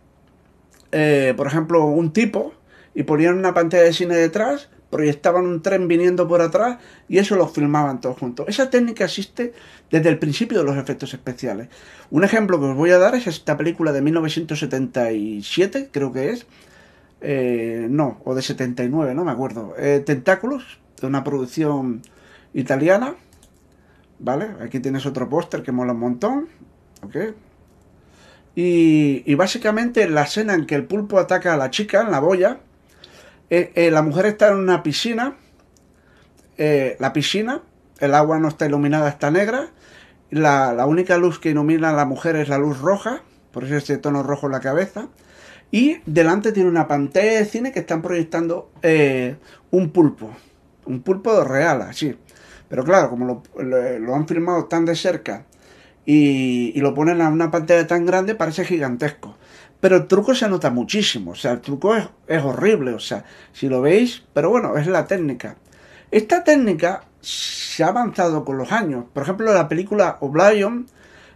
[0.97, 2.55] eh, por ejemplo, un tipo
[2.95, 7.35] y ponían una pantalla de cine detrás, proyectaban un tren viniendo por atrás y eso
[7.35, 8.47] lo filmaban todos juntos.
[8.49, 9.53] Esa técnica existe
[9.91, 11.67] desde el principio de los efectos especiales.
[12.13, 16.47] Un ejemplo que os voy a dar es esta película de 1977, creo que es,
[17.23, 22.03] eh, no, o de 79, no me acuerdo, eh, Tentáculos, de una producción
[22.53, 23.17] italiana,
[24.21, 24.51] ¿vale?
[24.61, 26.49] Aquí tienes otro póster que mola un montón,
[27.03, 27.17] ¿ok?
[28.57, 32.61] Y, básicamente la escena en que el pulpo ataca a la chica en la boya,
[33.51, 35.37] eh, la mujer está en una piscina,
[36.57, 37.63] la piscina,
[38.01, 39.71] el agua no está iluminada, está negra,
[40.31, 43.23] la, única luz que ilumina a la mujer es la luz roja,
[43.53, 45.09] por eso ese tono rojo en la cabeza,
[45.71, 49.37] y delante tiene una pantalla de cine que están proyectando eh,
[49.71, 50.31] un pulpo.
[50.87, 52.17] Un pulpo real, así.
[52.69, 55.47] Pero claro, como lo, han filmado tan de cerca
[56.07, 59.37] y, lo ponen a una pantalla tan grande, parece gigantesco.
[59.81, 61.33] Pero el truco se nota muchísimo.
[61.33, 62.95] O sea, el truco es, es horrible.
[62.95, 65.57] O sea, si lo veis, pero bueno, es la técnica.
[66.11, 69.05] Esta técnica se ha avanzado con los años.
[69.13, 70.87] Por ejemplo, la película Oblivion,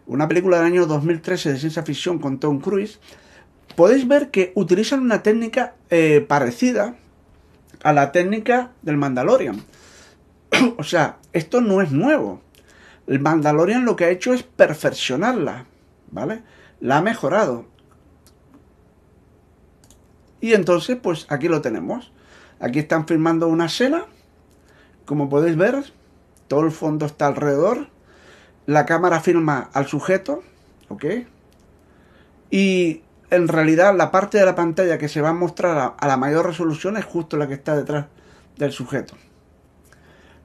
[0.07, 3.01] una película del año 2013 de ciencia ficción con Tom Cruise,
[3.75, 6.97] podéis ver que utilizan una técnica eh, parecida
[7.83, 9.63] a la técnica del Mandalorian.
[10.77, 12.41] o sea, esto no es nuevo.
[13.09, 15.65] El Mandalorian lo que ha hecho es perfeccionarla,
[16.11, 16.43] ¿vale?
[16.81, 17.65] La ha mejorado.
[20.41, 22.13] Y entonces, pues aquí lo tenemos.
[22.61, 24.05] Aquí están filmando una escena.
[25.07, 25.93] Como podéis ver,
[26.49, 27.89] todo el fondo está alrededor.
[28.67, 30.43] La cámara filma al sujeto,
[30.89, 31.05] ¿ok?
[32.51, 36.17] Y en realidad la parte de la pantalla que se va a mostrar a, la
[36.19, 38.07] mayor resolución es justo la que está detrás
[38.57, 39.15] del sujeto.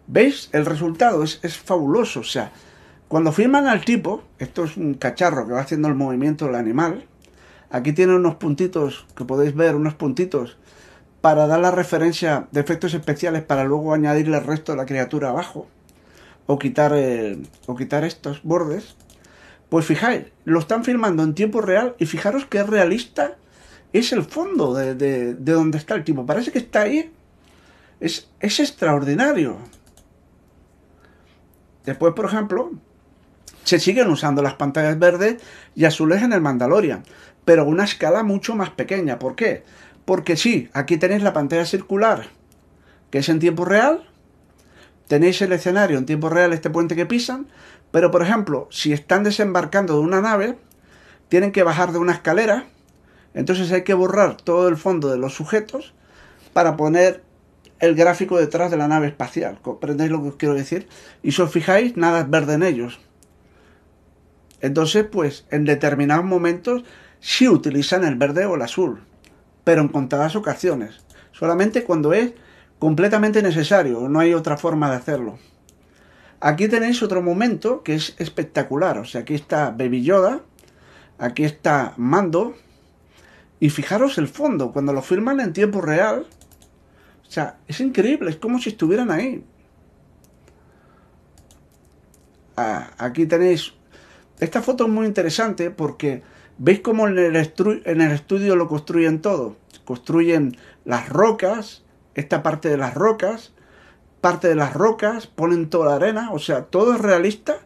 [0.08, 0.50] ¿Veis?
[0.52, 2.22] El resultado es, fabuloso.
[2.22, 2.52] O sea,
[3.08, 7.06] cuando filman al tipo, esto es un cacharro que va haciendo el movimiento del animal.
[7.70, 10.58] Aquí tiene unos puntitos que podéis ver, unos puntitos
[11.22, 15.30] para dar la referencia de efectos especiales para luego añadirle el resto de la criatura
[15.30, 15.68] abajo
[16.46, 18.96] o quitar, eh, o quitar estos bordes.
[19.70, 23.38] Pues fijáis, lo están filmando en tiempo real y fijaros qué realista
[23.94, 26.26] es el fondo de, donde está el tipo.
[26.26, 27.12] Parece que está ahí.
[28.00, 29.58] Es, es extraordinario.
[31.86, 32.72] Después, por ejemplo,
[33.64, 35.42] se siguen usando las pantallas verdes
[35.76, 37.04] y azules en el Mandalorian,
[37.46, 39.20] pero una escala mucho más pequeña.
[39.20, 39.64] ¿Por qué?
[40.06, 42.28] Porque sí, aquí tenéis la pantalla circular,
[43.10, 44.10] que es en tiempo real,
[45.08, 47.48] tenéis el escenario en tiempo real, este puente que pisan,
[47.92, 50.58] pero, por ejemplo, si están desembarcando de una nave,
[51.30, 52.66] tienen que bajar de una escalera,
[53.34, 55.94] entonces hay que borrar todo el fondo de los sujetos
[56.54, 57.24] para poner
[57.84, 59.60] el gráfico detrás de la nave espacial.
[59.62, 60.88] ¿Comprendéis lo que os quiero decir?
[61.22, 63.02] Y si os fijáis, nada es verde en ellos.
[64.62, 66.86] Entonces, pues en determinados momentos
[67.20, 69.04] sí utilizan el verde o el azul,
[69.66, 71.04] pero en contadas ocasiones.
[71.34, 72.32] Solamente cuando es
[72.80, 75.38] completamente necesario, no hay otra forma de hacerlo.
[76.40, 78.98] Aquí tenéis otro momento que es espectacular.
[78.98, 80.40] O sea, aquí está Baby Yoda,
[81.18, 82.56] aquí está Mando,
[83.60, 86.28] y fijaros el fondo, cuando lo filman en tiempo real,
[87.34, 89.44] o sea, es increíble, es como si estuvieran ahí.
[92.56, 93.74] Ah, aquí tenéis,
[94.40, 96.22] esta foto es muy interesante porque
[96.60, 99.56] veis cómo en el, en el estudio lo construyen todo.
[99.84, 101.82] Construyen las rocas,
[102.14, 103.52] esta parte de las rocas,
[104.22, 107.62] parte de las rocas, ponen toda la arena, o sea, todo es realista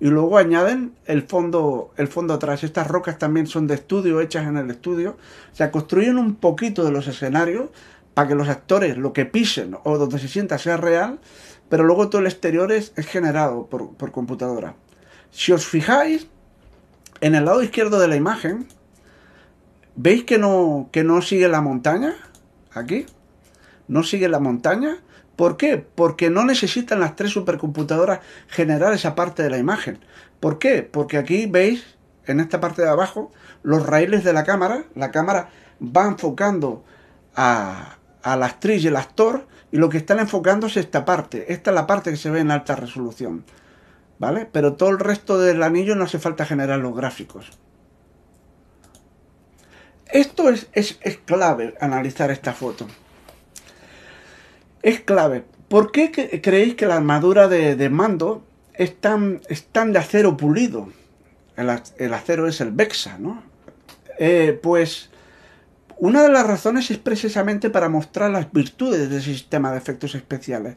[0.00, 2.64] y luego añaden el fondo, el fondo atrás.
[2.64, 5.16] Estas rocas también son de estudio, hechas en el estudio.
[5.52, 7.70] O sea, construyen un poquito de los escenarios
[8.14, 11.20] para que los actores lo que pisen o donde se sienta sea real,
[11.68, 14.74] pero luego todo el exterior es, generado por, por computadora.
[15.30, 16.28] Si os fijáis,
[17.22, 18.66] en el lado izquierdo de la imagen,
[19.96, 22.14] ¿veis que no, que no sigue la montaña?
[22.74, 23.06] Aquí.
[23.88, 24.98] No sigue la montaña.
[25.36, 25.78] ¿Por qué?
[25.78, 29.98] Porque no necesitan las tres supercomputadoras generar esa parte de la imagen.
[30.40, 30.82] ¿Por qué?
[30.82, 33.32] Porque aquí veis, en esta parte de abajo,
[33.62, 34.84] los raíles de la cámara.
[34.94, 35.48] La cámara
[35.80, 36.84] va enfocando
[37.34, 41.52] a, la actriz y el actor y lo que están enfocando es esta parte.
[41.52, 43.44] Esta es la parte que se ve en alta resolución.
[44.18, 44.48] ¿Vale?
[44.50, 47.50] Pero todo el resto del anillo no hace falta generar los gráficos.
[50.06, 52.86] Esto es, es clave analizar esta foto
[54.82, 55.44] es clave.
[55.68, 56.10] ¿Por qué
[56.42, 58.44] creéis que la armadura de, mando
[58.74, 60.88] es tan, de acero pulido?
[61.56, 61.70] El,
[62.12, 63.42] acero es el Vexa, ¿no?
[64.18, 65.10] Eh, pues
[66.02, 70.76] una de las razones es precisamente para mostrar las virtudes del sistema de efectos especiales.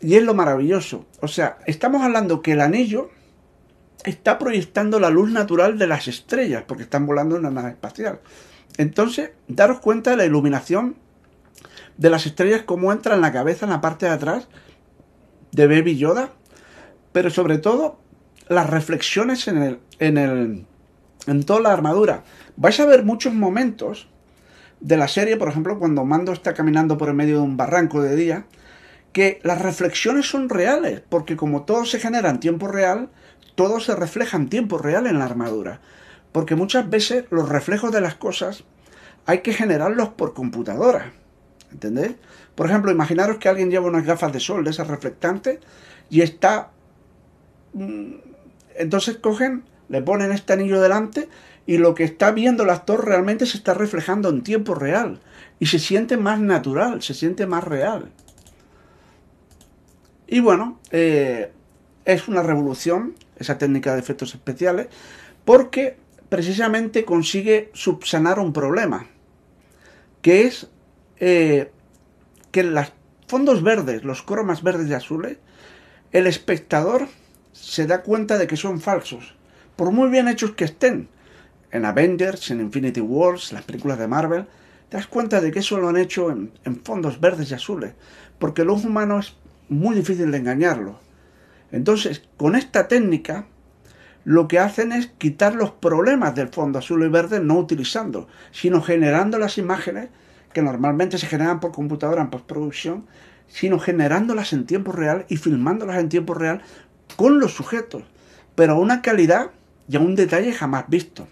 [0.00, 1.06] Y es lo maravilloso.
[1.20, 3.10] O sea, estamos hablando que el anillo
[4.04, 8.20] está proyectando la luz natural de las estrellas, porque están volando en una nave espacial.
[8.76, 10.94] Entonces, daros cuenta de la iluminación
[11.96, 14.46] de las estrellas, cómo entra en la cabeza, en la parte de atrás
[15.50, 16.30] de Baby Yoda,
[17.10, 17.98] pero sobre todo
[18.46, 20.66] las reflexiones en el, en el,
[21.26, 22.22] en toda la armadura.
[22.56, 24.08] Vais a ver muchos momentos
[24.80, 28.02] de la serie, por ejemplo, cuando Mando está caminando por el medio de un barranco
[28.02, 28.44] de día,
[29.12, 33.08] que las reflexiones son reales, porque como todo se genera en tiempo real,
[33.54, 35.80] todo se refleja en tiempo real en la armadura.
[36.32, 38.64] Porque muchas veces los reflejos de las cosas
[39.26, 41.12] hay que generarlos por computadora.
[41.72, 42.14] ¿Entendéis?
[42.54, 45.58] Por ejemplo, imaginaros que alguien lleva unas gafas de sol de esas reflectantes
[46.10, 46.70] y está...
[47.72, 48.14] Mm,
[48.76, 51.28] entonces cogen, le ponen este anillo delante
[51.68, 55.20] y lo que está viendo el actor realmente se está reflejando en tiempo real
[55.60, 58.10] y se siente más natural, se siente más real.
[60.26, 61.52] Y bueno, eh,
[62.06, 64.86] es una revolución esa técnica de efectos especiales
[65.44, 65.98] porque
[66.30, 69.06] precisamente consigue subsanar un problema,
[70.22, 70.68] que es
[71.18, 71.70] eh,
[72.50, 72.94] que los
[73.26, 75.36] fondos verdes, los cromas verdes y azules,
[76.12, 77.08] el espectador
[77.52, 79.34] se da cuenta de que son falsos,
[79.76, 81.10] por muy bien hechos que estén.
[81.70, 84.46] En Avengers, en Infinity Wars, las películas de Marvel,
[84.88, 87.92] te das cuenta de que eso lo han hecho en, en fondos verdes y azules,
[88.38, 89.36] porque el ojo humano es
[89.68, 90.98] muy difícil de engañarlo.
[91.70, 93.46] Entonces, con esta técnica,
[94.24, 98.82] lo que hacen es quitar los problemas del fondo azul y verde no utilizando, sino
[98.82, 100.08] generando las imágenes
[100.52, 103.06] que normalmente se generan por computadora en postproducción,
[103.46, 106.62] sino generándolas en tiempo real y filmándolas en tiempo real
[107.16, 108.02] con los sujetos,
[108.54, 109.50] pero a una calidad
[109.88, 111.26] y a un detalle jamás visto.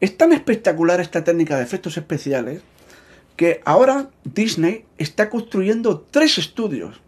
[0.00, 2.62] Es tan espectacular esta técnica de efectos especiales
[3.36, 7.00] que ahora Disney está construyendo tres estudios.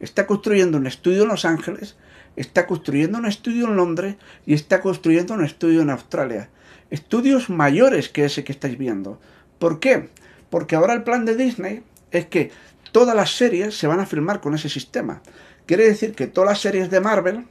[0.00, 1.96] Está construyendo un estudio en Los Ángeles,
[2.34, 6.50] está construyendo un estudio en Londres y está construyendo un estudio en Australia.
[6.90, 9.20] Estudios mayores que ese que estáis viendo.
[9.60, 10.08] ¿Por qué?
[10.50, 12.50] Porque ahora el plan de Disney es que
[12.90, 15.22] todas las series se van a filmar con ese sistema.
[15.66, 17.46] Quiere decir que todas las series de Marvel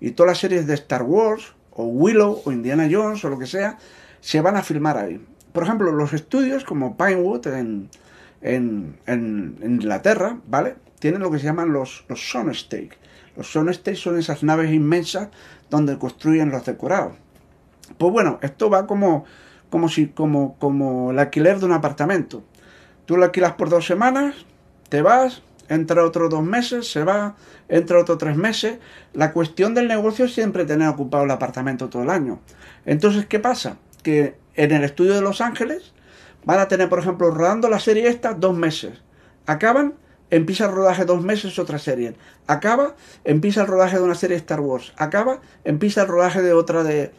[0.00, 3.46] y todas las series de Star Wars o Willow o Indiana Jones o lo que
[3.46, 3.78] sea
[4.20, 5.24] se van a filmar ahí.
[5.52, 7.90] Por ejemplo, los estudios como Pinewood en,
[8.42, 10.76] en, Inglaterra, ¿vale?
[10.98, 12.90] Tienen lo que se llaman los, los Sonestage.
[13.36, 15.28] Los Sonestage son esas naves inmensas
[15.70, 17.14] donde construyen los decorados.
[17.98, 19.24] Pues bueno, esto va como
[19.70, 22.42] como, si, como, como el alquiler de un apartamento.
[23.06, 24.34] Tú lo alquilas por dos semanas,
[24.88, 27.36] te vas, entra otros dos meses, se va,
[27.68, 28.78] entra otros tres meses.
[29.14, 32.40] La cuestión del negocio es siempre tener ocupado el apartamento todo el año.
[32.84, 33.78] Entonces, ¿qué pasa?
[34.02, 35.92] Que en el estudio de Los Ángeles
[36.44, 38.98] van a tener, por ejemplo, rodando la serie esta dos meses.
[39.46, 39.94] Acaban,
[40.30, 42.14] empieza el rodaje dos meses otra serie.
[42.46, 42.94] Acaba,
[43.24, 44.92] empieza el rodaje de una serie de Star Wars.
[44.96, 47.12] Acaba, empieza el rodaje de otra de,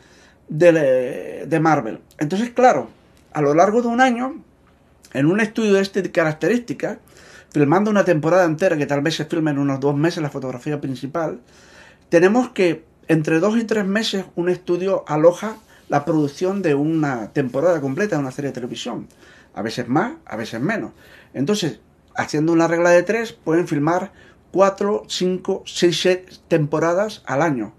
[0.47, 1.99] de, de Marvel.
[2.17, 2.89] Entonces, claro,
[3.33, 4.43] a lo largo de un año,
[5.13, 6.97] en un estudio de este características,
[7.51, 10.79] filmando una temporada entera, que tal vez se filme en unos dos meses la fotografía
[10.79, 11.41] principal,
[12.09, 15.57] tenemos que entre dos y tres meses un estudio aloja
[15.91, 19.09] la producción de una temporada completa de una serie de televisión.
[19.53, 20.93] A veces más, a veces menos.
[21.34, 21.81] Entonces,
[22.15, 24.13] haciendo una regla de tres, pueden filmar
[24.53, 26.07] cuatro, cinco, seis
[26.47, 27.73] temporadas al año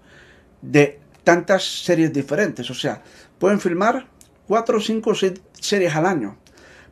[0.61, 2.69] de tantas series diferentes.
[2.69, 3.01] O sea,
[3.39, 4.05] pueden filmar
[4.47, 6.37] cuatro, cinco, seis series al año.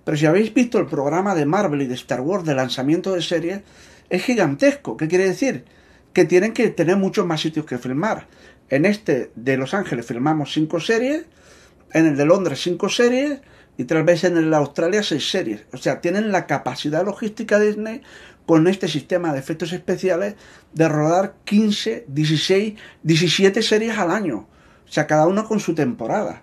[0.03, 3.21] Pero si habéis visto el programa de Marvel y de Star Wars de lanzamiento de
[3.21, 3.61] series,
[4.09, 4.97] es gigantesco.
[4.97, 5.65] ¿Qué quiere decir?
[6.13, 8.25] Que tienen que tener muchos más sitios que filmar.
[8.71, 11.25] En este de Los Ángeles filmamos cinco series,
[11.91, 13.41] en el de Londres cinco series
[13.77, 15.65] y tal vez en el de Australia seis series.
[15.73, 18.01] O sea, tienen la capacidad logística de Disney
[18.45, 20.35] con este sistema de efectos especiales
[20.71, 24.47] de rodar 15, 16, 17 series al año.
[24.87, 26.41] O sea, cada uno con su temporada.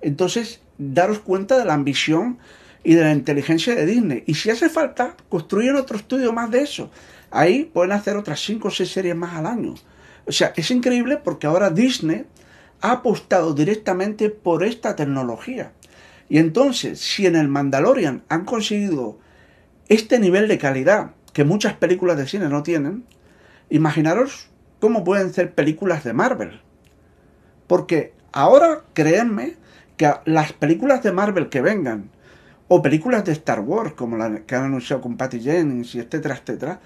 [0.00, 2.38] Entonces, daros cuenta de la ambición
[2.84, 4.24] y de la inteligencia de Disney.
[4.26, 6.90] Y si hace falta, construyen otro estudio más de eso.
[7.30, 9.74] Ahí pueden hacer otras 5 o 6 series más al año.
[10.30, 12.24] O sea, es increíble porque ahora Disney
[12.82, 15.72] ha apostado directamente por esta tecnología.
[16.28, 19.18] Y entonces, si en el Mandalorian han conseguido
[19.88, 23.02] este nivel de calidad que muchas películas de cine no tienen,
[23.70, 26.60] imaginaros cómo pueden ser películas de Marvel.
[27.66, 29.56] Porque ahora, créanme,
[29.96, 32.08] que las películas de Marvel que vengan,
[32.72, 36.36] o películas de Star Wars, como la que han anunciado con Patty Jennings y etcétera,
[36.36, 36.80] etcétera,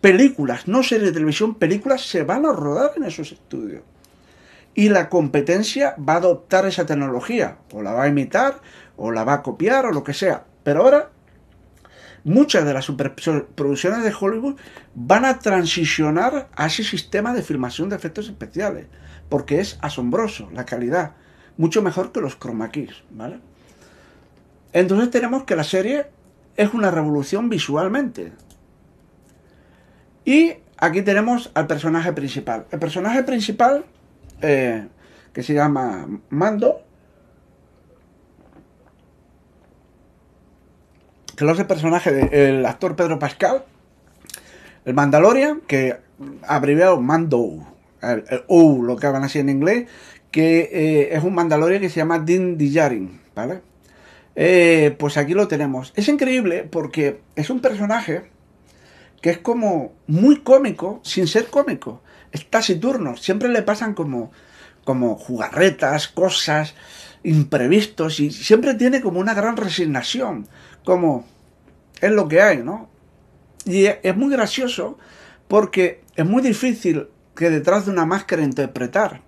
[0.00, 3.84] películas, no series de televisión, películas se van a rodar en esos estudios.
[4.74, 8.60] Y la competencia va a adoptar esa tecnología, o la va a imitar,
[8.96, 10.46] o la va a copiar, o lo que sea.
[10.64, 11.10] Pero ahora,
[12.24, 14.56] muchas de las superproducciones de Hollywood
[14.96, 18.86] van a transicionar a ese sistema de filmación de efectos especiales,
[19.28, 21.12] porque es asombroso la calidad,
[21.56, 23.38] mucho mejor que los chroma keys, ¿vale?
[24.74, 26.06] Entonces tenemos que la serie
[26.56, 28.32] es una revolución visualmente.
[30.24, 32.66] Y aquí tenemos al personaje principal.
[32.72, 33.84] El personaje principal,
[34.42, 34.88] eh,
[35.32, 36.80] que se llama Mando,
[41.36, 43.64] que lo hace el personaje del actor Pedro Pascal,
[44.84, 45.98] el Mandalorian, que
[46.48, 47.64] abreviado Mando,
[48.48, 49.88] U, lo que hablan así en inglés,
[50.32, 53.73] que eh, es un Mandalorian que se llama Din Djarin, ¿vale?
[54.36, 55.92] Eh, pues aquí lo tenemos.
[55.96, 58.30] Es increíble porque es un personaje
[59.20, 62.02] que es como muy cómico sin ser cómico.
[62.32, 63.16] Es taciturno.
[63.16, 64.32] Siempre le pasan como,
[64.84, 66.74] como jugarretas, cosas,
[67.22, 70.46] imprevistos y siempre tiene como una gran resignación.
[70.84, 71.24] Como
[72.00, 72.88] es lo que hay, ¿no?
[73.64, 74.98] Y es muy gracioso
[75.48, 79.22] porque es muy difícil que detrás de una máscara interpretar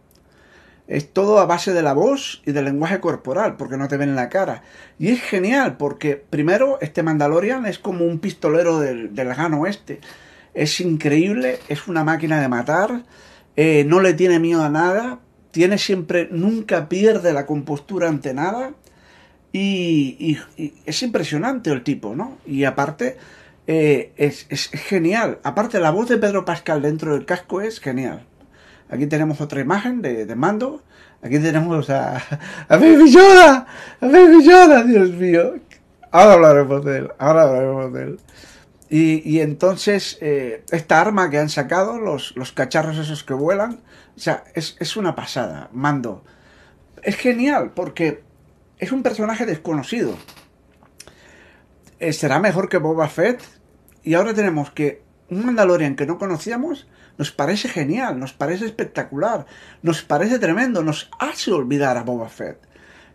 [0.89, 4.11] es todo a base de la voz y del lenguaje corporal, porque no te ven
[4.11, 4.63] en la cara.
[4.99, 10.01] Y es genial, porque primero este Mandalorian es como un pistolero del, del lejano oeste.
[10.55, 13.03] Es increíble, es una máquina de matar,
[13.57, 18.73] eh, no le tiene miedo a nada, tiene siempre, nunca pierde la compostura ante nada.
[19.53, 20.39] Y,
[20.85, 22.37] es impresionante el tipo, ¿no?
[22.47, 23.17] Y aparte,
[23.67, 25.39] eh, es genial.
[25.45, 28.27] Aparte, la voz de Pedro Pascal dentro del casco es genial.
[28.89, 30.83] Aquí tenemos otra imagen de, mando.
[31.23, 32.17] Aquí tenemos a,
[32.69, 33.67] a Baby Yoda.
[34.01, 35.55] A Baby Yoda, Dios mío.
[36.11, 37.11] Ahora hablaremos de él.
[37.19, 38.21] Ahora hablaremos de él.
[38.89, 43.81] Y, entonces, eh, esta arma que han sacado, los, cacharros esos que vuelan,
[44.17, 45.69] o sea, es, una pasada.
[45.73, 46.25] Mando.
[47.03, 48.23] Es genial porque
[48.79, 50.17] es un personaje desconocido.
[51.99, 53.43] Eh, será mejor que Boba Fett.
[54.05, 56.87] Y ahora tenemos que un Mandalorian que no conocíamos
[57.19, 59.47] nos parece genial, nos parece espectacular,
[59.83, 62.59] nos parece tremendo, nos hace olvidar a Boba Fett.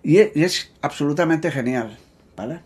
[0.03, 1.97] Y es, absolutamente genial,
[2.35, 2.61] ¿vale?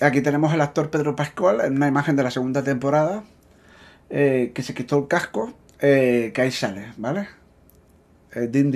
[0.00, 3.22] Aquí tenemos al actor Pedro Pascual en una imagen de la segunda temporada,
[4.08, 7.28] eh, que se quitó el casco, eh, que ahí sale, ¿vale?
[8.34, 8.72] Eh, Din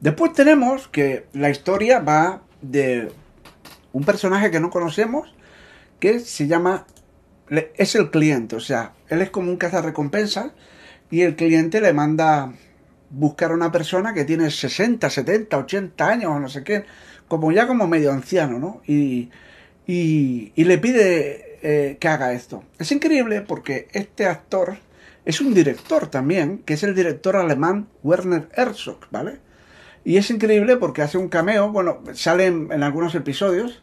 [0.00, 3.12] Después tenemos que la historia va de
[3.92, 5.34] un personaje que no conocemos,
[5.98, 6.86] que se llama
[7.50, 10.52] es el cliente, o sea, él es como un cazarrecompensa
[11.10, 12.52] y el cliente le manda
[13.10, 16.84] buscar a una persona que tiene 60, 70, 80 años o no sé qué,
[17.26, 18.82] como ya como medio anciano, ¿no?
[18.86, 19.30] Y,
[19.86, 22.64] y, le pide eh, que haga esto.
[22.78, 24.76] Es increíble porque este actor
[25.24, 29.38] es un director también, que es el director alemán Werner Herzog, ¿vale?
[30.04, 33.82] Y es increíble porque hace un cameo, bueno, sale en algunos episodios,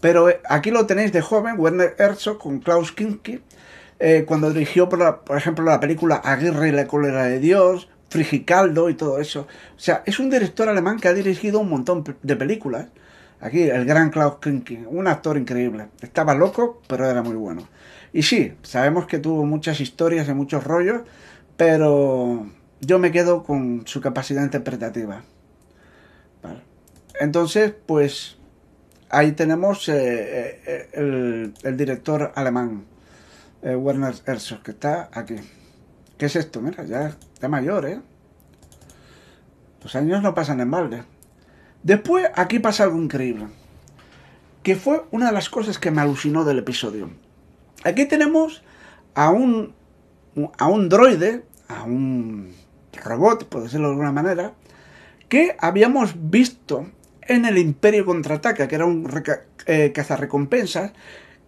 [0.00, 3.40] Pero eh, aquí lo tenéis de joven, Werner Herzog con Klaus Kinski,
[3.98, 8.94] eh, cuando dirigió, por, ejemplo, la película Aguirre y la cólera de Dios, Frigicaldo y
[8.94, 9.46] todo eso.
[9.76, 12.86] O sea, es un director alemán que ha dirigido un montón de películas.
[13.40, 15.88] Aquí, el gran Klaus Kinski, un actor increíble.
[16.00, 17.68] Estaba loco, pero era muy bueno.
[18.12, 21.02] Y sí, sabemos que tuvo muchas historias y muchos rollos,
[21.56, 22.46] pero
[22.80, 25.22] yo me quedo con su capacidad interpretativa.
[27.20, 28.38] Entonces, pues
[29.10, 32.84] ahí tenemos eh, eh, el, el, director alemán,
[33.62, 35.36] eh, Werner Herzog, que está aquí.
[36.16, 36.60] ¿Qué es esto?
[36.60, 38.00] Mira, ya está mayor, ¿eh?
[39.82, 41.02] Los años no pasan en balde.
[41.82, 43.46] Después, aquí pasa algo increíble,
[44.62, 47.10] que fue una de las cosas que me alucinó del episodio.
[47.84, 48.62] Aquí tenemos
[49.14, 49.74] a un,
[50.58, 52.54] a un droide, a un
[53.02, 54.52] robot, por decirlo de alguna manera,
[55.30, 56.86] que habíamos visto
[57.22, 59.08] en el Imperio Contraataca, que era un
[59.66, 60.92] eh, cazarrecompensas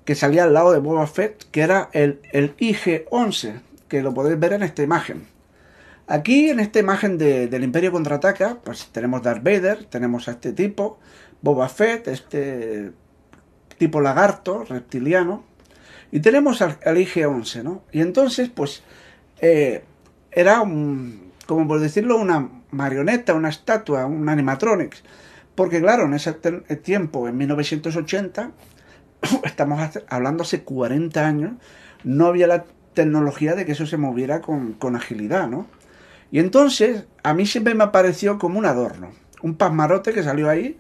[0.05, 4.39] que salía al lado de Boba Fett, que era el, el IG-11, que lo podéis
[4.39, 5.27] ver en esta imagen.
[6.07, 10.53] Aquí, en esta imagen de, del Imperio Contraataca, pues tenemos Darth Vader, tenemos a este
[10.53, 10.99] tipo,
[11.41, 12.93] Boba Fett, este
[13.79, 15.45] tipo lagarto, reptiliano,
[16.11, 17.83] y tenemos al, al IG-11, ¿no?
[17.93, 18.83] Y entonces, pues,
[19.41, 19.85] eh,
[20.31, 25.03] era un, como por decirlo, una marioneta, una estatua, un animatronics.
[25.55, 28.51] Porque claro, en ese tiempo, en 1980,
[29.45, 31.53] estamos hablando hace 40 años,
[32.05, 32.65] no había la
[32.95, 35.67] tecnología de que eso se moviera con, con agilidad, ¿no?
[36.31, 39.11] Y entonces, a mí siempre me pareció como un adorno,
[39.43, 40.79] un pasmarote que salió ahí,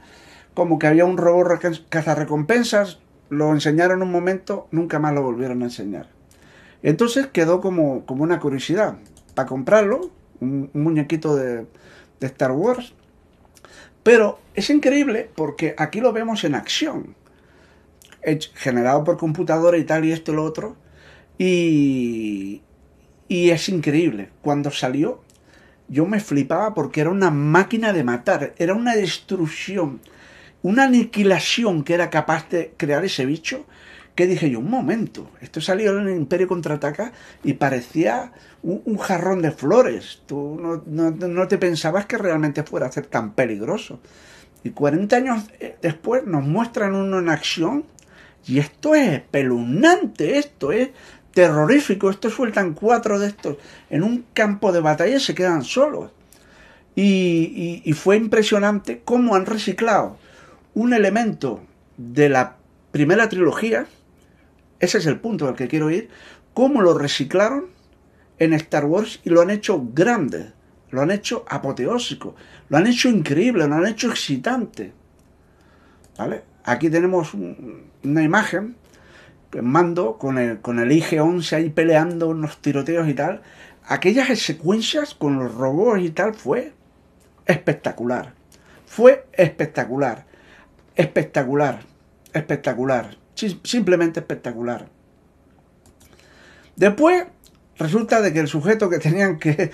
[0.54, 5.66] como que había un robot cazarrecompensas, lo enseñaron un momento, nunca más lo volvieron a
[5.66, 6.08] enseñar.
[6.82, 8.96] Entonces quedó como, como una curiosidad.
[9.34, 11.66] Para comprarlo, un, un muñequito de,
[12.20, 12.94] de Star Wars.
[14.02, 17.14] Pero es increíble porque aquí lo vemos en acción.
[18.54, 20.76] Generado por computadora y tal y esto y lo otro.
[21.38, 22.62] Y,
[23.28, 24.30] y es increíble.
[24.42, 25.22] Cuando salió,
[25.88, 28.54] yo me flipaba porque era una máquina de matar.
[28.58, 30.00] Era una destrucción.
[30.62, 33.66] Una aniquilación que era capaz de crear ese bicho
[34.14, 37.12] que dije yo, un momento, esto salió en el Imperio Contraataca
[37.42, 38.32] y parecía
[38.62, 40.22] un, jarrón de flores.
[40.26, 44.00] Tú no, no, no, te pensabas que realmente fuera a ser tan peligroso.
[44.64, 47.84] Y 40 años eh, después nos muestran uno en acción
[48.46, 50.90] y esto es espeluznante, esto es
[51.32, 52.10] terrorífico.
[52.10, 53.56] Esto sueltan cuatro de estos
[53.88, 56.10] en un campo de batalla y se quedan solos.
[56.94, 60.18] Y, y, y fue impresionante cómo han reciclado
[60.74, 61.62] un elemento
[61.96, 62.56] de la
[62.90, 63.86] primera trilogía,
[64.82, 66.08] ese es el punto al que quiero ir,
[66.54, 67.66] cómo lo reciclaron
[68.40, 70.52] en Star Wars y lo han hecho grande,
[70.90, 72.34] lo han hecho apoteósico,
[72.68, 74.92] lo han hecho increíble, lo han hecho excitante.
[76.18, 76.42] ¿Vale?
[76.64, 78.74] Aquí tenemos un, una imagen
[79.52, 83.40] en mando con el, con el IG-11 ahí peleando unos tiroteos y tal.
[83.86, 86.72] Aquellas secuencias con los robots y tal fue
[87.46, 88.34] espectacular.
[88.86, 90.26] Fue espectacular.
[90.96, 91.82] Espectacular.
[92.32, 93.21] Espectacular.
[93.34, 94.88] Simplemente espectacular.
[96.76, 97.24] Después
[97.78, 99.70] resulta de que el sujeto que tenían que,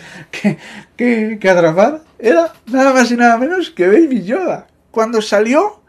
[0.97, 4.67] que, que, atrapar era nada más y nada menos que Baby Yoda.
[4.91, 5.83] Cuando salió,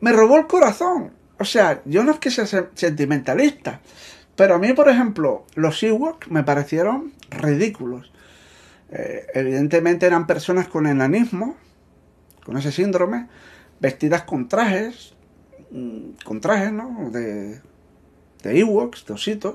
[0.00, 1.12] me robó el corazón.
[1.38, 3.80] O sea, yo no es que sea sentimentalista,
[4.36, 8.12] pero a mí, por ejemplo, los Ewoks me parecieron ridículos.
[8.90, 11.56] Eh, evidentemente eran personas con enanismo,
[12.44, 13.28] con ese síndrome,
[13.80, 15.14] vestidas con trajes,
[16.24, 17.10] con trajes, ¿no?
[17.10, 17.60] De,
[18.42, 19.54] de Ewoks, de ositos.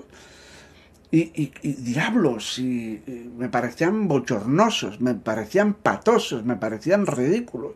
[1.12, 3.02] Y, diablos, y,
[3.38, 7.74] me parecían bochornosos, me parecían patosos, me parecían ridículos.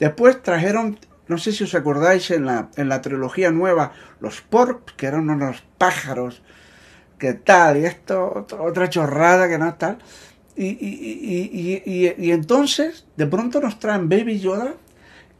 [0.00, 0.98] Después trajeron,
[1.28, 5.30] no sé si os acordáis, en la, en la trilogía nueva, los Porps, que eran
[5.30, 6.42] unos pájaros,
[7.18, 9.98] que tal, y esto, otra chorrada que no tal.
[10.56, 10.72] Y,
[12.18, 14.74] y entonces, de pronto nos traen Baby Yoda,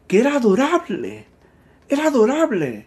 [0.06, 1.26] que era adorable,
[1.88, 2.86] era adorable,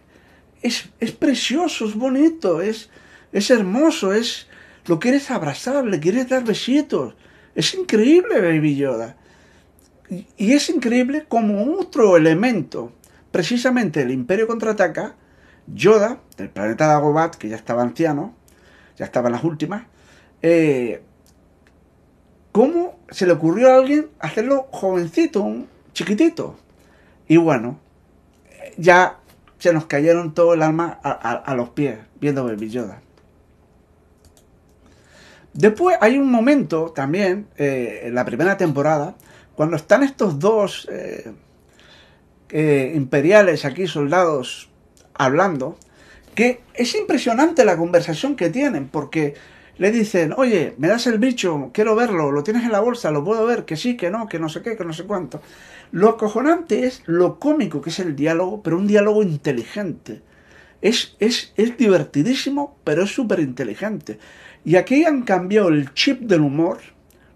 [0.62, 2.90] es, es precioso, es bonito, es,
[3.32, 4.48] es hermoso, es
[4.86, 7.14] lo quieres abrazar, le quieres dar besitos.
[7.54, 9.16] Es increíble Baby Yoda.
[10.08, 12.92] Y, es increíble como otro elemento,
[13.30, 15.14] precisamente el Imperio contraataca,
[15.72, 18.34] Yoda, del planeta Dagobat, que ya estaba anciano,
[18.96, 19.84] ya estaba en las últimas,
[20.42, 21.02] eh,
[22.50, 26.58] ¿cómo se le ocurrió a alguien hacerlo jovencito, un chiquitito?
[27.28, 27.78] Y bueno,
[28.76, 29.18] ya
[29.58, 33.02] se nos cayeron todo el alma a, los pies viendo Baby Yoda.
[35.52, 39.16] Después hay un momento también, eh, en la primera temporada,
[39.54, 41.32] cuando están estos dos, eh,
[42.50, 44.70] eh, imperiales, aquí soldados
[45.14, 45.76] hablando,
[46.34, 49.34] que es impresionante la conversación que tienen, porque
[49.80, 53.24] le dicen, oye, me das el bicho, quiero verlo, lo tienes en la bolsa, lo
[53.24, 55.40] puedo ver, que sí, que no, que no sé qué, que no sé cuánto.
[55.90, 60.20] Lo acojonante es lo cómico que es el diálogo, pero un diálogo inteligente.
[60.82, 64.18] Es, es, es divertidísimo, pero es súper inteligente.
[64.66, 66.80] Y aquí han cambiado el chip del humor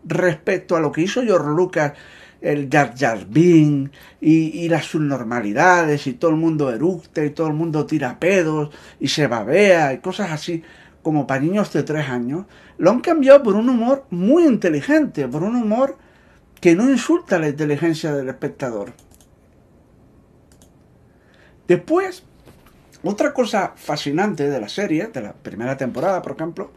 [0.04, 1.94] respecto a lo que hizo George Lucas,
[2.42, 3.90] el Jar Jar Binks
[4.20, 8.68] y, las subnormalidades y todo el mundo eructa y todo el mundo tira pedos
[9.00, 10.62] y se babea y cosas así
[11.04, 12.46] como para niños de tres años,
[12.78, 15.96] lo han cambiado por un humor muy inteligente, por un humor
[16.60, 18.94] que no insulta la inteligencia del espectador.
[21.68, 22.24] Después,
[23.04, 26.72] otra cosa fascinante de la serie, de la primera temporada, por ejemplo,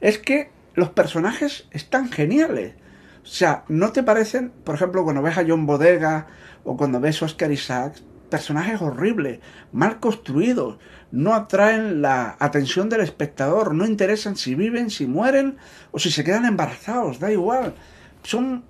[0.00, 2.74] es que los personajes están geniales.
[3.22, 6.26] O sea, ¿no te parecen, por ejemplo, cuando ves a John Bodega
[6.64, 9.40] o cuando ves a Oscar Isaacs, personajes horribles,
[9.72, 10.78] mal construidos,
[11.10, 15.56] no atraen la atención del espectador, no interesan si viven, si mueren
[15.92, 17.74] o si se quedan embarazados, da igual.
[18.22, 18.64] Son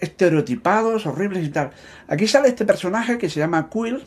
[0.00, 1.70] estereotipados, horribles y tal.
[2.08, 4.04] Aquí sale este personaje que se llama Quill,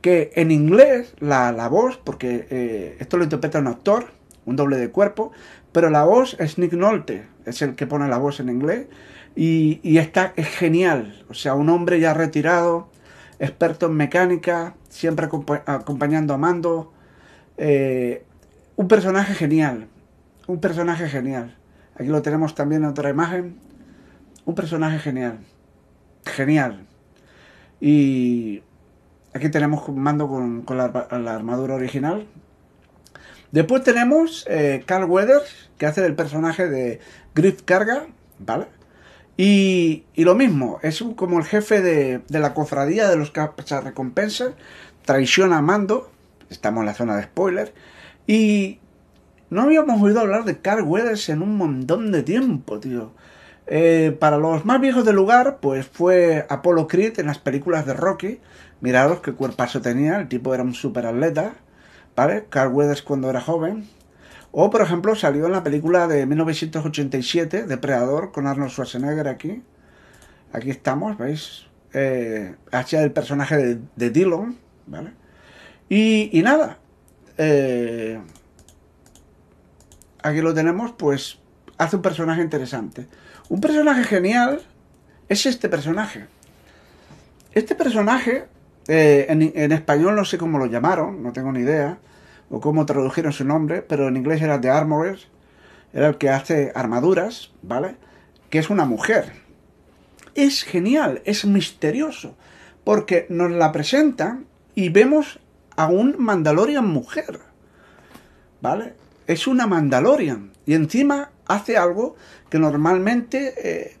[0.00, 4.12] que en inglés la, la voz, porque eh, esto lo interpreta un actor,
[4.44, 5.32] un doble de cuerpo,
[5.72, 8.86] pero la voz es Nick Nolte, es el que pone la voz en inglés,
[9.34, 11.24] y, y está, es genial.
[11.28, 12.90] O sea, un hombre ya retirado,
[13.38, 15.28] experto en mecánica, siempre
[15.66, 16.92] acompañando a Mando.
[17.56, 18.24] Eh,
[18.76, 19.88] un personaje genial,
[20.46, 21.56] un personaje genial.
[21.94, 23.58] Aquí lo tenemos también en otra imagen.
[24.44, 25.38] Un personaje genial,
[26.24, 26.86] genial.
[27.80, 28.62] Y
[29.32, 30.84] aquí tenemos Mando con, la,
[31.34, 32.26] armadura original,
[33.52, 36.98] Después tenemos eh, Carl Weathers, que hace el personaje de
[37.36, 38.06] Griff Carga,
[38.40, 38.66] ¿vale?
[39.36, 43.32] Y, lo mismo, es como el jefe de, la cofradía de los
[43.82, 44.52] recompensas,
[45.04, 46.10] traiciona a Mando,
[46.50, 47.74] estamos en la zona de spoiler,
[48.26, 48.78] y
[49.50, 53.12] no habíamos oído hablar de Carl Weathers en un montón de tiempo, tío.
[53.66, 57.94] Eh, para los más viejos del lugar, pues fue Apollo Creed en las películas de
[57.94, 58.40] Rocky.
[58.80, 61.54] Miraros qué cuerpazo tenía, el tipo era un super atleta.
[62.16, 62.46] ¿vale?
[62.48, 63.88] Carl Weathers cuando era joven.
[64.56, 69.64] O, por ejemplo, salió en la película de 1987, Depredador, con Arnold Schwarzenegger aquí.
[70.52, 71.66] Aquí estamos, ¿veis?
[71.92, 74.56] Eh, hacía el personaje de, de Dillon,
[74.86, 75.10] ¿vale?
[75.88, 76.78] Y, nada,
[77.36, 78.20] eh,
[80.22, 81.40] aquí lo tenemos, pues
[81.76, 83.08] hace un personaje interesante.
[83.48, 84.62] Un personaje genial
[85.28, 86.26] es este personaje.
[87.52, 88.44] Este personaje
[88.86, 91.98] eh, en, español no sé cómo lo llamaron, no tengo ni idea,
[92.50, 95.18] o cómo tradujeron su nombre, pero en inglés era The Armorer,
[95.92, 97.96] era el que hace armaduras, ¿vale?
[98.50, 99.32] Que es una mujer.
[100.34, 102.36] Es genial, es misterioso,
[102.82, 105.38] porque nos la presentan y vemos
[105.76, 107.40] a un Mandalorian mujer,
[108.60, 108.94] ¿vale?
[109.26, 112.16] Es una Mandalorian y encima hace algo
[112.50, 113.96] que normalmente eh,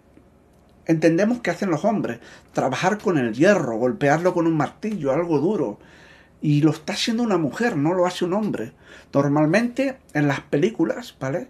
[0.86, 2.20] entendemos que hacen los hombres,
[2.52, 5.78] trabajar con el hierro, golpearlo con un martillo, algo duro.
[6.44, 8.72] Y lo está haciendo una mujer, no lo hace un hombre.
[9.14, 11.48] Normalmente en las películas, ¿vale?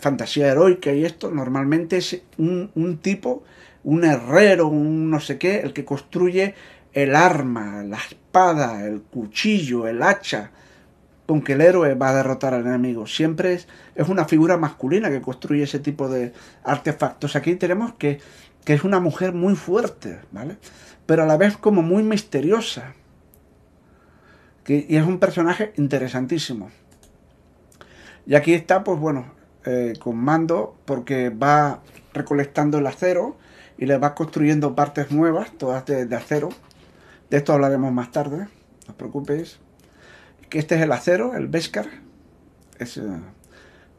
[0.00, 3.42] Fantasía heroica y esto, normalmente es un, un tipo,
[3.82, 6.54] un herrero, un no sé qué, el que construye
[6.92, 10.52] el arma, la espada, el cuchillo, el hacha,
[11.26, 13.08] con que el héroe va a derrotar al enemigo.
[13.08, 13.66] Siempre es,
[13.96, 16.32] es una figura masculina que construye ese tipo de
[16.62, 17.34] artefactos.
[17.34, 18.20] Aquí tenemos que
[18.64, 20.56] que es una mujer muy fuerte, ¿vale?
[21.06, 22.94] Pero a la vez como muy misteriosa.
[24.72, 26.70] Y es un personaje interesantísimo.
[28.24, 29.32] Y aquí está, pues bueno,
[29.64, 31.80] eh, con mando, porque va
[32.14, 33.36] recolectando el acero
[33.78, 36.50] y le va construyendo partes nuevas, todas de, acero.
[37.30, 39.58] De esto hablaremos más tarde, no os preocupéis.
[40.48, 41.88] Que este es el acero, el Beskar.
[42.78, 43.02] Es, eh,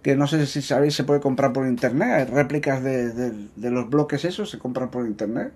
[0.02, 2.10] que no sé si sabéis, se puede comprar por internet.
[2.11, 5.52] Hay réplicas de, los bloques esos, se compran por internet.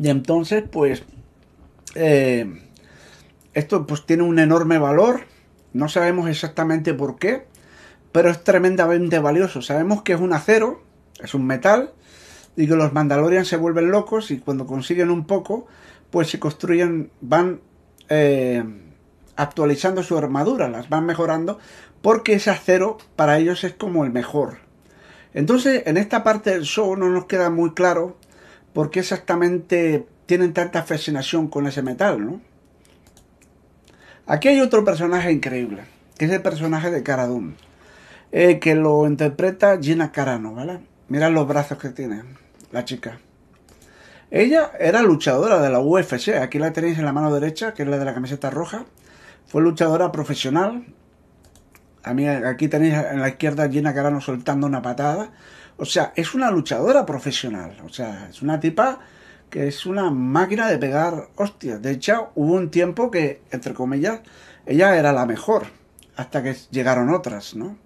[0.00, 1.02] Y entonces, pues,
[1.94, 2.62] eh,
[3.52, 5.22] esto pues tiene un enorme valor.
[5.74, 7.46] No sabemos exactamente por qué,
[8.10, 9.60] pero es tremendamente valioso.
[9.60, 10.82] Sabemos que es un acero,
[11.22, 11.92] es un metal,
[12.56, 15.66] y que los Mandalorians se vuelven locos y cuando consiguen un poco,
[16.10, 17.60] pues se construyen, van...
[18.08, 18.64] Eh,
[19.36, 21.58] actualizando su armadura, las van mejorando,
[22.02, 24.58] porque ese acero para ellos es como el mejor.
[25.32, 28.18] Entonces, en esta parte del show no nos queda muy claro
[28.72, 32.40] por qué exactamente tienen tanta fascinación con ese metal, ¿no?
[34.26, 35.82] Aquí hay otro personaje increíble,
[36.16, 37.28] que es el personaje de Cara
[38.32, 40.78] eh, que lo interpreta Gina Carano, ¿vale?
[41.08, 42.22] Mira los brazos que tiene
[42.70, 43.18] la chica.
[44.30, 47.88] Ella era luchadora de la UFC, aquí la tenéis en la mano derecha, que es
[47.88, 48.84] la de la camiseta roja.
[49.48, 50.86] Fue luchadora profesional.
[52.04, 55.32] A mí aquí tenéis en la izquierda Gina Carano soltando una patada.
[55.80, 57.76] O sea, es una luchadora profesional.
[57.84, 59.00] O sea, es una tipa
[59.48, 61.80] que es una máquina de pegar hostias.
[61.80, 64.20] De hecho, hubo un tiempo que, entre comillas,
[64.66, 65.66] ella era la mejor.
[66.16, 67.78] Hasta que llegaron otras, ¿no?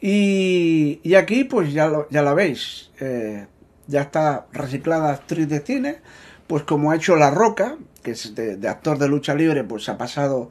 [0.00, 2.90] Y, y aquí, pues ya, lo, ya la veis.
[2.98, 3.46] Eh,
[3.86, 5.98] ya está reciclada actriz de cine.
[6.46, 9.98] Pues como ha hecho La Roca, que es de, actor de lucha libre, pues ha
[9.98, 10.50] pasado,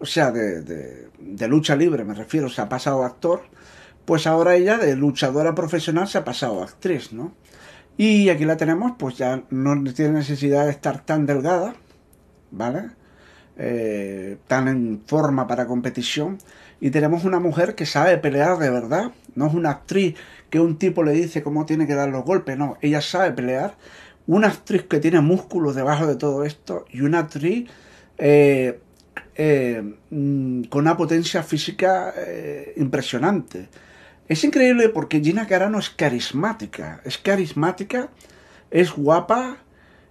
[0.00, 3.42] o sea, de, de, lucha libre me refiero, se ha pasado actor,
[4.08, 7.34] pues ahora ella de luchadora profesional se ha pasado a actriz, ¿no?
[7.98, 11.74] Y aquí la tenemos, pues ya no tiene necesidad de estar tan delgada,
[12.50, 12.84] ¿vale?
[13.58, 16.38] Eh, tan en forma para competición.
[16.80, 20.14] Y tenemos una mujer que sabe pelear de verdad, no es una actriz
[20.48, 23.76] que un tipo le dice cómo tiene que dar los golpes, no, ella sabe pelear
[24.26, 27.68] una actriz que tiene músculos debajo de todo esto y una actriz
[28.16, 28.80] eh,
[29.34, 32.14] eh, mm, con una potencia física
[32.76, 33.68] impresionante.
[34.28, 38.10] Es increíble porque Gina Carano es carismática, es carismática,
[38.70, 39.56] es guapa,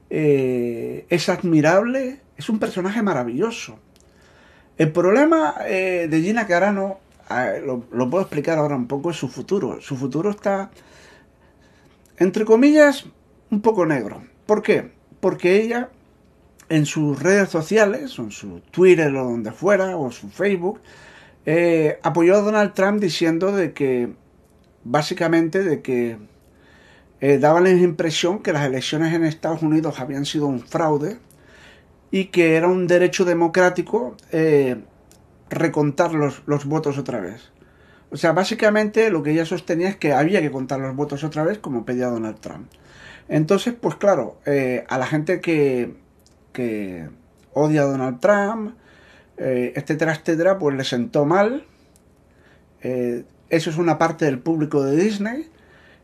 [0.10, 3.78] es admirable, es un personaje maravilloso.
[4.78, 7.00] El problema de Gina Carano,
[7.64, 9.82] lo, lo puedo explicar ahora un poco, es su futuro.
[9.82, 10.72] Su futuro está,
[12.18, 13.06] entre comillas,
[13.52, 14.24] un poco negro.
[14.48, 14.92] ¿Por qué?
[15.20, 15.90] Porque ella
[16.70, 20.82] en sus redes sociales, en su Twitter o donde fuera, o su Facebook,
[21.50, 24.10] eh, apoyó a Donald Trump diciendo de que,
[24.84, 26.18] básicamente, de que
[27.22, 31.20] eh, daba la impresión que las elecciones en Estados Unidos habían sido un fraude
[32.12, 34.84] y que era un derecho democrático eh,
[35.50, 37.50] recontar los, los votos otra vez.
[38.12, 41.46] O sea, básicamente lo que ella sostenía es que había que contar los votos otra
[41.46, 42.70] vez como pedía Donald Trump.
[43.30, 44.38] Entonces, pues claro,
[44.88, 45.96] a la gente que,
[46.52, 47.08] que,
[47.54, 48.76] odia a Donald Trump,
[49.38, 51.66] eh, etcétera, etcétera, pues le sentó mal.
[52.82, 55.50] Eh, eso es una parte del público de Disney.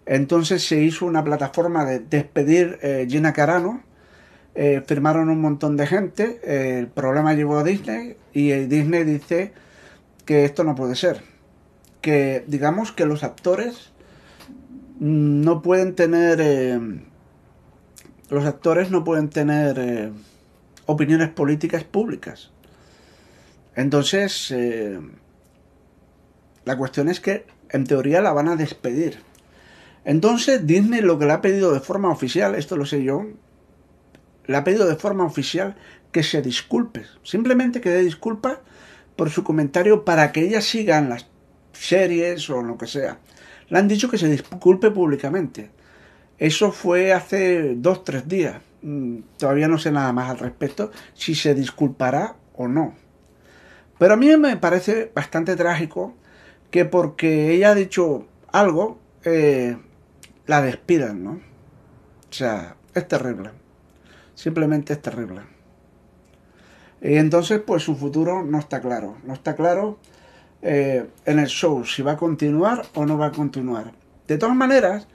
[0.06, 3.84] Entonces se hizo una plataforma de despedir Gina Carano.
[4.86, 6.42] firmaron un montón de gente.
[6.80, 9.54] el problema llevó a Disney y Disney dice
[10.26, 11.22] que esto no puede ser.
[12.02, 13.92] Que digamos que los actores
[15.00, 16.42] no pueden tener
[18.34, 20.12] los actores no pueden tener eh,
[20.86, 22.52] opiniones políticas públicas.
[23.76, 25.00] Entonces, eh,
[26.66, 29.20] la cuestión es que en teoría la van a despedir.
[30.06, 33.26] Entonces, Disney lo que le ha pedido de forma oficial, esto lo sé yo,
[34.46, 35.76] le ha pedido de forma oficial
[36.12, 37.04] que se disculpe.
[37.24, 38.60] Simplemente que dé disculpas
[39.16, 41.28] por su comentario para que ella siga en las
[41.72, 43.20] series o lo que sea.
[43.70, 45.72] Le han dicho que se disculpe públicamente.
[46.38, 48.62] Eso fue hace dos, tres días.
[48.82, 52.94] Mm, todavía no sé nada más al respecto, si se disculpará o no.
[53.98, 56.14] Pero a mí me parece bastante trágico
[56.72, 59.78] que porque ella ha dicho algo, eh,
[60.48, 61.32] la despidan, ¿no?
[61.32, 63.52] O sea, es terrible.
[64.36, 65.42] Simplemente es terrible.
[67.02, 69.18] Y entonces, pues su futuro no está claro.
[69.24, 70.00] No está claro
[70.62, 73.92] eh, en el show si va a continuar o no va a continuar.
[74.28, 75.08] De todas maneras,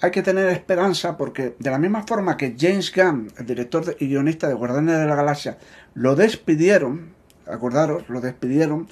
[0.00, 4.08] hay que tener esperanza porque de la misma forma que James Gunn, el director y
[4.08, 5.58] guionista de Guardianes de la Galaxia,
[5.94, 7.14] lo despidieron,
[7.50, 8.88] acordaros, lo despidieron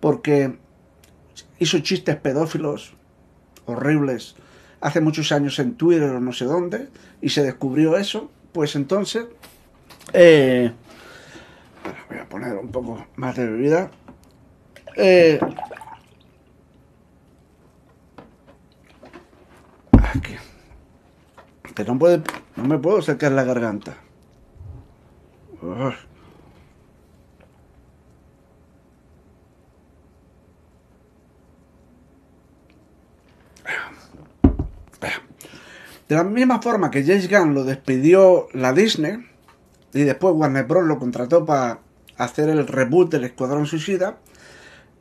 [0.00, 0.58] porque
[1.58, 2.94] hizo chistes pedófilos
[3.66, 4.36] horribles
[4.80, 6.88] hace muchos años en Twitter o no sé dónde
[7.20, 9.26] y se descubrió eso, pues entonces
[10.12, 10.72] eh,
[12.08, 13.90] voy a poner un poco más de bebida.
[14.96, 15.38] Eh,
[19.92, 20.34] aquí
[21.86, 22.22] no, puede,
[22.56, 23.96] no me puedo sacar la garganta.
[36.10, 39.24] De la misma forma que James Gunn lo despidió la Disney
[39.92, 40.84] y después Warner Bros.
[40.84, 41.82] lo contrató para
[42.16, 44.18] hacer el reboot del Escuadrón Suicida,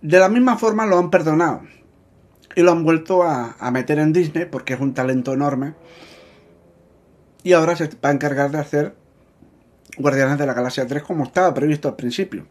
[0.04, 1.64] de la misma forma lo han perdonado
[2.56, 5.74] y lo han vuelto a meter en Disney porque es un talento enorme
[7.42, 8.96] y ahora se va a encargar de hacer
[9.98, 12.46] Guardianes de la Galaxia 3 como estaba previsto al principio.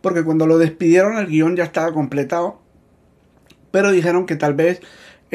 [0.00, 2.60] Porque cuando lo despidieron el guion ya estaba completado,
[3.70, 4.80] pero dijeron que tal vez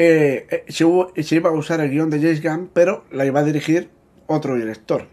[0.04, 3.44] eh, eh, se, iba a usar el guion de James Gunn, pero la iba a
[3.44, 3.88] dirigir
[4.26, 5.06] otro director.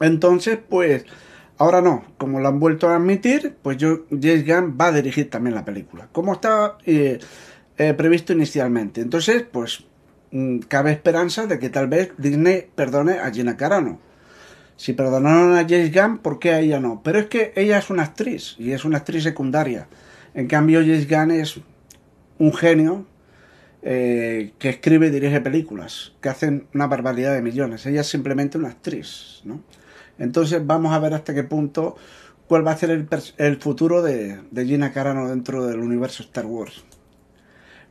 [0.00, 1.04] Entonces, pues,
[1.56, 5.30] ahora no, como lo han vuelto a admitir, pues yo, James Gunn va a dirigir
[5.30, 7.20] también la película, como estaba eh,
[7.96, 9.02] previsto inicialmente.
[9.02, 9.84] Entonces, pues
[10.32, 14.00] mm, cabe esperanza de que tal vez Disney perdone a Gina Carano.
[14.76, 17.02] Si perdonaron a James Gunn, ¿por qué a ella no?
[17.04, 19.86] Pero es que ella es una actriz y es una actriz secundaria.
[20.34, 21.60] En cambio, James Gunn es
[22.38, 23.06] un genio
[23.82, 27.86] eh, que escribe y dirige películas que hacen una barbaridad de millones.
[27.86, 29.62] Ella es simplemente una actriz, ¿no?
[30.18, 31.96] Entonces vamos a ver hasta qué punto
[32.46, 36.84] cuál va a ser el, futuro de, Gina Carano dentro del universo Star Wars.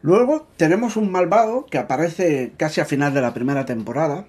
[0.02, 4.28] Luego tenemos un malvado que aparece casi a final de la primera temporada,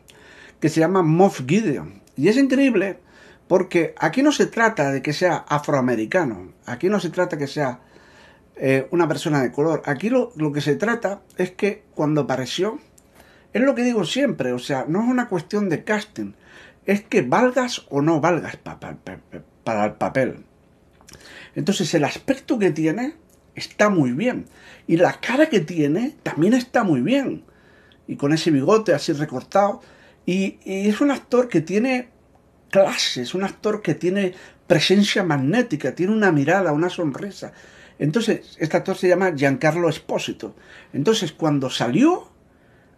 [0.61, 2.01] que se llama Moff Gideon.
[2.17, 2.99] Y es increíble
[3.49, 7.81] porque aquí no se trata de que sea afroamericano, aquí no se trata que sea
[8.61, 12.79] eh, una persona de color, aquí lo, lo que se trata es que cuando apareció,
[13.53, 16.33] es lo que digo siempre, o sea, no es una cuestión de casting,
[16.87, 20.45] es que valgas o no valgas para el papel.
[21.55, 23.15] Entonces el aspecto que tiene
[23.55, 24.47] está muy bien.
[24.87, 27.45] Y la cara que tiene también está muy bien.
[28.07, 29.81] Y con ese bigote así recortado.
[30.27, 32.09] Y, es un actor que tiene
[32.71, 34.35] clase, es un actor que tiene
[34.67, 37.53] presencia magnética, tiene una mirada, una sonrisa.
[38.01, 40.57] Entonces, este actor se llama Giancarlo Espósito.
[40.95, 42.31] Entonces, cuando salió,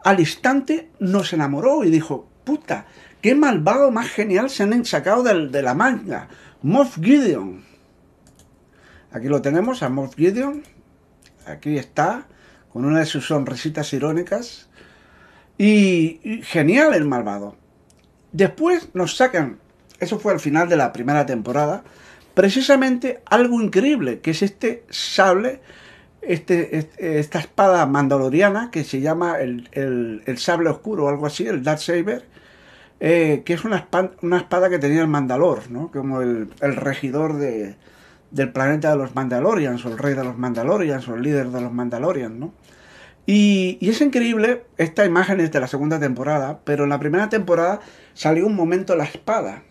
[0.04, 2.86] al instante nos enamoró y dijo, puta,
[3.20, 6.28] qué malvado más genial se han sacado de, la manga.
[6.62, 7.64] Moff Gideon.
[9.10, 10.62] Aquí lo tenemos a Moff Gideon.
[11.46, 12.28] Aquí está,
[12.72, 14.68] con una de sus sonrisitas irónicas.
[15.58, 17.56] Y, genial el malvado.
[18.30, 19.58] Después nos sacan,
[19.98, 21.82] eso fue al final de la primera temporada,
[22.34, 25.60] precisamente algo increíble, que es este sable,
[26.20, 31.46] este, este esta espada mandaloriana que se llama el, el, sable oscuro o algo así,
[31.46, 32.24] el Dark Saber,
[33.00, 35.90] eh, que es una espada, una espada, que tenía el Mandalor, ¿no?
[35.90, 37.76] como el, el regidor de,
[38.30, 41.60] del planeta de los Mandalorians, o el rey de los Mandalorians, o el líder de
[41.60, 42.52] los Mandalorians, ¿no?
[43.26, 47.80] Y, es increíble, esta imagen es de la segunda temporada, pero en la primera temporada
[48.14, 49.62] salió un momento la espada.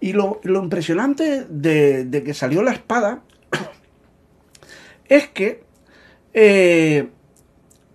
[0.00, 3.22] Y lo, impresionante de, que salió la espada
[5.08, 5.64] es que,
[6.32, 7.08] eh,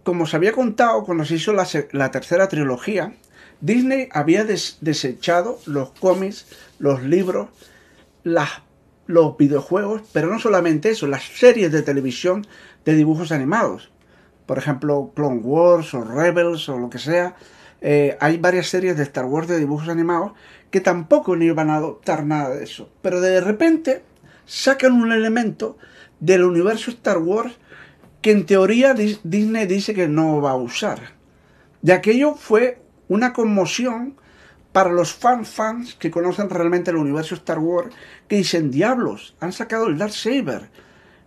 [0.03, 3.13] como se había contado cuando se hizo la, tercera trilogía,
[3.61, 6.47] Disney había desechado los cómics,
[6.79, 7.49] los libros,
[8.23, 8.49] las
[9.09, 12.45] los videojuegos, pero no solamente eso, las series de televisión
[12.85, 13.89] de dibujos animados.
[14.45, 17.35] Por ejemplo, Clone Wars o Rebels o lo que sea.
[17.81, 20.33] Eh, hay varias series de Star Wars de dibujos animados
[20.71, 22.89] que tampoco ni iban a adoptar nada de eso.
[23.01, 24.03] Pero de repente
[24.45, 25.77] sacan un elemento
[26.19, 27.57] del universo Star Wars
[28.21, 30.99] que en teoría Disney dice que no va a usar.
[31.81, 34.15] De aquello fue una conmoción
[34.71, 37.93] para los fan fans que conocen realmente el universo Star Wars,
[38.27, 40.69] que dicen, diablos, han sacado el Dark Saber.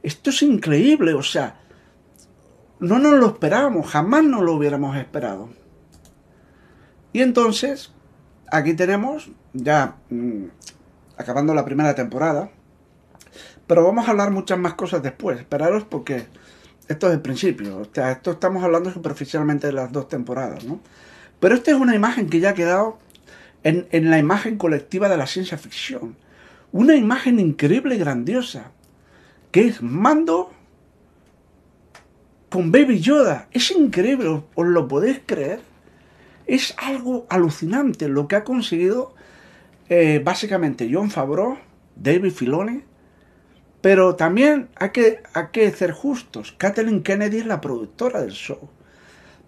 [0.02, 1.60] Esto es increíble, o sea,
[2.78, 5.48] no nos lo esperábamos, jamás no lo hubiéramos esperado.
[7.12, 7.92] Y entonces,
[8.52, 10.44] aquí tenemos, ya mm,
[11.16, 12.50] acabando la primera temporada,
[13.66, 16.26] pero vamos a hablar muchas más cosas después, esperaros porque
[16.86, 20.80] esto es el principio, o sea, esto estamos hablando superficialmente de las dos temporadas, ¿no?
[21.40, 22.98] Pero esta es una imagen que ya ha quedado
[23.64, 26.14] en, la imagen colectiva de la ciencia ficción.
[26.72, 28.70] Una imagen increíble y grandiosa,
[29.50, 30.52] que es Mando
[32.50, 33.48] con Baby Yoda.
[33.50, 35.60] Es increíble, ¿os lo podéis creer?
[36.46, 39.14] Es algo alucinante lo que ha conseguido
[39.88, 41.58] eh, básicamente John Favreau,
[41.96, 42.82] David Filoni,
[43.82, 46.54] pero también hay que, hay que ser justos.
[46.56, 48.70] Kathleen Kennedy es la productora del show.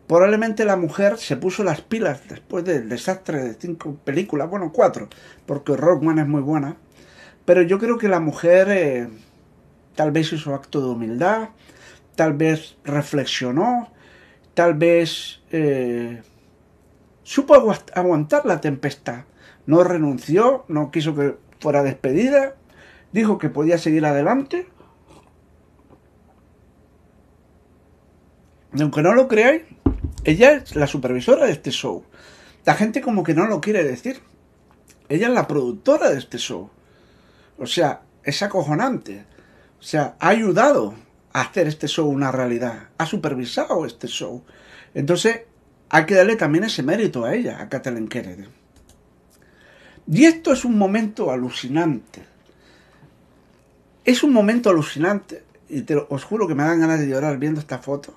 [0.06, 5.08] Probablemente la mujer se puso las pilas después del desastre de cinco películas, bueno, cuatro,
[5.46, 6.76] porque Rockman es muy buena.
[7.46, 9.08] Pero yo creo que la mujer eh,
[9.94, 11.50] tal vez hizo acto de humildad,
[12.16, 13.90] tal vez reflexionó,
[14.52, 16.22] tal vez eh,
[17.24, 17.54] supo
[17.94, 19.24] aguantar la tempestad.
[19.66, 22.54] No renunció, no quiso que fuera despedida,
[23.12, 24.68] dijo que podía seguir adelante.
[28.74, 29.62] Y aunque no lo creáis,
[30.24, 32.04] ella es la supervisora de este show.
[32.64, 34.20] La gente como que no lo quiere decir.
[35.08, 36.70] Ella es la productora de este show.
[37.58, 39.26] O sea, es acojonante.
[39.78, 40.94] O sea, ha ayudado
[41.32, 42.88] a hacer este show una realidad.
[42.98, 44.42] Ha supervisado este show.
[44.94, 45.42] Entonces,
[45.94, 48.46] hay que darle también ese mérito a ella, a Kathleen Kennedy.
[50.10, 52.24] Y esto es un momento alucinante.
[54.04, 55.44] Es un momento alucinante.
[55.68, 58.14] Y te os juro que me dan ganas de llorar viendo esta foto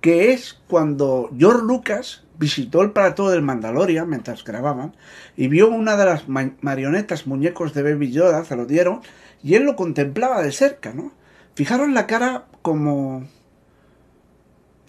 [0.00, 4.94] que es cuando George Lucas visitó el plató del Mandalorian mientras grababan
[5.36, 9.00] y vio una de las marionetas muñecos de Baby Yoda, se lo dieron,
[9.42, 11.10] y él lo contemplaba de cerca, ¿no?
[11.56, 13.26] Fijaron la cara como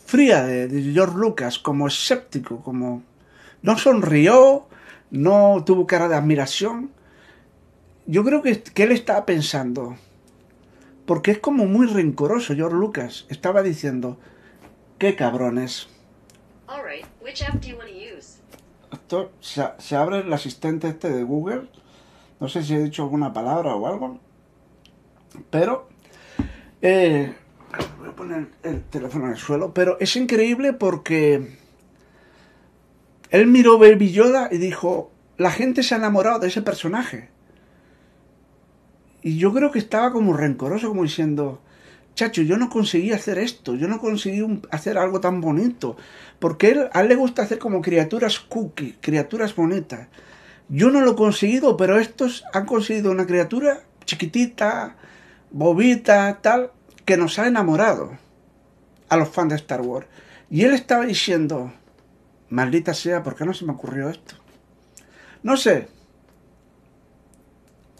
[0.08, 3.03] fría de, George Lucas, como escéptico, como
[3.61, 4.66] no sonrió,
[5.11, 6.92] no tuvo cara de admiración.
[8.06, 9.98] Yo creo que, que él estaba pensando,
[11.06, 14.18] porque es como muy rencoroso George Lucas, estaba diciendo,
[14.98, 15.90] qué cabrones.
[18.94, 21.68] Esto se, se abre el asistente este de Google,
[22.40, 24.19] no sé si he dicho alguna palabra o algo,
[25.50, 25.90] pero
[26.82, 27.36] eh,
[28.00, 31.58] voy a poner el teléfono en el suelo, pero es increíble porque
[33.30, 37.30] él miró Baby Yoda y dijo, la gente se ha enamorado de ese personaje.
[39.22, 41.62] Y yo creo que estaba como rencoroso, como diciendo,
[42.16, 45.98] chacho, yo no conseguí hacer esto, yo no conseguí hacer algo tan bonito.
[46.40, 50.08] Porque él, a él le gusta hacer como criaturas cookie, criaturas bonitas.
[50.70, 54.96] Yo no lo he conseguido, pero estos han conseguido una criatura chiquitita,
[55.52, 56.72] bobita, tal,
[57.08, 58.18] que nos ha enamorado
[59.08, 60.06] a los fans de Star Wars.
[60.50, 61.72] Y él estaba diciendo,
[62.50, 64.36] maldita sea, ¿por qué no se me ocurrió esto?
[65.42, 65.88] No sé,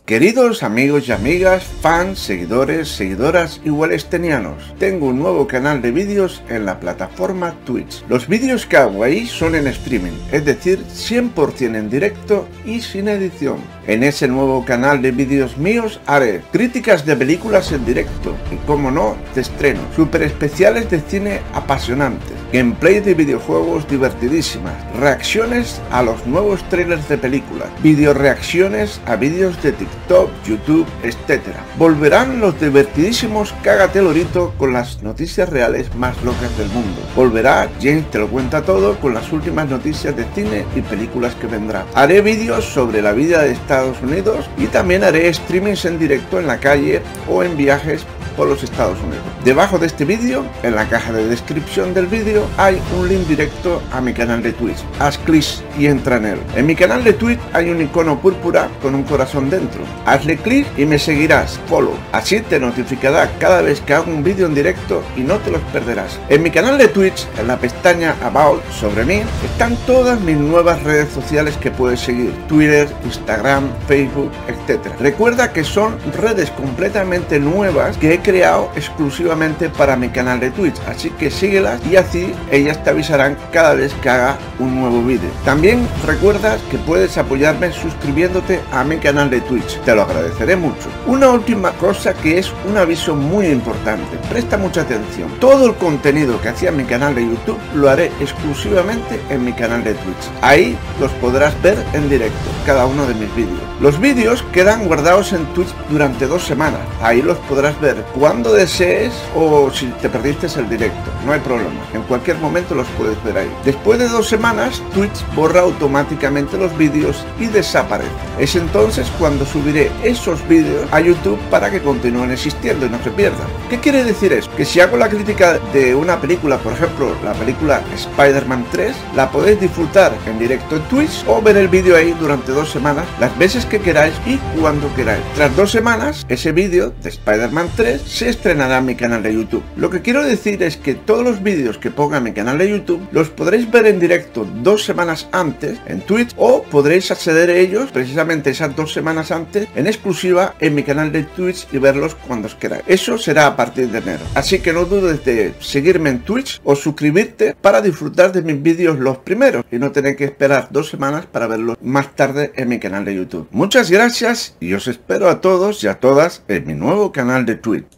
[0.08, 6.42] Queridos amigos y amigas, fans, seguidores, seguidoras y wallstenianos, tengo un nuevo canal de vídeos
[6.48, 8.06] en la plataforma Twitch.
[8.08, 13.10] Los vídeos que hago ahí son en streaming, es decir, 100% en directo y sin
[13.10, 13.58] edición.
[13.86, 18.92] En ese nuevo canal de vídeos míos haré críticas de películas en directo y, como
[18.92, 26.26] no, de estreno, super especiales de cine apasionantes, gameplay de videojuegos divertidísimas, reacciones a los
[26.26, 31.42] nuevos trailers de películas, video reacciones a vídeos de TikTok YouTube, etc.
[31.78, 37.02] Volverán los divertidísimos Cágate Lorito con las noticias reales más locas del mundo.
[37.16, 41.48] Volverá James te lo cuenta todo con las últimas noticias de cine y películas que
[41.48, 41.86] vendrán.
[41.94, 46.48] Haré vídeos sobre la vida de Estados Unidos y también haré streamings en directo en
[46.48, 48.06] la calle o en viajes
[48.38, 49.26] por los Estados Unidos.
[49.44, 53.82] Debajo de este vídeo, en la caja de descripción del vídeo, hay un link directo
[53.92, 54.78] a mi canal de Twitch.
[55.00, 55.38] Haz clic
[55.78, 56.40] y entra en él.
[56.56, 59.82] En mi canal de Twitch hay un icono púrpura con un corazón dentro.
[60.06, 61.60] Hazle clic y me seguirás.
[61.68, 61.94] Follow.
[62.12, 65.62] Así te notificará cada vez que hago un vídeo en directo y no te los
[65.74, 66.20] perderás.
[66.30, 70.84] En mi canal de Twitch, en la pestaña About sobre mí, están todas mis nuevas
[70.84, 72.32] redes sociales que puedes seguir.
[72.48, 74.88] Twitter, Instagram, Facebook, etc.
[75.00, 80.76] Recuerda que son redes completamente nuevas que he creado exclusivamente para mi canal de Twitch,
[80.86, 85.30] así que síguelas y así ellas te avisarán cada vez que haga un nuevo vídeo.
[85.46, 90.90] También recuerda que puedes apoyarme suscribiéndote a mi canal de Twitch, te lo agradeceré mucho.
[91.06, 95.30] Una última cosa que es un aviso muy importante, presta mucha atención.
[95.40, 99.86] Todo el contenido que hacía mi canal de YouTube lo haré exclusivamente en mi canal
[99.86, 100.30] de Twitch.
[100.42, 103.62] Ahí los podrás ver en directo, cada uno de mis vídeos.
[103.80, 109.14] Los vídeos quedan guardados en Twitch durante dos semanas, ahí los podrás ver cuando desees
[109.36, 113.38] o si te perdiste el directo, no hay problema, en cualquier momento los puedes ver
[113.38, 113.52] ahí.
[113.64, 118.10] Después de dos semanas, Twitch borra automáticamente los vídeos y desaparece.
[118.40, 123.12] Es entonces cuando subiré esos vídeos a YouTube para que continúen existiendo y no se
[123.12, 123.48] pierdan.
[123.70, 124.50] ¿Qué quiere decir eso?
[124.56, 129.30] Que si hago la crítica de una película, por ejemplo, la película Spider-Man 3, la
[129.30, 133.38] podéis disfrutar en directo en Twitch o ver el vídeo ahí durante dos semanas, las
[133.38, 135.24] veces que queráis y cuando queráis.
[135.36, 139.64] Tras dos semanas, ese vídeo de Spider-Man 3 se estrenará en mi canal de YouTube.
[139.76, 143.08] Lo que quiero decir es que todos los vídeos que ponga mi canal de YouTube
[143.12, 147.92] los podréis ver en directo dos semanas antes en Twitch o podréis acceder a ellos
[147.92, 152.48] precisamente esas dos semanas antes en exclusiva en mi canal de Twitch y verlos cuando
[152.48, 152.84] os queráis.
[152.88, 154.24] Eso será a partir de enero.
[154.36, 159.00] Así que no dudes de seguirme en Twitch o suscribirte para disfrutar de mis vídeos
[159.00, 162.80] los primeros y no tener que esperar dos semanas para verlos más tarde en mi
[162.80, 163.48] canal de YouTube.
[163.52, 167.56] Muchas gracias y os espero a todos y a todas en mi nuevo canal de
[167.56, 167.97] Twitch.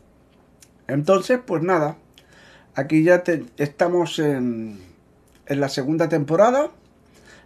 [0.90, 1.98] Entonces, pues nada,
[2.76, 3.24] aquí ya
[3.58, 4.80] estamos en,
[5.45, 6.72] en, la segunda temporada.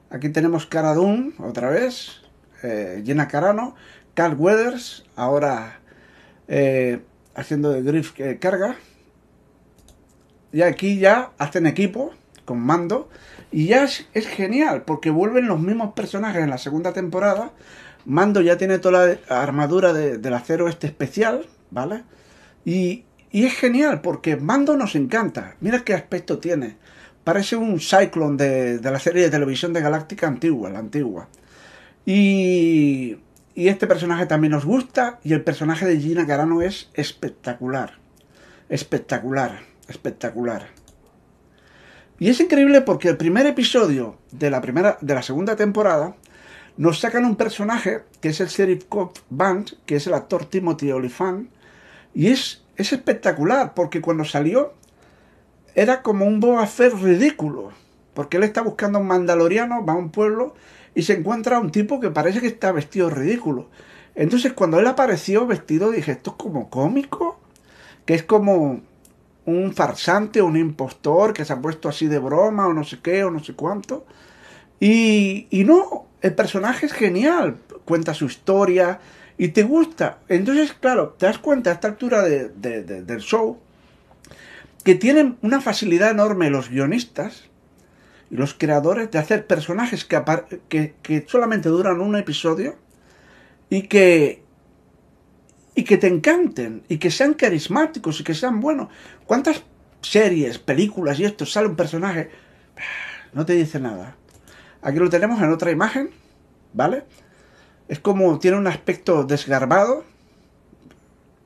[0.10, 2.22] Aquí tenemos Cara Dune otra vez,
[2.64, 3.76] eh, Jenna Carano,
[4.14, 5.80] Carl Weathers, ahora
[6.48, 7.02] eh,
[7.36, 8.78] haciendo de Griff eh, carga.
[10.52, 12.12] Y aquí ya hacen equipo
[12.46, 13.10] con mando.
[13.52, 17.52] Y ya es, genial, porque vuelven los mismos personajes en la segunda temporada.
[18.06, 22.04] Mando ya tiene toda la armadura del acero este especial, ¿vale?
[22.66, 25.56] Y, y es genial porque Mando nos encanta.
[25.60, 26.78] Mira qué aspecto tiene.
[27.24, 31.28] Parece un Cyclone de, la serie de televisión de Galáctica antigua, la antigua.
[32.06, 33.18] Y,
[33.56, 35.20] y, este personaje también nos gusta.
[35.24, 37.98] Y el personaje de Gina Carano es espectacular.
[38.70, 40.68] Espectacular, espectacular.
[42.20, 46.16] Y es increíble porque el primer episodio de la, primera, de la segunda temporada
[46.78, 50.92] nos sacan un personaje que es el Sheriff Cop Band, que es el actor Timothy
[50.92, 51.50] Olyphant.
[52.14, 54.74] Y es es espectacular, porque cuando salió
[55.76, 57.72] era como un Boba Fett ridículo.
[58.14, 60.54] Porque él está buscando a un mandaloriano, va a un pueblo
[60.96, 63.70] y se encuentra a un tipo que parece que está vestido ridículo.
[64.16, 67.40] Entonces cuando él apareció vestido dije, esto es como cómico,
[68.06, 68.82] que es como
[69.46, 73.24] un farsante, un impostor que se ha puesto así de broma o no sé qué
[73.24, 74.06] o no sé cuánto.
[74.80, 79.00] Y, y no, el personaje es genial, cuenta su historia
[79.38, 80.20] y te gusta.
[80.28, 83.60] Entonces, claro, te das cuenta a esta altura del show
[84.84, 87.46] que tienen una facilidad enorme los guionistas
[88.30, 92.76] y los creadores de hacer personajes que, que, solamente duran un episodio
[93.70, 94.44] y que,
[95.76, 98.90] y que te encanten y que sean carismáticos y que sean buenos.
[99.26, 99.64] ¿Cuántas
[100.02, 102.30] series, películas y esto sale un personaje?
[103.34, 104.16] No te dice nada.
[104.82, 106.12] Aquí lo tenemos en otra imagen,
[106.74, 107.04] ¿vale?
[107.88, 110.04] Es como tiene un aspecto desgarbado.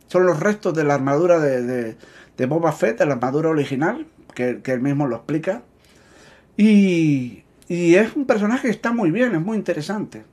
[0.07, 1.95] Son los restos de la armadura de,
[2.37, 5.63] de, Boba Fett, de la armadura original, que, él mismo lo explica.
[6.55, 10.23] Y, y es un personaje que está muy bien, es muy interesante.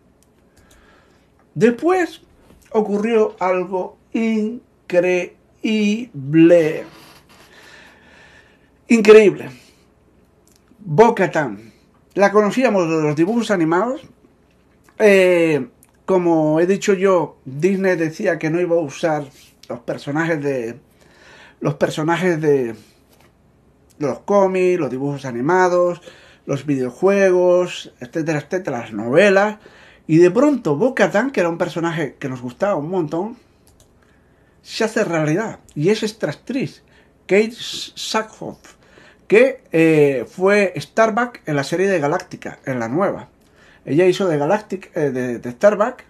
[1.55, 2.23] Después
[2.71, 5.35] ocurrió algo increíble.
[8.89, 9.51] Increíble.
[10.79, 11.73] Bo-Katan
[12.15, 14.03] la conocíamos de los dibujos animados.
[14.99, 15.67] Eh,
[16.05, 19.25] como he dicho yo, Disney decía que no iba a usar
[19.69, 20.77] los personajes de.
[21.61, 22.75] Los personajes de.
[23.99, 26.03] los cómics, los dibujos animados,
[26.47, 29.59] los videojuegos, etcétera, etcétera, las novelas.
[30.07, 33.39] Y de pronto Bo-Katan, que era un personaje que nos gustaba un montón,
[34.63, 35.61] se hace realidad.
[35.75, 36.83] Y es esta actriz,
[37.27, 38.75] Kate Sackhoff
[39.27, 43.29] que eh, fue Starbuck en la serie de Galáctica, en la nueva.
[43.85, 46.03] Ella hizo de Galactic, eh, de, Starbuck,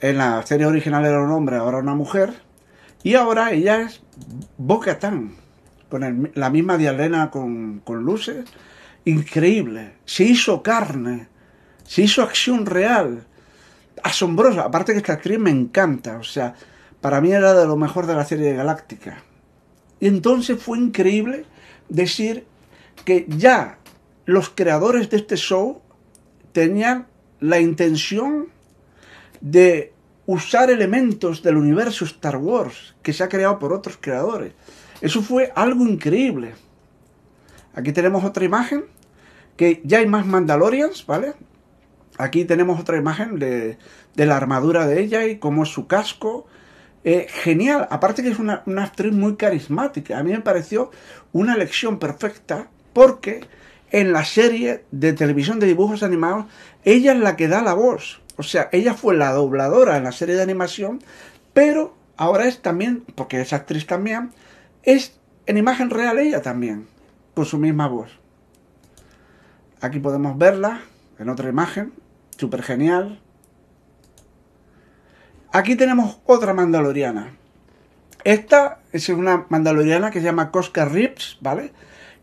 [0.00, 2.34] en la serie original era un hombre, ahora una mujer,
[3.02, 4.02] y ahora ella es
[4.56, 5.34] Boca Tan,
[5.88, 8.44] con la misma dialena con, con luces,
[9.04, 9.92] increíble.
[10.04, 11.28] Se hizo carne,
[11.84, 13.26] se hizo acción real,
[14.02, 14.62] asombrosa.
[14.62, 16.54] Aparte que esta actriz me encanta, o sea,
[17.00, 19.22] para mí era de lo mejor de la serie de Galáctica.
[20.00, 21.44] Y entonces fue increíble
[21.88, 22.46] decir
[23.04, 23.78] que ya
[24.24, 25.82] los creadores de este show
[26.54, 27.08] tenían
[27.40, 28.46] la intención
[29.40, 29.92] de
[30.24, 34.54] usar elementos del universo Star Wars que se ha creado por otros creadores.
[35.02, 36.54] Eso fue algo increíble.
[37.74, 38.84] Aquí tenemos otra imagen,
[39.56, 41.34] que ya hay más Mandalorians, ¿vale?
[42.16, 43.76] Aquí tenemos otra imagen de,
[44.14, 46.46] la armadura de ella y cómo es su casco.
[47.02, 50.18] Eh, genial, aparte que es una, una, actriz muy carismática.
[50.18, 50.92] A mí me pareció
[51.32, 53.40] una elección perfecta porque
[53.94, 56.46] en la serie de televisión de dibujos animados
[56.84, 58.20] ella es la que da la voz.
[58.36, 61.00] O sea, ella fue la dobladora en la serie de animación,
[61.52, 64.32] pero ahora es también, porque es actriz también,
[64.82, 65.16] es
[65.46, 66.88] en imagen real ella también,
[67.34, 68.10] con su misma voz.
[69.80, 70.80] Aquí podemos verla
[71.20, 71.92] en otra imagen,
[72.36, 73.20] súper genial.
[75.52, 77.36] Aquí tenemos otra mandaloriana.
[78.24, 81.70] Esta es una mandaloriana que se llama Cosca Rips, ¿vale?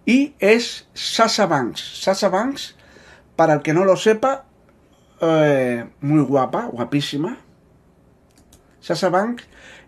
[0.05, 2.01] Y es Sasa Banks.
[2.01, 2.75] Sasa Banks,
[3.35, 4.45] para el que no lo sepa,
[5.21, 7.37] eh, muy guapa, guapísima.
[8.79, 9.45] Sasa Banks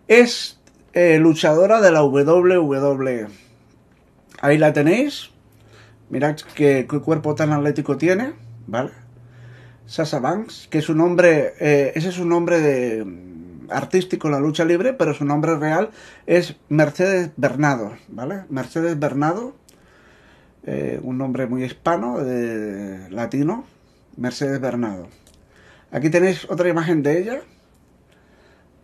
[0.08, 0.60] es
[0.94, 3.28] eh, luchadora de la WWE.
[4.42, 5.32] Ahí la tenéis.
[6.10, 8.34] Mirad qué, cuerpo tan atlético tiene,
[8.68, 8.92] ¿vale?
[9.88, 13.06] Sasa Banks, que su nombre, eh, ese es un nombre de
[13.70, 15.90] artístico en la lucha libre, pero su nombre real
[16.28, 18.44] es Mercedes Bernado, ¿vale?
[18.50, 19.56] Mercedes Bernado,
[20.66, 23.66] eh, un nombre muy hispano, de, latino,
[24.18, 25.08] Mercedes Bernado.
[25.92, 27.42] Aquí tenéis otra imagen de ella,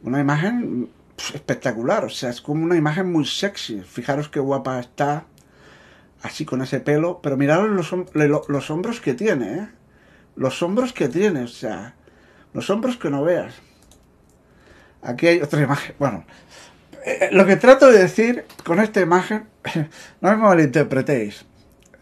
[0.03, 0.89] una imagen
[1.33, 3.81] espectacular, o sea, es como una imagen muy sexy.
[3.81, 5.25] Fijaros qué guapa está,
[6.21, 9.69] así con ese pelo, pero mirad los, los hombros que tiene, ¿eh?
[10.35, 11.95] Los hombros que tiene, o sea,
[12.53, 13.55] los hombros que no veas.
[15.01, 15.95] Aquí hay otra imagen.
[15.97, 16.25] Bueno,
[17.05, 19.45] eh, lo que trato de decir con esta imagen,
[20.21, 21.45] no me malinterpretéis.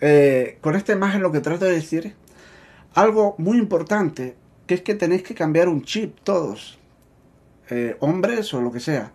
[0.01, 2.16] Eh, con esta imagen lo que trato de decir
[2.93, 4.35] algo muy importante,
[4.66, 6.80] que es que tenéis que cambiar un chip todos,
[7.69, 9.11] eh, hombres o lo que sea,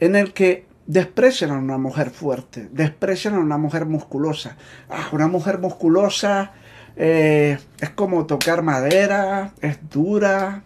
[0.00, 4.56] en el que desprecian a una mujer fuerte, desprecian a una mujer musculosa.
[4.88, 6.52] Ah, una mujer musculosa
[6.96, 10.64] es como tocar madera, es dura,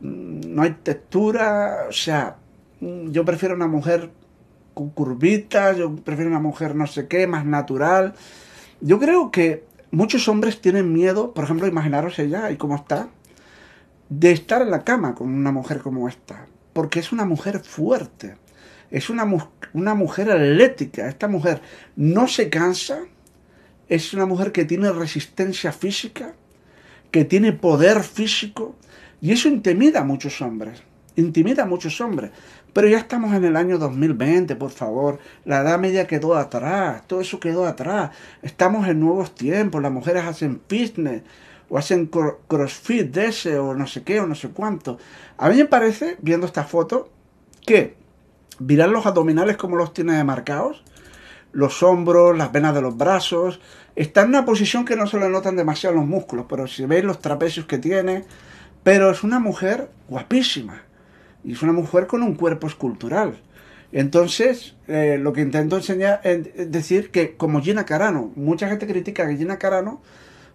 [0.00, 2.36] no hay textura, o sea,
[2.80, 4.10] yo prefiero una mujer
[4.74, 8.14] con curvitas, yo prefiero una mujer no sé qué, más natural.
[8.80, 13.08] Yo creo que muchos hombres tienen miedo, por ejemplo, imaginaros ella y cómo está,
[14.08, 18.36] de estar en la cama con una mujer como esta, porque es una mujer fuerte.
[18.90, 19.26] Es una,
[19.74, 21.08] una mujer atlética.
[21.08, 21.60] Esta mujer
[21.96, 23.00] no se cansa.
[23.88, 26.34] Es una mujer que tiene resistencia física,
[27.10, 28.76] que tiene poder físico.
[29.20, 30.82] Y eso intimida a muchos hombres.
[31.16, 32.30] Intimida a muchos hombres.
[32.78, 35.18] Pero ya estamos en el año 2020, por favor.
[35.44, 37.02] La edad media quedó atrás.
[37.08, 38.12] Todo eso quedó atrás.
[38.40, 39.82] Estamos en nuevos tiempos.
[39.82, 41.22] Las mujeres hacen fitness
[41.68, 44.96] o hacen crossfit de ese o no sé qué o no sé cuánto.
[45.38, 47.10] A mí me parece, viendo esta foto,
[47.66, 47.96] que
[48.60, 50.84] mirar los abdominales como los tiene marcados,
[51.50, 53.58] los hombros, las venas de los brazos,
[53.96, 57.02] está en una posición que no se le notan demasiado los músculos, pero si veis
[57.02, 58.24] los trapecios que tiene,
[58.84, 60.84] pero es una mujer guapísima
[61.48, 63.38] y es una mujer con un cuerpo escultural.
[63.90, 69.24] Entonces, eh, lo que intento enseñar es decir que como Gina Carano, mucha gente critica
[69.26, 70.02] a Gina Carano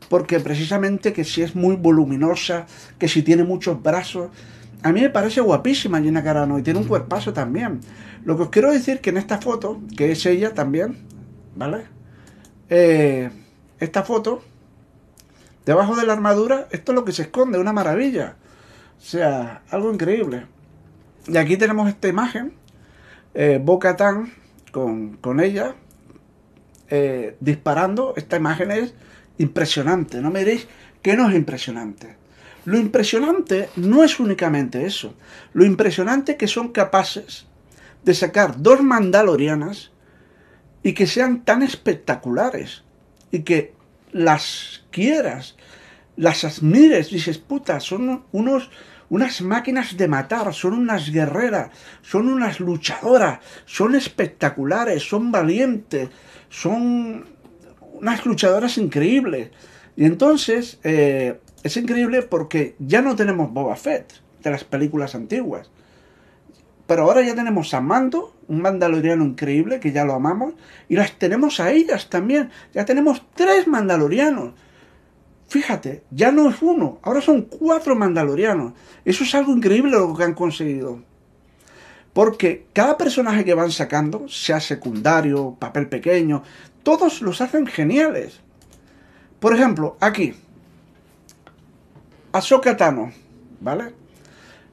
[0.07, 2.67] porque precisamente que si es muy voluminosa,
[2.99, 4.29] que si tiene muchos brazos,
[4.83, 7.79] a mí me parece guapísima Gina Carano y tiene un cuerpazo también.
[8.23, 10.99] Lo que os quiero decir que en esta foto, que es ella también,
[11.55, 11.85] ¿vale?
[12.69, 13.31] Eh,
[13.79, 14.43] esta foto,
[15.65, 18.35] debajo de la armadura, esto es lo que se esconde, una maravilla.
[18.99, 20.53] O sea, algo increíble.
[21.27, 22.53] Y aquí tenemos esta imagen,
[23.33, 24.33] eh, Boca Tan
[24.71, 25.75] con, con ella,
[26.89, 28.13] eh, disparando.
[28.15, 28.93] Esta imagen es
[29.37, 30.21] impresionante.
[30.21, 30.67] No me diréis
[31.01, 32.15] que no es impresionante.
[32.65, 35.15] Lo impresionante no es únicamente eso.
[35.53, 37.45] Lo impresionante es que son capaces
[38.03, 39.91] de sacar dos mandalorianas
[40.81, 42.83] y que sean tan espectaculares
[43.31, 43.73] y que
[44.11, 45.55] las quieras,
[46.15, 48.69] las admires, dices, puta, son unos,
[49.13, 51.69] unas máquinas de matar, son unas guerreras,
[52.01, 56.09] son unas luchadoras, son espectaculares, son valientes,
[56.49, 57.23] son
[57.93, 59.51] unas luchadoras increíbles.
[59.95, 65.69] Y entonces eh, es increíble porque ya no tenemos Boba Fett de las películas antiguas.
[66.87, 70.55] Pero ahora ya tenemos a Mando, un mandaloriano increíble que ya lo amamos,
[70.89, 72.49] y las tenemos a ellas también.
[72.73, 74.55] Ya tenemos tres mandalorianos.
[75.53, 78.73] Fíjate, ya no es uno, ahora son cuatro mandalorianos.
[79.05, 81.03] Eso es algo increíble lo que han conseguido.
[82.11, 86.41] Porque cada personaje que van sacando, sea secundario, papel pequeño,
[86.81, 88.39] todos los hacen geniales.
[89.39, 90.33] Por ejemplo, aquí,
[92.31, 93.13] Ahsoka Tano,
[93.61, 93.93] ¿vale?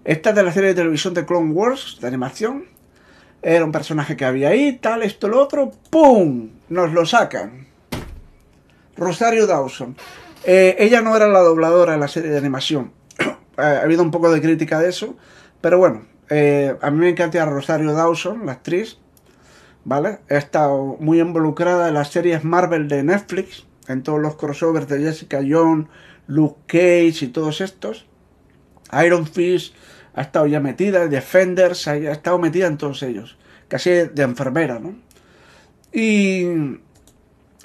[0.03, 2.65] Esta es de la serie de televisión de Clone Wars, de animación.
[3.43, 6.49] Era un personaje que había ahí, tal, esto, lo otro, ¡pum!
[6.71, 7.67] Nos lo sacan.
[8.97, 9.95] Rosario Dawson.
[10.45, 12.93] Eh, ella no era la dobladora de la serie de animación.
[13.57, 15.17] ha habido un poco de crítica de eso,
[15.61, 18.99] pero bueno, eh, a mí me encanta Rosario Dawson, la actriz.
[19.85, 20.21] ¿vale?
[20.29, 25.01] He estado muy involucrada en las series Marvel de Netflix, en todos los crossovers de
[25.01, 25.87] Jessica Jones,
[26.27, 28.07] Luke Cage y todos estos.
[29.05, 29.75] Iron Fist
[30.15, 33.37] ha estado ya metida, Defenders ha estado metida en todos ellos,
[33.69, 34.95] casi de enfermera, ¿no?
[35.93, 36.45] Y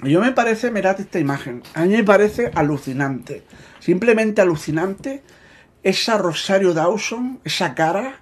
[0.02, 3.44] yo me parece, mirad esta imagen, a mí me parece alucinante,
[3.80, 5.22] simplemente alucinante
[5.82, 8.20] esa Rosario Dawson, esa cara,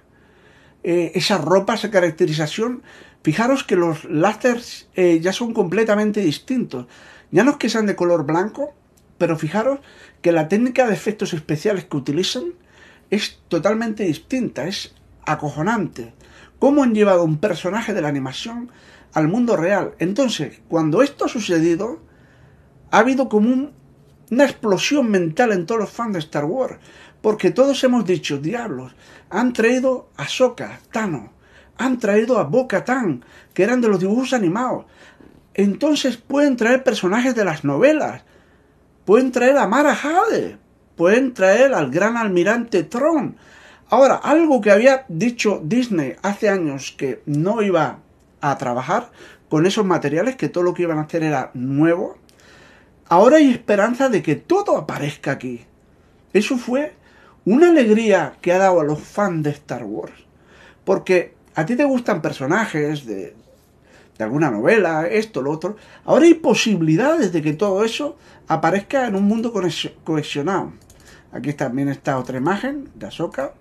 [0.83, 2.83] eh, esa ropa, esa caracterización,
[3.25, 6.85] Fijaros que los láseres eh, ya son completamente distintos.
[7.31, 8.75] Ya no es que sean de color blanco,
[9.17, 9.79] pero fijaros
[10.21, 12.53] que la técnica de efectos especiales que utilizan
[13.09, 14.93] es totalmente distinta, es
[15.25, 16.13] acojonante.
[16.59, 18.69] Cómo han llevado un personaje de la animación
[19.15, 19.95] al mundo real.
[19.97, 22.01] Entonces, cuando esto ha sucedido,
[22.91, 23.71] ha habido como
[24.29, 26.77] una explosión mental en todos los fans de Star Wars.
[27.21, 28.93] Porque todos hemos dicho, diablos,
[29.29, 31.31] han traído a Soka, Tano,
[31.77, 34.85] han traído a Boca Tan, que eran de los dibujos animados.
[35.53, 38.23] Entonces pueden traer personajes de las novelas.
[39.05, 40.57] Pueden traer a Mara Jade.
[40.97, 43.37] Pueden traer al gran almirante Tron.
[43.89, 47.99] Ahora, algo que había dicho Disney hace años que no iba
[48.51, 49.11] a trabajar
[49.49, 52.17] con esos materiales, que todo lo que iban a hacer era nuevo.
[53.07, 55.65] Ahora hay esperanza de que todo aparezca aquí.
[56.33, 56.93] Eso fue
[57.45, 60.13] una alegría que ha dado a los fans de Star Wars.
[60.83, 63.35] Porque a ti te gustan personajes de,
[64.19, 65.77] alguna novela, esto, lo otro.
[66.03, 68.17] Ahora hay posibilidades de que todo eso
[68.47, 69.53] aparezca en un mundo
[70.03, 70.73] cohesionado.
[71.31, 73.53] Aquí también está otra imagen de Ahsoka.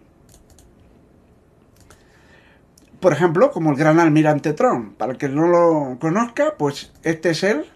[3.05, 4.95] Por ejemplo, como el gran almirante Tron.
[4.95, 7.67] Para el que no lo conozca, pues este es él.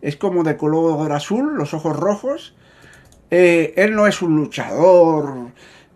[0.00, 2.56] Es como de color azul, los ojos rojos.
[3.30, 5.50] Eh, él no es un luchador,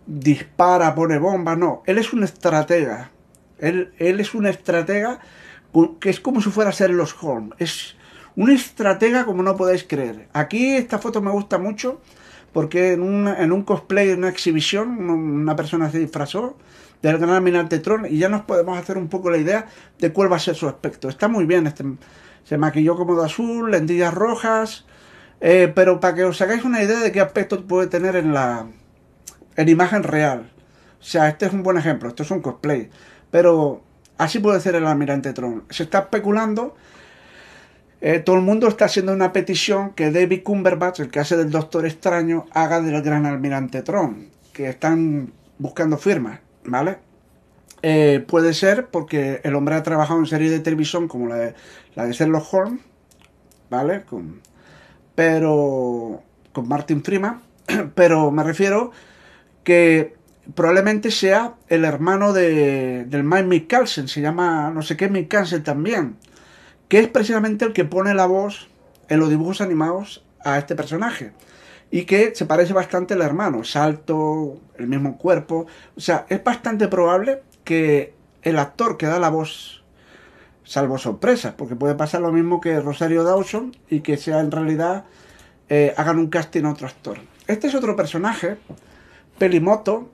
[0.05, 1.81] dispara, pone bombas, no.
[1.87, 3.09] Él es un estratega.
[3.57, 5.21] Él, es un estratega
[5.99, 7.53] que es como si fuera Sherlock Holmes.
[7.57, 7.95] Es
[8.35, 10.27] un estratega como no podéis creer.
[10.33, 11.99] Aquí esta foto me gusta mucho
[12.53, 16.57] porque en un, en un cosplay, en una exhibición, una persona se disfrazó
[17.01, 19.67] del gran almirante Tron y ya nos podemos hacer un poco la idea
[19.99, 21.09] de cuál va a ser su aspecto.
[21.09, 21.83] Está muy bien, este,
[22.43, 24.85] se maquilló como de azul, lentillas rojas,
[25.39, 28.67] eh, pero para que os hagáis una idea de qué aspecto puede tener en la
[29.55, 30.51] en imagen real.
[30.99, 32.89] O sea, este es un buen ejemplo, esto es un cosplay.
[33.31, 33.81] Pero
[34.17, 35.63] así puede ser el almirante Tron.
[35.69, 36.75] Se está especulando
[38.03, 41.51] eh, todo el mundo está haciendo una petición que David Cumberbatch, el que hace del
[41.51, 46.97] Doctor Extraño, haga del Gran Almirante Tron, que están buscando firmas, ¿vale?
[47.81, 51.55] Eh, puede ser porque el hombre ha trabajado en series de televisión como la de,
[51.95, 52.81] la de Sherlock Holmes,
[53.69, 54.03] ¿vale?
[54.03, 54.41] Con,
[55.15, 56.21] pero
[56.53, 57.41] con Martin Freeman,
[57.95, 58.91] pero me refiero
[59.63, 60.15] que
[60.55, 66.17] probablemente sea el hermano de, del Mike Mikkelsen, se llama no sé qué Mikkelsen también
[66.91, 68.67] que es precisamente el que pone la voz
[69.07, 71.31] en los dibujos animados a este personaje.
[71.91, 75.67] Y que se parece bastante al hermano, salto, el mismo cuerpo.
[75.95, 79.83] O sea, es bastante probable que el actor que da la voz,
[80.63, 85.03] salvo sorpresas, porque puede pasar lo mismo que Rosario Dawson y que sea en realidad
[85.69, 87.17] eh, hagan un casting a otro actor.
[87.47, 88.57] Este es otro personaje,
[89.37, 90.09] Pelimoto,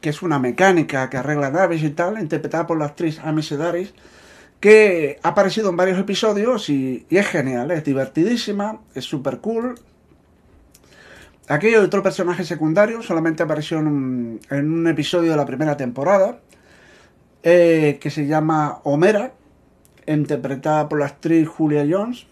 [0.00, 3.94] que es una mecánica que arregla naves y tal, interpretada por la actriz Amy Sedaris,
[4.60, 9.74] que ha aparecido en varios episodios y, es genial, es divertidísima, es súper cool.
[11.48, 13.86] Aquí hay otro personaje secundario, solamente apareció en
[14.50, 16.38] un, episodio de la primera temporada,
[17.42, 19.32] eh, que se llama Homera,
[20.06, 22.26] interpretada por la actriz Julia Jones.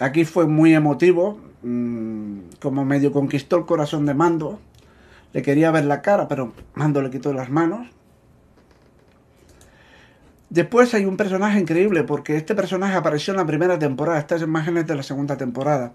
[0.00, 4.58] Aquí fue muy emotivo, mm, como medio conquistó el corazón de Mando.
[5.32, 7.88] Le quería ver la cara, pero Mando le quitó las manos.
[10.50, 14.86] Después hay un personaje increíble, porque este personaje apareció en la primera temporada, estas imágenes
[14.86, 15.94] de la segunda temporada,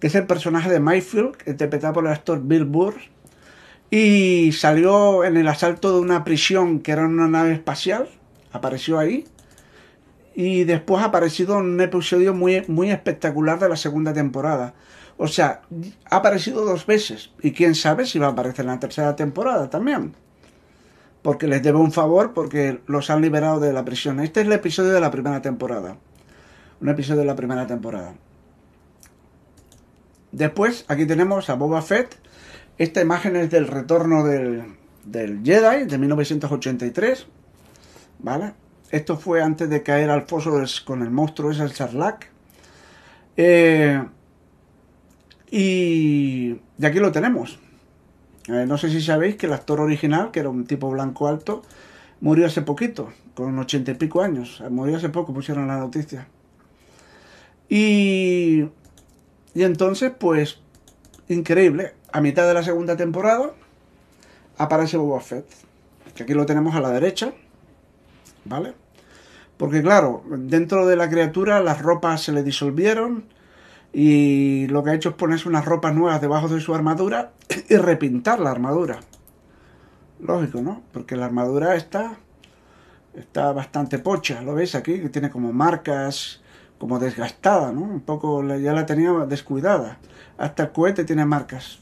[0.00, 2.94] que es el personaje de Mayfield, interpretado por el actor Bill Burr,
[3.90, 8.08] y salió en el asalto de una prisión que era una nave espacial,
[8.52, 9.24] apareció ahí,
[10.34, 14.74] y después ha aparecido en un episodio muy, muy espectacular de la segunda temporada.
[15.16, 15.62] O sea,
[16.10, 19.70] ha aparecido dos veces, y quién sabe si va a aparecer en la tercera temporada
[19.70, 20.14] también
[21.26, 24.20] porque les debe un favor porque los han liberado de la prisión.
[24.20, 25.96] Este es el episodio de la primera temporada.
[26.80, 28.14] Un episodio de la primera temporada.
[30.36, 32.14] Después, aquí tenemos a Boba Fett.
[32.76, 37.26] Esta imagen es del retorno del, Jedi de 1983.
[38.18, 38.52] ¿Vale?
[38.90, 42.28] Esto fue antes de caer al foso con el monstruo ese, el Charlac.
[43.38, 44.04] Eh,
[45.50, 47.58] y, y aquí lo tenemos.
[48.48, 51.62] Eh, no sé si sabéis que el actor original, que era un tipo blanco alto,
[52.20, 54.62] murió hace poquito, con ochenta y pico años.
[54.62, 56.28] Eh, murió hace poco, pusieron la noticia.
[57.70, 58.66] Y,
[59.56, 60.58] y entonces, pues,
[61.28, 61.94] increíble.
[62.12, 63.52] A mitad de la segunda temporada
[64.58, 65.46] aparece Boba Fett,
[66.14, 67.32] que aquí lo tenemos a la derecha,
[68.44, 68.74] ¿vale?
[69.56, 73.24] Porque claro, dentro de la criatura las ropas se le disolvieron,
[73.94, 77.32] y lo que ha hecho es ponerse unas ropas nuevas debajo de su armadura
[77.70, 79.00] y repintar la armadura.
[80.20, 80.82] Lógico, ¿no?
[80.92, 82.18] Porque la armadura está,
[83.14, 85.00] está bastante pocha, ¿lo veis aquí?
[85.00, 86.42] Que tiene como marcas,
[86.78, 87.82] como desgastada, ¿no?
[87.82, 89.98] Un poco ya la tenía descuidada.
[90.38, 91.80] Hasta el cohete tiene marcas.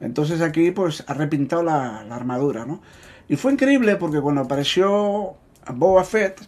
[0.00, 2.80] Entonces aquí pues ha repintado la, armadura, ¿no?
[3.28, 5.34] Y fue increíble porque cuando apareció
[5.72, 6.40] Boba Fett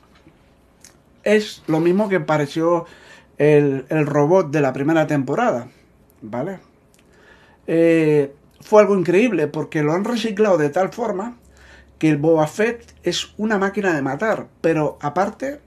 [1.22, 2.84] es lo mismo que apareció
[3.38, 5.68] el, robot de la primera temporada,
[6.20, 6.58] ¿vale?
[7.66, 11.36] Eh, fue algo increíble porque lo han reciclado de tal forma
[11.98, 15.60] que el Boba Fett es una máquina de matar, pero aparte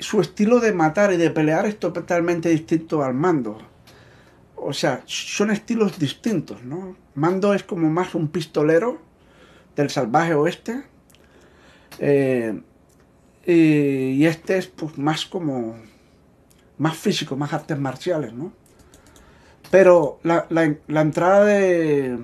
[0.00, 3.58] su estilo de matar y de pelear es totalmente distinto al mando.
[4.56, 6.96] O sea, son estilos distintos, ¿no?
[7.14, 9.00] Mando es como más un pistolero
[9.76, 10.84] del salvaje oeste.
[11.98, 12.60] Eh,
[13.46, 15.76] y este es pues, más como
[16.78, 18.52] más físico, más artes marciales, ¿no?
[19.70, 20.46] Pero la,
[20.88, 22.18] entrada de,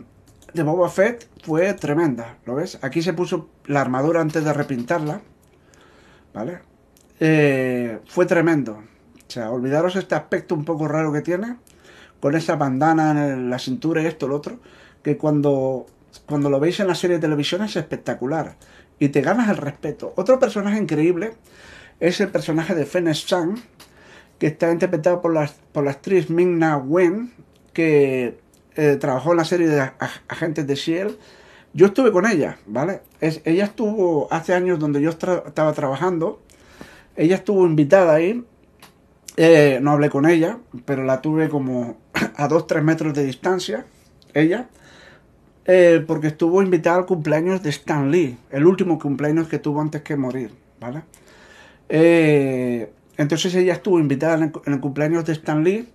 [0.52, 2.78] de Boba Fett fue tremenda, ¿lo ves?
[2.82, 5.20] Aquí se puso la armadura antes de repintarla,
[6.34, 6.60] ¿vale?
[7.20, 8.72] Eh, fue tremendo.
[8.72, 11.56] O sea, olvidaros este aspecto un poco raro que tiene,
[12.20, 14.58] con esa bandana en la cintura y esto, lo otro,
[15.02, 15.86] que cuando,
[16.26, 18.56] cuando lo veis en la serie de televisión es espectacular
[18.98, 20.12] y te ganas el respeto.
[20.16, 21.34] Otro personaje increíble
[22.00, 23.56] es el personaje de Fennec Chan,
[24.38, 27.32] que está interpretado por la, por la actriz Ming-Na Wen,
[27.72, 28.38] que
[28.76, 29.90] eh, trabajó en la serie de
[30.28, 31.16] Agentes de S.H.I.E.L.D.
[31.72, 33.02] Yo estuve con ella, ¿vale?
[33.20, 36.40] Ella estuvo hace años donde yo estaba trabajando.
[37.16, 38.44] Ella estuvo invitada ahí.
[39.36, 41.96] Eh, no hablé con ella, pero la tuve como
[42.36, 43.86] a 2-3 metros de distancia.
[44.34, 44.68] Ella.
[45.64, 50.02] eh, porque estuvo invitada al cumpleaños de Stan Lee, el último cumpleaños que tuvo antes
[50.02, 51.02] que morir, ¿vale?
[51.88, 55.88] Eh, entonces ella estuvo invitada en el, cumpleaños de Stan Lee.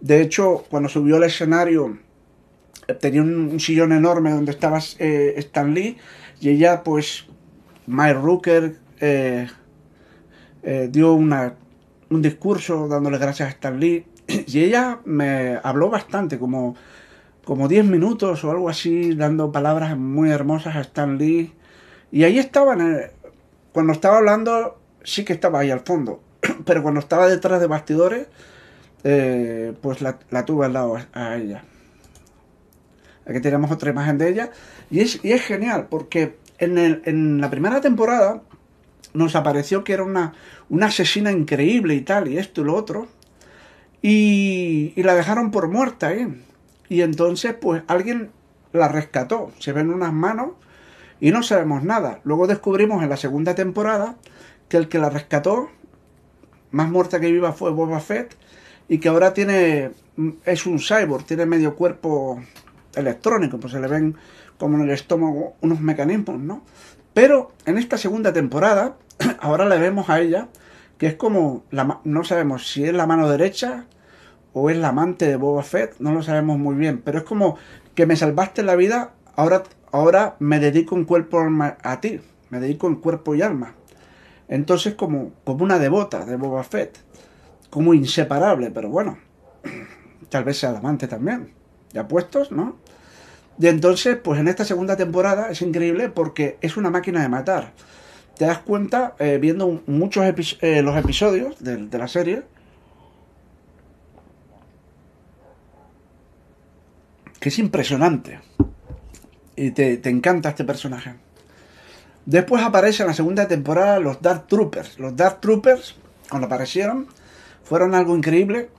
[0.00, 1.98] De hecho, cuando subió al escenario,
[3.00, 5.96] tenía un, sillón enorme donde estaba Stan Lee
[6.40, 7.24] y ella, pues,
[7.86, 8.76] Mike Rooker
[10.90, 11.54] dio una,
[12.10, 16.76] un discurso dándole gracias a Stan Lee y ella me habló bastante, como
[17.44, 21.52] como 10 minutos o algo así, dando palabras muy hermosas a Stan Lee.
[22.10, 23.10] Y ahí estaban, eh,
[23.72, 26.22] cuando estaba hablando, sí que estaba ahí al fondo,
[26.64, 28.26] pero cuando estaba detrás de bastidores,
[29.04, 31.64] eh, pues la, tuve al lado a, ella.
[33.26, 34.50] Aquí tenemos otra imagen de ella.
[34.90, 38.42] Y es, y es genial, porque en, el, en, la primera temporada
[39.14, 40.34] nos apareció que era una,
[40.68, 43.08] una asesina increíble y tal, y esto y lo otro.
[44.02, 46.28] Y, y la dejaron por muerta, ¿eh?
[46.90, 48.30] Y entonces, pues alguien
[48.72, 49.50] la rescató.
[49.58, 50.50] Se ven unas manos
[51.20, 52.20] y no sabemos nada.
[52.24, 54.16] Luego descubrimos en la segunda temporada
[54.68, 55.70] que el que la rescató,
[56.70, 58.36] más muerta que viva, fue Boba Fett
[58.88, 59.92] y que ahora tiene
[60.44, 62.42] es un cyborg, tiene medio cuerpo
[62.94, 64.16] electrónico, pues se le ven
[64.58, 66.62] como en el estómago unos mecanismos, ¿no?
[67.12, 68.96] Pero en esta segunda temporada,
[69.40, 70.48] ahora le vemos a ella
[70.98, 73.86] que es como, la, no sabemos si es la mano derecha
[74.52, 77.56] o es la amante de Boba Fett, no lo sabemos muy bien, pero es como
[77.94, 81.40] que me salvaste la vida, ahora, ahora me dedico en cuerpo
[81.82, 82.20] a ti,
[82.50, 83.74] me dedico en cuerpo y alma.
[84.48, 86.98] Entonces como, como una devota de Boba Fett,
[87.70, 89.18] como inseparable, pero bueno,
[90.28, 91.52] tal vez sea la amante también,
[91.92, 92.76] ya puestos, ¿no?
[93.58, 97.72] Y entonces, pues en esta segunda temporada es increíble porque es una máquina de matar.
[98.36, 100.24] Te das cuenta, eh, viendo muchos
[100.60, 102.42] eh, los episodios de, la serie,
[107.38, 108.40] que es impresionante.
[109.56, 111.14] Y te, encanta este personaje.
[112.26, 114.98] Después aparece en la segunda temporada los Dark Troopers.
[114.98, 115.94] Los Dark Troopers,
[116.28, 117.06] cuando aparecieron,
[117.62, 118.70] fueron algo increíble.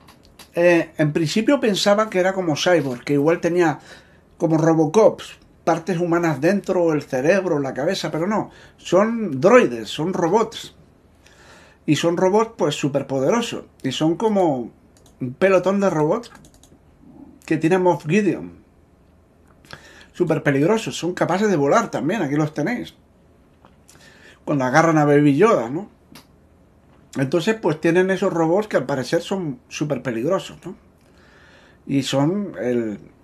[0.54, 3.78] Eh, en principio pensaba que era como Cyborg, que igual tenía
[4.36, 10.76] como Robocops, partes humanas dentro, el cerebro, la cabeza, pero no, son droides, son robots.
[11.84, 13.64] Y son robots pues súper poderosos.
[13.82, 14.70] Y son como
[15.20, 16.30] un pelotón de robots
[17.44, 18.52] que tiene Moff Gideon.
[20.12, 22.94] Súper peligrosos, son capaces de volar también, aquí los tenéis.
[24.44, 25.88] Cuando agarran a Baby Yoda, ¿no?
[27.16, 30.76] Entonces, pues tienen esos robots que al parecer son súper peligrosos, ¿no?
[31.88, 32.52] Y son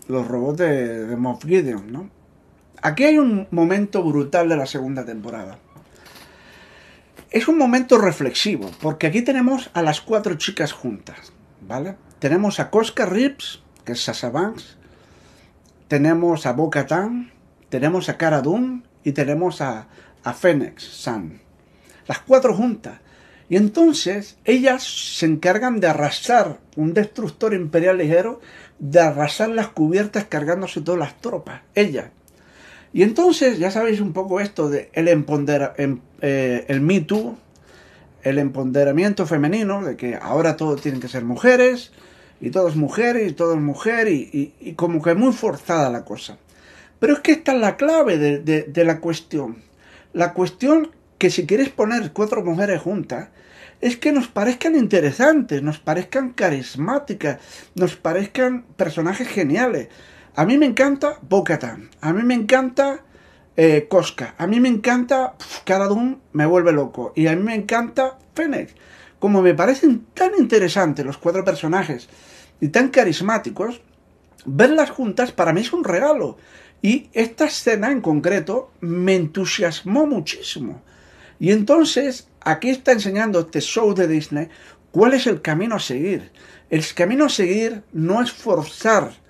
[0.09, 2.22] los robots de, de Moff Gideon, ¿no?
[2.85, 5.59] Aquí hay un momento brutal de la segunda temporada.
[7.31, 11.95] Es un momento reflexivo, porque aquí tenemos a las cuatro chicas juntas, ¿vale?
[12.19, 14.77] Tenemos a Cosca Rips, que es Sasha Banks,
[15.87, 17.31] tenemos a Boca Tan,
[17.69, 18.43] tenemos a Cara
[19.05, 19.87] y tenemos a,
[20.25, 21.41] a Fennec San.
[22.09, 22.99] Las cuatro juntas.
[23.49, 28.41] Y entonces ellas se encargan de arrasar un destructor imperial ligero,
[28.81, 31.61] de arrasar las cubiertas cargándose todas las tropas.
[31.77, 32.07] Ellas.
[32.93, 37.07] Y entonces, ya sabéis un poco esto de el, emponder, em, eh, el Me
[38.23, 41.93] el empoderamiento femenino, de que ahora todo tienen que ser mujeres,
[42.43, 46.39] y todo es mujer y todo es mujer y, como que muy forzada la cosa.
[46.99, 49.63] Pero es que esta es la clave de, la cuestión.
[50.13, 53.29] La cuestión que si quieres poner cuatro mujeres juntas,
[53.81, 57.39] es que nos parezcan interesantes, nos parezcan carismáticas,
[57.77, 59.89] nos parezcan personajes geniales.
[60.35, 63.01] A mí me encanta Bocatan, a mí me encanta
[63.55, 68.19] eh, Cosca, a mí me encanta Caradun, me vuelve loco, y a mí me encanta
[68.35, 68.75] Fennec.
[69.19, 72.09] Como me parecen tan interesantes los cuatro personajes,
[72.63, 73.83] y tan carismáticos,
[74.47, 76.39] verlas juntas para mí es un regalo.
[76.81, 80.81] Y esta escena en concreto me entusiasmó muchísimo.
[81.39, 84.49] Y entonces aquí está enseñando este show de Disney
[84.93, 86.33] cuál es el camino a seguir.
[86.71, 89.22] El camino a seguir no es forzar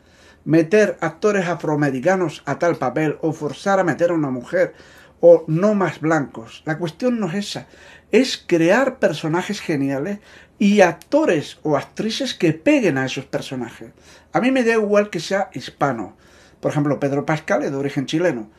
[0.44, 4.74] meter actores afroamericanos a tal papel o forzar a meter a una mujer
[5.20, 6.62] o no más blancos.
[6.66, 7.66] La cuestión no es esa,
[8.10, 10.18] es crear personajes geniales
[10.58, 13.90] y actores o actrices que peguen a esos personajes.
[14.32, 16.16] A mí me da igual que sea hispano.
[16.60, 18.50] Por ejemplo, Pedro Pascal es de origen chileno.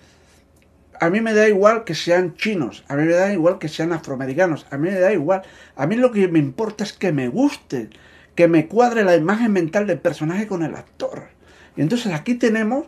[0.99, 3.91] A mí me da igual que sean chinos, a mí me da igual que sean
[3.91, 5.41] afroamericanos, a mí me da igual.
[5.75, 7.89] A mí lo que me importa es que me guste,
[8.35, 11.32] que me cuadre la imagen mental del personaje con el actor.
[11.75, 12.85] Y entonces aquí tenemos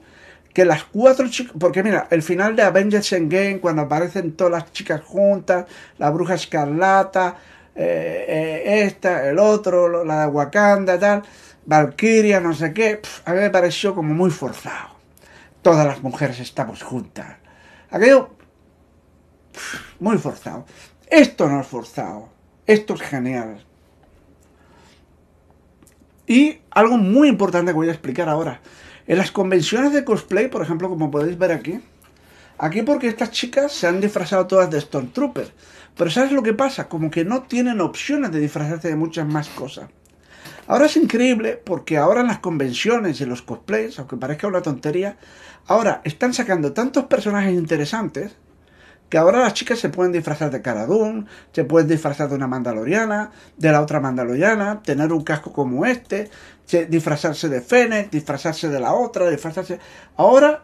[0.53, 4.71] que las cuatro chicas, porque mira, el final de Avengers Endgame, cuando aparecen todas las
[4.71, 5.65] chicas juntas,
[5.97, 7.35] la bruja escarlata,
[7.75, 11.23] eh, eh, esta, el otro, la de Wakanda, tal,
[11.65, 14.95] Valkyria, no sé qué, a mí me pareció como muy forzado.
[15.61, 17.37] todas las mujeres estamos juntas.
[17.89, 18.29] Aquello
[19.99, 20.65] muy forzado.
[21.07, 22.29] Esto no es forzado.
[22.65, 23.65] Esto es genial.
[26.27, 28.61] Y algo muy importante que voy a explicar ahora.
[29.07, 31.79] En las convenciones de cosplay, por ejemplo, como podéis ver aquí,
[32.57, 35.51] aquí porque estas chicas se han disfrazado todas de Stormtrooper.
[35.95, 36.89] Pero ¿sabes lo que pasa?
[36.89, 39.89] Como que no tienen opciones de disfrazarse de muchas más cosas.
[40.67, 45.17] Ahora es increíble porque ahora en las convenciones y los cosplays, aunque parezca una tontería,
[45.67, 48.35] ahora están sacando tantos personajes interesantes
[49.09, 50.87] que ahora las chicas se pueden disfrazar de Cara
[51.51, 56.29] se pueden disfrazar de una mandaloriana, de la otra mandaloriana, tener un casco como este,
[56.89, 59.79] disfrazarse de Fennec, disfrazarse de la otra, disfrazarse...
[60.17, 60.63] Ahora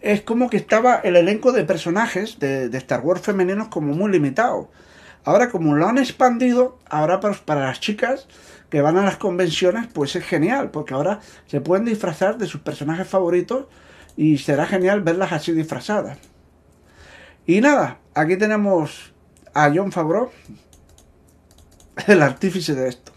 [0.00, 4.70] es como que estaba el elenco de personajes de, Star Wars femeninos como muy limitado.
[5.24, 8.26] Ahora como lo han expandido, ahora para, para las chicas
[8.70, 12.62] que van a las convenciones, pues es genial, porque ahora se pueden disfrazar de sus
[12.62, 13.66] personajes favoritos
[14.16, 16.18] y será genial verlas así disfrazadas.
[17.46, 19.12] Y nada, aquí tenemos
[19.54, 20.30] a John Favreau,
[22.06, 23.12] el artífice de esto.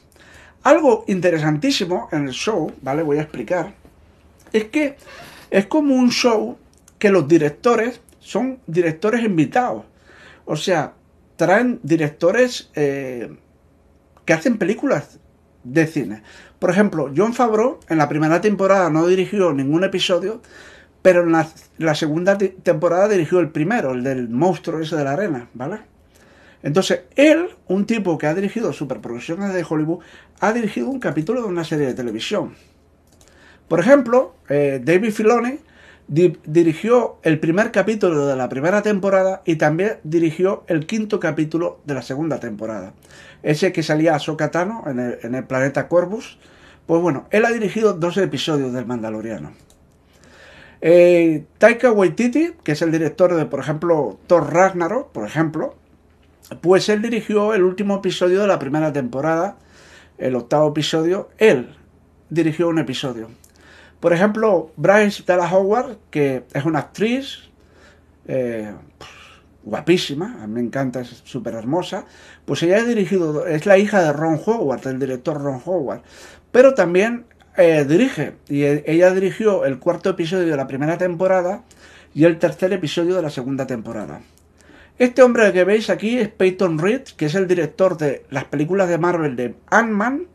[0.63, 3.03] Algo interesantísimo en el show, ¿vale?
[3.03, 3.73] Voy a explicar.
[4.53, 4.97] Es que
[5.51, 6.57] es como un show
[6.97, 9.83] que los directores son directores invitados.
[10.45, 10.93] O sea,
[11.35, 13.35] traen directores eh,
[14.25, 15.19] que hacen películas
[15.63, 16.23] de cine.
[16.59, 20.41] Por ejemplo, John Favreau en la primera temporada no dirigió ningún episodio,
[21.03, 25.49] pero en la, segunda temporada dirigió el primero, el del monstruo ese de la arena,
[25.53, 25.79] ¿vale?
[26.63, 29.99] Entonces, él, un tipo que ha dirigido superproducciones de Hollywood,
[30.39, 32.55] ha dirigido un capítulo de una serie de televisión.
[33.67, 35.59] Por ejemplo, eh, David Filoni
[36.07, 41.95] dirigió el primer capítulo de la primera temporada y también dirigió el quinto capítulo de
[41.95, 42.93] la segunda temporada.
[43.41, 46.37] Ese que salía a Sokatano en el, en el planeta Corvus.
[46.85, 49.51] Pues bueno, él ha dirigido dos episodios del Mandaloriano.
[50.85, 55.75] Eh, Taika Waititi, que es el director de, por ejemplo, Thor Ragnarok, por ejemplo,
[56.59, 59.55] pues él dirigió el último episodio de la primera temporada,
[60.17, 61.73] el octavo episodio, él
[62.29, 63.29] dirigió un episodio.
[64.01, 67.43] Por ejemplo, Bryce Dallas Howard, que es una actriz
[68.27, 68.73] eh,
[69.63, 72.03] guapísima, a mí me encanta, es súper hermosa,
[72.43, 76.01] pues ella ha dirigido, es la hija de Ron Howard, del director Ron Howard,
[76.51, 77.25] pero también
[77.57, 78.33] eh, dirige.
[78.47, 81.63] Y e, ella dirigió el cuarto episodio de la primera temporada
[82.13, 84.21] y el tercer episodio de la segunda temporada.
[84.99, 88.89] Este hombre que veis aquí es Peyton Reed, que es el director de las películas
[88.89, 90.27] de Marvel de Ant-Man.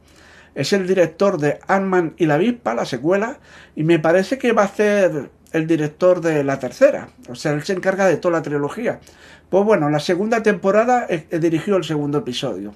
[0.54, 3.38] Es el director de Ant-Man y la Avispa, la secuela.
[3.76, 7.08] Y me parece que va a ser el director de la tercera.
[7.28, 9.00] O sea, él se encarga de toda la trilogía.
[9.48, 12.74] Pues bueno, la segunda temporada eh, dirigió el segundo episodio.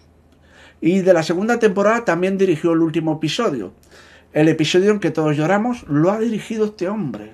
[0.81, 3.73] Y de la segunda temporada también dirigió el último episodio.
[4.33, 7.33] El episodio en que todos lloramos lo ha dirigido este hombre.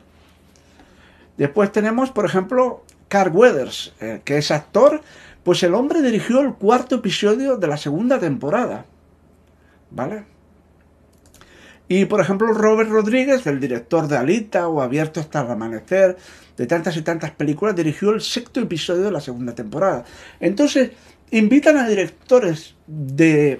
[1.36, 5.00] Después tenemos, por ejemplo, Carl Weathers, eh, que es actor,
[5.44, 8.84] pues el hombre dirigió el cuarto episodio de la segunda temporada.
[9.90, 10.24] ¿Vale?
[11.88, 16.18] Y por ejemplo, Robert Rodríguez, el director de Alita o Abierto hasta el amanecer,
[16.56, 20.04] de tantas y tantas películas, dirigió el sexto episodio de la segunda temporada.
[20.38, 20.90] Entonces,
[21.30, 23.58] invitan a directores de,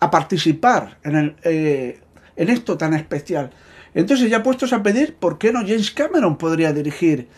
[0.00, 2.00] a participar en el, eh,
[2.36, 3.50] en esto tan especial.
[3.94, 7.28] Entonces ya puestos a pedir, ¿por qué no James Cameron podría dirigir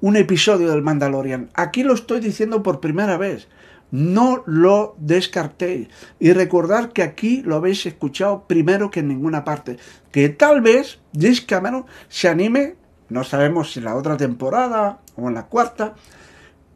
[0.00, 1.50] un episodio del Mandalorian?
[1.54, 3.48] Aquí lo estoy diciendo por primera vez.
[3.90, 5.88] No lo descartéis.
[6.18, 9.78] Y recordar que aquí lo habéis escuchado primero que en ninguna parte.
[10.12, 12.76] Que tal vez James Cameron se anime,
[13.08, 15.94] no sabemos si en la otra temporada o en la cuarta,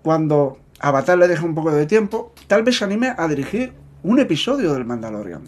[0.03, 4.19] cuando Avatar le deja un poco de tiempo, tal vez se anime a dirigir un
[4.19, 5.45] episodio del Mandalorian.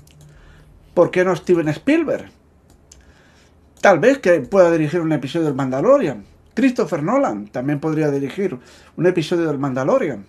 [0.97, 2.31] ¿Por qué no Steven Spielberg?
[3.83, 6.25] Tal vez que pueda dirigir un episodio del Mandalorian.
[6.55, 8.57] Christopher Nolan también podría dirigir
[8.97, 10.25] un episodio del Mandalorian.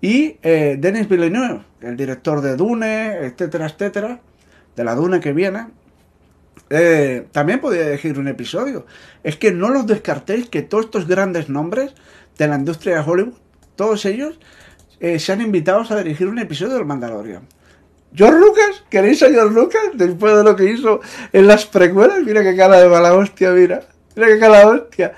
[0.00, 4.20] Y eh, Denis Villeneuve, el director de Dune, etcétera, etcétera,
[4.74, 5.68] de la Dune que viene,
[6.70, 8.86] eh, también podría dirigir un episodio.
[9.22, 11.94] Es que no los descartéis que todos estos grandes nombres
[12.38, 13.38] de la industria de Hollywood,
[13.76, 14.40] todos ellos,
[14.98, 17.46] eh, se han invitado a dirigir un episodio del Mandalorian.
[18.14, 19.82] George Lucas, ¿queréis a George Lucas?
[19.94, 21.00] Después de lo que hizo
[21.32, 23.82] en las precuelas, mira qué cara de mala hostia, mira.
[24.14, 25.14] Mira qué cara de hostia.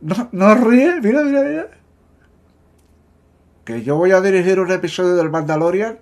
[0.00, 1.68] No, no ríe, mira, mira, mira.
[3.64, 5.98] Que yo voy a dirigir un episodio del Mandalorian.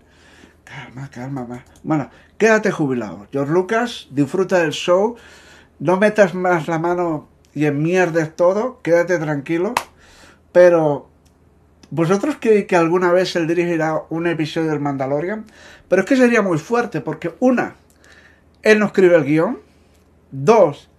[0.63, 1.63] Calma, calma, más.
[1.83, 3.27] Bueno, quédate jubilado.
[3.33, 5.17] George Lucas, disfruta del show.
[5.81, 8.81] No metas más la mano y en mierdes todo.
[8.83, 9.75] Quédate tranquilo.
[10.53, 11.11] Pero
[11.95, 15.45] ¿Vosotros creéis que alguna vez él dirigirá un episodio del Mandalorian?
[15.87, 17.77] Pero es que sería muy fuerte, porque una,
[18.65, 19.61] él no escribe el guion.
[20.33, 20.91] Dos,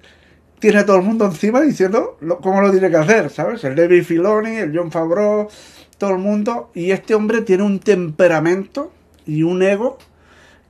[0.60, 3.62] tiene a todo el mundo encima diciendo cómo lo tiene que hacer, ¿sabes?
[3.66, 5.50] El David Filoni, el John Favreau,
[5.98, 6.72] todo el mundo.
[6.74, 8.94] Y este hombre tiene un temperamento
[9.26, 9.98] y un ego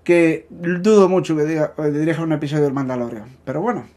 [0.04, 3.28] que dudo mucho que dirija un episodio del Mandalorian.
[3.45, 3.95] Pero bueno.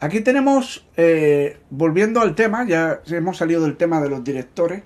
[0.00, 4.82] Aquí tenemos, eh, volviendo al tema, ya hemos salido del tema de los directores,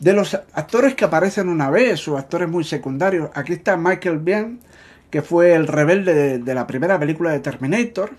[0.00, 3.30] de los actores que aparecen una vez o actores muy secundarios.
[3.34, 4.60] Aquí está Michael Biehn,
[5.10, 8.12] que fue el rebelde de, la primera película de Terminator,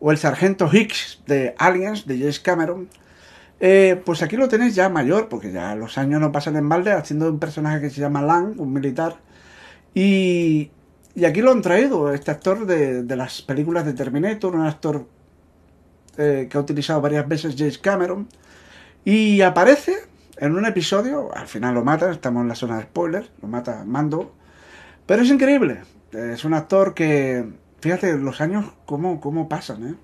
[0.00, 2.88] o el sargento Hicks de Aliens, de James Cameron.
[3.58, 6.92] Eh, pues aquí lo tenéis ya mayor, porque ya los años no pasan en balde,
[6.92, 9.16] haciendo un personaje que se llama Lang, un militar.
[9.94, 10.70] Y,
[11.26, 15.06] aquí lo han traído, este actor de, las películas de Terminator, un actor
[16.18, 18.28] eh, que ha utilizado varias veces James Cameron.
[19.04, 19.96] Y aparece
[20.36, 23.84] en un episodio, al final lo mata, estamos en la zona de spoilers, lo mata
[23.84, 24.34] Mando.
[25.06, 25.82] Pero es increíble,
[26.12, 27.44] es un actor que,
[27.80, 29.94] fíjate, los años cómo, cómo pasan, ¿eh?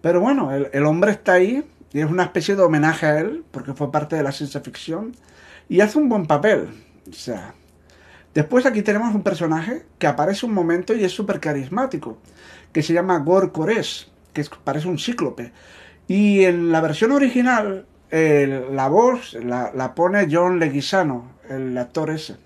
[0.00, 3.74] Pero bueno, el, hombre está ahí y es una especie de homenaje a él, porque
[3.74, 5.16] fue parte de la ciencia ficción,
[5.68, 6.68] y hace un buen papel.
[7.08, 7.54] O sea,
[8.34, 12.18] después aquí tenemos un personaje que aparece un momento y es súper carismático,
[12.72, 15.52] que se llama Gor Kores, que parece un cíclope.
[16.08, 22.36] Y en la versión original, la voz la, la, pone John Leguizano, el actor ese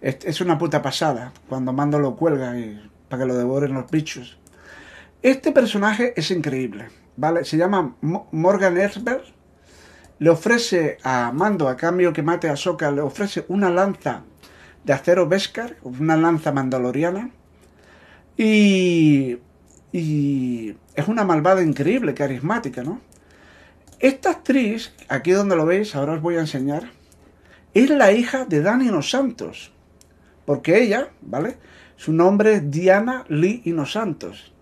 [0.00, 4.38] es, una puta pasada cuando Mando lo cuelga y, para que lo devoren los bichos.
[5.22, 7.44] Este personaje es increíble, ¿vale?
[7.44, 9.22] Se llama Morgan Esberg.
[10.18, 14.24] Le ofrece a Mando, a cambio que mate a Soka, le ofrece una lanza
[14.84, 17.30] de acero Beskar, una lanza mandaloriana.
[18.36, 19.38] Y,
[19.92, 23.00] y es una malvada increíble, carismática, ¿no?
[23.98, 26.90] Esta actriz, aquí donde lo veis, ahora os voy a enseñar,
[27.74, 29.72] es la hija de Dani Santos
[30.50, 31.58] porque ella, ¿vale?
[31.94, 34.52] Su nombre es Diana Lee Inosantos.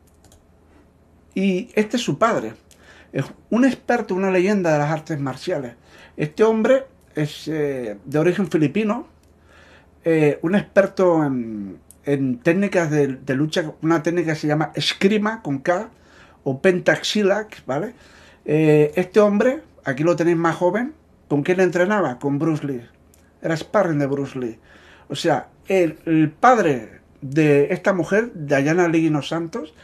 [1.34, 2.52] Y este es su padre.
[3.10, 5.76] Es un experto, una leyenda de las artes marciales.
[6.14, 6.84] Este hombre
[7.14, 9.06] es eh, de origen filipino,
[10.04, 11.78] eh, un experto en,
[12.42, 15.90] técnicas de, lucha, una técnica que se llama escrima con K
[16.44, 17.94] o pentaxilac, ¿vale?
[18.46, 20.94] Eh, este hombre, aquí lo tenéis más joven,
[21.28, 22.18] ¿con quién entrenaba?
[22.18, 22.82] Con Bruce Lee.
[23.42, 24.58] Era sparring de Bruce Lee.
[25.08, 29.74] O sea, el, padre de esta mujer, Dayana Liguinos Santos,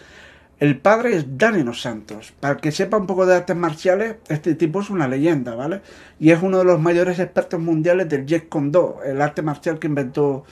[0.60, 2.32] el padre es Dani Santos.
[2.40, 5.82] Para que sepa un poco de artes marciales, este tipo es una leyenda, ¿vale?
[6.18, 9.78] Y es uno de los mayores expertos mundiales del Jeet Kune Do, el arte marcial
[9.78, 10.44] que inventó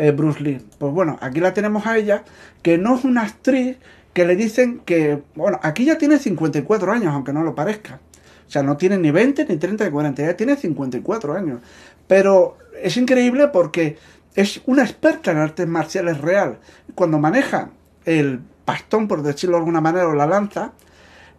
[0.00, 0.60] eh, Bruce Lee.
[0.78, 2.24] Pues bueno, aquí la tenemos a ella,
[2.62, 3.76] que no es una actriz
[4.14, 8.00] que le dicen que, bueno, aquí ya tiene 54 años, aunque no lo parezca.
[8.46, 11.60] O sea, no tiene ni 20, ni 30, ni 40, ya tiene 54 años.
[12.06, 13.98] Pero es increíble porque
[14.34, 16.58] es una experta en artes marciales real.
[16.94, 17.70] Cuando maneja
[18.06, 20.72] el bastón, por decirlo de alguna manera, o la lanza,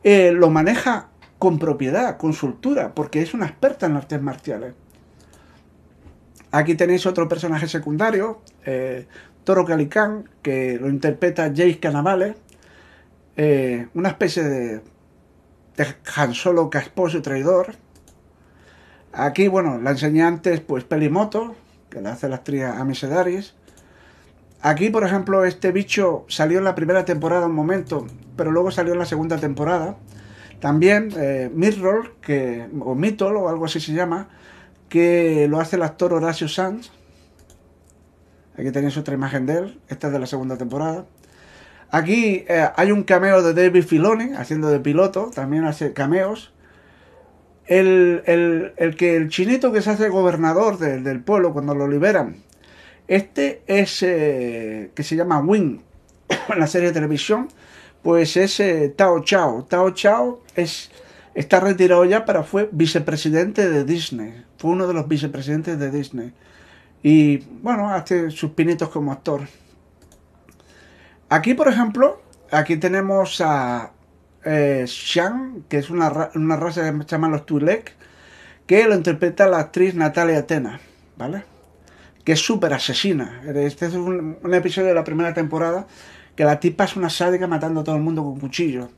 [0.03, 1.07] eh, lo maneja
[1.39, 4.73] con propiedad, con soltura, porque es una experta en artes marciales.
[6.51, 9.07] Aquí tenéis otro personaje secundario, eh,
[9.45, 12.35] Toro Calicán, que lo interpreta Jace Canavale,
[13.37, 14.81] eh, una especie de,
[15.77, 17.75] de Han Solo casposo y traidor.
[19.13, 21.55] Aquí, bueno, la enseñante es pues Pelimoto,
[21.89, 23.55] que la hace la actriz Amy Sedaris.
[24.61, 28.05] Aquí, por ejemplo, este bicho salió en la primera temporada un momento,
[28.35, 29.97] pero luego salió en la segunda temporada.
[30.59, 34.29] También eh, Midroll, que, o Mitol, o algo así se llama,
[34.91, 36.91] que lo hace el actor Horacio Sanz.
[38.57, 41.05] Aquí tenéis otra imagen de él, esta es de la segunda temporada.
[41.91, 46.51] Aquí eh, hay un cameo de David Filoni haciendo de piloto, también hace cameos.
[47.67, 48.23] El,
[48.97, 52.43] que el chinito que se hace gobernador del pueblo cuando lo liberan,
[53.07, 55.79] este es eh, que se llama Wing
[56.49, 57.47] en la serie de televisión,
[58.03, 59.63] pues es eh, Tao Chao.
[59.63, 60.91] Tao Chao es,
[61.33, 64.50] está retirado ya, pero fue vicepresidente de Disney.
[64.61, 66.33] Fue uno de los vicepresidentes de Disney.
[67.01, 69.41] Y bueno, hace sus pinitos como actor.
[71.29, 73.91] Aquí, por ejemplo, aquí tenemos a,
[74.45, 77.95] eh, Shang, que es una, una, raza que se llama los Twi'lek,
[78.67, 80.79] que lo interpreta la actriz Natalia Atena,
[81.17, 81.43] ¿vale?
[82.23, 83.41] Que es súper asesina.
[83.55, 85.87] Este es un, episodio de la primera temporada
[86.35, 88.89] que la tipa es una sádica matando a todo el mundo con cuchillo.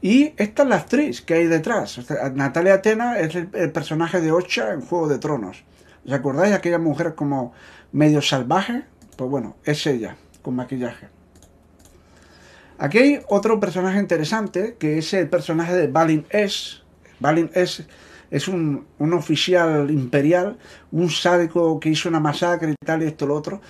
[0.00, 2.00] Y esta es la actriz que hay detrás.
[2.34, 5.64] Natalia Atena es el, personaje de Ocha en Juego de Tronos.
[6.06, 6.54] ¿Os acordáis?
[6.54, 7.52] Aquella mujer como
[7.92, 8.84] medio salvaje.
[9.16, 11.08] Pues bueno, es ella, con maquillaje.
[12.78, 16.76] Aquí hay otro personaje interesante, que es el personaje de Balin S.
[17.18, 17.84] Balin S
[18.30, 20.58] es un, un, oficial imperial,
[20.92, 23.60] un sádico que hizo una masacre y tal y esto lo otro.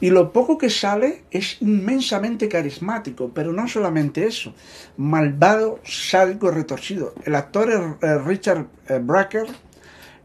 [0.00, 4.54] Y lo poco que sale es inmensamente carismático, pero no solamente eso,
[4.98, 7.14] malvado, sádico, retorcido.
[7.24, 9.46] El actor es Richard eh, Bracker.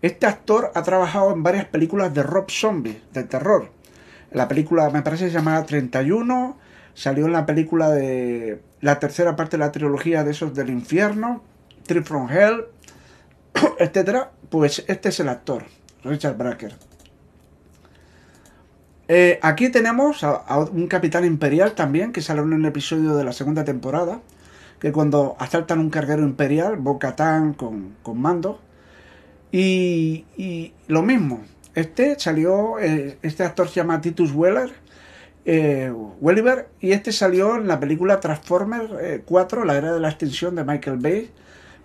[0.01, 3.71] Este actor ha trabajado en varias películas de Rob Zombie, de terror.
[4.31, 6.57] La película me parece llamada 31,
[6.93, 11.43] salió en la película de la tercera parte de la trilogía de esos del infierno,
[11.85, 12.65] Trip from Hell,
[13.79, 14.31] etcétera.
[14.49, 15.63] Pues este es el actor,
[16.03, 16.90] Richard Bracker.
[19.13, 23.33] Eh, aquí tenemos a, un capitán imperial también, que sale en un episodio de la
[23.33, 24.21] segunda temporada,
[24.79, 28.61] que cuando asaltan un carguero imperial, Bo-Katan con, con mando,
[29.51, 31.41] y, y, lo mismo,
[31.75, 34.71] este salió, eh, este actor se llama Titus Weller,
[35.43, 35.91] eh,
[36.21, 40.63] Welliver, y este salió en la película Transformers 4, la era de la extinción de
[40.63, 41.29] Michael Bay,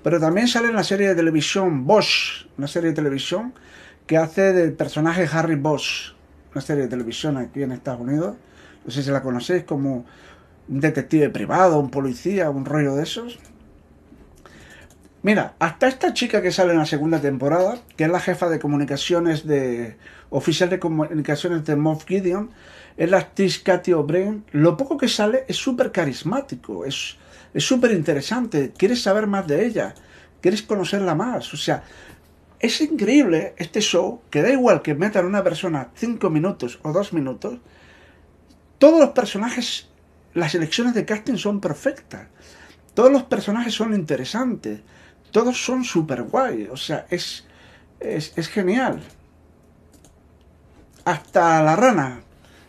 [0.04, 3.52] pero también sale en la serie de televisión Bosch, una serie de televisión
[4.06, 6.14] que hace del personaje Harry Bosch
[6.56, 8.34] una serie de televisión aquí en Estados Unidos.
[8.82, 10.06] No sé si la conocéis como
[10.68, 13.38] un detective privado, un policía, un rollo de esos.
[15.22, 18.58] Mira, hasta esta chica que sale en la segunda temporada, que es la jefa de
[18.58, 19.98] comunicaciones de.
[20.30, 22.48] oficial de comunicaciones de Moff Gideon,
[22.96, 24.46] es la actriz Katy O'Brien.
[24.52, 27.18] Lo poco que sale es súper carismático, es
[27.58, 28.72] súper interesante.
[28.74, 29.94] Quieres saber más de ella,
[30.40, 31.52] quieres conocerla más.
[31.52, 31.82] O sea,
[32.60, 37.12] es increíble este show, que da igual que metan una persona cinco minutos o dos
[37.12, 37.58] minutos,
[38.78, 39.88] todos los personajes,
[40.34, 42.28] las elecciones de casting son perfectas,
[42.94, 44.80] todos los personajes son interesantes,
[45.30, 47.44] todos son super guay, o sea, es,
[48.00, 49.02] es, genial.
[51.04, 52.20] Hasta la rana.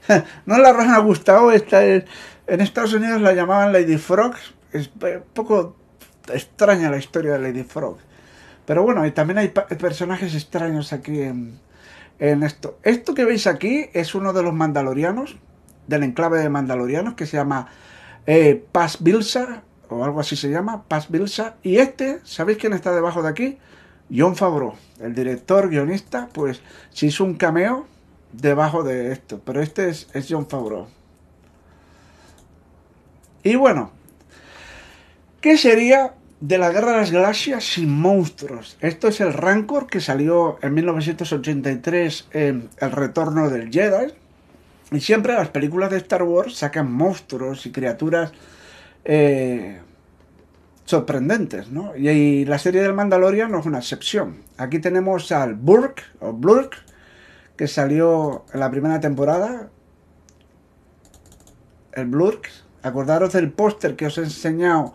[0.45, 4.35] no la rana Gustavo, esta en Estados Unidos la llamaban Lady Frog,
[4.72, 5.75] es un poco
[6.32, 7.98] extraña la historia de Lady Frog
[8.68, 11.62] pero bueno, y también hay personajes extraños aquí en,
[12.20, 12.78] esto.
[12.84, 15.38] Esto que veis aquí es uno de los mandalorianos,
[15.88, 17.70] del enclave de mandalorianos, que se llama
[18.26, 21.56] eh, Paz Bilsa, o algo así se llama, Paz Bilsa.
[21.64, 23.58] Y este, ¿sabéis quién está debajo de aquí?
[24.14, 27.88] John Favreau, el director, guionista, pues se hizo un cameo
[28.34, 29.40] debajo de esto.
[29.46, 30.88] Pero este es, es John Favreau.
[33.44, 33.92] Y bueno,
[35.40, 38.77] ¿qué sería de la Guerra de las Galaxias sin monstruos.
[38.80, 44.14] Esto es el Rancor que salió en 1983 en El Retorno del Jedi.
[44.91, 48.32] Y siempre las películas de Star Wars sacan monstruos y criaturas
[49.03, 49.82] eh,
[50.85, 51.95] sorprendentes, ¿no?
[51.95, 54.38] Y, la serie del Mandalorian no es una excepción.
[54.57, 56.75] Aquí tenemos al Burk, o Blurk,
[57.57, 59.69] que salió en la primera temporada.
[61.91, 62.48] El Blurk.
[62.83, 64.93] Acordaros del póster que os he enseñado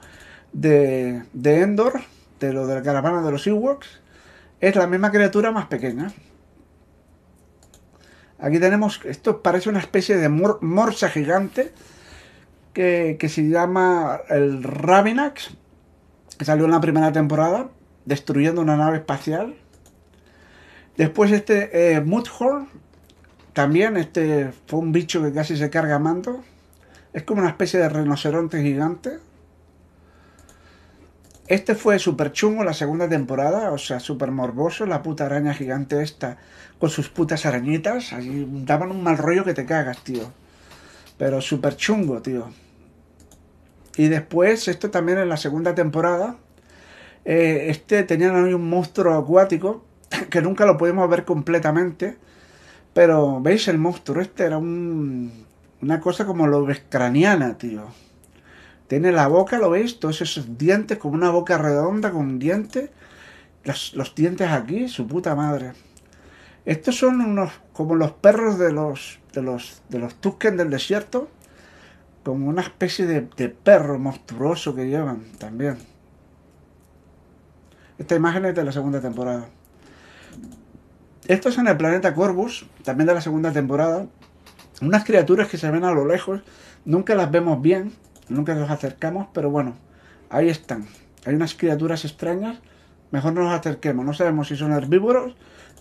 [0.53, 2.01] de, Endor,
[2.41, 4.01] de lo de la caravana de los Ewoks,
[4.61, 6.13] es la misma criatura más pequeña.
[8.39, 11.73] Aquí tenemos, esto parece una especie de morsa gigante
[12.73, 15.51] que, se llama el Ravinax,
[16.39, 17.69] que salió en la primera temporada,
[18.05, 19.55] destruyendo una nave espacial.
[20.97, 22.05] Después este eh,
[23.53, 26.43] también este fue un bicho que casi se carga mando.
[27.13, 29.19] Es como una especie de rinoceronte gigante.
[31.53, 36.03] Este fue súper chungo la segunda temporada, o sea, súper morboso, la puta araña gigante
[36.03, 36.39] esta,
[36.79, 38.15] con sus putas arañitas,
[38.65, 40.33] daban un mal rollo que te cagas, tío.
[41.19, 42.49] Pero súper chungo, tío.
[43.99, 46.37] Y después, esto también en la segunda temporada,
[47.27, 49.85] eh, este tenían ahí un monstruo acuático,
[50.31, 52.17] que nunca lo pudimos ver completamente,
[52.95, 55.45] pero veis el monstruo, este era un,
[55.83, 57.89] una cosa como lo craniana, tío.
[58.93, 59.99] Tiene la boca, ¿lo veis?
[60.01, 62.91] Todos esos dientes, como una boca redonda con dientes.
[63.65, 65.73] Los, los dientes aquí, su puta madre.
[66.67, 71.31] Estos son unos como los perros de los de los de los Tusken del desierto,
[72.23, 75.79] como una especie de, perro monstruoso que llevan también.
[77.97, 79.49] Esta imagen es de la segunda temporada.
[81.29, 84.07] Esto es en el planeta Corvus, también de la segunda temporada.
[84.83, 86.43] Unas criaturas que se ven a lo lejos,
[86.85, 87.95] nunca las vemos bien,
[88.29, 89.75] Nunca nos acercamos, pero bueno,
[90.31, 90.87] ahí están.
[91.25, 92.59] Hay unas criaturas extrañas.
[93.11, 94.05] Mejor no nos acerquemos.
[94.05, 95.35] No sabemos si son herbívoros,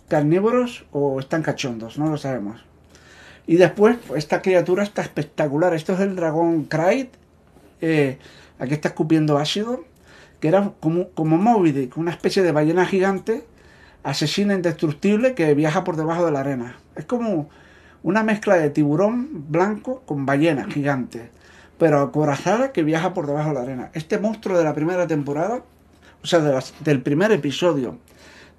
[0.08, 1.98] carnívoros o están cachondos.
[1.98, 2.64] No lo sabemos.
[3.48, 5.74] Y después, esta criatura está espectacular.
[5.74, 7.08] Esto es el dragón Kraid.
[7.80, 8.18] Eh,
[8.60, 9.86] aquí está escupiendo ácido.
[10.40, 13.46] Que era como, como Moby una especie de ballena gigante,
[14.02, 16.78] asesina indestructible que viaja por debajo de la arena.
[16.96, 17.50] Es como
[18.02, 21.30] una mezcla de tiburón blanco con ballena gigante
[21.82, 23.90] pero acorazada que viaja por debajo de la arena.
[23.96, 25.64] Este monstruo de la primera temporada,
[26.22, 26.40] o sea,
[26.82, 27.98] del primer episodio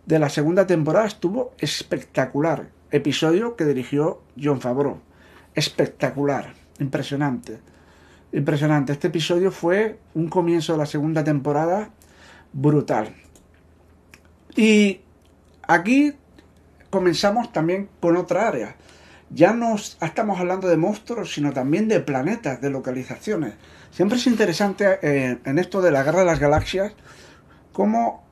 [0.06, 2.66] de la segunda temporada estuvo espectacular.
[2.90, 4.98] Episodio que dirigió John Favreau.
[5.54, 7.60] Espectacular, impresionante.
[8.32, 8.92] Impresionante.
[8.92, 11.90] Este episodio fue un comienzo de la segunda temporada
[12.52, 13.14] brutal.
[14.56, 15.00] Y
[15.68, 16.14] aquí
[16.90, 18.74] comenzamos también con otra área.
[19.34, 23.54] Ya no estamos hablando de monstruos, sino también de planetas, de localizaciones.
[23.90, 26.92] Siempre es interesante eh, en esto de la guerra de las galaxias
[27.72, 28.22] cómo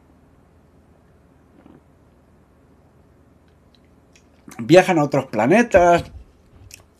[4.59, 6.05] viajan a otros planetas,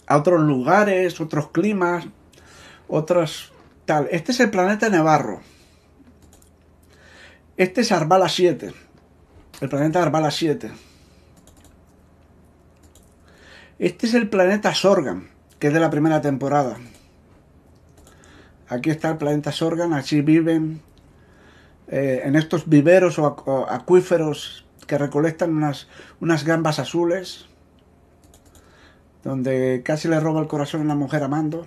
[0.07, 2.07] a otros lugares, otros climas,
[2.89, 3.53] otros
[3.85, 4.09] tal.
[4.11, 5.41] Este es el planeta Nevarro.
[7.57, 8.73] Este es Arbala 7.
[9.61, 10.71] El planeta Arbala 7.
[13.81, 16.77] Este es el planeta Sorgan, que es de la primera temporada.
[18.69, 20.83] Aquí está el planeta Sorgan, así viven
[21.89, 25.89] eh, en estos viveros o, acuíferos que recolectan unas,
[26.21, 27.47] unas gambas azules,
[29.25, 31.67] donde casi le roba el corazón a una mujer amando.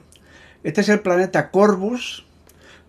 [0.61, 2.27] Este es el planeta Corvus.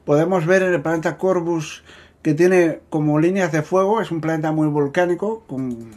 [0.04, 1.82] Podemos ver en el planeta Corvus
[2.20, 5.92] que tiene como líneas de fuego, es un planeta muy volcánico, con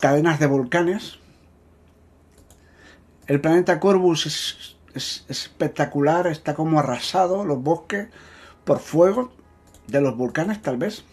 [0.00, 1.19] cadenas de volcanes.
[3.30, 8.08] El planeta Corvus es, es espectacular, está como arrasado, los bosques,
[8.64, 9.30] por fuego
[9.86, 11.04] de los volcanes tal vez.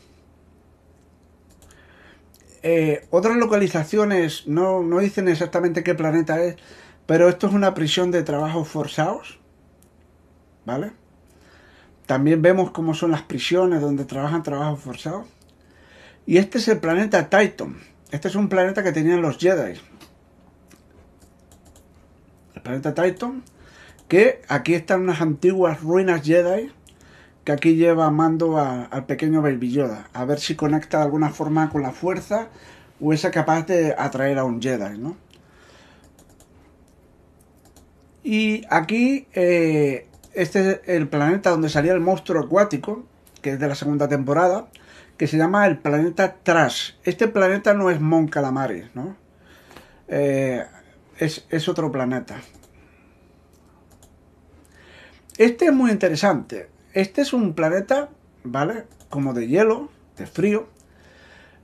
[2.63, 6.55] Eh, otras localizaciones no, no dicen exactamente qué planeta es,
[7.05, 9.37] pero esto es una prisión de trabajos forzados,
[10.65, 10.93] ¿vale?
[12.07, 15.27] También vemos cómo son las prisiones donde trabajan trabajos forzados.
[16.25, 17.77] Y este es el planeta Titan.
[18.09, 19.79] Este es un planeta que tenían los Jedi.
[22.67, 23.43] Planeta Titan,
[24.09, 26.69] que aquí están unas antiguas ruinas Jedi
[27.45, 31.69] que aquí lleva mando al pequeño Baby Yoda, a ver si conecta de alguna forma
[31.69, 32.49] con la fuerza
[32.99, 35.15] o es capaz de atraer a un Jedi, ¿no?
[38.21, 43.05] Y aquí, eh, este es el planeta donde salía el monstruo acuático,
[43.41, 44.67] que es de la segunda temporada,
[45.15, 46.95] que se llama el planeta Trash.
[47.05, 49.15] Este planeta no es Mon Calamari, ¿no?
[50.09, 50.65] Eh,
[51.19, 52.41] es, otro planeta.
[55.37, 56.69] Este es muy interesante.
[56.93, 58.09] Este es un planeta,
[58.43, 58.85] ¿vale?
[59.09, 60.67] Como de hielo, de frío,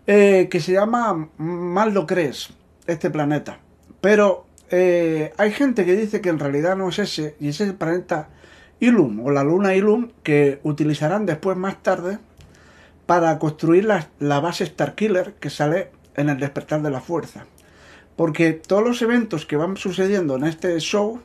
[0.06, 2.54] eh, que se llama Maldocres,
[2.88, 3.60] este planeta.
[4.02, 7.76] Pero eh, hay gente que dice que en realidad no es ese, y es el
[7.76, 8.30] planeta
[8.80, 12.20] Ilum, o la luna Ilum, que utilizarán después más tarde
[13.06, 17.46] para construir la, la base Starkiller que sale en el despertar de la fuerza.
[18.16, 21.22] Porque todos los eventos que van sucediendo en este show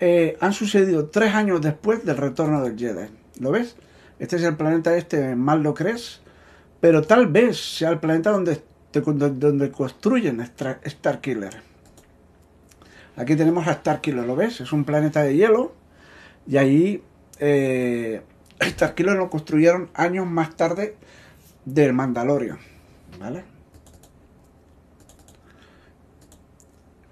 [0.00, 3.08] eh, han sucedido tres años después del retorno del Jedi.
[3.40, 3.76] ¿Lo ves?
[4.18, 6.20] Este es el planeta este, mal lo crees,
[6.80, 8.60] pero tal vez sea el planeta donde,
[8.92, 11.62] donde construyen Starkiller.
[13.16, 14.60] Aquí tenemos a Starkiller, ¿lo ves?
[14.60, 15.72] Es un planeta de hielo
[16.46, 17.02] y ahí
[17.38, 18.22] eh,
[18.62, 20.96] Starkiller lo construyeron años más tarde
[21.64, 22.58] del Mandalorian,
[23.20, 23.57] ¿vale?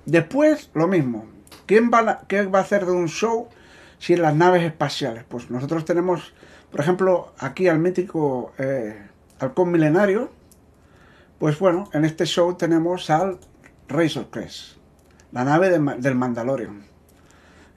[0.06, 1.26] Después, lo mismo.
[1.66, 3.48] ¿Quién va ¿Qué va a hacer de un show
[3.98, 5.24] si en las naves espaciales.
[5.28, 6.32] Pues nosotros tenemos,
[6.70, 10.30] por ejemplo, aquí al mítico eh, halcón milenario.
[11.38, 13.38] Pues bueno, en este show tenemos al
[13.88, 14.76] Razor Crest,
[15.32, 16.84] la nave del Mandalorian.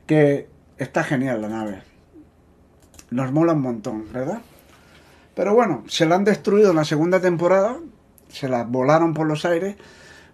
[0.06, 1.84] Que está genial la nave.
[3.12, 4.42] Nos mola un montón, ¿verdad?
[5.36, 7.78] Pero bueno, se la han destruido en la segunda temporada,
[8.30, 9.76] se la volaron por los aires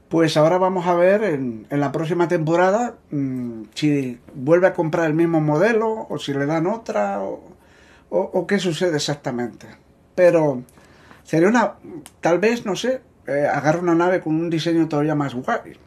[0.10, 5.14] pues ahora vamos a ver en, la próxima temporada mm, si vuelve a comprar el
[5.14, 9.68] mismo modelo o si le dan otra o, qué sucede exactamente.
[10.14, 10.64] Pero
[11.24, 11.74] sería una,
[12.22, 15.78] tal vez, no sé, eh, agarra una nave con un diseño todavía más guay,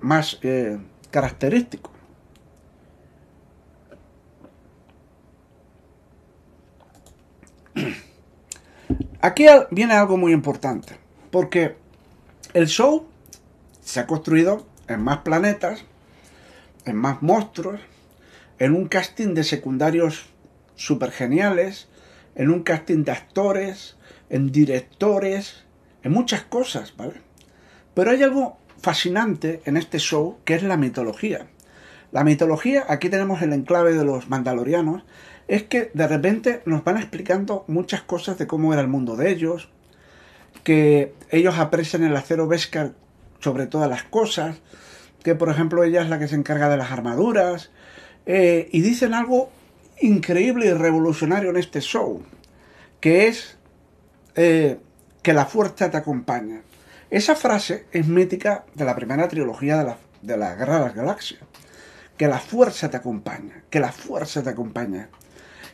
[0.00, 0.78] más eh,
[1.10, 1.90] característico.
[9.20, 10.96] Aquí viene algo muy importante,
[11.30, 11.76] porque
[12.54, 13.06] el show
[13.86, 15.84] se ha construido en más planetas,
[16.84, 17.80] en más monstruos,
[18.58, 20.26] en un casting de secundarios
[20.74, 21.88] super geniales,
[22.34, 23.96] en un casting de actores,
[24.28, 25.64] en directores,
[26.02, 27.14] en muchas cosas, ¿vale?
[27.94, 31.46] Pero hay algo fascinante en este show que es la mitología.
[32.10, 35.04] La mitología, aquí tenemos el enclave de los mandalorianos,
[35.46, 39.30] es que de repente nos van explicando muchas cosas de cómo era el mundo de
[39.30, 39.70] ellos,
[40.64, 42.94] que ellos aprecian el acero Beskar
[43.40, 44.56] sobre todas las cosas,
[45.22, 47.70] que por ejemplo ella es la que se encarga de las armaduras,
[48.26, 49.50] eh, y dicen algo
[50.00, 52.22] increíble y revolucionario en este show,
[53.00, 53.56] que es
[54.34, 54.78] eh,
[55.22, 56.62] que la fuerza te acompaña.
[57.10, 61.40] Esa frase es mítica de la primera trilogía de la, de Guerra de las Galaxias.
[62.16, 65.08] Que la fuerza te acompaña, que la fuerza te acompaña.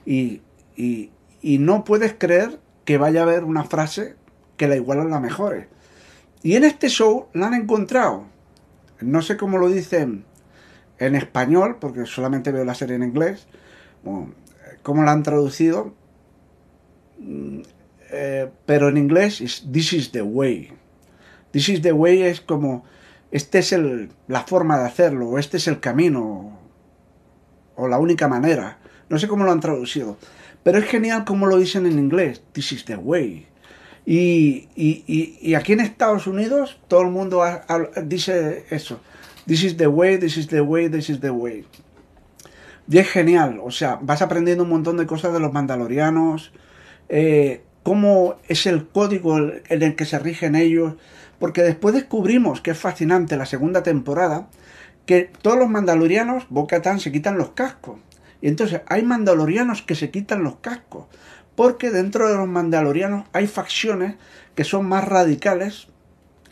[0.04, 0.42] Y,
[0.76, 1.10] y,
[1.58, 4.16] no puedes creer que vaya a haber una frase
[4.56, 5.68] que la iguala a la mejor.
[6.42, 8.24] Y en este show la han encontrado.
[9.00, 10.24] No sé cómo lo dicen
[10.98, 13.46] en español, porque solamente veo la serie en inglés.
[14.82, 15.94] cómo la han traducido.
[17.18, 17.60] Mm,
[18.10, 20.72] eh, pero en inglés es This is the way.
[21.52, 22.84] This is the way es como,
[23.30, 26.58] este es el, la forma de hacerlo, o este es el camino,
[27.76, 28.78] o la única manera.
[29.08, 30.16] No sé cómo lo han traducido.
[30.62, 32.42] Pero es genial como lo dicen en inglés.
[32.52, 33.46] This is the way.
[34.04, 37.44] Y, y, y, aquí en Estados Unidos todo el mundo
[38.04, 39.00] dice eso.
[39.46, 41.64] This is the way, this is the way, this is the way.
[42.88, 43.60] Y es genial.
[43.62, 46.52] O sea, vas aprendiendo un montón de cosas de los mandalorianos.
[47.08, 50.94] Eh, cómo es el código en el que se rigen ellos.
[51.38, 54.48] Porque después descubrimos que es fascinante la segunda temporada.
[55.06, 57.98] Que todos los mandalorianos, Boca se quitan los cascos.
[58.42, 61.06] Y entonces hay mandalorianos que se quitan los cascos,
[61.62, 64.16] porque dentro de los mandalorianos hay facciones
[64.56, 65.86] que son más radicales,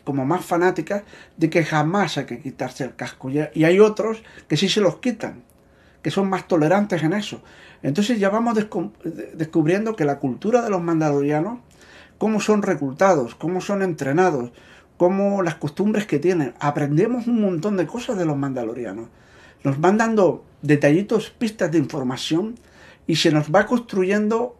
[0.04, 1.02] como más fanáticas,
[1.36, 3.28] de que jamás hay que quitarse el casco.
[3.28, 5.42] Y hay otros que sí se los quitan,
[6.00, 7.42] que son más tolerantes en eso.
[7.82, 8.56] Entonces ya vamos
[9.34, 11.58] descubriendo que la cultura de los mandalorianos,
[12.16, 14.52] cómo son reclutados, cómo son entrenados,
[14.96, 16.54] cómo las costumbres que tienen.
[16.60, 19.08] Aprendemos un montón de cosas de los mandalorianos.
[19.64, 22.54] Nos van dando detallitos, pistas de información
[23.08, 24.59] y se nos va construyendo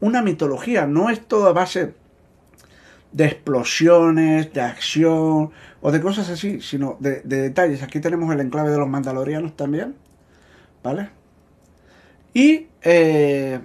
[0.00, 0.86] una mitología.
[0.86, 1.94] No es todo a base
[3.12, 7.82] de explosiones, de acción o de cosas así, sino de, detalles.
[7.82, 9.96] Aquí tenemos el enclave de los mandalorianos también,
[10.82, 11.10] ¿vale?
[12.32, 13.60] Y eh,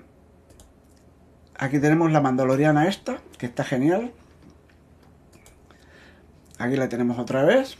[1.57, 4.11] aquí tenemos la mandaloriana esta, que está genial.
[6.57, 7.77] Aquí la tenemos otra vez.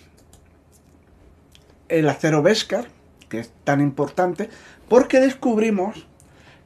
[1.87, 2.87] El acero Beskar,
[3.29, 4.49] que es tan importante,
[4.89, 6.07] porque descubrimos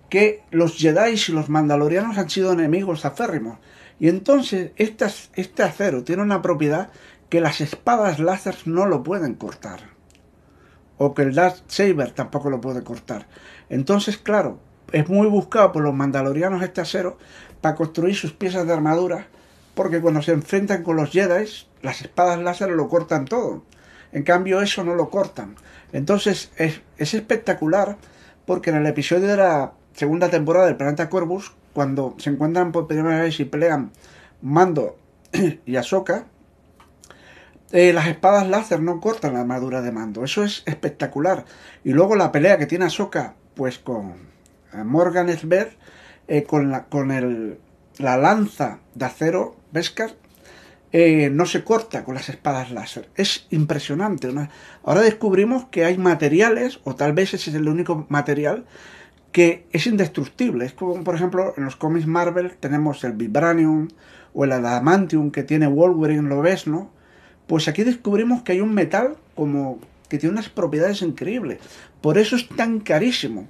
[0.09, 3.59] que los Jedi y los Mandalorianos han sido enemigos aférrimos.
[3.99, 6.89] Y entonces este acero tiene una propiedad
[7.29, 9.81] que las espadas láser no lo pueden cortar.
[10.97, 13.27] O que el Darth Saber tampoco lo puede cortar.
[13.69, 14.59] Entonces, claro,
[14.91, 17.17] es muy buscado por los Mandalorianos este acero
[17.61, 19.27] para construir sus piezas de armadura.
[19.75, 21.45] Porque cuando se enfrentan con los Jedi,
[21.81, 23.63] las espadas láser lo cortan todo.
[24.11, 25.55] En cambio, eso no lo cortan.
[25.91, 27.97] Entonces es, espectacular
[28.45, 32.87] porque en el episodio de la segunda temporada del Planeta Corvus, cuando se encuentran por
[32.87, 33.91] primera vez y pelean
[34.41, 34.97] Mando
[35.65, 36.25] y Ahsoka,
[37.71, 40.23] eh, las espadas láser no cortan la armadura de Mando.
[40.23, 41.45] Eso es espectacular.
[41.83, 44.13] Y luego la pelea que tiene Ahsoka, pues con
[44.73, 45.77] eh, Morgan Esbeth,
[46.27, 47.59] eh, con, la, con el,
[47.97, 50.15] la lanza de acero Beskar,
[50.91, 53.09] no se corta con las espadas láser.
[53.15, 54.27] Es impresionante.
[54.83, 58.65] Ahora descubrimos que hay materiales, o tal vez ese es el único material,
[59.31, 60.65] que es indestructible.
[60.65, 63.89] Es como, por ejemplo, en los cómics Marvel tenemos el Vibranium
[64.33, 66.91] o el Adamantium que tiene Wolverine, lo ves, ¿no?
[67.47, 71.59] Pues aquí descubrimos que hay un metal como que tiene unas propiedades increíbles.
[72.01, 73.47] Por eso es tan carísimo.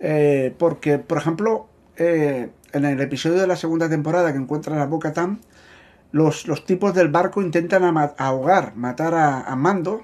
[0.00, 4.86] Eh, porque, por ejemplo, eh, en el episodio de la segunda temporada que encuentra la
[4.86, 5.40] Boca Tam,
[6.12, 7.82] los, tipos del barco intentan
[8.18, 10.02] ahogar, matar a, Mando,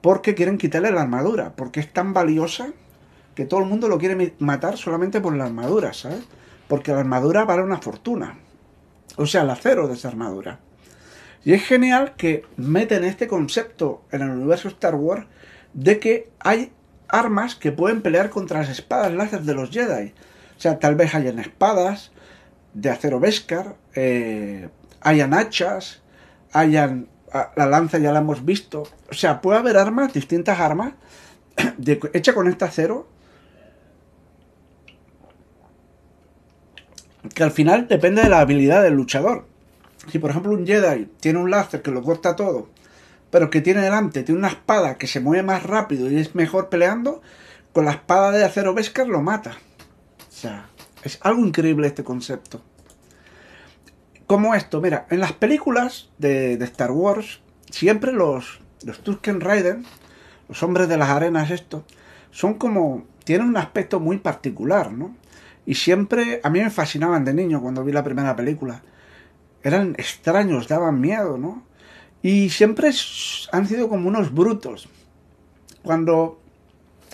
[0.00, 2.68] porque quieren quitarle la armadura, porque es tan valiosa
[3.34, 6.24] que todo el mundo lo quiere matar solamente por la armadura, ¿sabes?
[6.68, 8.38] Porque la armadura vale una fortuna.
[9.16, 10.60] O sea, el acero de esa armadura.
[11.44, 15.26] Y es genial que meten este concepto en el universo Star Wars
[15.72, 16.72] de que hay
[17.08, 20.12] armas que pueden pelear contra las espadas láser de los Jedi.
[20.56, 22.12] O sea, tal vez hayan espadas
[22.74, 24.68] de acero Beskar, eh,
[25.00, 26.02] hayan hachas,
[26.52, 28.84] hayan la lanza ya la hemos visto.
[29.10, 30.94] O sea, puede haber armas, distintas armas,
[31.78, 33.08] de, hecha con este acero,
[37.34, 39.46] que al final depende de la habilidad del luchador.
[40.08, 42.68] Si por ejemplo un Jedi tiene un láser que lo corta todo,
[43.30, 46.68] pero que tiene delante, tiene una espada que se mueve más rápido y es mejor
[46.68, 47.22] peleando,
[47.72, 49.52] con la espada de acero Beskar lo mata.
[50.28, 50.68] O sea,
[51.04, 52.62] es algo increíble este concepto
[54.30, 59.84] como esto, mira, en las películas de, Star Wars, siempre los, los Turken Raiders,
[60.48, 61.84] los hombres de las arenas, esto,
[62.30, 65.16] son como, tienen un aspecto muy particular, ¿no?
[65.66, 68.82] Y siempre, a mí me fascinaban de niño cuando vi la primera película.
[69.62, 71.64] Eran extraños, daban miedo, ¿no?
[72.22, 72.90] Y siempre
[73.52, 74.88] han sido como unos brutos.
[75.82, 76.40] Cuando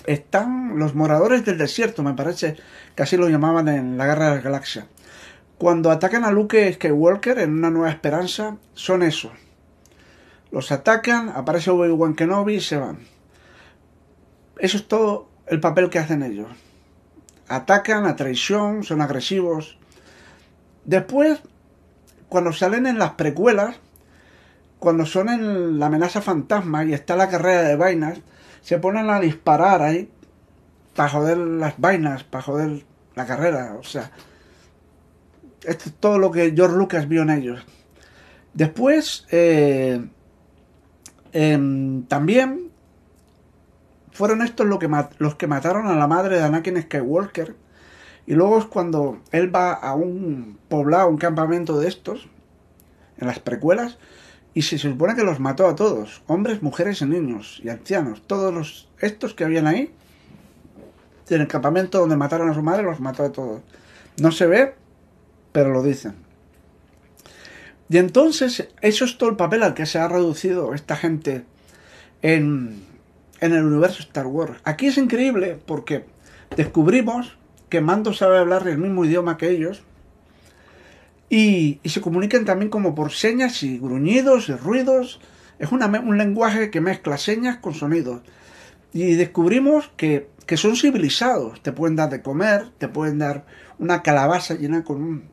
[0.07, 2.57] están los moradores del desierto, me parece
[2.95, 4.87] que así lo llamaban en la Guerra de la Galaxia
[5.59, 9.33] cuando atacan a Luke Skywalker en Una Nueva Esperanza, son eso.
[10.51, 12.99] Los atacan, aparece Obi-Wan Kenobi y se van.
[14.59, 16.49] Eso es todo el papel que hacen ellos.
[17.49, 19.79] Atacan a traición, son agresivos.
[20.85, 21.41] Después,
[22.29, 23.77] cuando salen en las precuelas,
[24.79, 28.21] cuando son en la amenaza fantasma y está la carrera de vainas,
[28.63, 30.11] se ponen a disparar ahí
[30.95, 32.85] para joder las vainas, para joder
[33.15, 33.77] la carrera.
[33.79, 34.11] O sea,
[35.65, 37.65] esto es todo lo que George Lucas vio en ellos.
[38.55, 40.05] Después, eh,
[41.33, 42.66] em, también
[44.17, 47.55] fueron estos los que mataron a la madre de Anakin Skywalker.
[48.27, 52.27] Y luego es cuando él va a un poblado, un campamento de estos,
[53.19, 53.99] en las precuelas,
[54.55, 58.55] y se supone que los mató a todos, hombres, mujeres y niños, y ancianos, todos
[58.55, 59.93] los estos que habían ahí,
[61.29, 63.61] en el campamento donde mataron a su madre, los mató a todos.
[64.19, 64.75] No se ve,
[65.53, 66.15] pero lo dicen.
[67.91, 71.45] Y entonces, eso es todo el papel al que se ha reducido esta gente
[72.23, 72.86] en,
[73.41, 74.61] en el universo Star Wars.
[74.65, 76.05] Aquí es increíble porque
[76.57, 77.37] descubrimos
[77.69, 79.83] que Mando sabe hablar el mismo idioma que ellos
[81.29, 85.21] y, se comunican también como por señas y gruñidos y ruidos.
[85.59, 88.23] Es un lenguaje que mezcla señas con sonidos.
[88.93, 91.63] Y descubrimos que, que son civilizados.
[91.63, 93.45] Te pueden dar de comer, te pueden dar
[93.79, 95.25] una calabaza llena con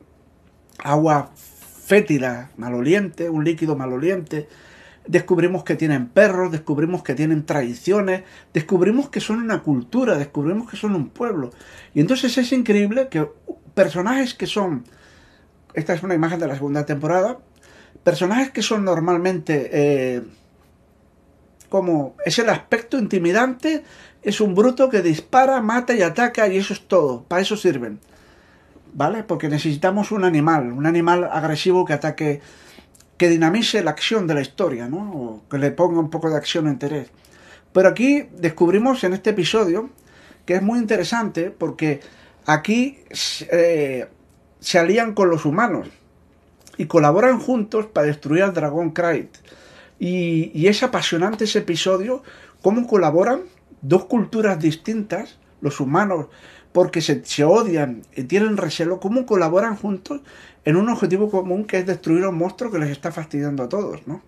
[0.78, 4.48] agua fétida, maloliente, un líquido maloliente
[5.06, 10.76] descubrimos que tienen perros, descubrimos que tienen tradiciones, descubrimos que son una cultura, descubrimos que
[10.76, 11.50] son un pueblo.
[11.94, 13.28] Y entonces es increíble que
[13.74, 14.84] personajes que son,
[15.74, 17.38] esta es una imagen de la segunda temporada,
[18.02, 20.22] personajes que son normalmente eh,
[21.68, 23.82] como es el aspecto intimidante,
[24.22, 27.98] es un bruto que dispara, mata y ataca y eso es todo, para eso sirven.
[28.94, 29.24] ¿Vale?
[29.24, 32.40] Porque necesitamos un animal, un animal agresivo que ataque
[33.16, 35.12] que dinamice la acción de la historia, ¿no?
[35.12, 37.08] O que le ponga un poco de acción o interés.
[37.72, 39.90] Pero aquí descubrimos en este episodio
[40.46, 42.00] que es muy interesante porque
[42.46, 42.98] aquí
[43.50, 44.06] eh,
[44.60, 45.88] se alían con los humanos
[46.76, 49.30] y colaboran juntos para destruir al dragón Krayt.
[49.98, 52.22] Y, y, es apasionante ese episodio,
[52.62, 53.42] cómo colaboran
[53.80, 56.26] dos culturas distintas, los humanos
[56.74, 60.22] porque se, se odian y tienen recelo, cómo colaboran juntos
[60.64, 63.68] en un objetivo común que es destruir a un monstruo que les está fastidiando a
[63.68, 64.22] todos, ¿no?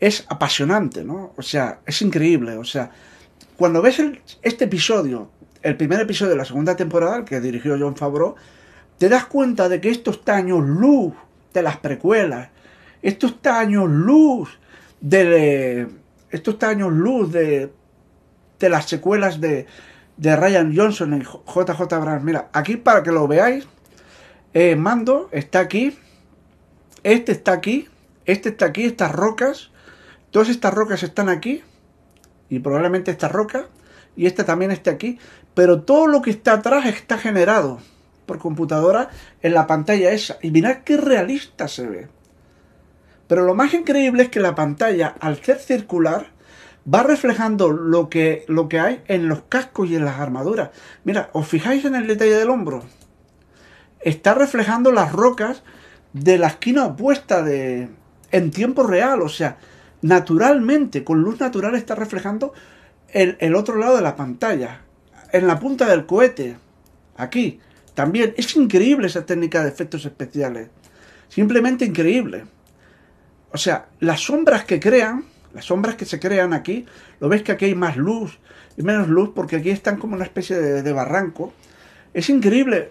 [0.00, 1.32] Es apasionante, ¿no?
[1.36, 2.90] O sea, es increíble, o sea,
[3.56, 4.02] cuando ves
[4.42, 5.30] este episodio,
[5.62, 8.34] el primer episodio de la segunda temporada, que dirigió John Favreau,
[8.98, 11.14] te das cuenta de que esto está años luz
[11.52, 12.48] de las precuelas,
[13.02, 14.58] esto está años luz
[15.00, 15.88] de,
[16.30, 17.70] esto está luz de,
[18.58, 19.66] de las secuelas de,
[20.16, 22.24] de Ryan Johnson y JJ Abrams.
[22.24, 23.66] Mira, aquí para que lo veáis,
[24.54, 25.98] eh, Mando está aquí,
[27.02, 27.88] este está aquí,
[28.24, 29.70] este está aquí, estas rocas,
[30.30, 31.62] todas estas rocas están aquí,
[32.48, 33.66] y probablemente esta roca,
[34.16, 35.18] y esta también está aquí,
[35.54, 37.80] pero todo lo que está atrás está generado
[38.26, 39.10] por computadora
[39.42, 40.38] en la pantalla esa.
[40.42, 42.08] Y mirad qué realista se ve.
[43.26, 46.26] Pero lo más increíble es que la pantalla, al ser circular,
[46.92, 50.70] va reflejando lo que, lo que hay en los cascos y en las armaduras.
[51.04, 52.84] Mira, ¿os fijáis en el detalle del hombro?
[54.04, 55.62] Está reflejando las rocas
[56.12, 57.88] de la esquina opuesta de,
[58.30, 59.58] en tiempo real, o sea,
[60.02, 62.52] naturalmente, con luz natural está reflejando
[63.08, 64.82] el, el otro lado de la pantalla,
[65.32, 66.56] en la punta del cohete,
[67.16, 67.60] aquí.
[67.94, 70.68] También es increíble esa técnica de efectos especiales.
[71.28, 72.44] Simplemente increíble.
[73.52, 75.24] O sea, las sombras que crean
[75.54, 76.84] las sombras que se crean aquí,
[77.20, 78.38] lo ves que aquí hay más luz
[78.76, 81.52] y menos luz porque aquí están como una especie de, barranco.
[82.12, 82.90] Es increíble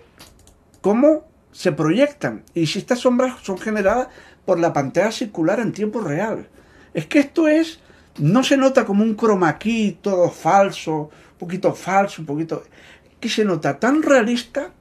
[0.84, 4.10] cómo se proyectan y si estas sombras son generadas
[4.44, 6.50] por la pantalla circular en tiempo real.
[6.94, 7.80] Es que esto es,
[8.20, 12.64] no se nota como un chroma key todo falso, un poquito falso, un poquito...
[13.22, 14.74] que se nota tan realista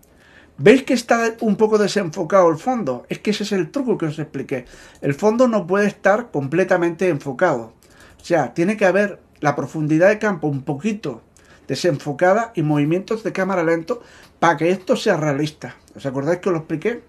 [0.58, 3.06] ¿Veis que está un poco desenfocado el fondo?
[3.08, 4.66] Es que ese es el truco que os expliqué.
[5.00, 7.72] El fondo no puede estar completamente enfocado.
[8.20, 11.22] O sea, tiene que haber la profundidad de campo un poquito
[11.66, 14.02] desenfocada y movimientos de cámara lento
[14.42, 15.76] para que esto sea realista.
[15.94, 17.00] ¿Os acordáis que os lo expliqué?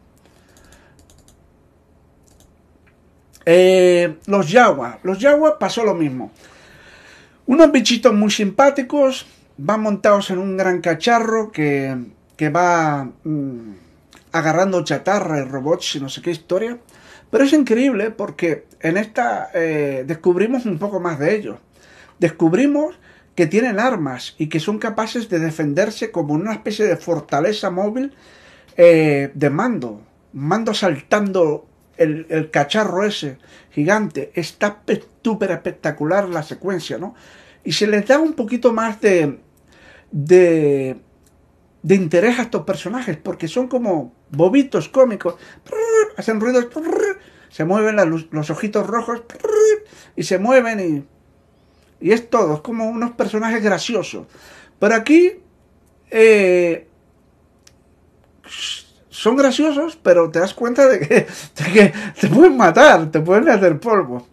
[3.44, 5.00] Eh, los Yaguas.
[5.02, 6.32] Los Yaguas pasó lo mismo.
[7.48, 9.26] Unos bichitos muy simpáticos,
[9.58, 11.98] van montados en un gran cacharro que
[12.38, 13.74] que va mm,
[14.32, 16.78] agarrando chatarra y robots y no sé qué historia.
[17.32, 21.58] Pero es increíble porque en esta eh, descubrimos un poco más de ellos.
[22.20, 22.96] Descubrimos
[23.36, 28.14] que tienen armas y que son capaces de defenderse como una especie de fortaleza móvil
[28.78, 30.02] eh, de mando.
[30.34, 33.38] Mando saltando el, cacharro ese
[33.72, 34.32] gigante.
[34.36, 34.82] Está
[35.24, 37.16] súper espectacular la secuencia, ¿no?
[37.64, 39.40] Y se les da un poquito más de,
[40.12, 40.98] de,
[41.82, 45.36] de interés a estos personajes, porque son como bobitos cómicos.
[46.18, 46.68] Hacen ruidos,
[47.50, 47.96] se mueven
[48.32, 49.22] los ojitos rojos
[50.16, 51.13] y se mueven y,
[52.04, 54.28] y es todo, es como unos personajes graciosos.
[54.78, 55.40] Pero aquí
[56.12, 56.90] eh,
[59.10, 61.26] son graciosos, pero te das cuenta de que,
[62.20, 64.28] te pueden matar, te pueden hacer polvo.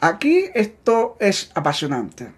[0.00, 2.32] Aquí esto es apasionante.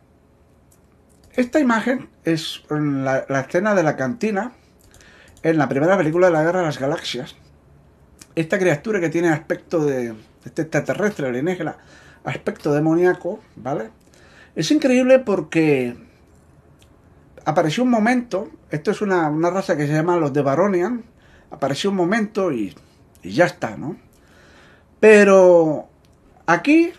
[1.32, 4.52] Esta imagen es la, escena de la cantina
[5.42, 7.34] en la primera película de la Guerra de las Galaxias.
[8.34, 10.14] Esta criatura que tiene aspecto de
[10.44, 11.78] este extraterrestre alienígena,
[12.24, 13.99] aspecto demoníaco, ¿vale?
[14.60, 15.96] Es increíble porque
[17.46, 21.02] apareció un momento, esto es una, una raza que se llama los de Baronian,
[21.50, 22.76] apareció un momento y,
[23.22, 23.96] y ya está, ¿no?
[25.00, 25.88] Pero
[26.44, 26.92] aquí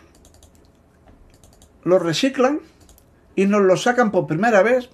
[1.84, 2.62] lo reciclan
[3.36, 4.90] y nos lo sacan por primera vez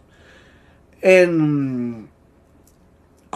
[1.00, 2.10] en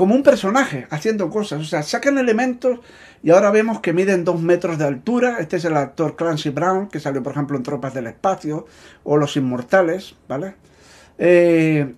[0.02, 1.62] como un personaje haciendo cosas.
[1.62, 2.80] O sea, sacan elementos
[3.22, 5.38] y ahora vemos que miden dos metros de altura.
[5.40, 8.66] Este es el actor Clancy Brown, que salió, por ejemplo, en Tropas del Espacio
[9.04, 10.56] o Los Inmortales, ¿vale?
[11.20, 11.94] Eh,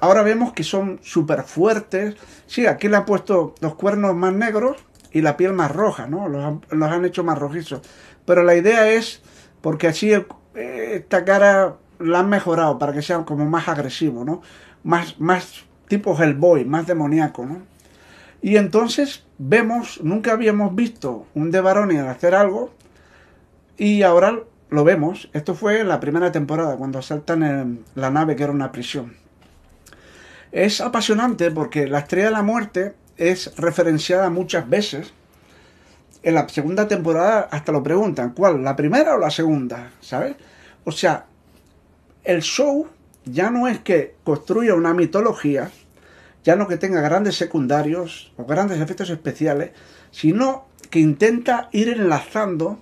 [0.00, 2.16] ahora vemos que son súper fuertes.
[2.48, 4.76] Sí, aquí le han puesto los cuernos más negros
[5.12, 6.26] y la piel más roja, ¿no?
[6.26, 7.82] Los han, hecho más rojizos.
[8.24, 9.22] Pero la idea es,
[9.60, 14.42] porque así eh, esta cara la han mejorado para que sea como más agresivo, ¿no?
[14.82, 17.62] Más, más tipo Hellboy, más demoníaco, ¿no?
[18.40, 22.72] Y entonces vemos, nunca habíamos visto un de Baronian hacer algo
[23.76, 24.38] y ahora
[24.70, 25.28] lo vemos.
[25.34, 29.16] Esto fue la primera temporada, cuando asaltan la nave que era una prisión.
[30.52, 35.12] Es apasionante porque la estrella de la muerte es referenciada muchas veces.
[36.22, 38.62] En la segunda temporada hasta lo preguntan, ¿cuál?
[38.62, 39.90] ¿La primera o la segunda?
[40.00, 40.36] ¿Sabes?
[40.84, 41.26] O sea,
[42.24, 42.88] el show
[43.24, 45.70] ya no es que construya una mitología,
[46.44, 49.70] ya no que tenga grandes secundarios o grandes efectos especiales,
[50.10, 52.78] sino que intenta ir enlazando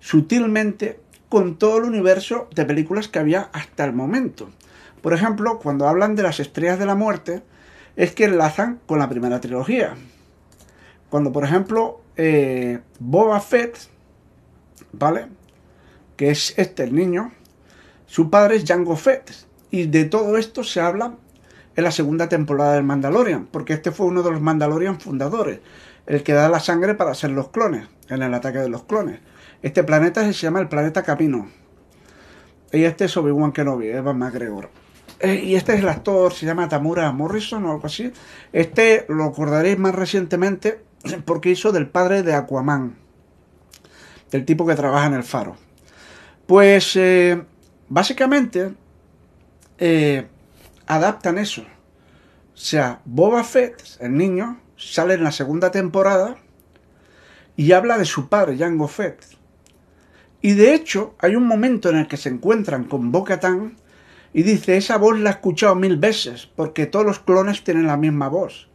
[0.00, 4.50] sutilmente con todo el universo de películas que había hasta el momento.
[5.02, 7.42] Por ejemplo, cuando hablan de las estrellas de la muerte,
[7.96, 9.94] es que enlazan con la primera trilogía.
[11.10, 13.76] Cuando, por ejemplo, eh, Boba Fett,
[14.92, 15.26] ¿vale?
[16.16, 17.32] Que es este el niño,
[18.06, 19.30] su padre es Jango Fett.
[19.70, 21.16] Y de todo esto se habla
[21.76, 25.60] en la segunda temporada del Mandalorian, porque este fue uno de los Mandalorian fundadores,
[26.06, 29.20] el que da la sangre para hacer los clones, en el ataque de los clones.
[29.62, 31.48] Este planeta se llama el planeta Camino.
[32.72, 34.68] Y este es Obi-Wan Kenobi, Evan McGregor.
[35.20, 38.12] Eh, y este es el actor, se llama Tamura Morrison o algo así.
[38.52, 40.80] Este lo acordaréis más recientemente
[41.24, 42.96] porque hizo del padre de Aquaman,
[44.30, 45.56] del tipo que trabaja en el faro.
[46.46, 47.42] Pues eh,
[47.88, 48.74] básicamente
[49.78, 50.26] eh,
[50.86, 51.62] adaptan eso.
[51.62, 56.36] O sea, Boba Fett, el niño, sale en la segunda temporada
[57.56, 59.24] y habla de su padre, Jango Fett.
[60.40, 63.76] Y de hecho, hay un momento en el que se encuentran con Bo-Katan
[64.32, 67.96] y dice, esa voz la he escuchado mil veces, porque todos los clones tienen la
[67.96, 68.68] misma voz.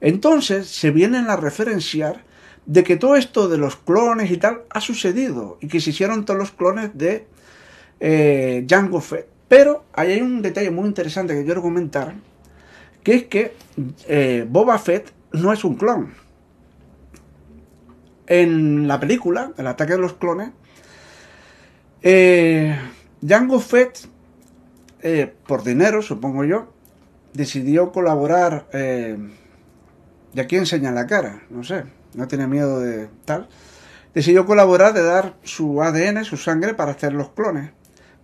[0.00, 2.24] Entonces se vienen a referenciar
[2.66, 6.24] de que todo esto de los clones y tal ha sucedido y que se hicieron
[6.24, 7.26] todos los clones de
[8.00, 9.31] eh, Jango Fett.
[9.52, 12.14] Pero hay un detalle muy interesante que quiero comentar,
[13.02, 13.54] que es que
[14.08, 16.14] eh, Boba Fett no es un clon.
[18.26, 20.52] En la película, El ataque de los clones,
[22.00, 22.78] eh,
[23.28, 23.98] Jango Fett,
[25.02, 26.72] eh, por dinero, supongo yo,
[27.34, 28.68] decidió colaborar.
[28.72, 29.18] Eh,
[30.32, 33.50] y aquí enseña la cara, no sé, no tiene miedo de tal.
[34.14, 37.72] Decidió colaborar de dar su ADN, su sangre, para hacer los clones.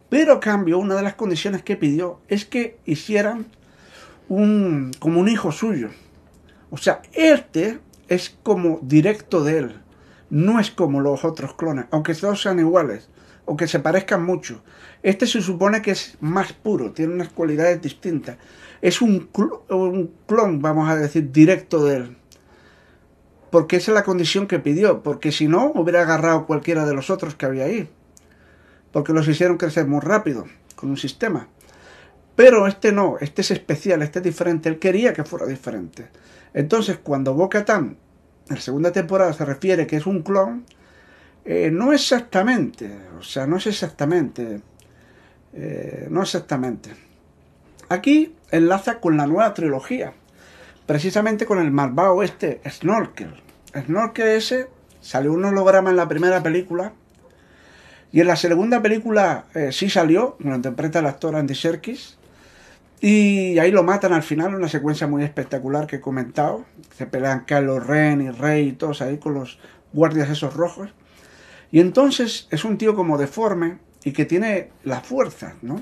[0.08, 3.46] Pero a cambio, una de las condiciones que pidió es que hicieran
[4.28, 5.90] un, como un hijo suyo.
[6.70, 7.78] O sea, este
[8.08, 9.80] es como directo de él.
[10.30, 13.08] No es como los otros clones, aunque todos sean iguales,
[13.46, 14.62] aunque se parezcan mucho.
[15.02, 18.36] Este se supone que es más puro, tiene unas cualidades distintas.
[18.80, 19.28] Es un,
[19.70, 22.16] un clon, vamos a decir, directo de él.
[23.50, 27.08] Porque esa es la condición que pidió, porque si no, hubiera agarrado cualquiera de los
[27.08, 27.88] otros que había ahí
[28.92, 31.48] porque los hicieron crecer muy rápido con un sistema.
[32.36, 34.68] Pero este no, este es especial, este es diferente.
[34.68, 36.08] Él quería que fuera diferente.
[36.54, 37.96] Entonces, cuando Bo-Katan
[38.48, 40.64] en la segunda temporada se refiere que es un clon,
[41.44, 44.60] eh, no exactamente, o sea, no es exactamente,
[45.54, 46.90] eh, no exactamente.
[47.88, 50.12] Aquí enlaza con la nueva trilogía,
[50.86, 53.34] precisamente con el malvado este, Snorkel.
[53.74, 54.68] Snorkel ese
[55.00, 56.92] salió un holograma en la primera película
[58.12, 62.16] y en la segunda película eh, sí salió, lo interpreta el actor Andy Serkis.
[63.00, 66.64] Y ahí lo matan al final, una secuencia muy espectacular que he comentado.
[66.96, 69.60] Se pelean Kylo Ren y Rey y todos ahí con los
[69.92, 70.90] guardias esos rojos.
[71.70, 75.80] Y entonces es un tío como deforme y que tiene la fuerza, ¿no?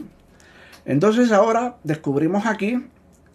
[0.84, 2.86] Entonces ahora descubrimos aquí,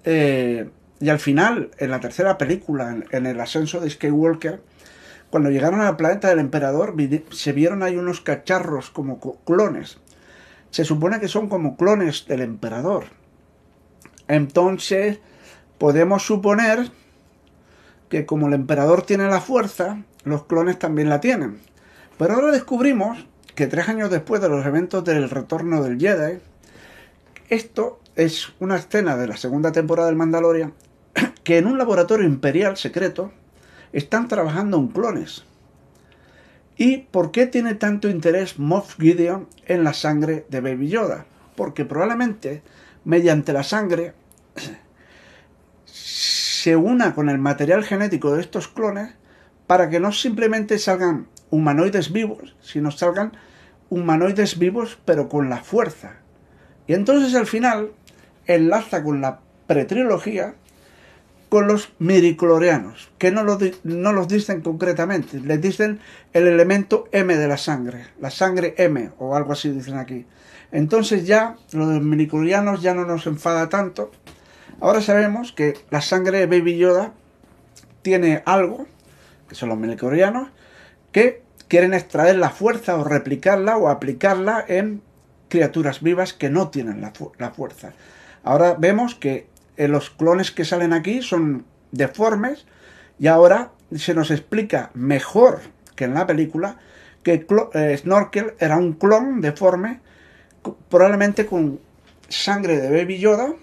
[0.04, 4.62] eh, y al final, en la tercera película, en el ascenso de Skywalker,
[5.32, 6.94] cuando llegaron al planeta del emperador,
[7.32, 9.98] se vieron ahí unos cacharros como clones.
[10.72, 13.06] Se supone que son como clones del emperador.
[14.28, 15.20] Entonces,
[15.78, 16.92] podemos suponer
[18.10, 21.60] que como el emperador tiene la fuerza, los clones también la tienen.
[22.18, 26.40] Pero ahora descubrimos que tres años después de los eventos del retorno del Jedi,
[27.50, 30.74] esto es una escena de la segunda temporada del Mandalorian,
[31.46, 33.32] que en un laboratorio imperial secreto
[33.94, 35.44] están trabajando en clones.
[36.78, 41.26] ¿Y por qué tiene tanto interés Moff Gideon en la sangre de Baby Yoda?
[41.56, 42.64] Porque probablemente
[43.04, 44.14] mediante la sangre
[45.86, 49.14] se una con el material genético de estos clones
[49.68, 53.34] para que no simplemente salgan humanoides vivos, sino salgan
[53.90, 56.18] humanoides vivos pero con la fuerza.
[56.88, 57.92] Y entonces al final
[58.48, 60.56] enlaza con la pretrilogía
[61.52, 66.00] con los miriclorianos, que no, no los dicen concretamente, les dicen
[66.32, 70.26] el elemento M de la sangre, la sangre M o algo así dicen aquí.
[70.72, 74.12] Entonces ya lo de los miriclorianos ya no nos enfada tanto.
[74.80, 77.12] Ahora sabemos que la sangre Baby Yoda
[78.02, 78.88] tiene algo,
[79.50, 80.48] que son los miriclorianos,
[81.12, 85.02] que quieren extraer la fuerza o replicarla o aplicarla en
[85.50, 87.92] criaturas vivas que no tienen la fuerza.
[88.46, 89.51] Ahora vemos que
[89.82, 92.66] eh, los clones que salen aquí son deformes
[93.20, 95.62] y ahora se nos explica mejor
[95.96, 96.78] que en la película
[97.24, 100.00] que eh, Snorkel era un clon deforme,
[100.90, 101.80] probablemente con
[102.30, 103.54] sangre de Baby Yoda,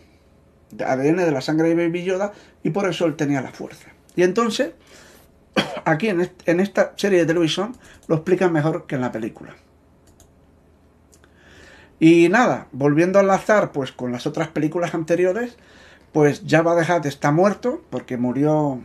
[0.84, 2.32] ADN de la sangre de Baby Yoda,
[2.62, 3.88] y por eso él tenía la fuerza.
[4.16, 4.72] Y entonces,
[5.84, 7.76] aquí en, esta serie de televisión
[8.08, 9.54] lo explican mejor que en la película.
[12.00, 15.56] Y nada, volviendo a enlazar pues con las otras películas anteriores,
[16.12, 18.82] pues Jabba de Hutt está muerto porque murió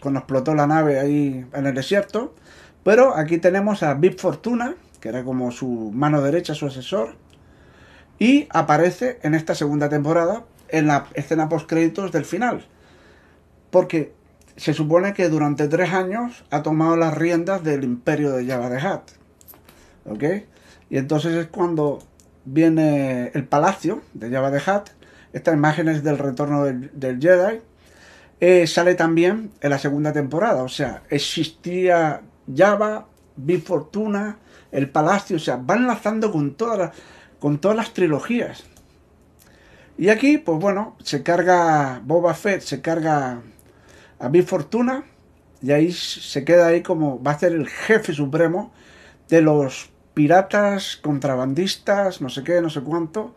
[0.00, 2.34] cuando explotó la nave ahí en el desierto.
[2.82, 7.14] Pero aquí tenemos a Bib Fortuna, que era como su mano derecha, su asesor,
[8.18, 12.66] y aparece en esta segunda temporada en la escena post créditos del final.
[13.70, 14.14] Porque
[14.56, 18.76] se supone que durante tres años ha tomado las riendas del imperio de Jabba de
[18.76, 19.10] Hutt.
[20.06, 20.24] ¿Ok?
[20.88, 22.00] Y entonces es cuando
[22.44, 24.60] viene el palacio de Jabba de
[25.32, 27.60] Hutt estas imágenes del retorno del, Jedi,
[28.40, 30.62] eh, sale también en la segunda temporada.
[30.62, 32.22] O sea, existía
[32.54, 34.38] Java, Big Fortuna,
[34.72, 36.92] El Palacio, o sea, van enlazando con todas
[37.38, 38.64] con todas las trilogías.
[39.96, 43.40] Y aquí, pues bueno, se carga Boba Fett, se carga
[44.18, 45.04] a Big Fortuna,
[45.62, 48.72] y ahí se queda ahí como va a ser el jefe supremo
[49.28, 53.34] de los piratas, contrabandistas, no sé qué, no sé cuánto.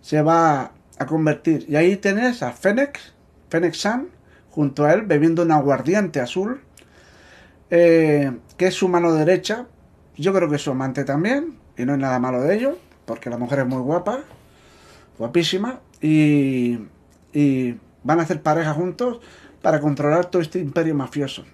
[0.00, 1.64] Se va a convertir.
[1.66, 3.00] Y ahí tenés a Fennec,
[3.48, 4.08] Fennec San,
[4.50, 6.60] junto a él, bebiendo un aguardiente azul,
[7.70, 9.66] eh, que es su mano derecha.
[10.16, 13.30] Yo creo que es su amante también, y no hay nada malo de ello, porque
[13.30, 14.20] la mujer es muy guapa,
[15.18, 16.78] guapísima, y,
[17.32, 19.20] y van a hacer pareja juntos
[19.62, 21.46] para controlar todo este imperio mafioso.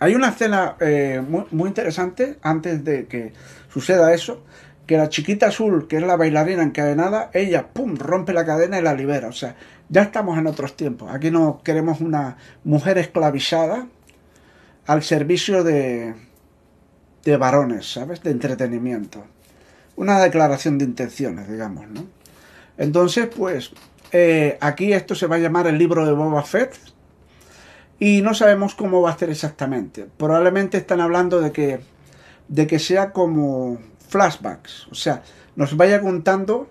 [0.00, 3.32] Hay una escena eh, muy, muy, interesante antes de que
[3.68, 4.42] suceda eso,
[4.86, 8.82] que la chiquita azul, que es la bailarina encadenada, ella, ¡pum!, rompe la cadena y
[8.82, 9.28] la libera.
[9.28, 9.56] O sea,
[9.88, 11.12] ya estamos en otros tiempos.
[11.12, 13.86] Aquí no queremos una mujer esclavizada
[14.86, 16.14] al servicio de,
[17.24, 18.22] de varones, ¿sabes?
[18.22, 19.24] De entretenimiento.
[19.96, 22.04] Una declaración de intenciones, digamos, ¿no?
[22.76, 23.72] Entonces, pues,
[24.12, 26.76] eh, aquí esto se va a llamar el libro de Boba Fett.
[27.98, 30.06] Y no sabemos cómo va a ser exactamente.
[30.16, 31.80] Probablemente están hablando de que,
[32.48, 33.78] de que sea como
[34.14, 35.24] flashbacks, o sea,
[35.56, 36.68] nos vaya contando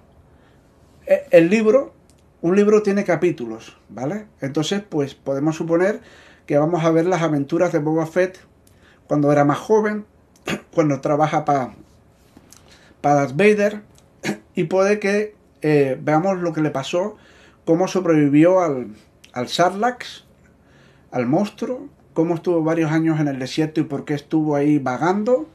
[1.06, 1.92] eh, el libro,
[2.42, 4.28] un libro tiene capítulos, ¿vale?
[4.40, 6.00] Entonces, pues podemos suponer
[6.46, 8.40] que vamos a ver las aventuras de Boba Fett
[9.08, 10.06] cuando era más joven,
[10.74, 11.74] cuando trabaja para
[13.02, 13.82] para Darth Vader
[14.56, 17.18] y puede que eh, veamos lo que le pasó,
[17.66, 18.96] cómo sobrevivió al,
[19.34, 20.24] al Sarlax,
[21.12, 25.50] al monstruo, cómo estuvo varios años en el desierto y por qué estuvo ahí vagando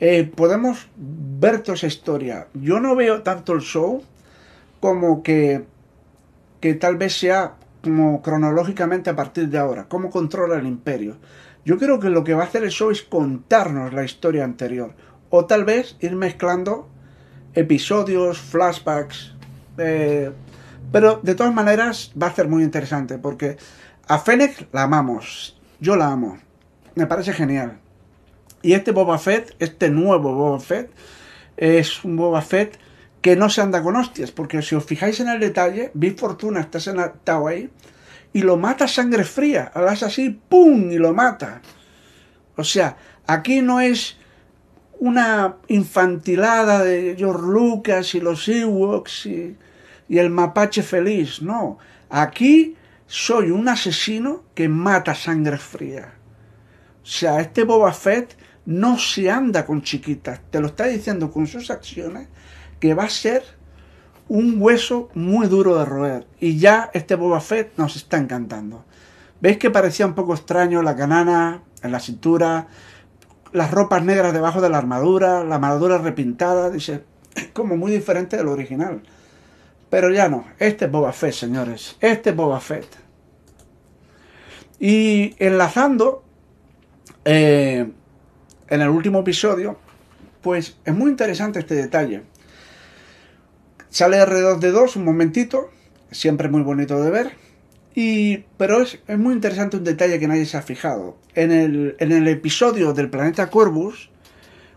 [0.00, 2.48] eh, podemos ver toda esa historia.
[2.54, 4.02] Yo no veo tanto el show
[4.80, 5.64] como que,
[6.60, 11.16] que tal vez sea como cronológicamente a partir de ahora, cómo controla el imperio.
[11.64, 14.92] Yo creo que lo que va a hacer el show es contarnos la historia anterior,
[15.30, 16.88] o tal vez ir mezclando
[17.54, 19.34] episodios, flashbacks,
[19.78, 20.30] eh,
[20.92, 23.56] pero de todas maneras va a ser muy interesante porque
[24.08, 26.38] a Fennec la amamos, yo la amo,
[26.94, 27.78] me parece genial.
[28.66, 30.90] Y este Boba Fett, este nuevo Boba Fett,
[31.56, 32.76] es un Boba Fett
[33.20, 36.62] que no se anda con hostias, porque si os fijáis en el detalle, Big Fortuna
[36.62, 37.70] está sentado ahí
[38.32, 40.90] y lo mata sangre fría, hace así, ¡pum!
[40.90, 41.62] y lo mata.
[42.56, 42.96] O sea,
[43.28, 44.16] aquí no es
[44.98, 49.56] una infantilada de George Lucas y los Ewoks y,
[50.08, 51.78] y el mapache feliz, no.
[52.10, 52.74] Aquí
[53.06, 56.14] soy un asesino que mata sangre fría.
[57.04, 58.36] O sea, este Boba Fett
[58.66, 62.28] no se anda con chiquitas, te lo está diciendo con sus acciones
[62.80, 63.42] que va a ser
[64.28, 66.26] un hueso muy duro de roer.
[66.40, 68.84] Y ya este Boba Fett nos está encantando.
[69.40, 72.66] ¿Veis que parecía un poco extraño la canana en la cintura,
[73.52, 76.70] las ropas negras debajo de la armadura, la armadura repintada?
[76.70, 77.04] Dice,
[77.34, 79.02] es como muy diferente del original.
[79.90, 81.96] Pero ya no, este es Boba Fett, señores.
[82.00, 82.88] Este es Boba Fett.
[84.80, 86.24] Y enlazando
[87.24, 87.90] eh,
[88.68, 89.78] en el último episodio,
[90.42, 92.22] pues es muy interesante este detalle.
[93.88, 95.70] Sale R2D2 un momentito,
[96.10, 97.32] siempre muy bonito de ver.
[97.94, 101.16] Y, pero es, muy interesante un detalle que nadie se ha fijado.
[101.34, 104.10] En el, en el episodio del planeta Corvus,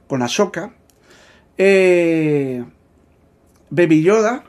[0.08, 0.74] con Ahsoka,
[1.58, 2.64] eh,
[3.70, 4.46] Baby Yoda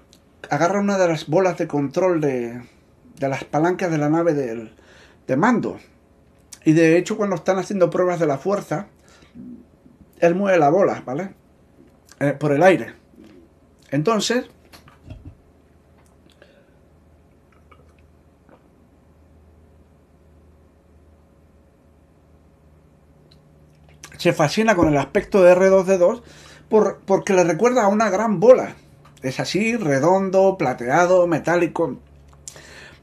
[0.48, 2.62] agarra una de las bolas de control de,
[3.18, 4.72] de las palancas de la nave del,
[5.26, 5.78] de mando.
[6.64, 8.86] Y de hecho, cuando están haciendo pruebas de la fuerza,
[10.20, 11.34] él mueve la bola, ¿vale?
[12.20, 12.94] Eh, por el aire.
[13.90, 14.44] Entonces,
[24.18, 26.22] se fascina con el aspecto de R2D2
[26.68, 28.76] por, porque le recuerda a una gran bola.
[29.22, 31.98] Es así, redondo, plateado, metálico.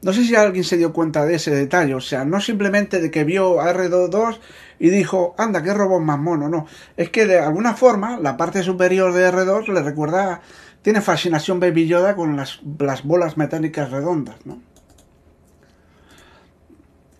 [0.00, 3.10] No sé si alguien se dio cuenta de ese detalle, o sea, no simplemente de
[3.10, 4.38] que vio a R2D2
[4.78, 6.66] y dijo, anda, qué robot más mono, no.
[6.96, 10.40] Es que de alguna forma la parte superior de R2 le recuerda,
[10.82, 14.60] tiene fascinación Baby Yoda con las, las bolas metálicas redondas, ¿no?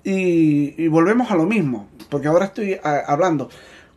[0.05, 3.51] Y, y, volvemos a lo mismo, porque ahora estoy hablando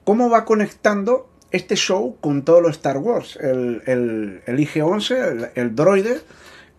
[0.03, 3.37] cómo va conectando este show con todo lo Star Wars.
[3.41, 6.21] El, el, el IG-11, el, droide,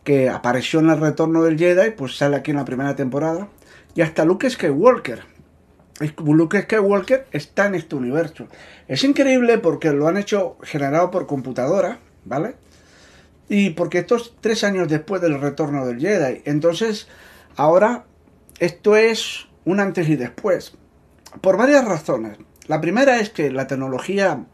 [0.05, 3.49] que apareció en el retorno del Jedi, pues sale aquí en la primera temporada.
[3.95, 5.32] Y hasta Luke Skywalker.
[6.25, 8.49] Luke Skywalker está en este universo.
[8.89, 12.57] Es increíble porque lo han hecho generado por computadora, ¿vale?
[13.49, 16.43] Y porque estos tres años después del retorno del Jedi.
[16.45, 17.09] Entonces,
[17.57, 18.05] ahora
[18.59, 20.75] esto es un antes y después.
[21.41, 22.39] Por varias razones.
[22.67, 24.45] La primera es que la tecnología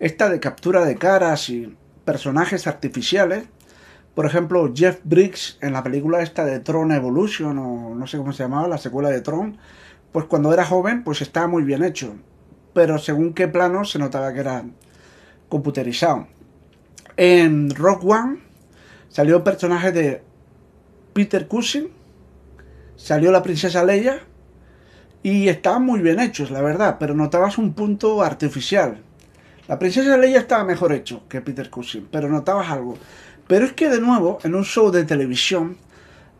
[0.00, 3.44] esta de captura de caras y personajes artificiales,
[4.14, 8.32] por ejemplo, Jeff Briggs en la película esta de Tron Evolution o no sé cómo
[8.32, 9.58] se llamaba, la secuela de Tron,
[10.12, 12.14] pues cuando era joven pues estaba muy bien hecho,
[12.72, 14.64] pero según qué plano se notaba que era
[15.48, 16.26] computerizado.
[17.16, 18.38] En Rock One
[19.08, 20.22] salió el personaje de
[21.12, 21.88] Peter Cushing,
[22.96, 24.20] salió la princesa Leia
[25.22, 29.02] y estaban muy bien hechos, la verdad, pero notabas un punto artificial.
[29.66, 32.96] La princesa Leia estaba mejor hecho que Peter Cushing, pero notabas algo.
[33.46, 35.76] Pero es que de nuevo, en un show de televisión,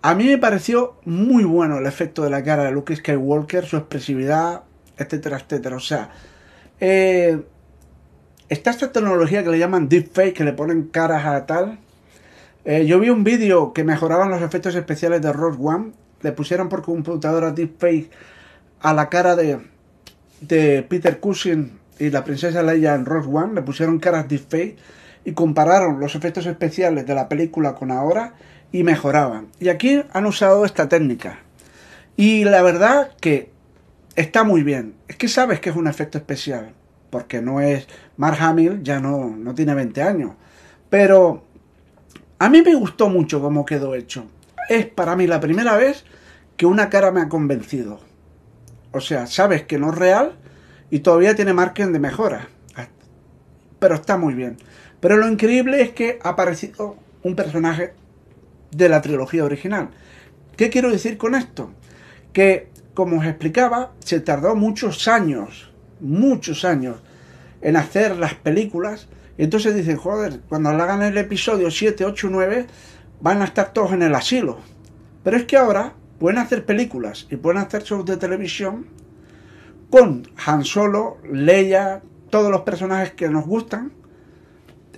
[0.03, 3.77] a mí me pareció muy bueno el efecto de la cara de Luke Skywalker, su
[3.77, 4.63] expresividad,
[4.97, 5.77] etcétera, etcétera.
[5.77, 6.11] O sea,
[6.81, 7.43] eh,
[8.49, 11.79] está esta tecnología que le llaman deepfake, que le ponen caras a tal.
[12.65, 15.93] Eh, yo vi un vídeo que mejoraban los efectos especiales de Rogue One.
[16.23, 18.11] Le pusieron por computadora deepfake
[18.81, 19.59] a la cara de,
[20.41, 23.55] de Peter Cushing y la princesa Leia en Rogue One.
[23.55, 24.77] Le pusieron caras deepfake
[25.25, 28.35] y compararon los efectos especiales de la película con ahora
[28.73, 29.49] y mejoraban.
[29.61, 31.41] Y aquí han usado esta técnica.
[32.17, 33.51] Y la verdad que
[34.17, 34.95] está muy bien.
[35.09, 36.73] Es que sabes que es un efecto especial.
[37.11, 37.87] Porque no es.
[38.17, 40.33] Mark Hamill ya no, no tiene 20 años.
[40.91, 41.45] Pero
[42.39, 44.27] a mí me gustó mucho cómo quedó hecho.
[44.69, 46.05] Es para mí la primera vez
[46.57, 48.01] que una cara me ha convencido.
[48.93, 50.37] O sea, sabes que no es real
[50.91, 52.49] y todavía tiene margen de mejora.
[53.79, 54.57] Pero está muy bien.
[55.01, 57.95] Pero lo increíble es que ha aparecido un personaje
[58.71, 59.91] de la trilogía original.
[60.57, 61.71] ¿Qué quiero decir con esto?
[62.33, 66.97] Que, como os explicaba, se tardó muchos años, muchos años,
[67.61, 69.09] en hacer las películas.
[69.37, 72.67] Y entonces dicen, joder, cuando hagan el episodio 7, 8, 9,
[73.21, 74.59] van a estar todos en el asilo.
[75.23, 78.87] Pero es que ahora pueden hacer películas y pueden hacer shows de televisión
[79.91, 83.93] con Han Solo, Leia, todos los personajes que nos gustan,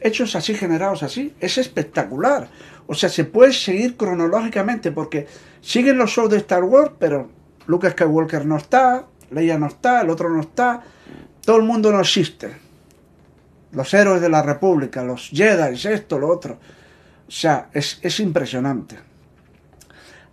[0.01, 1.35] hechos así, generados así.
[1.41, 2.49] Es espectacular.
[2.91, 5.29] O sea, se puede seguir cronológicamente porque
[5.61, 7.31] siguen los shows de Star Wars, pero
[7.67, 10.83] Luke Skywalker no está, Leia no está, el otro no está,
[11.45, 12.51] todo el mundo no existe.
[13.71, 16.59] Los héroes de la República, los Jedi, esto, lo otro.
[17.29, 18.99] O sea, es, impresionante.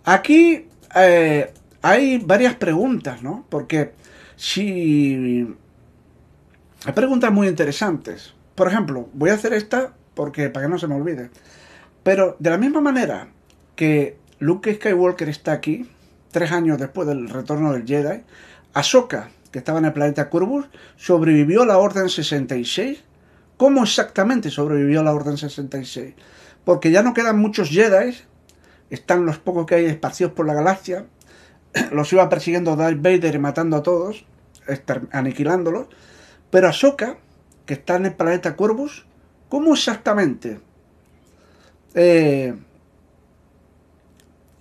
[0.05, 1.53] Aquí eh,
[1.83, 3.45] hay varias preguntas, ¿no?
[3.49, 3.91] Porque
[4.35, 5.47] si...
[6.85, 8.33] Hay preguntas muy interesantes.
[8.55, 11.29] Por ejemplo, voy a hacer esta porque para que no se me olvide.
[12.07, 13.27] Pero de la misma manera
[13.75, 15.89] que Luke Skywalker está aquí,
[16.31, 18.23] tres años después del retorno del Jedi,
[18.73, 23.03] Ahsoka, que estaba en el planeta Curvus, sobrevivió a la Orden 66.
[23.57, 26.13] ¿Cómo exactamente sobrevivió a la Orden 66?
[26.63, 28.15] Porque ya no quedan muchos Jedi,
[28.89, 31.07] están los pocos que hay esparcidos por la galaxia,
[31.91, 34.25] los iba persiguiendo Darth Vader y matando a todos,
[35.11, 35.87] aniquilándolos,
[36.51, 37.17] pero Ahsoka,
[37.65, 39.05] que está en el planeta Corvus,
[39.49, 40.61] ¿cómo exactamente?
[41.99, 42.53] Eh,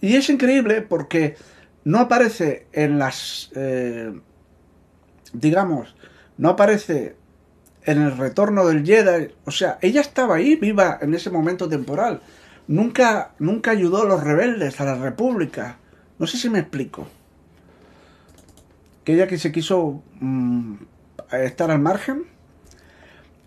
[0.01, 1.37] y es increíble porque
[1.85, 4.19] no aparece en las, eh,
[5.35, 5.95] digamos,
[6.39, 7.15] no aparece
[7.85, 9.35] en el retorno del Jedi.
[9.45, 12.23] O sea, ella estaba ahí viva en ese momento temporal.
[12.69, 15.77] Nunca, nunca ayudó a los rebeldes, a la República.
[16.19, 17.07] No sé si me explico.
[19.05, 20.77] Que ella que se quiso mm,
[21.33, 22.25] estar al margen.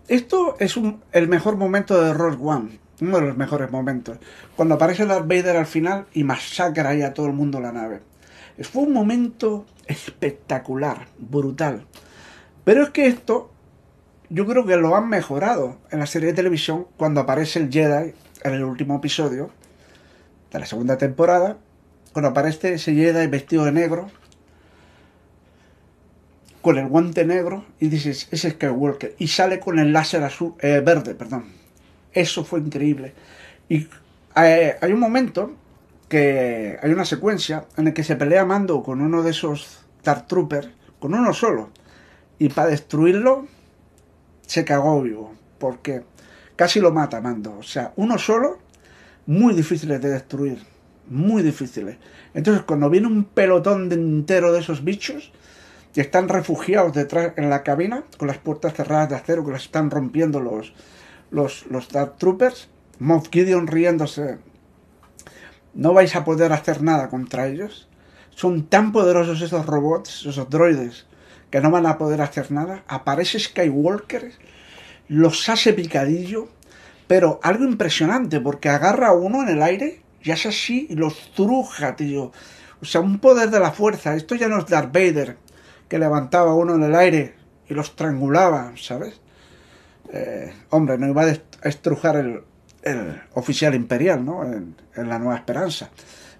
[0.06, 0.78] Esto es
[1.10, 2.89] el mejor momento de Rogue One.
[3.00, 4.18] Uno de los mejores momentos.
[4.56, 8.00] Cuando aparece Darth Vader al final y masacra ahí a todo el mundo la nave.
[8.62, 11.86] Fue un momento espectacular, brutal.
[12.64, 13.50] Pero es que esto
[14.28, 18.14] yo creo que lo han mejorado en la serie de televisión cuando aparece el Jedi
[18.44, 19.50] en el último episodio
[20.52, 21.58] de la segunda temporada,
[22.12, 24.08] cuando aparece ese Jedi vestido de negro,
[26.62, 30.82] con el guante negro, y dices, es Skywalker, y sale con el láser azul, eh,
[30.84, 31.59] verde, perdón.
[32.12, 33.14] Eso fue increíble.
[33.68, 33.86] Y
[34.36, 35.52] eh, hay un momento
[36.08, 40.26] que hay una secuencia en la que se pelea Mando con uno de esos Dark
[40.26, 41.70] Troopers, con uno solo,
[42.38, 43.46] y para destruirlo
[44.46, 46.02] se cagó vivo, porque
[46.56, 47.58] casi lo mata Mando.
[47.58, 48.58] O sea, uno solo,
[49.26, 50.58] muy difíciles de destruir,
[51.08, 51.96] muy difíciles.
[52.34, 55.32] Entonces, cuando viene un pelotón de entero de esos bichos,
[55.94, 59.64] y están refugiados detrás en la cabina, con las puertas cerradas de acero que las
[59.64, 60.72] están rompiendo los,
[61.30, 62.68] los, los Dark Troopers,
[62.98, 64.38] Moff Gideon riéndose
[65.74, 67.88] no vais a poder hacer nada contra ellos.
[68.30, 71.06] Son tan poderosos esos robots, esos droides,
[71.50, 72.84] que no van a poder hacer nada.
[72.88, 74.32] Aparece Skywalker,
[75.08, 76.48] los hace picadillo,
[77.06, 81.32] pero algo impresionante, porque agarra a uno en el aire y hace así y los
[81.34, 82.32] truja, tío.
[82.80, 84.14] O sea, un poder de la fuerza.
[84.14, 85.36] Esto ya no es Darth Vader,
[85.88, 87.34] que levantaba a uno en el aire
[87.68, 89.20] y los estrangulaba, ¿sabes?
[90.12, 92.42] Eh, hombre, no iba a estrujar el,
[93.34, 94.42] oficial imperial, ¿no?
[94.44, 95.90] En, la Nueva Esperanza.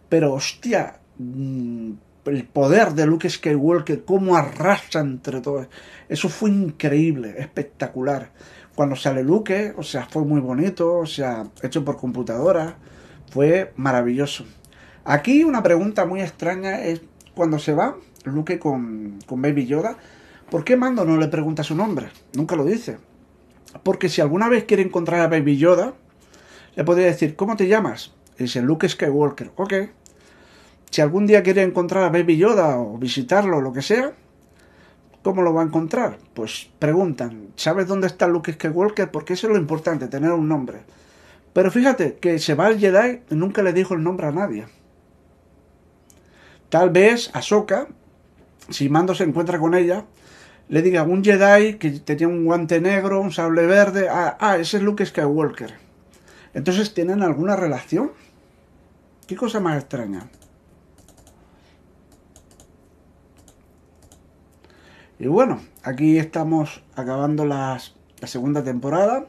[0.08, 1.92] Pero, hostia, mm,
[2.26, 5.68] el poder de Luke Skywalker, cómo arrasa entre todos.
[6.08, 8.30] Eso fue increíble, espectacular.
[8.74, 12.76] Cuando sale Luke, o sea, fue muy bonito, o sea, hecho por computadora,
[13.30, 14.44] fue maravilloso.
[15.04, 17.02] Aquí una pregunta muy extraña es
[17.34, 19.96] cuando se va Luke con, con Baby Yoda,
[20.50, 22.08] ¿por qué Mando no le pregunta su nombre?
[22.34, 22.98] Nunca lo dice.
[23.82, 25.94] Porque si alguna vez quiere encontrar a Baby Yoda,
[26.74, 28.12] le podría decir, ¿cómo te llamas?
[28.38, 29.52] Y dice, Luke Skywalker.
[29.56, 29.74] Ok.
[30.90, 34.12] Si algún día quiere encontrar a Baby Yoda o visitarlo o lo que sea,
[35.22, 36.18] ¿cómo lo va a encontrar?
[36.34, 39.10] Pues preguntan, ¿sabes dónde está Luke Skywalker?
[39.10, 40.80] Porque eso es lo importante, tener un nombre.
[41.52, 44.66] Pero fíjate que se va al Jedi y nunca le dijo el nombre a nadie.
[46.68, 47.88] Tal vez Ahsoka,
[48.68, 50.04] si Mando se encuentra con ella,
[50.70, 54.08] le diga un Jedi que tenía un guante negro, un sable verde.
[54.08, 55.74] Ah, ah ese es Luke Skywalker.
[56.54, 58.12] Entonces, ¿tienen alguna relación?
[59.26, 60.30] ¿Qué cosa más extraña?
[65.18, 67.80] Y bueno, aquí estamos acabando la
[68.22, 69.26] segunda temporada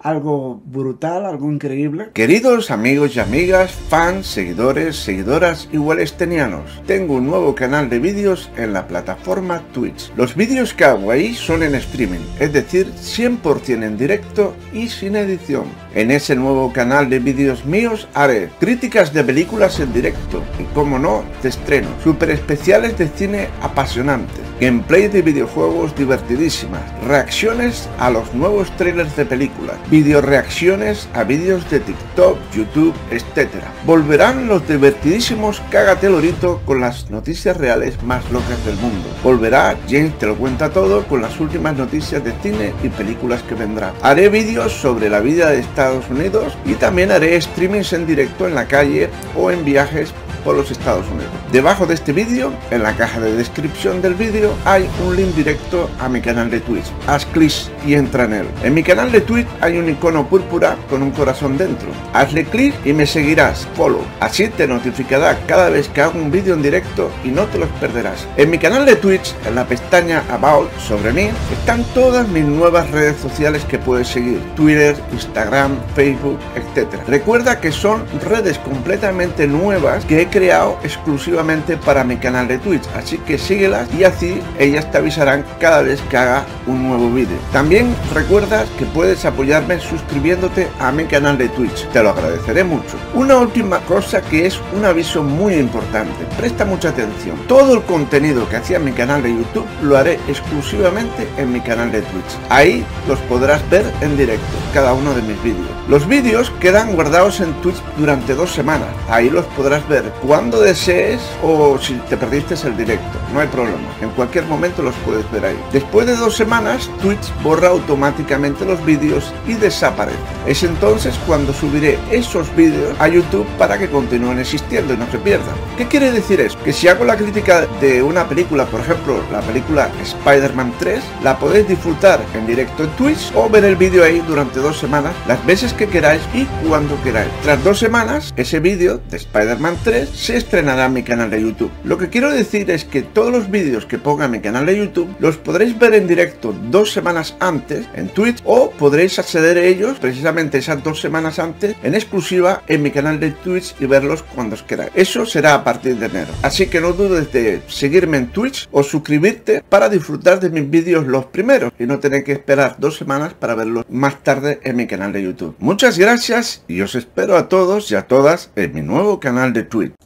[0.00, 2.10] algo brutal, algo increíble.
[2.14, 8.50] Queridos amigos y amigas, fans, seguidores, seguidoras y wallstenianos, tengo un nuevo canal de vídeos
[8.56, 10.12] en la plataforma Twitch.
[10.16, 15.16] Los vídeos que hago ahí son en streaming, es decir, 100% en directo y sin
[15.16, 15.64] edición.
[15.94, 20.98] En ese nuevo canal de vídeos míos haré críticas de películas en directo y como
[20.98, 28.34] no, de estreno, super especiales de cine apasionantes gameplay de videojuegos divertidísimas, reacciones a los
[28.34, 33.48] nuevos trailers de películas, video reacciones a vídeos de TikTok, YouTube, etc.
[33.84, 39.08] Volverán los divertidísimos Cágate Lorito con las noticias reales más locas del mundo.
[39.22, 43.54] Volverá James te lo cuenta todo con las últimas noticias de cine y películas que
[43.54, 43.92] vendrán.
[44.02, 48.54] Haré vídeos sobre la vida de Estados Unidos y también haré streamings en directo en
[48.54, 50.12] la calle o en viajes
[50.44, 51.32] por los Estados Unidos.
[51.52, 55.90] Debajo de este vídeo, en la caja de descripción del vídeo, hay un link directo
[55.98, 56.86] a mi canal de Twitch.
[57.06, 57.48] Haz clic
[57.86, 58.46] y entra en él.
[58.62, 61.88] En mi canal de Twitch hay un icono púrpura con un corazón dentro.
[62.12, 63.66] Hazle clic y me seguirás.
[63.74, 64.02] Follow.
[64.20, 67.68] Así te notificará cada vez que hago un vídeo en directo y no te los
[67.80, 68.26] perderás.
[68.36, 72.90] En mi canal de Twitch, en la pestaña About sobre mí, están todas mis nuevas
[72.90, 74.40] redes sociales que puedes seguir.
[74.56, 76.88] Twitter, Instagram, Facebook, etc.
[77.06, 82.84] Recuerda que son redes completamente nuevas que he creado exclusivamente para mi canal de Twitch,
[82.94, 87.38] así que síguelas y así ellas te avisarán cada vez que haga un nuevo vídeo.
[87.52, 92.96] También recuerda que puedes apoyarme suscribiéndote a mi canal de Twitch, te lo agradeceré mucho.
[93.14, 97.36] Una última cosa que es un aviso muy importante, presta mucha atención.
[97.46, 101.60] Todo el contenido que hacía en mi canal de YouTube lo haré exclusivamente en mi
[101.60, 102.38] canal de Twitch.
[102.48, 105.68] Ahí los podrás ver en directo, cada uno de mis vídeos.
[105.88, 111.20] Los vídeos quedan guardados en Twitch durante dos semanas, ahí los podrás ver cuando desees
[111.42, 115.44] o si te perdiste el directo, no hay problema, en cualquier momento los puedes ver
[115.44, 115.58] ahí.
[115.72, 120.18] Después de dos semanas, Twitch borra automáticamente los vídeos y desaparece.
[120.46, 125.18] Es entonces cuando subiré esos vídeos a YouTube para que continúen existiendo y no se
[125.18, 125.54] pierdan.
[125.76, 126.58] ¿Qué quiere decir eso?
[126.64, 131.38] Que si hago la crítica de una película, por ejemplo, la película Spider-Man 3, la
[131.38, 135.44] podéis disfrutar en directo en Twitch o ver el vídeo ahí durante dos semanas, las
[135.46, 137.30] veces que queráis y cuando queráis.
[137.42, 141.70] Tras dos semanas, ese vídeo de Spider-Man 3 se estrenará en mi canal de YouTube.
[141.84, 145.14] Lo que quiero decir es que todos los vídeos que ponga mi canal de YouTube
[145.18, 149.98] los podréis ver en directo dos semanas antes en Twitch o podréis acceder a ellos
[149.98, 154.54] precisamente esas dos semanas antes en exclusiva en mi canal de Twitch y verlos cuando
[154.54, 154.90] os queráis.
[154.94, 156.32] Eso será a partir de enero.
[156.42, 161.06] Así que no dudes de seguirme en Twitch o suscribirte para disfrutar de mis vídeos
[161.06, 164.86] los primeros y no tener que esperar dos semanas para verlos más tarde en mi
[164.86, 165.56] canal de YouTube.
[165.58, 169.62] Muchas gracias y os espero a todos y a todas en mi nuevo canal de
[169.62, 169.97] Twitch.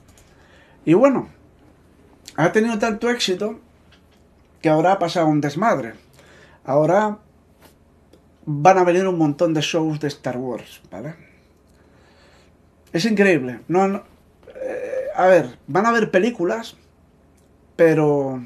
[0.84, 1.28] Y bueno,
[2.36, 3.60] ha tenido tanto éxito
[4.60, 5.94] que ahora ha pasado un desmadre.
[6.64, 7.18] Ahora
[8.44, 11.14] van a venir un montón de shows de Star Wars, ¿vale?
[12.92, 13.60] Es increíble.
[13.68, 14.02] No, no
[14.62, 16.76] eh, a ver, van a haber películas,
[17.76, 18.42] pero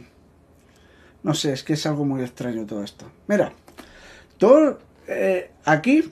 [1.23, 3.11] no sé, es que es algo muy extraño todo esto.
[3.27, 3.53] Mira,
[4.39, 6.11] todo eh, aquí,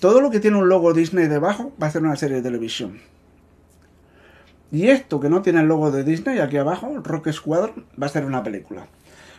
[0.00, 3.00] todo lo que tiene un logo Disney debajo va a ser una serie de televisión.
[4.74, 8.10] Y esto que no tiene el logo de Disney aquí abajo, Rock Squadron, va a
[8.10, 8.88] ser una película.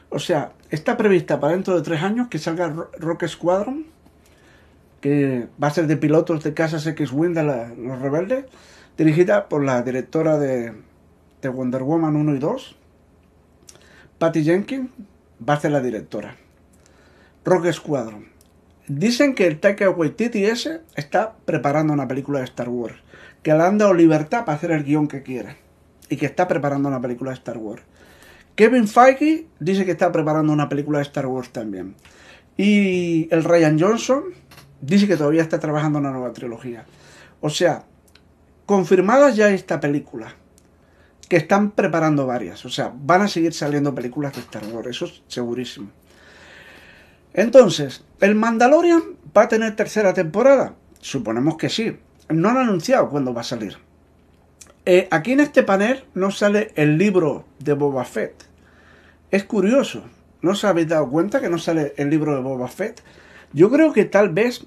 [0.09, 3.85] O sea, está prevista para dentro de tres años que salga Rock Squadron,
[5.01, 8.45] que va a ser de pilotos de casas X-Wing de los rebeldes,
[8.97, 10.71] dirigida por la directora de,
[11.41, 12.75] de Wonder Woman 1 y 2,
[14.17, 14.89] Patty Jenkins,
[15.37, 16.37] va a ser la directora.
[17.43, 18.29] Rock Squadron.
[18.87, 22.95] Dicen que el Taika Waititi ese está preparando una película de Star Wars
[23.45, 25.55] que le han dado libertad para hacer el guion que quiera
[26.09, 27.83] y que está preparando una película de Star Wars.
[28.55, 31.93] Kevin Feige dice que está preparando una película de Star Wars también.
[32.57, 34.23] Y el Ryan Johnson
[34.81, 36.85] dice que todavía está trabajando en una nueva trilogía.
[37.39, 37.83] O sea,
[38.65, 40.33] confirmada ya esta película.
[41.29, 42.65] Que están preparando varias.
[42.65, 44.87] O sea, van a seguir saliendo películas de Star Wars.
[44.87, 45.91] Eso es segurísimo.
[47.31, 49.03] Entonces, ¿el Mandalorian
[49.37, 50.73] va a tener tercera temporada?
[50.99, 51.95] Suponemos que sí
[52.29, 53.77] no han anunciado cuándo va a salir.
[54.85, 58.45] Eh, aquí en este panel no sale el libro de Boba Fett.
[59.31, 60.03] Es curioso.
[60.41, 63.01] ¿No os habéis dado cuenta que no sale el libro de Boba Fett?
[63.51, 64.65] Yo creo que tal vez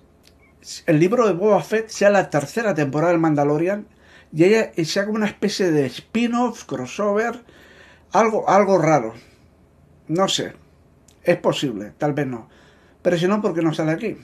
[0.86, 3.86] el libro de Boba Fett sea la tercera temporada del Mandalorian
[4.32, 7.44] y ella sea como una especie de spin-off, crossover,
[8.12, 9.14] algo, algo raro.
[10.08, 10.52] No sé.
[11.22, 12.48] Es posible, tal vez no.
[13.02, 14.16] Pero si no, ¿por qué no sale aquí?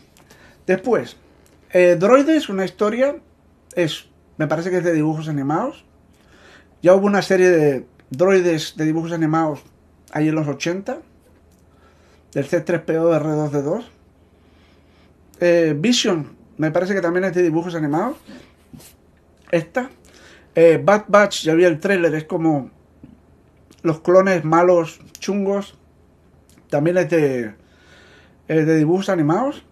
[0.67, 1.17] Después,
[1.75, 3.17] eh, Droides, una historia,
[3.75, 4.07] es,
[4.39, 5.85] me parece que es de dibujos animados.
[6.81, 9.61] Ya hubo una serie de droides de dibujos animados
[10.13, 10.99] ahí en los 80,
[12.33, 13.85] del C3PO de R2D2.
[15.41, 18.17] Eh, Vision, me parece que también es de dibujos animados.
[19.51, 19.91] Esta.
[20.55, 22.71] Eh, Bad Batch, ya vi el trailer, es como
[23.83, 25.77] los clones malos, chungos.
[26.71, 27.55] También es de,
[28.47, 29.65] es de dibujos animados.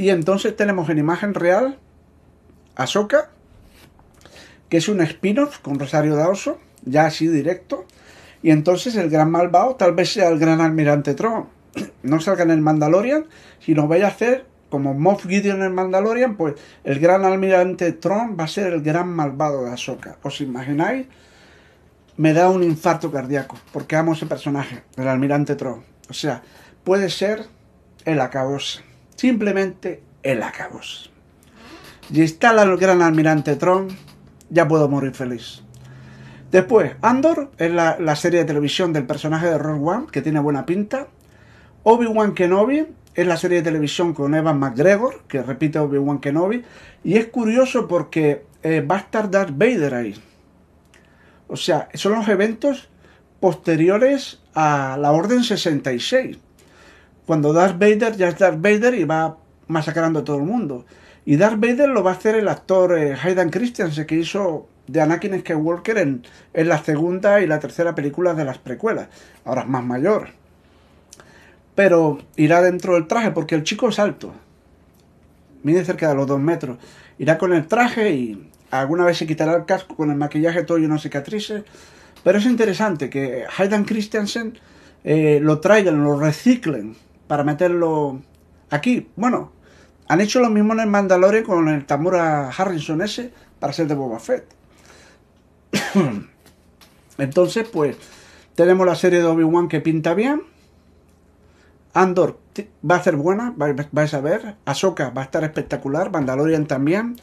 [0.00, 1.76] Y entonces tenemos en imagen real
[2.74, 3.28] a Soka,
[4.70, 6.54] que es un spin-off con Rosario Dawson,
[6.86, 7.84] ya así directo.
[8.42, 11.48] Y entonces el gran malvado tal vez sea el gran almirante Tron.
[12.02, 13.26] No salga en el Mandalorian,
[13.58, 18.38] sino vaya a hacer como Moff Gideon en el Mandalorian, pues el gran almirante Tron
[18.40, 20.16] va a ser el gran malvado de Ahsoka.
[20.22, 21.08] ¿Os imagináis?
[22.16, 25.84] Me da un infarto cardíaco, porque amo ese personaje, el almirante Tron.
[26.08, 26.40] O sea,
[26.84, 27.44] puede ser
[28.06, 28.82] el acabos.
[29.20, 31.10] Simplemente el acabos.
[32.10, 33.88] Y está el gran almirante Tron,
[34.48, 35.60] ya puedo morir feliz.
[36.50, 40.40] Después, Andor es la, la, serie de televisión del personaje de Rogue One, que tiene
[40.40, 41.08] buena pinta.
[41.82, 46.64] Obi-Wan Kenobi es la serie de televisión con Evan McGregor, que repite Obi-Wan Kenobi.
[47.04, 50.14] Y es curioso porque eh, va a estar Darth Vader ahí.
[51.46, 52.88] O sea, son los eventos
[53.38, 56.38] posteriores a la Orden 66.
[57.30, 59.36] Cuando Darth Vader ya es Darth Vader y va
[59.68, 60.84] masacrando a todo el mundo.
[61.24, 65.00] Y Darth Vader lo va a hacer el actor eh, Hayden Christensen, que hizo de
[65.00, 69.10] Anakin Skywalker en, en, la segunda y la tercera película de las precuelas.
[69.44, 70.30] Ahora es más mayor.
[71.76, 74.32] Pero irá dentro del traje porque el chico es alto.
[75.62, 76.78] Mide cerca de los dos metros.
[77.16, 80.78] Irá con el traje y alguna vez se quitará el casco con el maquillaje todo
[80.78, 81.62] lleno de cicatrices.
[82.24, 84.58] Pero es interesante que Hayden Christensen
[85.04, 86.96] eh, lo traigan, lo reciclen
[87.30, 88.20] para meterlo
[88.70, 89.08] aquí.
[89.14, 89.52] Bueno,
[90.08, 93.94] han hecho lo mismo en el Mandalorian con el Tamura Harrison ese para ser de
[93.94, 94.52] Boba Fett.
[97.18, 97.96] Entonces, pues,
[98.56, 100.42] tenemos la serie de Obi-Wan que pinta bien.
[101.94, 102.40] Andor
[102.82, 104.56] va a ser buena, vais a ver.
[104.64, 106.10] Ahsoka va a estar espectacular.
[106.10, 107.14] Mandalorian también.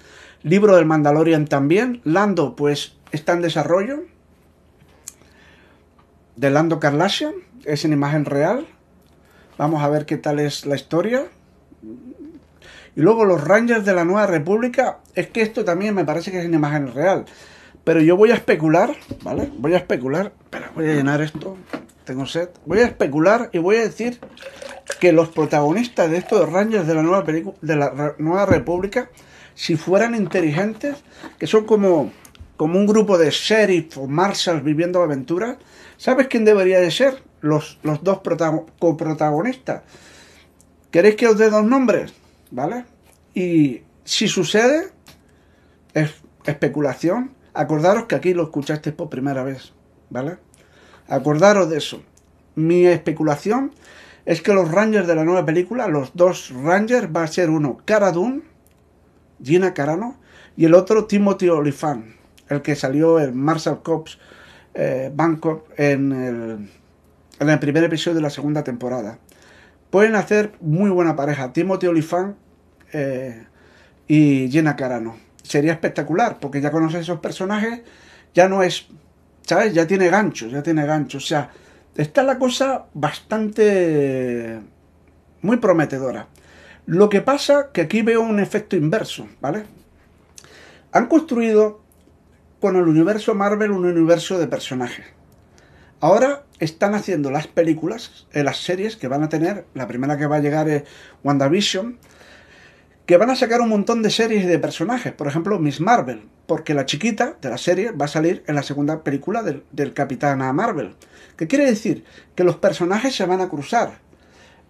[0.42, 2.00] Libro del Mandalorian también.
[2.06, 4.06] Lando, pues, está en desarrollo.
[6.38, 7.34] De Lando Carlassian.
[7.66, 8.68] Es en imagen real.
[9.58, 11.26] Vamos a ver qué tal es la historia.
[12.96, 15.00] Y luego los Rangers de la Nueva República.
[15.16, 17.26] Es que esto también me parece que es en imagen real.
[17.84, 19.50] Pero yo voy a especular, ¿vale?
[19.58, 20.32] Voy a especular.
[20.44, 21.58] Espera, voy a llenar esto.
[22.04, 22.50] Tengo sed.
[22.66, 24.20] Voy a especular y voy a decir
[25.00, 29.10] que los protagonistas de estos Rangers de la nueva de la Nueva República,
[29.56, 30.98] si fueran inteligentes,
[31.40, 32.12] que son como,
[32.58, 35.58] como un grupo de sheriff o marshals viviendo aventuras,
[35.98, 37.27] ¿sabes quién debería de ser?
[37.42, 38.22] Los, los dos
[38.80, 39.84] coprotagonistas.
[40.92, 42.14] ¿Queréis que os dé dos nombres?
[42.52, 42.86] ¿Vale?
[43.34, 44.90] Y si sucede,
[45.94, 46.14] es
[46.46, 49.74] especulación, Acordaros que aquí lo escuchasteis por primera vez,
[50.12, 50.38] ¿vale?
[51.08, 52.04] Acordaros de eso.
[52.54, 53.72] Mi especulación
[54.26, 57.80] es que los Rangers de la nueva película, los dos Rangers, va a ser uno
[57.84, 58.44] Cara Dune,
[59.42, 60.18] Gina Carano,
[60.56, 62.06] y el otro Timothy Olyphant,
[62.48, 64.20] el que salió en Marshall Cops
[64.76, 66.70] eh, Bangkok en el,
[67.40, 69.20] en el primer episodio de la segunda temporada.
[69.90, 72.36] Pueden hacer muy buena pareja, Timothy Olyphant
[72.94, 73.46] eh,
[74.08, 77.82] y Gina Carano sería espectacular, porque ya conoces esos personajes,
[78.34, 78.88] ya no es,
[79.44, 79.74] ¿sabes?
[79.74, 81.18] Ya tiene gancho, ya tiene gancho.
[81.18, 81.50] O sea,
[81.96, 84.60] está la cosa bastante,
[85.42, 86.28] muy prometedora.
[86.86, 89.64] Lo que pasa que aquí veo un efecto inverso, ¿vale?
[90.92, 91.82] Han construido
[92.60, 95.06] con el universo Marvel un universo de personajes.
[96.00, 100.28] Ahora están haciendo las películas, eh, las series que van a tener, la primera que
[100.28, 100.84] va a llegar es
[101.24, 101.98] WandaVision,
[103.06, 106.74] que van a sacar un montón de series de personajes, por ejemplo Miss Marvel, porque
[106.74, 110.52] la chiquita de la serie va a salir en la segunda película del, del Capitana
[110.52, 110.96] Marvel.
[111.38, 112.04] ¿Qué quiere decir?
[112.36, 114.00] Que los personajes se van a cruzar.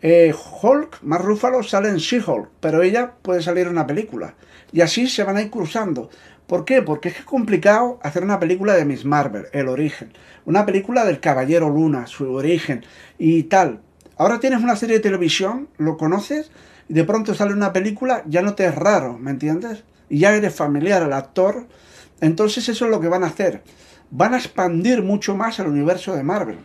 [0.01, 4.35] Eh, Hulk, más Ruffalo, sale en She-Hulk, pero ella puede salir en una película.
[4.71, 6.09] Y así se van a ir cruzando.
[6.47, 6.81] ¿Por qué?
[6.81, 10.13] Porque es complicado hacer una película de Miss Marvel, el origen.
[10.45, 12.85] Una película del Caballero Luna, su origen
[13.17, 13.81] y tal.
[14.17, 16.49] Ahora tienes una serie de televisión, lo conoces,
[16.87, 19.83] y de pronto sale una película, ya no te es raro, ¿me entiendes?
[20.09, 21.67] Y ya eres familiar al actor.
[22.21, 23.61] Entonces eso es lo que van a hacer.
[24.09, 26.59] Van a expandir mucho más el universo de Marvel.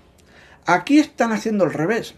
[0.64, 2.14] Aquí están haciendo el revés.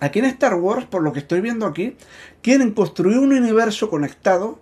[0.00, 1.96] Aquí en Star Wars, por lo que estoy viendo aquí,
[2.40, 4.58] quieren construir un universo conectado.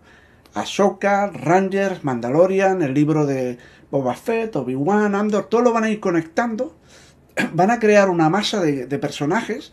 [0.56, 3.58] Ahsoka, Rangers, Mandalorian, el libro de
[3.90, 6.76] Boba Fett, Obi-Wan, Andor, todo lo van a ir conectando.
[7.52, 9.72] Van a crear una masa de, de personajes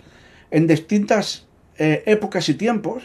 [0.51, 1.47] en distintas
[1.77, 3.03] eh, épocas y tiempos,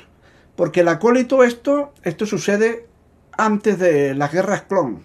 [0.57, 2.87] porque el acólito esto, esto sucede
[3.33, 5.03] antes de las guerras clon.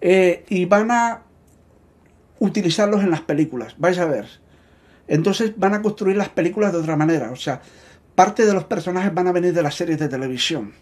[0.00, 1.22] Eh, y van a
[2.38, 4.28] utilizarlos en las películas, vais a ver.
[5.08, 7.62] Entonces van a construir las películas de otra manera, o sea,
[8.14, 10.72] parte de los personajes van a venir de las series de televisión.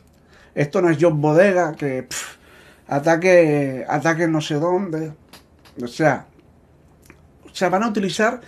[0.56, 2.08] Esto no es John Bodega que
[2.88, 5.12] ataque, ataque no sé dónde.
[5.82, 6.26] O sea,
[7.44, 8.40] o sea, van a utilizar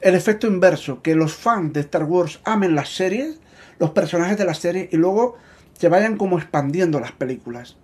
[0.00, 3.38] el efecto inverso, que los fans de Star Wars amen las series,
[3.78, 5.36] los personajes de las series y luego
[5.78, 7.76] se vayan como expandiendo las películas.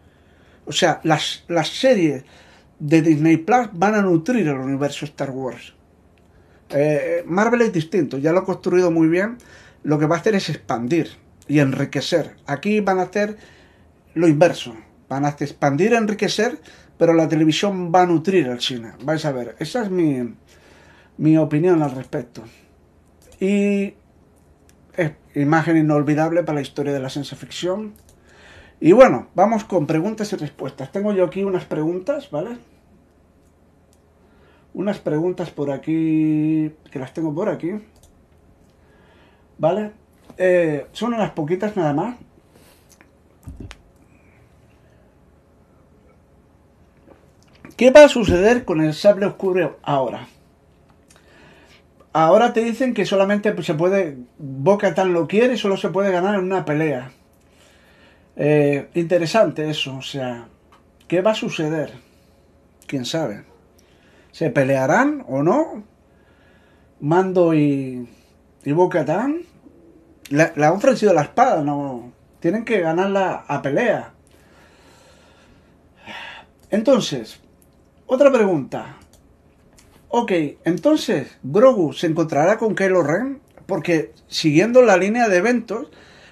[0.64, 2.24] O sea, las, las series
[2.78, 5.74] de Disney Plus van a nutrir el universo Star Wars.
[6.70, 9.36] Eh, Marvel es distinto, ya lo ha construido muy bien.
[9.82, 11.10] Lo que va a hacer es expandir
[11.48, 12.36] y enriquecer.
[12.46, 13.36] Aquí van a hacer
[14.14, 14.74] lo inverso.
[15.08, 16.60] Van a expandir, enriquecer,
[16.96, 18.92] pero la televisión va a nutrir al cine.
[19.02, 20.34] Vais a ver, esa es mi,
[21.16, 22.44] mi opinión al respecto.
[23.40, 23.94] Y
[24.96, 27.94] es imagen inolvidable para la historia de la ciencia ficción.
[28.80, 30.92] Y bueno, vamos con preguntas y respuestas.
[30.92, 32.58] Tengo yo aquí unas preguntas, ¿vale?
[34.72, 37.72] Unas preguntas por aquí, que las tengo por aquí.
[39.58, 39.92] ¿Vale?
[40.38, 42.16] Eh, son unas poquitas nada más.
[47.76, 50.28] ¿Qué va a suceder con el sable oscuro ahora?
[52.12, 56.34] Ahora te dicen que solamente se puede, Boca tan lo quiere, solo se puede ganar
[56.34, 57.12] en una pelea.
[58.36, 60.48] Eh, interesante eso, o sea,
[61.08, 61.92] ¿qué va a suceder?
[62.86, 63.44] ¿Quién sabe?
[64.32, 65.84] ¿Se pelearán o no?
[67.00, 68.08] Mando y,
[68.64, 69.49] y Boca Tan.
[70.30, 72.12] Le, le, han ofrecido la espada, no.
[72.40, 74.14] Tienen que ganarla a pelea.
[76.70, 77.40] Entonces,
[78.06, 78.96] otra pregunta.
[80.08, 80.32] Ok,
[80.64, 83.40] entonces, ¿Grogu se encontrará con Kylo Ren?
[83.66, 85.88] Porque siguiendo la línea de eventos,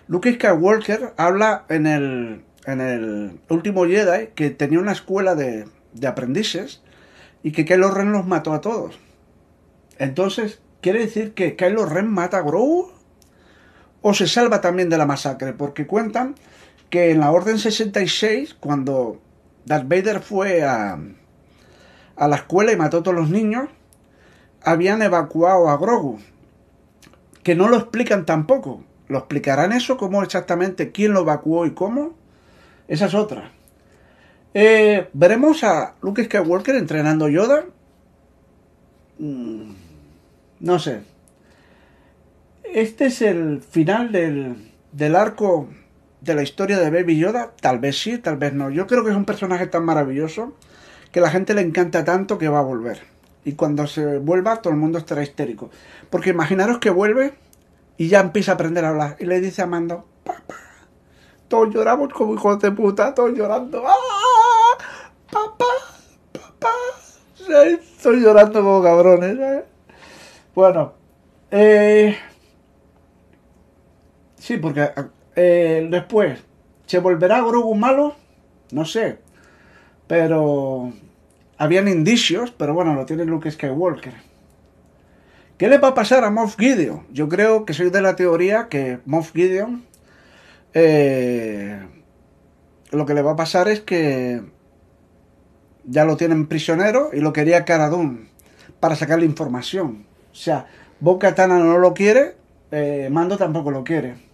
[0.09, 6.07] Luke Skywalker habla en el, en el último Jedi que tenía una escuela de, de
[6.07, 6.83] aprendices
[7.43, 8.99] y que Kylo Ren los mató a todos.
[9.99, 12.91] Entonces, ¿quiere decir que Kylo Ren mata a Grogu?
[14.01, 15.53] ¿O se salva también de la masacre?
[15.53, 16.35] Porque cuentan
[16.91, 19.21] que en la Orden 66, cuando
[19.67, 20.99] Darth Vader fue a,
[22.17, 23.69] a la escuela y mató a todos los niños,
[24.63, 26.19] habían evacuado a Grogu.
[27.43, 28.85] Que no lo explican tampoco.
[29.09, 29.97] ¿Lo explicarán eso?
[29.97, 30.93] ¿Cómo exactamente?
[30.93, 32.15] ¿Quién lo evacuó y cómo?
[32.89, 33.53] Esa es otra.
[34.55, 37.65] Eh, Veremos a Luke Skywalker entrenando Yoda.
[39.19, 39.73] Mm,
[40.61, 41.03] no sé.
[42.75, 45.69] Este es el final del, del arco
[46.21, 47.53] de la historia de Baby Yoda.
[47.61, 48.71] Tal vez sí, tal vez no.
[48.71, 50.55] Yo creo que es un personaje tan maravilloso
[51.11, 53.01] que la gente le encanta tanto que va a volver.
[53.45, 55.71] Y cuando se vuelva, todo el mundo estará histérico.
[56.11, 57.35] Porque imaginaros que vuelve
[57.97, 59.17] y ya empieza a aprender a hablar.
[59.19, 60.57] Y le dice a Mando, papá,
[61.49, 63.83] todos lloramos como hijos de puta, todos llorando.
[63.87, 64.79] ¡Ah!
[65.31, 65.65] Papá,
[66.33, 66.73] papá.
[67.65, 69.39] Estoy llorando como cabrones.
[69.39, 69.65] ¿eh?
[70.55, 70.93] Bueno,
[71.51, 72.17] eh,
[74.39, 74.91] sí, porque
[75.37, 76.39] eh, después,
[76.87, 78.17] ¿se volverá Grogu malo?
[78.71, 79.19] No sé.
[80.07, 80.93] Pero
[81.59, 84.15] habían indicios, pero bueno, lo tiene Luke Skywalker.
[85.59, 87.07] ¿Qué le va a pasar a Moff Gideon?
[87.13, 89.89] Yo creo que soy de la teoría que Moff Gideon
[90.75, 91.81] eh,
[92.91, 94.43] lo que le va a pasar es que
[95.85, 97.91] ya lo tienen prisionero y lo quería Cara
[98.81, 100.07] para sacarle información.
[100.31, 100.67] O sea,
[101.01, 102.37] Boca Tana no lo quiere,
[102.71, 104.28] eh, Mando tampoco lo quiere.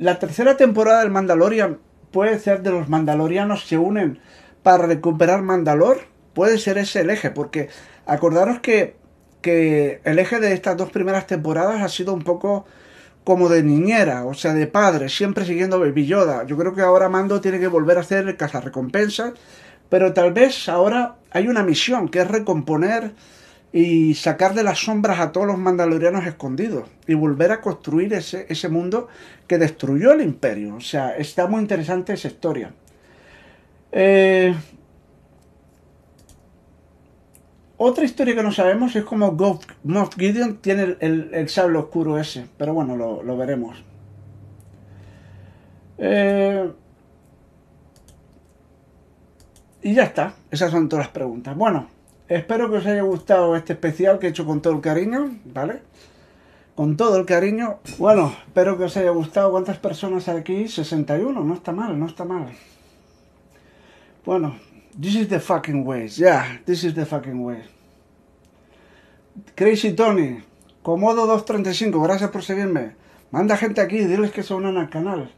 [0.00, 1.78] La tercera temporada del Mandalorian
[2.10, 4.18] puede ser de los mandalorianos se unen
[4.62, 6.06] para recuperar Mandalor.
[6.32, 7.68] Puede ser ese el eje, porque
[8.06, 8.96] acordaros que,
[9.42, 12.64] que el eje de estas dos primeras temporadas ha sido un poco
[13.24, 16.46] como de niñera, o sea, de padre, siempre siguiendo Baby Yoda.
[16.46, 19.34] Yo creo que ahora Mando tiene que volver a hacer el recompensa
[19.90, 23.12] pero tal vez ahora hay una misión que es recomponer
[23.72, 28.46] y sacar de las sombras a todos los mandalorianos escondidos y volver a construir ese,
[28.48, 29.08] ese mundo
[29.46, 30.76] que destruyó el imperio.
[30.76, 32.72] O sea, está muy interesante esa historia.
[33.92, 34.54] Eh,
[37.76, 39.32] otra historia que no sabemos es como
[39.84, 43.82] Moff Gideon tiene el, el, sable oscuro ese, pero bueno, lo, lo veremos.
[45.96, 46.70] Eh,
[49.82, 51.56] y ya está, esas son todas las preguntas.
[51.56, 51.88] Bueno,
[52.30, 55.82] espero que os haya gustado este especial que he hecho con todo el cariño, ¿vale?
[56.74, 57.80] Con todo el cariño.
[57.98, 59.50] Bueno, espero que os haya gustado.
[59.50, 60.68] ¿Cuántas personas hay aquí?
[60.68, 62.46] 61, no está mal, no está mal.
[64.24, 64.56] Bueno,
[64.98, 66.08] this is the fucking way.
[66.08, 67.62] Yeah, this is the fucking way.
[69.56, 70.42] Crazy Tony,
[70.82, 72.94] Comodo 235, gracias por seguirme.
[73.30, 75.30] Manda gente aquí, diles que se unan al canal.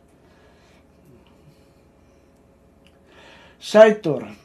[3.58, 4.41] Saitor.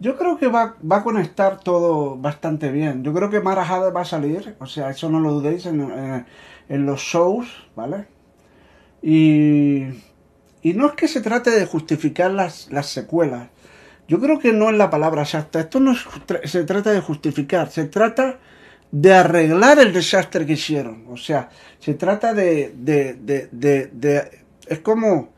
[0.00, 3.02] Yo creo que va, va, a conectar todo bastante bien.
[3.02, 5.80] Yo creo que Mara Jade va a salir, o sea, eso no lo dudéis en,
[5.80, 6.26] en,
[6.68, 8.06] en los shows, ¿vale?
[9.02, 9.86] Y
[10.62, 13.48] y no es que se trate de justificar las, las secuelas.
[14.08, 15.60] Yo creo que no es la palabra exacta.
[15.60, 15.94] Esto no
[16.44, 18.38] se trata de justificar, se trata
[18.90, 21.04] de arreglar el desastre que hicieron.
[21.08, 23.48] O sea, se trata de, de, de,
[23.92, 25.30] de, es como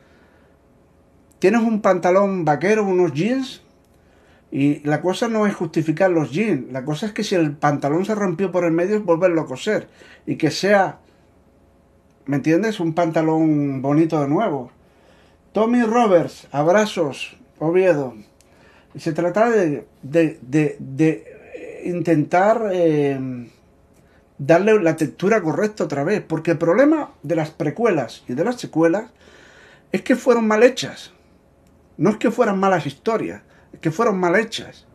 [1.38, 3.62] tienes un pantalón vaquero, unos jeans,
[4.52, 8.04] y la cosa no es justificar los jeans, la cosa es que si el pantalón
[8.04, 9.88] se rompió por el medio es volverlo a coser
[10.26, 10.98] y que sea,
[12.26, 12.80] ¿me entiendes?
[12.80, 14.72] Un pantalón bonito de nuevo.
[15.52, 18.14] Tommy Roberts, abrazos, Oviedo.
[18.96, 23.46] Se trata de, de, de, intentar eh,
[24.38, 28.60] darle la textura correcta otra vez, porque el problema de las precuelas y de las
[28.60, 29.10] secuelas
[29.92, 31.12] es que fueron mal hechas.
[31.96, 33.42] No es que fueran malas historias,
[33.80, 34.86] que fueron mal hechas.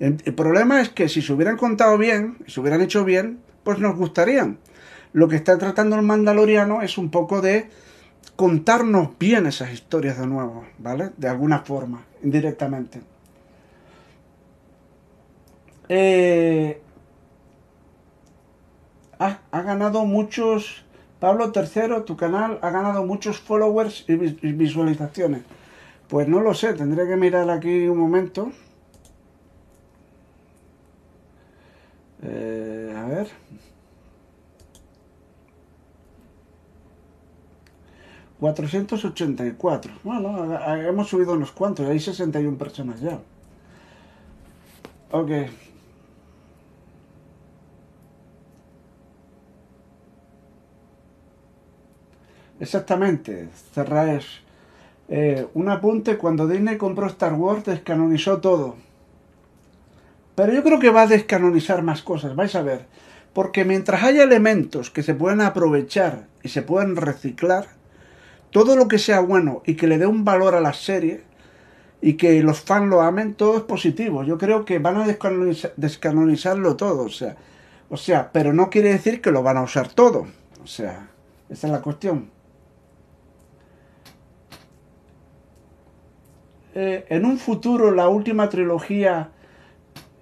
[0.00, 3.96] El, problema es que si se hubieran contado bien, se hubieran hecho bien, pues nos
[3.96, 4.58] gustarían.
[5.12, 7.70] Lo que está tratando el Mandaloriano es un poco de
[8.36, 11.10] contarnos bien esas historias de nuevo, ¿vale?
[11.16, 13.00] De alguna forma, indirectamente.
[15.88, 16.80] Eh,
[19.18, 20.84] ha, ha, ganado muchos,
[21.20, 25.42] Pablo III, tu canal ha ganado muchos followers y visualizaciones.
[26.08, 28.52] Pues no lo sé, tendré que mirar aquí un momento.
[32.22, 33.28] Eh, a ver.
[38.40, 39.92] 484.
[40.02, 43.18] Bueno, hemos subido unos cuantos, hay 61 personas ya.
[45.12, 45.30] Ok.
[52.60, 54.43] Exactamente, Cerraes.
[55.08, 58.76] Eh, un apunte, cuando Disney compró Star Wars descanonizó todo.
[60.34, 62.86] Pero yo creo que va a descanonizar más cosas, vais a ver.
[63.32, 67.66] Porque mientras haya elementos que se puedan aprovechar y se puedan reciclar,
[68.50, 71.22] todo lo que sea bueno y que le dé un valor a la serie
[72.00, 74.22] y que los fans lo amen, todo es positivo.
[74.22, 75.06] Yo creo que van a
[75.76, 77.36] descanonizarlo todo, o sea,
[77.88, 80.26] o sea, pero no quiere decir que lo van a usar todo.
[80.62, 81.08] O sea,
[81.48, 82.30] esa es la cuestión.
[86.74, 89.30] Eh, en un futuro la última trilogía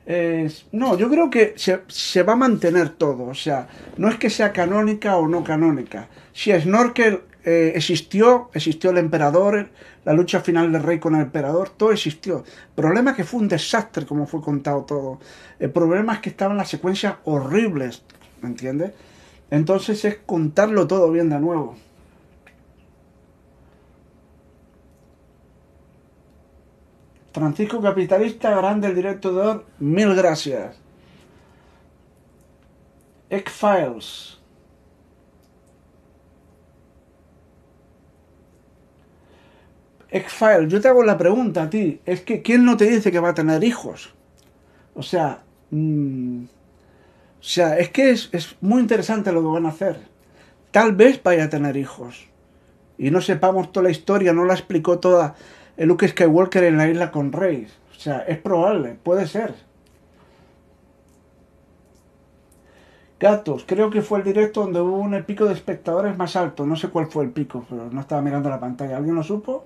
[0.04, 0.66] es...
[0.72, 3.24] No, yo creo que se, va a mantener todo.
[3.24, 6.08] O sea, no es que sea canónica o no canónica.
[6.32, 9.70] Si Snorkel eh, existió, existió el emperador,
[10.04, 12.38] la lucha final del rey con el emperador, todo existió.
[12.38, 15.20] El problema es que fue un desastre como fue contado todo.
[15.58, 18.02] El problema es que estaban las secuencias horribles,
[18.42, 18.92] ¿me entiendes?
[19.50, 21.76] Entonces es contarlo todo bien de nuevo.
[27.32, 30.76] Francisco Capitalista, grande el director, mil gracias.
[33.30, 34.38] X-Files.
[40.10, 43.18] X-Files, yo te hago la pregunta a ti, es que ¿quién no te dice que
[43.18, 44.12] va a tener hijos?
[44.94, 49.70] O sea, mm, o sea, es que es, es muy interesante lo que van a
[49.70, 50.00] hacer.
[50.70, 52.28] Tal vez vaya a tener hijos.
[52.98, 55.34] Y no sepamos toda la historia, no la explicó toda
[55.76, 57.66] Luke Skywalker en la isla con Rey.
[57.90, 59.54] O sea, es probable, puede ser.
[63.20, 66.66] Gatos, creo que fue el directo donde hubo un pico de espectadores más alto.
[66.66, 68.96] No sé cuál fue el pico, pero no estaba mirando la pantalla.
[68.96, 69.64] ¿Alguien lo supo?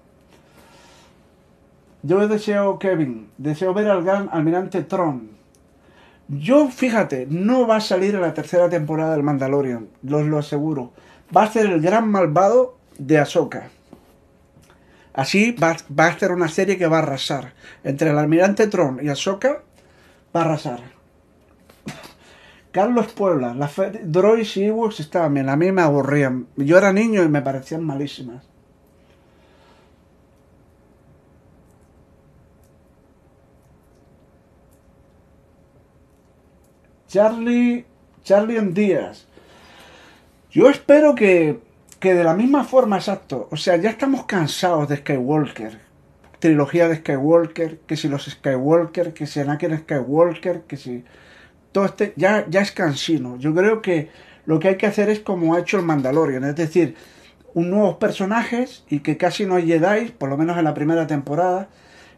[2.02, 5.30] Yo deseo, Kevin, deseo ver al gran almirante Tron.
[6.28, 10.92] Yo, fíjate, no va a salir en la tercera temporada del Mandalorian, los lo aseguro.
[11.34, 13.70] Va a ser el gran malvado de Ahsoka.
[15.16, 17.54] Así va, a ser una serie que va a arrasar.
[17.82, 19.62] Entre el almirante Tron y Ahsoka
[20.34, 20.80] va a arrasar.
[22.70, 26.48] Carlos Puebla, las Droids y Ewoks estaban bien, a mí me aburrían.
[26.56, 28.44] Yo era niño y me parecían malísimas.
[37.08, 37.86] Charlie,
[38.22, 39.26] Charlie en Díaz.
[40.50, 41.65] Yo espero que
[42.06, 45.80] que de la misma forma, exacto, o sea, ya estamos cansados de Skywalker,
[46.38, 51.02] trilogía de Skywalker, que si los Skywalker, que si Anakin Skywalker, que si
[51.72, 53.38] todo este, ya, ya es cansino.
[53.38, 54.08] Yo creo que
[54.44, 56.94] lo que hay que hacer es como ha hecho el Mandalorian, es decir,
[57.54, 61.70] un nuevos personajes y que casi no Jedi, por lo menos en la primera temporada,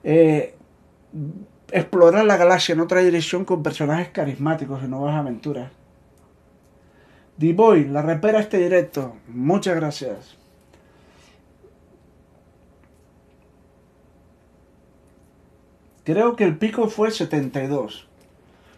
[0.05, 0.55] eh,
[1.73, 5.78] explorar la galaxia en otra dirección con personajes carismáticos y nuevas aventuras.
[7.39, 9.15] D-Boy, la repera este directo.
[9.29, 10.37] Muchas gracias.
[16.05, 18.09] Creo que el pico fue 72.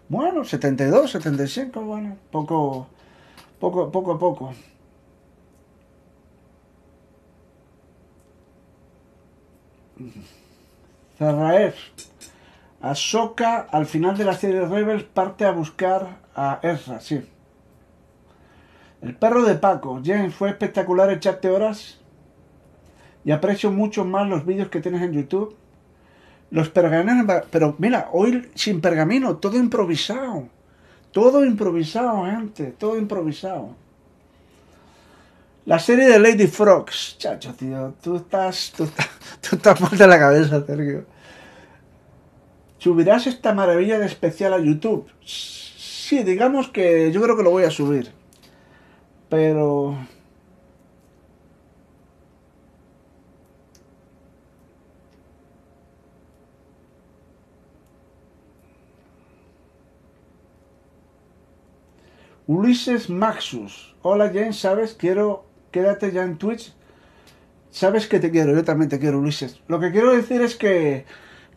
[0.08, 2.88] Bueno, 72, 75, bueno, poco,
[3.58, 4.52] poco, poco a poco.
[11.18, 11.74] Zarraev.
[12.82, 17.22] Ahsoka, al final de la serie Rebels, parte a buscar a Ezra, sí.
[19.02, 20.00] El perro de Paco.
[20.04, 21.98] James, fue espectacular echarte horas.
[23.24, 25.56] Y aprecio mucho más los vídeos que tienes en YouTube.
[26.50, 30.48] Los pergaminos, pero mira, hoy sin pergamino, todo improvisado.
[31.12, 33.74] Todo improvisado, gente, todo improvisado.
[35.66, 39.08] La serie de Lady Frogs, chacho, tío, tú estás, tú estás,
[39.40, 41.04] tú estás mal de la cabeza, Sergio.
[42.78, 45.06] ¿Subirás esta maravilla de especial a YouTube?
[45.24, 48.19] Sí, digamos que yo creo que lo voy a subir.
[49.30, 49.96] Pero
[62.48, 63.94] Ulises Maxus.
[64.02, 64.94] Hola James, ¿sabes?
[64.94, 65.44] Quiero...
[65.70, 66.74] Quédate ya en Twitch.
[67.70, 69.60] Sabes que te quiero, yo también te quiero, Ulises.
[69.68, 71.04] Lo que quiero decir es que,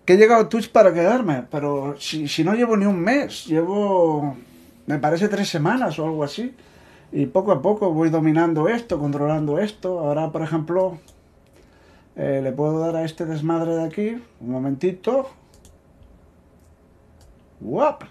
[0.06, 4.38] he llegado a Twitch para quedarme, pero si no llevo ni un mes, llevo,
[4.86, 6.54] me parece, tres semanas o algo así.
[7.16, 10.00] Y poco a poco voy dominando esto, controlando esto.
[10.00, 10.98] Ahora, por ejemplo,
[12.16, 15.28] eh, le puedo dar a este desmadre de aquí, un momentito.
[17.60, 18.02] ¡Guap!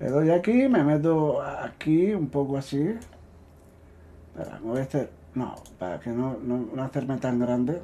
[0.00, 2.96] Le doy aquí, me meto aquí un poco así.
[4.34, 5.12] Espera, me voy a hacer...
[5.36, 7.80] No, para que no, no, hacerme tan grande.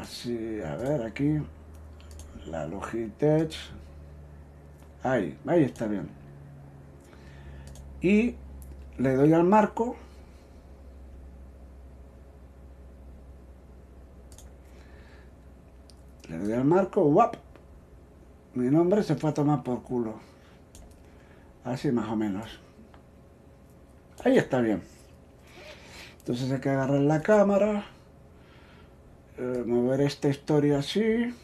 [0.00, 1.40] Así, a ver, aquí.
[2.46, 3.56] La Logitech.
[5.02, 6.17] Ahí, ahí está bien.
[8.00, 8.36] Y
[8.98, 9.96] le doy al marco.
[16.28, 17.36] Le doy al marco, ¡guap!
[18.58, 20.14] mi nombre se fue a tomar por culo.
[21.64, 22.58] Así más o menos.
[24.24, 24.82] Ahí está bien.
[26.18, 27.86] Entonces hay que agarrar la cámara,
[29.38, 31.34] eh, mover esta historia así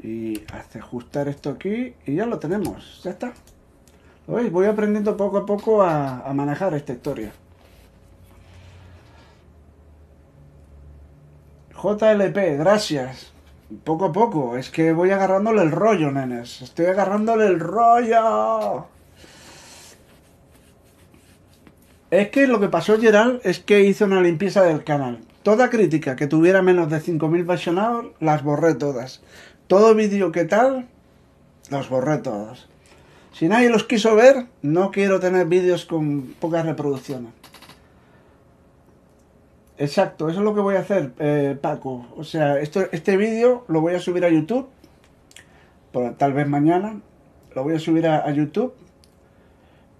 [0.00, 0.44] y
[0.78, 3.02] ajustar esto aquí y ya lo tenemos.
[3.02, 3.34] Ya está.
[4.50, 7.32] Voy aprendiendo poco a poco a manejar esta historia.
[11.82, 13.32] JLP, gracias
[13.84, 14.56] poco a poco.
[14.56, 16.62] Es que voy agarrándole el rollo, nenes.
[16.62, 18.86] Estoy agarrándole el rollo.
[22.10, 25.20] Es que lo que pasó, Gerald, es que hice una limpieza del canal.
[25.42, 29.22] Toda crítica que tuviera menos de 5.000 visionados, las borré todas.
[29.66, 30.88] Todo vídeo que tal,
[31.70, 32.68] los borré todos.
[33.32, 37.32] Si nadie los quiso ver, no quiero tener vídeos con pocas reproducciones.
[39.78, 42.06] Exacto, eso es lo que voy a hacer, eh, Paco.
[42.16, 44.68] O sea, este vídeo lo voy a subir a YouTube,
[46.18, 47.00] tal vez mañana,
[47.54, 48.74] lo voy a subir a, YouTube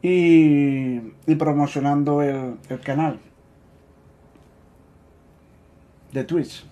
[0.03, 1.01] y,
[1.37, 3.19] promocionando el, el canal
[6.13, 6.72] de Twitch.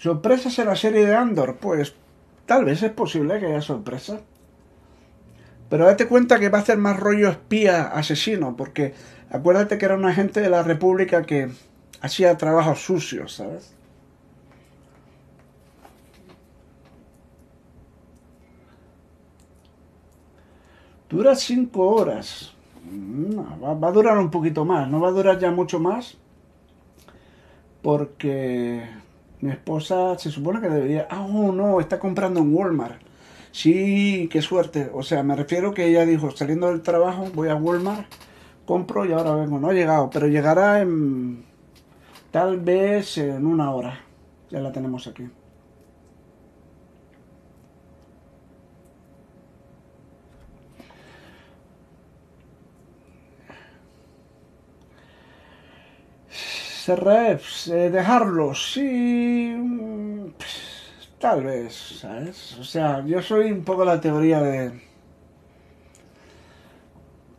[0.00, 1.58] ¿Sorpresas en la serie de Andor?
[1.58, 1.94] Pues
[2.46, 4.22] tal vez es posible que haya sorpresas.
[5.68, 8.94] Pero date cuenta que va a hacer más rollo espía asesino, porque
[9.28, 11.50] acuérdate que era un agente de la República que
[12.00, 13.74] hacía trabajos sucios, ¿sabes?
[21.10, 22.54] Dura cinco horas.
[22.82, 26.16] va, a durar un poquito más, no va a durar ya mucho más.
[27.82, 28.99] Porque
[29.40, 31.06] mi esposa se supone que debería...
[31.10, 33.00] Ah, oh, no, está comprando en Walmart.
[33.52, 34.90] Sí, qué suerte.
[34.92, 38.06] O sea, me refiero que ella dijo, saliendo del trabajo, voy a Walmart,
[38.66, 39.58] compro y ahora vengo.
[39.58, 41.44] No ha llegado, pero llegará en
[42.30, 44.00] tal vez en una hora.
[44.50, 45.28] Ya la tenemos aquí.
[56.90, 59.54] Serrefs, eh, dejarlos, sí.
[61.20, 62.58] Tal vez, ¿sabes?
[62.58, 64.72] O sea, yo soy un poco la teoría de...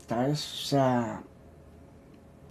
[0.08, 0.54] ¿Sabes?
[0.54, 1.22] O sea...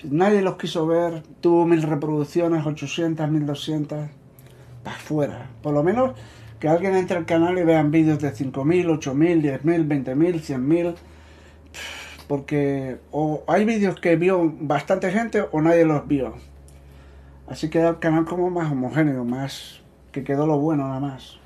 [0.05, 3.99] Nadie los quiso ver, tuvo mil reproducciones, 800, 1200,
[4.85, 5.51] para afuera.
[5.63, 6.13] Por lo menos
[6.59, 10.95] que alguien entre al canal y vean vídeos de 5000, 8000, 10000, 20000, 100000.
[12.29, 16.50] Porque o hay vídeos que vio bastante gente o nadie los vio.
[17.51, 19.81] Así queda el canal como más homogéneo, más
[20.13, 21.37] que quedó lo bueno nada más.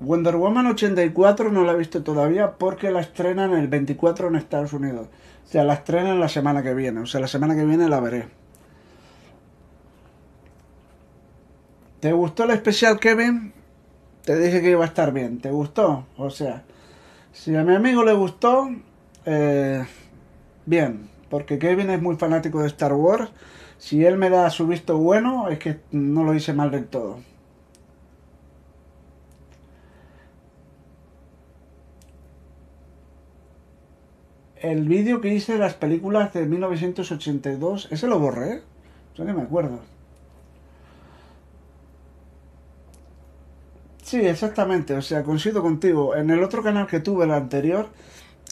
[0.00, 4.72] Wonder Woman 84 no la he visto todavía porque la estrenan el 24 en Estados
[4.72, 5.08] Unidos.
[5.44, 7.00] O sea, la estrenan la semana que viene.
[7.00, 8.28] O sea, la semana que viene la veré.
[12.00, 13.52] ¿Te gustó el especial, Kevin?
[14.24, 15.38] Te dije que iba a estar bien.
[15.40, 16.06] ¿Te gustó?
[16.16, 16.64] O sea,
[17.32, 18.70] Si a mi amigo le gustó,
[19.26, 19.84] eh,
[20.64, 23.30] bien, porque Kevin es muy fanático de Star Wars.
[23.78, 27.18] Si él me da su visto bueno, es que no lo hice mal del todo.
[34.60, 38.62] El vídeo que hice de las películas de 1982, ese lo borré.
[39.14, 39.80] Yo ni me acuerdo.
[44.02, 44.94] Sí, exactamente.
[44.94, 46.16] O sea, coincido contigo.
[46.16, 47.88] En el otro canal que tuve, el anterior,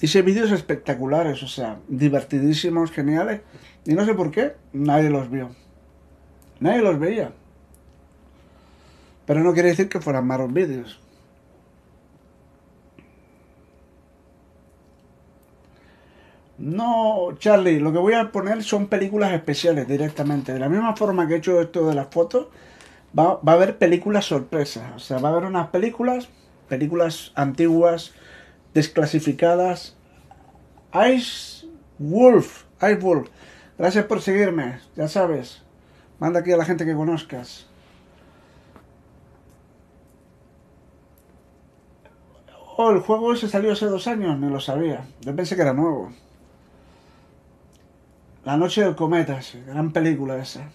[0.00, 3.40] hice vídeos espectaculares, o sea, divertidísimos, geniales.
[3.84, 5.50] Y no sé por qué, nadie los vio.
[6.60, 7.32] Nadie los veía.
[9.26, 11.00] Pero no quiere decir que fueran malos vídeos.
[16.58, 20.54] No, Charlie, lo que voy a poner son películas especiales directamente.
[20.54, 22.46] De la misma forma que he hecho esto de las fotos,
[23.18, 24.84] va, a haber películas sorpresas.
[24.94, 26.28] O sea, va a haber unas películas,
[26.68, 28.14] películas antiguas,
[28.76, 29.96] desclasificadas.
[31.10, 31.66] Ice
[31.98, 33.30] Wolf, Ice Wolf.
[33.78, 35.62] Gracias por seguirme, ya sabes.
[36.18, 37.66] Manda aquí a la gente que conozcas.
[42.76, 45.06] Oh, el juego ese salió hace dos años, no lo sabía.
[45.22, 46.12] Yo pensé que era nuevo.
[48.44, 50.68] La noche del cometa, gran película esa.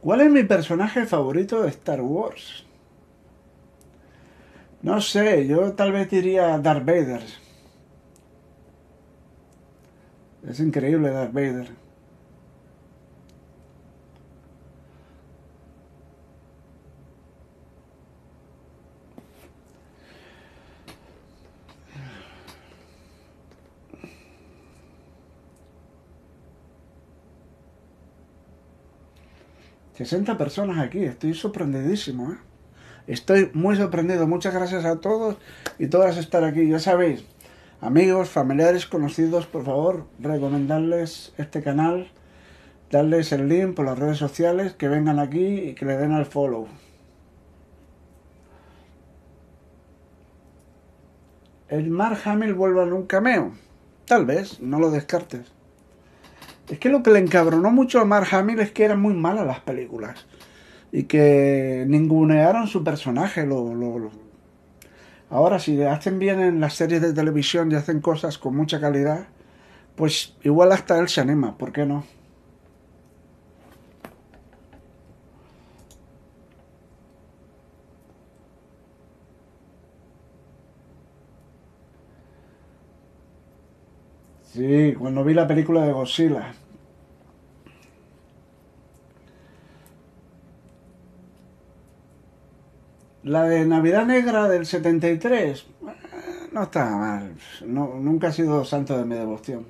[0.00, 2.64] ¿Cuál es mi personaje favorito de Star Wars?
[4.82, 7.22] No sé, yo tal vez diría Darth Vader.
[10.48, 11.87] Es increíble Darth Vader.
[29.98, 32.32] 60 personas aquí, estoy sorprendidísimo.
[32.32, 32.36] ¿eh?
[33.08, 34.28] Estoy muy sorprendido.
[34.28, 35.38] Muchas gracias a todos
[35.76, 36.68] y todas estar aquí.
[36.68, 37.24] Ya sabéis,
[37.80, 42.12] amigos, familiares, conocidos, por favor, recomendarles este canal,
[42.92, 46.26] darles el link por las redes sociales, que vengan aquí y que le den al
[46.26, 46.68] follow.
[51.68, 53.52] ¿El Mark Hamill vuelve a un cameo?
[54.06, 55.57] Tal vez, no lo descartes.
[56.68, 59.46] Es que lo que le encabronó mucho a Mark Hamill es que eran muy malas
[59.46, 60.26] las películas.
[60.92, 63.46] Y que ningunearon su personaje.
[63.46, 64.10] Lo, lo,
[65.30, 69.28] Ahora, si hacen bien en las series de televisión y hacen cosas con mucha calidad,
[69.94, 72.04] pues igual hasta él se anima, ¿por qué no?
[84.58, 86.52] Sí, cuando vi la película de Godzilla.
[93.22, 95.64] La de Navidad Negra del 73, eh,
[96.50, 97.36] no está mal.
[97.66, 99.64] nunca ha sido santo de mi devoción.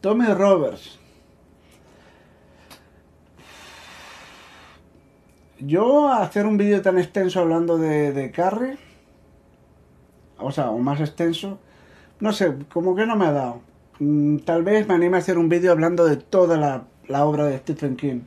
[0.00, 1.00] Tommy Roberts.
[5.58, 8.91] Yo hacer un vídeo tan extenso hablando de, de Carrie
[10.42, 11.58] o sea, o más extenso,
[12.20, 13.60] no sé, como que no me ha dado.
[13.98, 17.58] Mm, tal vez me anime a hacer un vídeo hablando de toda la, obra de
[17.58, 18.20] Stephen King.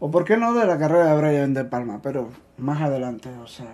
[0.00, 3.46] O por qué no de la carrera de Brian De Palma, pero más adelante, o
[3.46, 3.72] sea.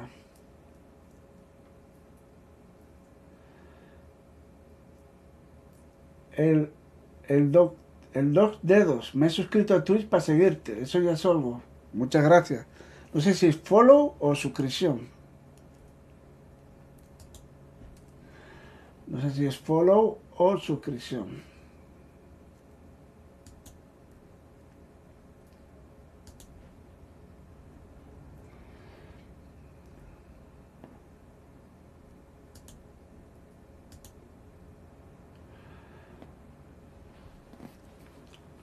[6.33, 6.71] El,
[7.27, 7.75] el doc,
[8.15, 11.63] el doc dedos, me he suscrito a Twitch para seguirte, eso ya es algo.
[11.93, 12.67] Muchas gracias.
[13.13, 15.18] No sé si follow o suscripción.
[19.09, 21.43] No sé si es follow o suscripción.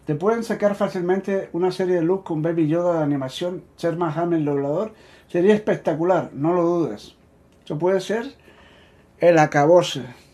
[0.06, 4.16] Te pueden sacar fácilmente una serie de luz con Baby Yoda de animación, ser más
[4.18, 4.94] el doblador.
[5.28, 7.16] Sería espectacular, no lo dudes.
[7.64, 8.36] Eso puede ser
[9.18, 10.25] el acabose.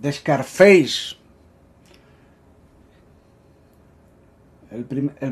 [0.00, 1.16] De Scarface.
[4.70, 4.84] El,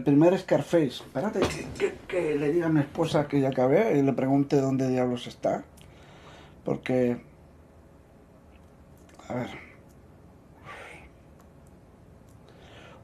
[0.02, 1.02] primer Scarface.
[1.04, 1.40] Espérate
[2.06, 5.64] que, le diga a mi esposa que ya acabé y le pregunte dónde diablos está.
[6.64, 7.20] Porque...
[9.28, 9.48] A ver.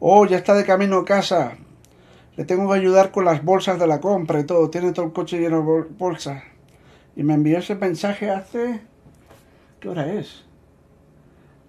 [0.01, 1.57] Oh, ya está de camino a casa.
[2.36, 4.68] Le tengo que ayudar con las bolsas de la compra y todo.
[4.68, 6.43] Tiene todo el coche lleno de bolsas.
[7.17, 8.83] Y me envió ese mensaje hace...
[9.78, 10.44] ¿Qué hora es?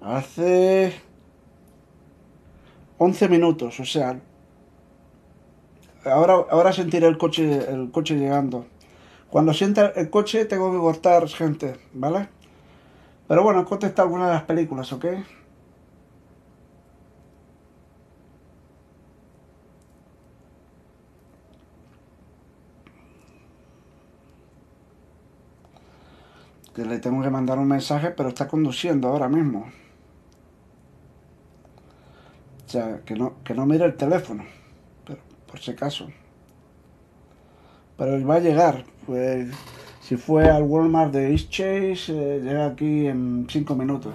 [0.01, 0.93] Hace
[2.97, 4.19] 11 minutos, o sea,
[6.05, 8.65] ahora, ahora sentiré el coche, el coche llegando.
[9.29, 12.29] Cuando sienta el coche tengo que cortar, gente, ¿vale?
[13.27, 15.05] Pero bueno, contesta alguna de las películas, ¿ok?
[26.75, 29.71] que le tengo que mandar un mensaje, pero está conduciendo ahora mismo.
[32.75, 34.43] Sea, que no, que no mire el teléfono,
[35.05, 36.09] pero por si acaso.
[37.97, 38.83] Pero va a llegar.
[39.05, 39.47] Pues,
[40.01, 44.13] si fue al Walmart de East Chase, eh, llega aquí en 5 minutos.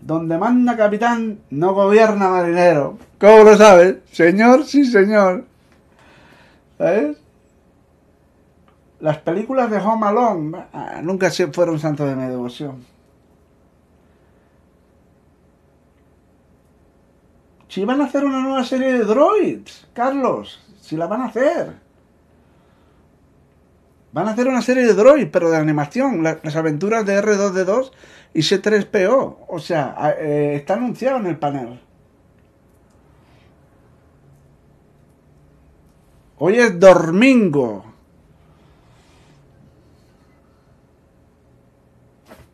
[0.00, 2.98] Donde manda capitán, no gobierna marinero.
[3.20, 3.98] ¿Cómo lo sabes?
[4.10, 5.44] Señor, sí, señor.
[6.78, 7.16] ¿Sabes?
[8.98, 12.93] Las películas de Home Alone ah, nunca fueron santos de mi devoción.
[17.74, 21.74] Si van a hacer una nueva serie de droids, Carlos, si la van a hacer.
[24.12, 27.90] Van a hacer una serie de droids, pero de animación, las aventuras de R2D2
[28.32, 29.38] y C3PO.
[29.48, 31.80] O sea, eh, está anunciado en el panel.
[36.38, 37.86] Hoy es domingo.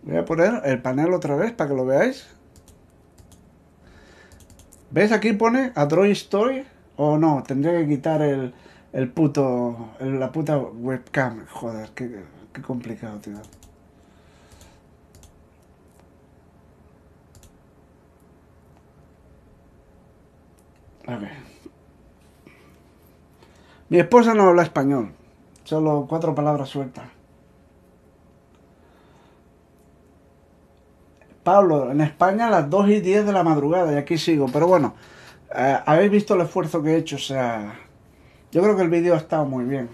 [0.00, 2.39] Voy a poner el panel otra vez para que lo veáis.
[4.90, 5.12] ¿Ves?
[5.12, 6.64] Aquí pone Android Story.
[6.96, 8.52] O no, tendría que quitar el,
[8.92, 9.90] el puto.
[10.00, 11.46] la puta webcam.
[11.46, 13.36] Joder, qué, qué complicado, tío.
[21.06, 21.32] A ver.
[23.88, 25.12] Mi esposa no habla español.
[25.64, 27.19] Solo cuatro palabras sueltas.
[31.44, 34.46] Pablo, en España a las 2 y 10 de la madrugada y aquí sigo.
[34.52, 34.94] Pero bueno,
[35.54, 37.16] eh, habéis visto el esfuerzo que he hecho.
[37.16, 37.78] O sea,
[38.52, 39.88] yo creo que el vídeo ha estado muy bien.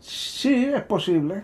[0.00, 1.42] Sí, es posible.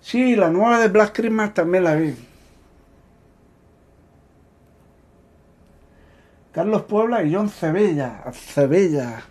[0.00, 2.14] Sí, la nueva de Black Christmas también la vi.
[6.52, 8.22] Carlos Puebla y John Cebella.
[8.32, 9.24] Cebella.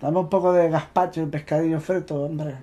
[0.00, 2.56] Dame un poco de gazpacho y pescadillo frito, hombre.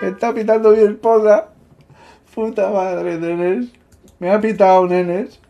[0.00, 1.48] Me está pitando mi esposa.
[2.34, 3.68] Puta madre, nenes.
[4.18, 5.40] Me ha pitado, nenes.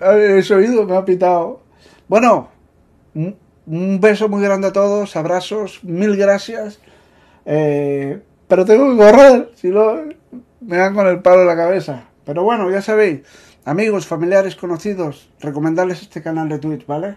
[0.00, 1.60] El oído me ha pitado.
[2.08, 2.48] Bueno,
[3.14, 6.80] un beso muy grande a todos, abrazos, mil gracias.
[7.44, 9.96] Eh, pero tengo que correr, si no
[10.60, 12.04] me dan con el palo en la cabeza.
[12.24, 13.20] Pero bueno, ya sabéis,
[13.64, 17.16] amigos, familiares, conocidos, recomendarles este canal de Twitch, ¿vale?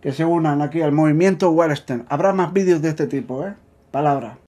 [0.00, 2.06] Que se unan aquí al movimiento Wellston.
[2.08, 3.54] Habrá más vídeos de este tipo, ¿eh?
[3.90, 4.38] Palabra.